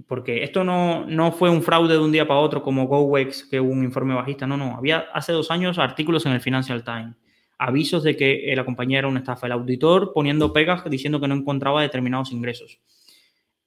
porque 0.08 0.44
esto 0.44 0.64
no, 0.64 1.06
no 1.06 1.32
fue 1.32 1.50
un 1.50 1.62
fraude 1.62 1.94
de 1.94 2.00
un 2.00 2.12
día 2.12 2.28
para 2.28 2.40
otro 2.40 2.64
como 2.64 2.88
GoWex, 2.88 3.46
que 3.46 3.60
hubo 3.60 3.72
un 3.72 3.84
informe 3.84 4.16
bajista, 4.16 4.48
no, 4.48 4.58
no, 4.58 4.76
había 4.76 5.06
hace 5.14 5.34
dos 5.34 5.52
años 5.52 5.78
artículos 5.78 6.26
en 6.26 6.32
el 6.32 6.42
Financial 6.42 6.84
Times, 6.84 7.16
avisos 7.58 8.04
de 8.04 8.16
que 8.16 8.54
la 8.56 8.66
compañía 8.66 9.00
era 9.00 9.08
una 9.08 9.20
estafa, 9.20 9.48
el 9.48 9.54
auditor 9.54 10.14
poniendo 10.14 10.54
pegas 10.54 10.90
diciendo 10.90 11.20
que 11.20 11.28
no 11.28 11.36
encontraba 11.36 11.82
determinados 11.82 12.32
ingresos. 12.32 12.80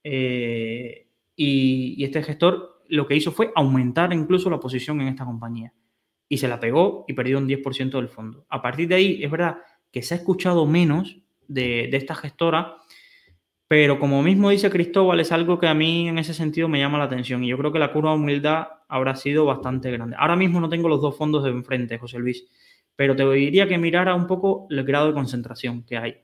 Eh, 0.04 1.08
y, 1.36 1.94
y 1.98 2.04
este 2.04 2.22
gestor 2.22 2.82
lo 2.88 3.06
que 3.06 3.16
hizo 3.16 3.32
fue 3.32 3.52
aumentar 3.54 4.12
incluso 4.12 4.50
la 4.50 4.60
posición 4.60 5.00
en 5.00 5.08
esta 5.08 5.24
compañía. 5.24 5.72
Y 6.28 6.38
se 6.38 6.48
la 6.48 6.60
pegó 6.60 7.04
y 7.08 7.14
perdió 7.14 7.38
un 7.38 7.48
10% 7.48 7.90
del 7.90 8.08
fondo. 8.08 8.44
A 8.48 8.60
partir 8.60 8.88
de 8.88 8.94
ahí, 8.94 9.22
es 9.22 9.30
verdad 9.30 9.58
que 9.90 10.02
se 10.02 10.14
ha 10.14 10.16
escuchado 10.18 10.66
menos 10.66 11.18
de, 11.48 11.88
esta 11.96 12.14
gestora, 12.14 12.76
pero 13.72 13.98
como 13.98 14.22
mismo 14.22 14.50
dice 14.50 14.68
Cristóbal, 14.68 15.20
es 15.20 15.32
algo 15.32 15.58
que 15.58 15.66
a 15.66 15.72
mí 15.72 16.06
en 16.06 16.18
ese 16.18 16.34
sentido 16.34 16.68
me 16.68 16.78
llama 16.78 16.98
la 16.98 17.04
atención 17.04 17.42
y 17.42 17.48
yo 17.48 17.56
creo 17.56 17.72
que 17.72 17.78
la 17.78 17.90
curva 17.90 18.10
de 18.10 18.16
humildad 18.16 18.66
habrá 18.86 19.16
sido 19.16 19.46
bastante 19.46 19.90
grande. 19.90 20.14
Ahora 20.18 20.36
mismo 20.36 20.60
no 20.60 20.68
tengo 20.68 20.90
los 20.90 21.00
dos 21.00 21.16
fondos 21.16 21.42
de 21.42 21.48
enfrente, 21.48 21.96
José 21.96 22.18
Luis, 22.18 22.44
pero 22.96 23.16
te 23.16 23.26
diría 23.32 23.66
que 23.66 23.78
mirara 23.78 24.14
un 24.14 24.26
poco 24.26 24.66
el 24.68 24.84
grado 24.84 25.06
de 25.06 25.14
concentración 25.14 25.84
que 25.84 25.96
hay, 25.96 26.16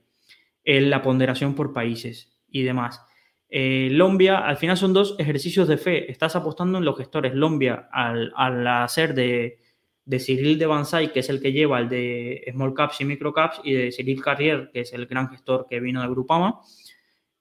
en 0.62 0.91
la 0.91 1.01
ponderación 1.01 1.55
por 1.55 1.73
países 1.73 2.39
y 2.51 2.65
demás. 2.65 3.01
Eh, 3.49 3.89
Lombia, 3.93 4.41
al 4.41 4.59
final 4.59 4.77
son 4.77 4.93
dos 4.93 5.16
ejercicios 5.19 5.69
de 5.69 5.79
fe. 5.79 6.12
Estás 6.12 6.37
apostando 6.37 6.77
en 6.77 6.85
los 6.85 6.99
gestores. 6.99 7.35
Lombia, 7.35 7.89
al, 7.91 8.31
al 8.37 8.66
hacer 8.66 9.15
de, 9.15 9.57
de 10.05 10.19
Cyril 10.19 10.59
de 10.59 10.66
Bansay, 10.66 11.15
que 11.15 11.20
es 11.20 11.31
el 11.31 11.41
que 11.41 11.53
lleva 11.53 11.79
el 11.79 11.89
de 11.89 12.45
Small 12.53 12.75
Caps 12.75 13.01
y 13.01 13.07
Micro 13.07 13.33
Caps, 13.33 13.62
y 13.65 13.73
de 13.73 13.91
Cyril 13.91 14.20
Carrier, 14.20 14.69
que 14.70 14.81
es 14.81 14.93
el 14.93 15.07
gran 15.07 15.31
gestor 15.31 15.66
que 15.66 15.81
vino 15.81 16.03
de 16.03 16.09
Grupama, 16.09 16.61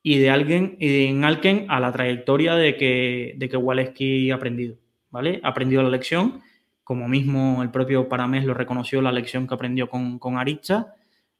y 0.09 0.19
de 0.19 0.29
alguien, 0.29 0.77
y 0.79 1.07
en 1.07 1.25
Alken 1.25 1.65
a 1.67 1.81
la 1.81 1.91
trayectoria 1.91 2.55
de 2.55 2.77
que, 2.77 3.33
de 3.35 3.49
que 3.49 3.57
Waleski 3.57 4.31
ha 4.31 4.35
aprendido, 4.35 4.77
¿vale? 5.09 5.41
Ha 5.43 5.49
aprendido 5.49 5.83
la 5.83 5.89
lección, 5.89 6.41
como 6.85 7.09
mismo 7.09 7.61
el 7.61 7.71
propio 7.71 8.07
Paramés 8.07 8.45
lo 8.45 8.53
reconoció 8.53 9.01
la 9.01 9.11
lección 9.11 9.45
que 9.45 9.55
aprendió 9.55 9.89
con, 9.89 10.17
con 10.17 10.37
Aricha, 10.37 10.93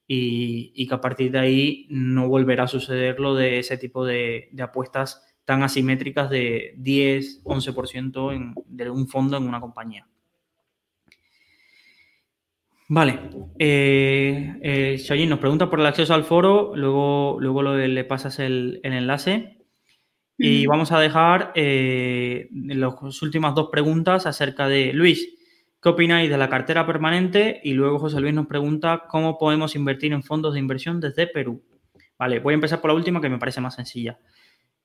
y, 0.06 0.85
que 0.85 0.94
a 0.94 0.99
partir 0.99 1.31
de 1.31 1.39
ahí 1.39 1.88
no 1.89 2.27
volverá 2.27 2.65
a 2.65 2.68
suceder 2.68 3.22
lo 3.22 3.35
de 3.35 3.60
ese 3.60 3.77
tipo 3.77 4.06
de, 4.06 4.49
de 4.52 4.64
apuestas 4.64 5.26
tan 5.45 5.64
asimétricas 5.64 6.30
de 6.30 6.73
10, 6.76 7.45
11% 7.45 8.35
en, 8.35 8.53
de 8.65 8.89
un 8.89 9.07
fondo 9.07 9.38
en 9.38 9.44
una 9.44 9.61
compañía. 9.61 10.06
Vale. 12.89 13.19
Eh, 13.59 14.59
eh 14.61 15.27
nos 15.27 15.39
pregunta 15.39 15.69
por 15.69 15.80
el 15.80 15.85
acceso 15.85 16.14
al 16.14 16.23
foro, 16.23 16.73
luego, 16.76 17.38
luego 17.39 17.64
le 17.64 18.03
pasas 18.05 18.39
el, 18.39 18.80
enlace. 18.84 19.57
Y 20.39 20.68
vamos 20.68 20.91
a 20.91 20.99
dejar 20.99 21.51
eh, 21.55 22.47
las 22.51 23.22
últimas 23.23 23.55
dos 23.55 23.69
preguntas 23.72 24.27
acerca 24.27 24.68
de 24.68 24.93
Luis. 24.93 25.27
¿Qué 25.81 25.89
opináis 25.89 26.30
de 26.30 26.38
la 26.38 26.47
cartera 26.47 26.85
permanente? 26.85 27.59
Y 27.64 27.73
luego 27.73 27.97
José 27.97 28.22
Luis 28.22 28.35
nos 28.35 28.45
pregunta 28.45 29.05
cómo 29.09 29.39
podemos 29.39 29.76
invertir 29.76 30.14
en 30.14 30.22
fondos 30.22 30.53
de 30.53 30.59
inversión 30.59 30.99
desde 30.99 31.26
Perú. 31.26 31.64
Vale, 32.19 32.39
voy 32.39 32.53
a 32.53 32.55
empezar 32.55 32.80
por 32.81 32.91
la 32.91 32.95
última 32.95 33.19
que 33.19 33.30
me 33.30 33.39
parece 33.39 33.61
más 33.61 33.76
sencilla. 33.76 34.19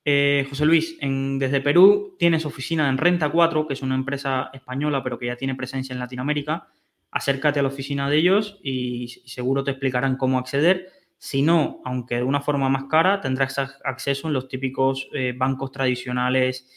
Eh, 0.03 0.45
José 0.49 0.65
Luis, 0.65 0.97
desde 0.99 1.61
Perú 1.61 2.15
tienes 2.17 2.45
oficina 2.47 2.89
en 2.89 2.97
Renta 2.97 3.29
4, 3.29 3.67
que 3.67 3.73
es 3.75 3.81
una 3.83 3.95
empresa 3.95 4.49
española 4.53 5.03
pero 5.03 5.19
que 5.19 5.27
ya 5.27 5.35
tiene 5.35 5.55
presencia 5.55 5.93
en 5.93 5.99
Latinoamérica 5.99 6.67
acércate 7.13 7.59
a 7.59 7.63
la 7.63 7.69
oficina 7.69 8.09
de 8.09 8.17
ellos 8.17 8.59
y 8.63 9.07
seguro 9.25 9.63
te 9.63 9.71
explicarán 9.71 10.17
cómo 10.17 10.39
acceder. 10.39 10.89
Si 11.17 11.41
no, 11.43 11.81
aunque 11.85 12.15
de 12.15 12.23
una 12.23 12.41
forma 12.41 12.69
más 12.69 12.85
cara, 12.85 13.21
tendrás 13.21 13.57
acceso 13.59 14.27
en 14.27 14.33
los 14.33 14.47
típicos 14.47 15.07
eh, 15.13 15.33
bancos 15.37 15.71
tradicionales 15.71 16.67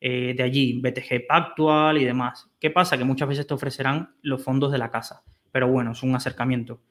eh, 0.00 0.34
de 0.36 0.42
allí, 0.42 0.80
BTG 0.80 1.26
Pactual 1.26 1.98
y 1.98 2.04
demás. 2.04 2.50
¿Qué 2.58 2.70
pasa? 2.70 2.98
Que 2.98 3.04
muchas 3.04 3.28
veces 3.28 3.46
te 3.46 3.54
ofrecerán 3.54 4.16
los 4.22 4.42
fondos 4.42 4.72
de 4.72 4.78
la 4.78 4.90
casa, 4.90 5.22
pero 5.52 5.68
bueno, 5.68 5.92
es 5.92 6.02
un 6.02 6.14
acercamiento, 6.14 6.82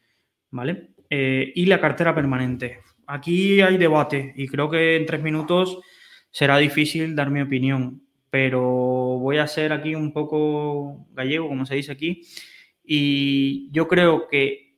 ¿vale? 0.49 0.93
Eh, 1.09 1.51
y 1.53 1.65
la 1.65 1.81
cartera 1.81 2.15
permanente. 2.15 2.79
Aquí 3.05 3.61
hay 3.61 3.77
debate 3.77 4.33
y 4.35 4.47
creo 4.47 4.69
que 4.69 4.95
en 4.95 5.05
tres 5.05 5.21
minutos 5.21 5.77
será 6.31 6.57
difícil 6.57 7.15
dar 7.15 7.29
mi 7.29 7.41
opinión, 7.41 8.01
pero 8.29 8.61
voy 8.61 9.37
a 9.37 9.47
ser 9.47 9.73
aquí 9.73 9.93
un 9.93 10.13
poco 10.13 11.05
gallego, 11.11 11.49
como 11.49 11.65
se 11.65 11.75
dice 11.75 11.91
aquí, 11.91 12.23
y 12.83 13.71
yo 13.71 13.87
creo 13.87 14.27
que 14.27 14.77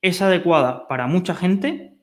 es 0.00 0.22
adecuada 0.22 0.88
para 0.88 1.06
mucha 1.06 1.34
gente, 1.34 1.96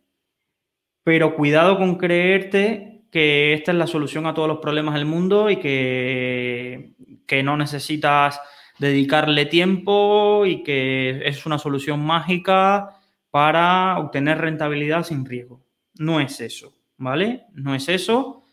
pero 1.03 1.35
cuidado 1.35 1.77
con 1.77 1.95
creerte 1.95 3.03
que 3.11 3.53
esta 3.53 3.71
es 3.71 3.77
la 3.77 3.87
solución 3.87 4.25
a 4.25 4.33
todos 4.33 4.47
los 4.47 4.59
problemas 4.59 4.95
del 4.95 5.05
mundo 5.05 5.49
y 5.49 5.57
que, 5.57 6.93
que 7.27 7.43
no 7.43 7.57
necesitas 7.57 8.39
dedicarle 8.79 9.45
tiempo 9.45 10.45
y 10.45 10.63
que 10.63 11.21
es 11.27 11.45
una 11.45 11.59
solución 11.59 12.03
mágica 12.03 12.97
para 13.29 13.99
obtener 13.99 14.39
rentabilidad 14.39 15.03
sin 15.03 15.25
riesgo. 15.25 15.61
No 15.95 16.19
es 16.19 16.39
eso, 16.41 16.73
¿vale? 16.97 17.45
No 17.53 17.75
es 17.75 17.89
eso. 17.89 18.43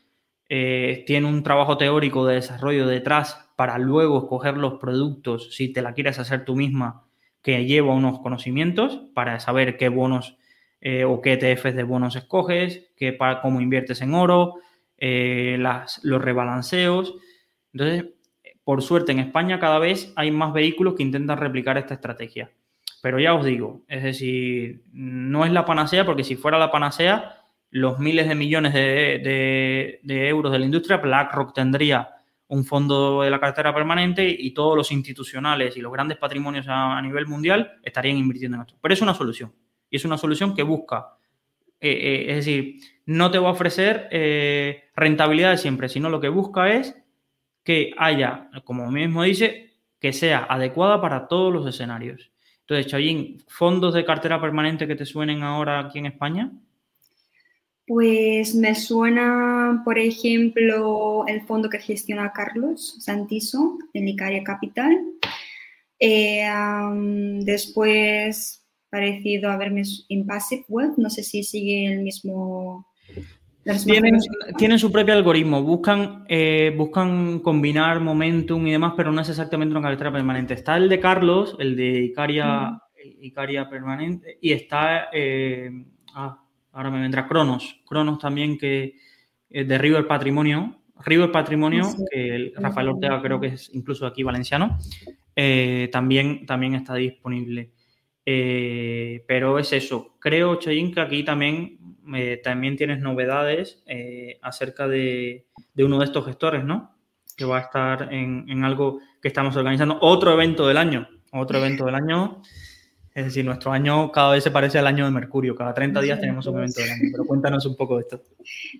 Eh, 0.48 1.04
tiene 1.06 1.26
un 1.26 1.42
trabajo 1.42 1.76
teórico 1.76 2.26
de 2.26 2.36
desarrollo 2.36 2.86
detrás 2.86 3.47
para 3.58 3.76
luego 3.76 4.18
escoger 4.18 4.56
los 4.56 4.74
productos, 4.74 5.52
si 5.52 5.72
te 5.72 5.82
la 5.82 5.92
quieres 5.92 6.20
hacer 6.20 6.44
tú 6.44 6.54
misma, 6.54 7.02
que 7.42 7.64
lleva 7.64 7.92
unos 7.92 8.20
conocimientos 8.20 9.00
para 9.14 9.40
saber 9.40 9.76
qué 9.76 9.88
bonos 9.88 10.36
eh, 10.80 11.02
o 11.02 11.20
qué 11.20 11.32
ETFs 11.32 11.74
de 11.74 11.82
bonos 11.82 12.14
escoges, 12.14 12.86
qué, 12.96 13.12
para, 13.12 13.40
cómo 13.40 13.60
inviertes 13.60 14.00
en 14.00 14.14
oro, 14.14 14.60
eh, 14.96 15.56
las, 15.58 15.98
los 16.04 16.22
rebalanceos. 16.22 17.16
Entonces, 17.72 18.04
por 18.62 18.80
suerte, 18.80 19.10
en 19.10 19.18
España 19.18 19.58
cada 19.58 19.80
vez 19.80 20.12
hay 20.14 20.30
más 20.30 20.52
vehículos 20.52 20.94
que 20.94 21.02
intentan 21.02 21.38
replicar 21.38 21.76
esta 21.78 21.94
estrategia. 21.94 22.52
Pero 23.02 23.18
ya 23.18 23.34
os 23.34 23.44
digo, 23.44 23.82
es 23.88 24.04
decir, 24.04 24.84
no 24.92 25.44
es 25.44 25.50
la 25.50 25.64
panacea, 25.64 26.06
porque 26.06 26.22
si 26.22 26.36
fuera 26.36 26.60
la 26.60 26.70
panacea, 26.70 27.42
los 27.70 27.98
miles 27.98 28.28
de 28.28 28.36
millones 28.36 28.72
de, 28.72 29.98
de 30.00 30.28
euros 30.28 30.52
de 30.52 30.60
la 30.60 30.64
industria, 30.64 30.98
BlackRock 30.98 31.54
tendría 31.54 32.17
un 32.48 32.64
fondo 32.64 33.22
de 33.22 33.30
la 33.30 33.40
cartera 33.40 33.74
permanente 33.74 34.28
y 34.28 34.52
todos 34.52 34.76
los 34.76 34.90
institucionales 34.90 35.76
y 35.76 35.80
los 35.80 35.92
grandes 35.92 36.18
patrimonios 36.18 36.66
a, 36.68 37.00
nivel 37.02 37.26
mundial 37.26 37.78
estarían 37.82 38.16
invirtiendo 38.16 38.56
en 38.56 38.62
esto. 38.62 38.74
Pero 38.80 38.94
es 38.94 39.02
una 39.02 39.14
solución. 39.14 39.52
Y 39.90 39.96
es 39.96 40.04
una 40.04 40.18
solución 40.18 40.54
que 40.54 40.62
busca, 40.62 41.16
eh, 41.80 41.90
eh, 41.90 42.24
es 42.30 42.36
decir, 42.36 42.80
no 43.06 43.30
te 43.30 43.38
va 43.38 43.48
a 43.48 43.52
ofrecer 43.52 44.08
eh, 44.10 44.84
rentabilidad 44.94 45.56
siempre, 45.56 45.88
sino 45.88 46.10
lo 46.10 46.20
que 46.20 46.28
busca 46.28 46.72
es 46.72 46.96
que 47.62 47.92
haya, 47.98 48.50
como 48.64 48.90
mismo 48.90 49.22
dice, 49.22 49.74
que 50.00 50.12
sea 50.12 50.46
adecuada 50.48 51.00
para 51.00 51.28
todos 51.28 51.52
los 51.52 51.66
escenarios. 51.66 52.30
Entonces, 52.60 52.86
Chayín, 52.86 53.42
fondos 53.48 53.94
de 53.94 54.04
cartera 54.04 54.40
permanente 54.40 54.86
que 54.86 54.94
te 54.94 55.06
suenen 55.06 55.42
ahora 55.42 55.80
aquí 55.80 55.98
en 55.98 56.06
España. 56.06 56.50
Pues 57.86 58.54
me 58.54 58.74
suena, 58.74 59.57
por 59.84 59.98
ejemplo, 59.98 61.24
el 61.26 61.42
fondo 61.42 61.68
que 61.68 61.78
gestiona 61.78 62.32
Carlos 62.32 62.96
Santiso, 63.00 63.78
el 63.92 64.08
Icaria 64.08 64.42
Capital. 64.42 64.96
Eh, 66.00 66.46
después, 67.40 68.64
parecido 68.90 69.50
a 69.50 69.56
verme 69.56 69.82
Impassive 70.08 70.64
Wealth, 70.68 70.96
no 70.96 71.10
sé 71.10 71.22
si 71.22 71.42
sigue 71.42 71.86
el 71.92 72.02
mismo... 72.02 72.86
Tienen, 74.56 74.78
su 74.78 74.90
propio 74.90 75.12
algoritmo, 75.12 75.62
buscan, 75.62 76.24
eh, 76.26 76.72
buscan 76.74 77.40
combinar 77.40 78.00
momentum 78.00 78.66
y 78.66 78.72
demás, 78.72 78.94
pero 78.96 79.12
no 79.12 79.20
es 79.20 79.28
exactamente 79.28 79.76
una 79.76 79.86
cartera 79.86 80.10
permanente. 80.10 80.54
Está 80.54 80.78
el 80.78 80.88
de 80.88 80.98
Carlos, 80.98 81.54
el 81.58 81.76
de 81.76 82.04
Icaria, 82.04 82.80
Icaria 83.20 83.68
Permanente, 83.68 84.38
y 84.40 84.52
está... 84.52 85.08
Eh, 85.12 85.70
ah, 86.14 86.42
ahora 86.72 86.90
me 86.90 87.00
vendrá 87.00 87.26
Cronos, 87.26 87.82
Cronos 87.86 88.18
también 88.18 88.56
que 88.56 88.94
es 89.50 89.66
de 89.66 89.78
River 89.78 90.06
Patrimonio, 90.06 90.78
River 91.04 91.30
Patrimonio, 91.30 91.84
que 92.10 92.52
Rafael 92.56 92.88
Ortega 92.88 93.22
creo 93.22 93.40
que 93.40 93.48
es 93.48 93.70
incluso 93.74 94.06
aquí 94.06 94.22
valenciano, 94.22 94.78
eh, 95.36 95.88
también, 95.92 96.46
también 96.46 96.74
está 96.74 96.94
disponible. 96.94 97.72
Eh, 98.26 99.24
pero 99.26 99.58
es 99.58 99.72
eso. 99.72 100.16
Creo, 100.18 100.56
Choyin, 100.56 100.92
que 100.92 101.00
aquí 101.00 101.24
también, 101.24 101.78
eh, 102.14 102.40
también 102.42 102.76
tienes 102.76 103.00
novedades 103.00 103.82
acerca 104.42 104.88
de, 104.88 105.46
uno 105.76 105.98
de 105.98 106.04
estos 106.04 106.26
gestores, 106.26 106.64
¿no? 106.64 106.94
Que 107.36 107.44
va 107.44 107.58
a 107.58 107.62
estar 107.62 108.12
en, 108.12 108.44
en 108.48 108.64
algo 108.64 109.00
que 109.22 109.28
estamos 109.28 109.56
organizando. 109.56 109.98
Otro 110.00 110.32
evento 110.32 110.66
del 110.66 110.76
año. 110.76 111.08
Otro 111.32 111.58
evento 111.58 111.86
del 111.86 111.94
año. 111.94 112.42
Es 113.14 113.24
decir, 113.24 113.44
nuestro 113.44 113.72
año 113.72 114.12
cada 114.12 114.32
vez 114.32 114.44
se 114.44 114.50
parece 114.50 114.78
al 114.78 114.86
año 114.86 115.04
de 115.04 115.10
Mercurio, 115.10 115.54
cada 115.54 115.74
30 115.74 116.00
días 116.00 116.20
tenemos 116.20 116.46
un 116.46 116.58
evento 116.58 116.80
del 116.80 116.90
año, 116.90 117.08
pero 117.10 117.24
cuéntanos 117.26 117.66
un 117.66 117.76
poco 117.76 117.96
de 117.96 118.02
esto. 118.02 118.22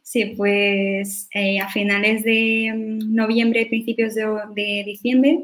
Sí, 0.02 0.34
pues 0.36 1.28
eh, 1.34 1.58
a 1.60 1.68
finales 1.68 2.22
de 2.24 2.72
mm, 2.74 3.14
noviembre, 3.14 3.66
principios 3.66 4.14
de, 4.14 4.82
diciembre, 4.86 5.40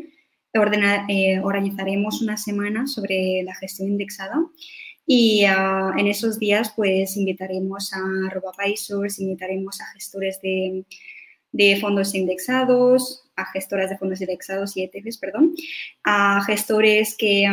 eh, 1.09 1.40
organizaremos 1.43 2.23
una 2.23 2.36
semana 2.36 2.86
sobre 2.86 3.43
la 3.43 3.55
gestión 3.55 3.89
indexada. 3.89 4.40
Y 5.06 5.44
ah, 5.44 5.93
en 5.98 6.06
esos 6.06 6.39
días 6.39 6.73
pues 6.74 7.16
invitaremos 7.16 7.93
a 7.93 8.31
RoboAdvisors, 8.31 9.19
invitaremos 9.19 9.81
a 9.81 9.86
gestores 9.93 10.40
de, 10.40 10.85
de 11.55 11.77
fondos 11.81 12.15
indexados, 12.16 13.31
a 13.36 13.47
gestoras 13.47 13.89
de 13.89 13.97
fondos 13.97 14.20
indexados 14.20 14.77
y 14.77 14.82
ETFs, 14.82 15.19
perdón, 15.19 15.55
a 16.02 16.43
gestores 16.44 17.16
que 17.16 17.47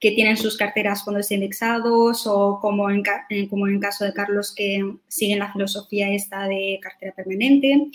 que 0.00 0.12
tienen 0.12 0.36
sus 0.36 0.56
carteras 0.56 1.04
fondos 1.04 1.30
indexados 1.30 2.26
o 2.26 2.58
como 2.60 2.90
en, 2.90 3.02
eh, 3.30 3.48
como 3.48 3.66
en 3.66 3.74
el 3.74 3.80
caso 3.80 4.04
de 4.04 4.12
Carlos 4.12 4.54
que 4.54 4.80
siguen 5.08 5.38
la 5.38 5.52
filosofía 5.52 6.12
esta 6.12 6.44
de 6.44 6.78
cartera 6.82 7.14
permanente. 7.14 7.90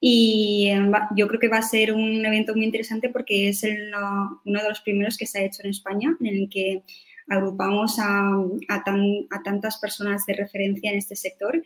Y 0.00 0.68
eh, 0.70 0.90
yo 1.16 1.26
creo 1.28 1.40
que 1.40 1.48
va 1.48 1.58
a 1.58 1.62
ser 1.62 1.92
un 1.92 2.24
evento 2.24 2.54
muy 2.54 2.64
interesante 2.64 3.08
porque 3.08 3.48
es 3.48 3.62
uno 3.62 4.62
de 4.62 4.68
los 4.68 4.80
primeros 4.80 5.16
que 5.16 5.26
se 5.26 5.38
ha 5.38 5.44
hecho 5.44 5.62
en 5.64 5.70
España, 5.70 6.16
en 6.20 6.26
el 6.26 6.48
que 6.50 6.82
agrupamos 7.28 7.98
a, 7.98 8.28
a, 8.68 8.84
a, 9.30 9.42
tantas 9.42 9.78
personas 9.78 10.26
de 10.26 10.34
referencia 10.34 10.90
en 10.90 10.98
este 10.98 11.16
sector. 11.16 11.62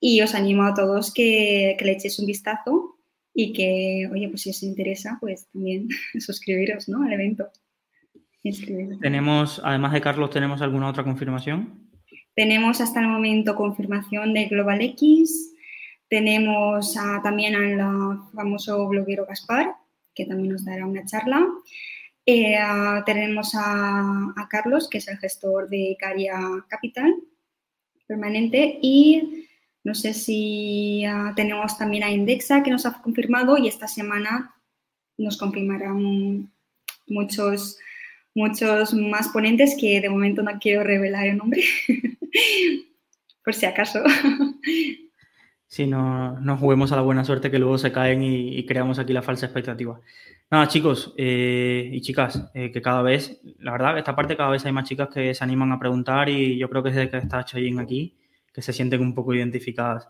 Y 0.00 0.20
os 0.20 0.34
animo 0.34 0.64
a 0.64 0.74
todos 0.74 1.12
que, 1.12 1.76
que 1.78 1.84
le 1.84 1.92
echéis 1.92 2.18
un 2.18 2.26
vistazo 2.26 2.98
y 3.34 3.52
que, 3.52 4.08
oye, 4.12 4.28
pues 4.28 4.42
si 4.42 4.50
os 4.50 4.62
interesa, 4.62 5.18
pues 5.20 5.48
también 5.52 5.88
suscribiros 6.20 6.88
¿no? 6.88 7.02
al 7.02 7.12
evento. 7.12 7.50
Tenemos, 9.00 9.60
además 9.64 9.92
de 9.92 10.00
Carlos, 10.02 10.30
¿tenemos 10.30 10.60
alguna 10.60 10.88
otra 10.88 11.02
confirmación? 11.02 11.88
Tenemos 12.34 12.80
hasta 12.80 13.00
el 13.00 13.08
momento 13.08 13.56
confirmación 13.56 14.34
de 14.34 14.46
Global 14.46 14.82
X, 14.82 15.54
tenemos 16.08 16.94
también 17.22 17.56
al 17.56 18.20
famoso 18.34 18.86
bloguero 18.86 19.24
Gaspar, 19.24 19.74
que 20.14 20.26
también 20.26 20.52
nos 20.52 20.64
dará 20.64 20.86
una 20.86 21.06
charla. 21.06 21.46
Eh, 22.26 22.58
tenemos 23.06 23.52
a, 23.54 24.34
Carlos, 24.50 24.88
que 24.88 24.98
es 24.98 25.08
el 25.08 25.18
gestor 25.18 25.68
de 25.68 25.96
Caria 25.98 26.38
Capital 26.68 27.14
permanente, 28.06 28.78
y 28.82 29.46
no 29.84 29.94
sé 29.94 30.12
si 30.12 31.04
tenemos 31.34 31.78
también 31.78 32.04
a 32.04 32.10
Indexa, 32.10 32.62
que 32.62 32.70
nos 32.70 32.84
ha 32.84 33.00
confirmado, 33.00 33.56
y 33.56 33.68
esta 33.68 33.88
semana 33.88 34.54
nos 35.16 35.38
confirmarán 35.38 36.52
muchos 37.06 37.78
muchos 38.34 38.92
más 38.94 39.28
ponentes 39.28 39.76
que 39.80 40.00
de 40.00 40.10
momento 40.10 40.42
no 40.42 40.58
quiero 40.60 40.82
revelar 40.82 41.26
el 41.26 41.38
nombre, 41.38 41.62
por 43.44 43.54
si 43.54 43.66
acaso. 43.66 44.00
Si 45.66 45.86
no 45.86 46.38
nos 46.40 46.60
juguemos 46.60 46.92
a 46.92 46.96
la 46.96 47.02
buena 47.02 47.24
suerte 47.24 47.50
que 47.50 47.58
luego 47.58 47.78
se 47.78 47.90
caen 47.90 48.22
y, 48.22 48.64
creamos 48.66 48.98
aquí 48.98 49.12
la 49.12 49.22
falsa 49.22 49.46
expectativa. 49.46 50.00
Nada, 50.50 50.68
chicos 50.68 51.14
eh, 51.16 51.90
y 51.92 52.00
chicas, 52.00 52.50
eh, 52.54 52.70
que 52.70 52.80
cada 52.80 53.02
vez, 53.02 53.40
la 53.58 53.72
verdad, 53.72 53.98
esta 53.98 54.14
parte 54.14 54.36
cada 54.36 54.50
vez 54.50 54.64
hay 54.64 54.72
más 54.72 54.88
chicas 54.88 55.08
que 55.12 55.34
se 55.34 55.42
animan 55.42 55.72
a 55.72 55.78
preguntar 55.78 56.28
y 56.28 56.56
yo 56.58 56.68
creo 56.68 56.82
que 56.82 56.90
desde 56.90 57.10
que 57.10 57.16
está 57.16 57.44
Choyin 57.44 57.80
aquí, 57.80 58.16
que 58.52 58.62
se 58.62 58.72
sienten 58.72 59.00
un 59.00 59.14
poco 59.14 59.34
identificadas. 59.34 60.06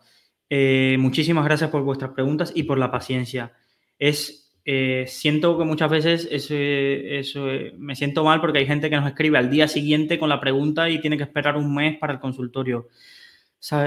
Eh, 0.51 0.97
muchísimas 0.99 1.45
gracias 1.45 1.71
por 1.71 1.83
vuestras 1.83 2.11
preguntas 2.11 2.53
y 2.55 2.65
por 2.65 2.79
la 2.79 2.91
paciencia. 2.91 3.53
Es 3.99 4.44
eh, 4.67 5.05
siento 5.09 5.59
que 5.59 5.65
muchas 5.65 5.91
veces 5.91 6.27
eso, 6.31 6.55
eso, 6.55 7.47
me 7.77 7.95
siento 7.95 8.25
mal 8.25 8.41
porque 8.41 8.61
hay 8.61 8.67
gente 8.67 8.89
que 8.89 8.97
nos 8.97 9.07
escribe 9.07 9.37
al 9.37 9.51
día 9.51 9.69
siguiente 9.69 10.19
con 10.19 10.31
la 10.31 10.41
pregunta 10.41 10.89
y 10.89 11.01
tiene 11.01 11.19
que 11.19 11.25
esperar 11.25 11.57
un 11.57 11.75
mes 11.75 11.99
para 11.99 12.15
el 12.15 12.21
consultorio. 12.21 12.89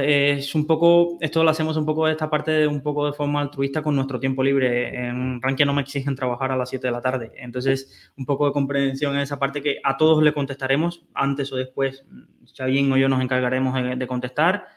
es 0.04 0.54
un 0.54 0.68
poco, 0.68 1.18
esto 1.20 1.44
lo 1.44 1.50
hacemos 1.50 1.78
un 1.78 1.86
poco 1.86 2.06
de 2.06 2.12
esta 2.12 2.30
parte 2.30 2.52
de 2.52 2.68
un 2.68 2.82
poco 2.82 3.08
de 3.08 3.14
forma 3.14 3.42
altruista 3.42 3.82
con 3.82 3.96
nuestro 3.96 4.20
tiempo 4.20 4.44
libre. 4.44 5.08
En 5.10 5.42
Rankia 5.42 5.66
no 5.66 5.74
me 5.74 5.82
exigen 5.82 6.16
trabajar 6.16 6.52
a 6.52 6.58
las 6.58 6.70
7 6.70 6.86
de 6.88 6.92
la 6.92 7.02
tarde. 7.02 7.32
Entonces, 7.38 8.12
un 8.16 8.26
poco 8.26 8.46
de 8.46 8.54
comprensión 8.54 9.16
en 9.16 9.22
esa 9.22 9.40
parte 9.40 9.64
que 9.64 9.80
a 9.84 9.98
todos 9.98 10.24
le 10.24 10.34
contestaremos 10.34 11.06
antes 11.16 11.52
o 11.52 11.56
después. 11.56 12.06
Xavín 12.56 12.92
o 12.92 12.98
yo 12.98 13.10
nos 13.10 13.22
encargaremos 13.22 13.74
de 13.98 14.08
contestar 14.08 14.77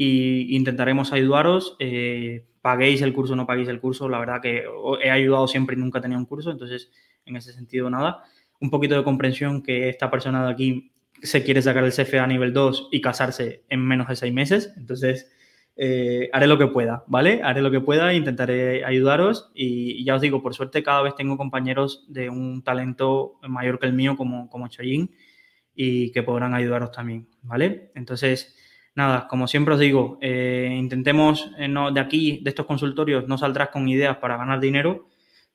e 0.00 0.46
intentaremos 0.54 1.12
ayudaros. 1.12 1.76
Eh, 1.78 2.46
paguéis 2.62 3.02
el 3.02 3.12
curso 3.12 3.36
no 3.36 3.46
paguéis 3.46 3.68
el 3.68 3.80
curso, 3.80 4.08
la 4.08 4.18
verdad 4.18 4.40
que 4.40 4.64
he 5.02 5.10
ayudado 5.10 5.46
siempre 5.46 5.76
y 5.76 5.78
nunca 5.78 5.98
he 5.98 6.02
tenido 6.02 6.18
un 6.18 6.26
curso, 6.26 6.50
entonces 6.50 6.90
en 7.26 7.36
ese 7.36 7.52
sentido 7.52 7.90
nada. 7.90 8.24
Un 8.60 8.70
poquito 8.70 8.96
de 8.96 9.04
comprensión 9.04 9.62
que 9.62 9.88
esta 9.88 10.10
persona 10.10 10.46
de 10.46 10.52
aquí 10.52 10.92
se 11.22 11.44
quiere 11.44 11.60
sacar 11.60 11.84
el 11.84 11.92
CFA 11.92 12.26
nivel 12.26 12.52
2 12.54 12.88
y 12.92 13.00
casarse 13.00 13.64
en 13.68 13.86
menos 13.86 14.08
de 14.08 14.16
seis 14.16 14.32
meses, 14.32 14.72
entonces 14.76 15.30
eh, 15.76 16.30
haré 16.32 16.46
lo 16.46 16.56
que 16.56 16.66
pueda, 16.66 17.04
¿vale? 17.06 17.42
Haré 17.42 17.60
lo 17.60 17.70
que 17.70 17.80
pueda, 17.80 18.14
intentaré 18.14 18.84
ayudaros 18.84 19.50
y, 19.54 20.02
ya 20.04 20.14
os 20.14 20.22
digo, 20.22 20.42
por 20.42 20.54
suerte 20.54 20.82
cada 20.82 21.02
vez 21.02 21.14
tengo 21.14 21.36
compañeros 21.36 22.06
de 22.08 22.30
un 22.30 22.62
talento 22.62 23.38
mayor 23.46 23.78
que 23.78 23.86
el 23.86 23.92
mío 23.92 24.16
como, 24.16 24.48
como 24.48 24.68
Choyin 24.68 25.10
y 25.74 26.10
que 26.12 26.22
podrán 26.22 26.54
ayudaros 26.54 26.90
también, 26.90 27.28
¿vale? 27.42 27.92
Entonces, 27.94 28.56
nada, 28.94 29.28
como 29.28 29.46
siempre 29.46 29.74
os 29.74 29.80
digo, 29.80 30.18
eh, 30.20 30.74
intentemos 30.76 31.50
eh, 31.58 31.68
de 31.92 32.00
aquí, 32.00 32.40
de 32.42 32.50
estos 32.50 32.66
consultorios, 32.66 33.26
no 33.28 33.38
saldrás 33.38 33.68
con 33.68 33.88
ideas 33.88 34.16
para 34.18 34.36
ganar 34.36 34.60
dinero, 34.60 35.08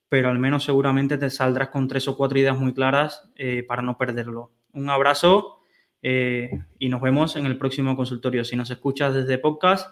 pero 0.10 0.30
al 0.30 0.40
menos 0.40 0.64
seguramente 0.64 1.18
te 1.18 1.30
saldrás 1.30 1.70
con 1.70 1.88
tres 1.88 2.07
o 2.07 2.16
cuatro 2.16 2.40
ideas 2.40 2.57
muy 2.57 2.74
claras 2.74 3.30
eh, 3.36 3.64
para 3.68 3.82
no 3.82 3.98
perderlo. 3.98 4.52
Un 4.74 4.90
abrazo 4.90 5.60
y 6.07 6.88
nos 6.88 7.02
vemos 7.02 7.36
en 7.36 7.48
el 7.48 7.57
próximo 7.57 7.95
consultorio. 7.95 8.45
Si 8.45 8.56
nos 8.56 8.70
escuchas 8.70 9.16
desde 9.16 9.40
podcast, 9.40 9.90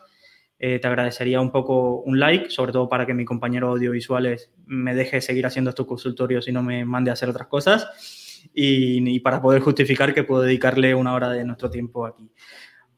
te 0.60 0.86
agradecería 0.86 1.42
un 1.42 1.52
poco 1.52 2.02
un 2.02 2.20
like, 2.20 2.52
sobre 2.52 2.72
todo 2.72 2.88
para 2.88 3.08
que 3.08 3.16
mi 3.16 3.26
compañero 3.26 3.70
audiovisuales 3.70 4.52
me 4.68 4.94
deje 4.94 5.22
seguir 5.22 5.48
haciendo 5.48 5.72
estos 5.72 5.88
consultorios 5.88 6.48
y 6.48 6.52
no 6.52 6.62
me 6.62 6.86
mande 6.86 7.10
a 7.10 7.14
hacer 7.14 7.30
otras 7.30 7.48
cosas. 7.48 7.88
y 8.54 9.20
para 9.22 9.42
poder 9.42 9.64
justificar 9.64 10.14
que 10.14 10.24
puedo 10.24 10.44
dedicarle 10.44 10.94
una 10.94 11.16
hora 11.16 11.30
de 11.32 11.46
nuestro 11.46 11.72
tiempo 11.72 12.06
aquí. 12.06 12.30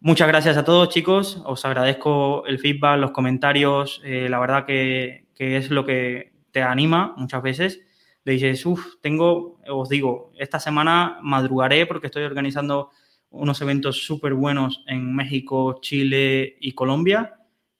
Muchas 0.05 0.27
gracias 0.27 0.55
a 0.55 0.63
todos, 0.63 0.89
chicos. 0.89 1.41
Os 1.45 1.65
agradezco 1.65 2.45
el 2.45 2.59
feedback, 2.59 2.99
los 2.99 3.09
comentarios. 3.09 4.03
Eh, 4.03 4.29
la 4.29 4.37
verdad 4.37 4.63
que, 4.63 5.25
es 5.35 5.71
lo 5.71 5.83
que 5.83 6.31
te 6.51 6.61
anima 6.61 7.15
muchas 7.17 7.41
veces. 7.41 7.81
Le 8.23 8.33
dices, 8.33 8.63
uff, 8.67 8.97
tengo, 9.01 9.59
os 9.67 9.89
digo, 9.89 10.31
esta 10.37 10.59
semana 10.59 11.17
madrugaré 11.23 11.87
porque 11.87 12.05
estoy 12.05 12.21
organizando 12.21 12.91
unos 13.31 13.59
eventos 13.61 14.05
súper 14.05 14.35
buenos 14.35 14.83
en 14.85 15.15
México, 15.15 15.79
Chile 15.81 16.55
y 16.59 16.73
Colombia, 16.73 17.39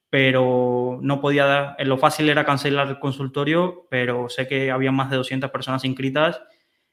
pero 0.10 0.98
no 1.04 1.22
podía 1.22 1.46
dar, 1.46 1.76
lo 1.86 2.00
fácil 2.00 2.28
era 2.28 2.44
cancelar 2.44 2.88
el 2.88 2.98
consultorio, 2.98 3.86
pero 3.92 4.30
sé 4.30 4.48
que 4.48 4.72
había 4.72 4.92
más 4.92 5.12
de 5.12 5.18
200 5.18 5.52
personas 5.52 5.86
inscritas 5.86 6.42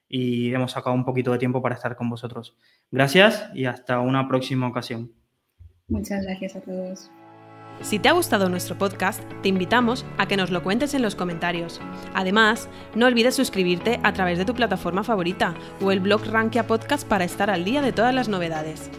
y 0.07 0.53
hemos 0.53 0.73
sacado 0.73 0.95
un 0.95 1.07
poquito 1.07 1.33
de 1.33 1.39
tiempo 1.39 1.63
para 1.63 1.77
estar 1.77 1.97
con 1.97 2.11
vosotros. 2.11 2.55
Gracias 2.91 3.49
y 3.55 3.65
hasta 3.65 4.01
una 4.01 4.29
próxima 4.29 4.69
ocasión. 4.69 5.22
Muchas 5.89 6.25
gracias 6.25 6.57
a 6.57 6.61
todos. 6.61 7.11
Si 7.81 7.99
te 7.99 8.09
ha 8.09 8.13
gustado 8.13 8.49
nuestro 8.49 8.79
podcast, 8.79 9.23
te 9.43 9.49
invitamos 9.49 10.05
a 10.19 10.27
que 10.27 10.37
nos 10.37 10.51
lo 10.51 10.63
cuentes 10.63 10.95
en 10.95 11.03
los 11.03 11.17
comentarios. 11.17 11.81
Además, 12.15 12.69
no 12.95 13.07
olvides 13.07 13.35
suscribirte 13.35 13.99
a 14.03 14.13
través 14.13 14.39
de 14.39 14.45
tu 14.45 14.55
plataforma 14.55 15.03
favorita 15.03 15.55
o 15.81 15.91
el 15.91 16.01
blog 16.01 16.25
Rankia 16.27 16.67
Podcast 16.67 17.07
para 17.09 17.25
estar 17.25 17.51
al 17.51 17.65
día 17.65 17.83
de 17.83 17.93
todas 17.93 18.15
las 18.15 18.29
novedades. 18.29 18.91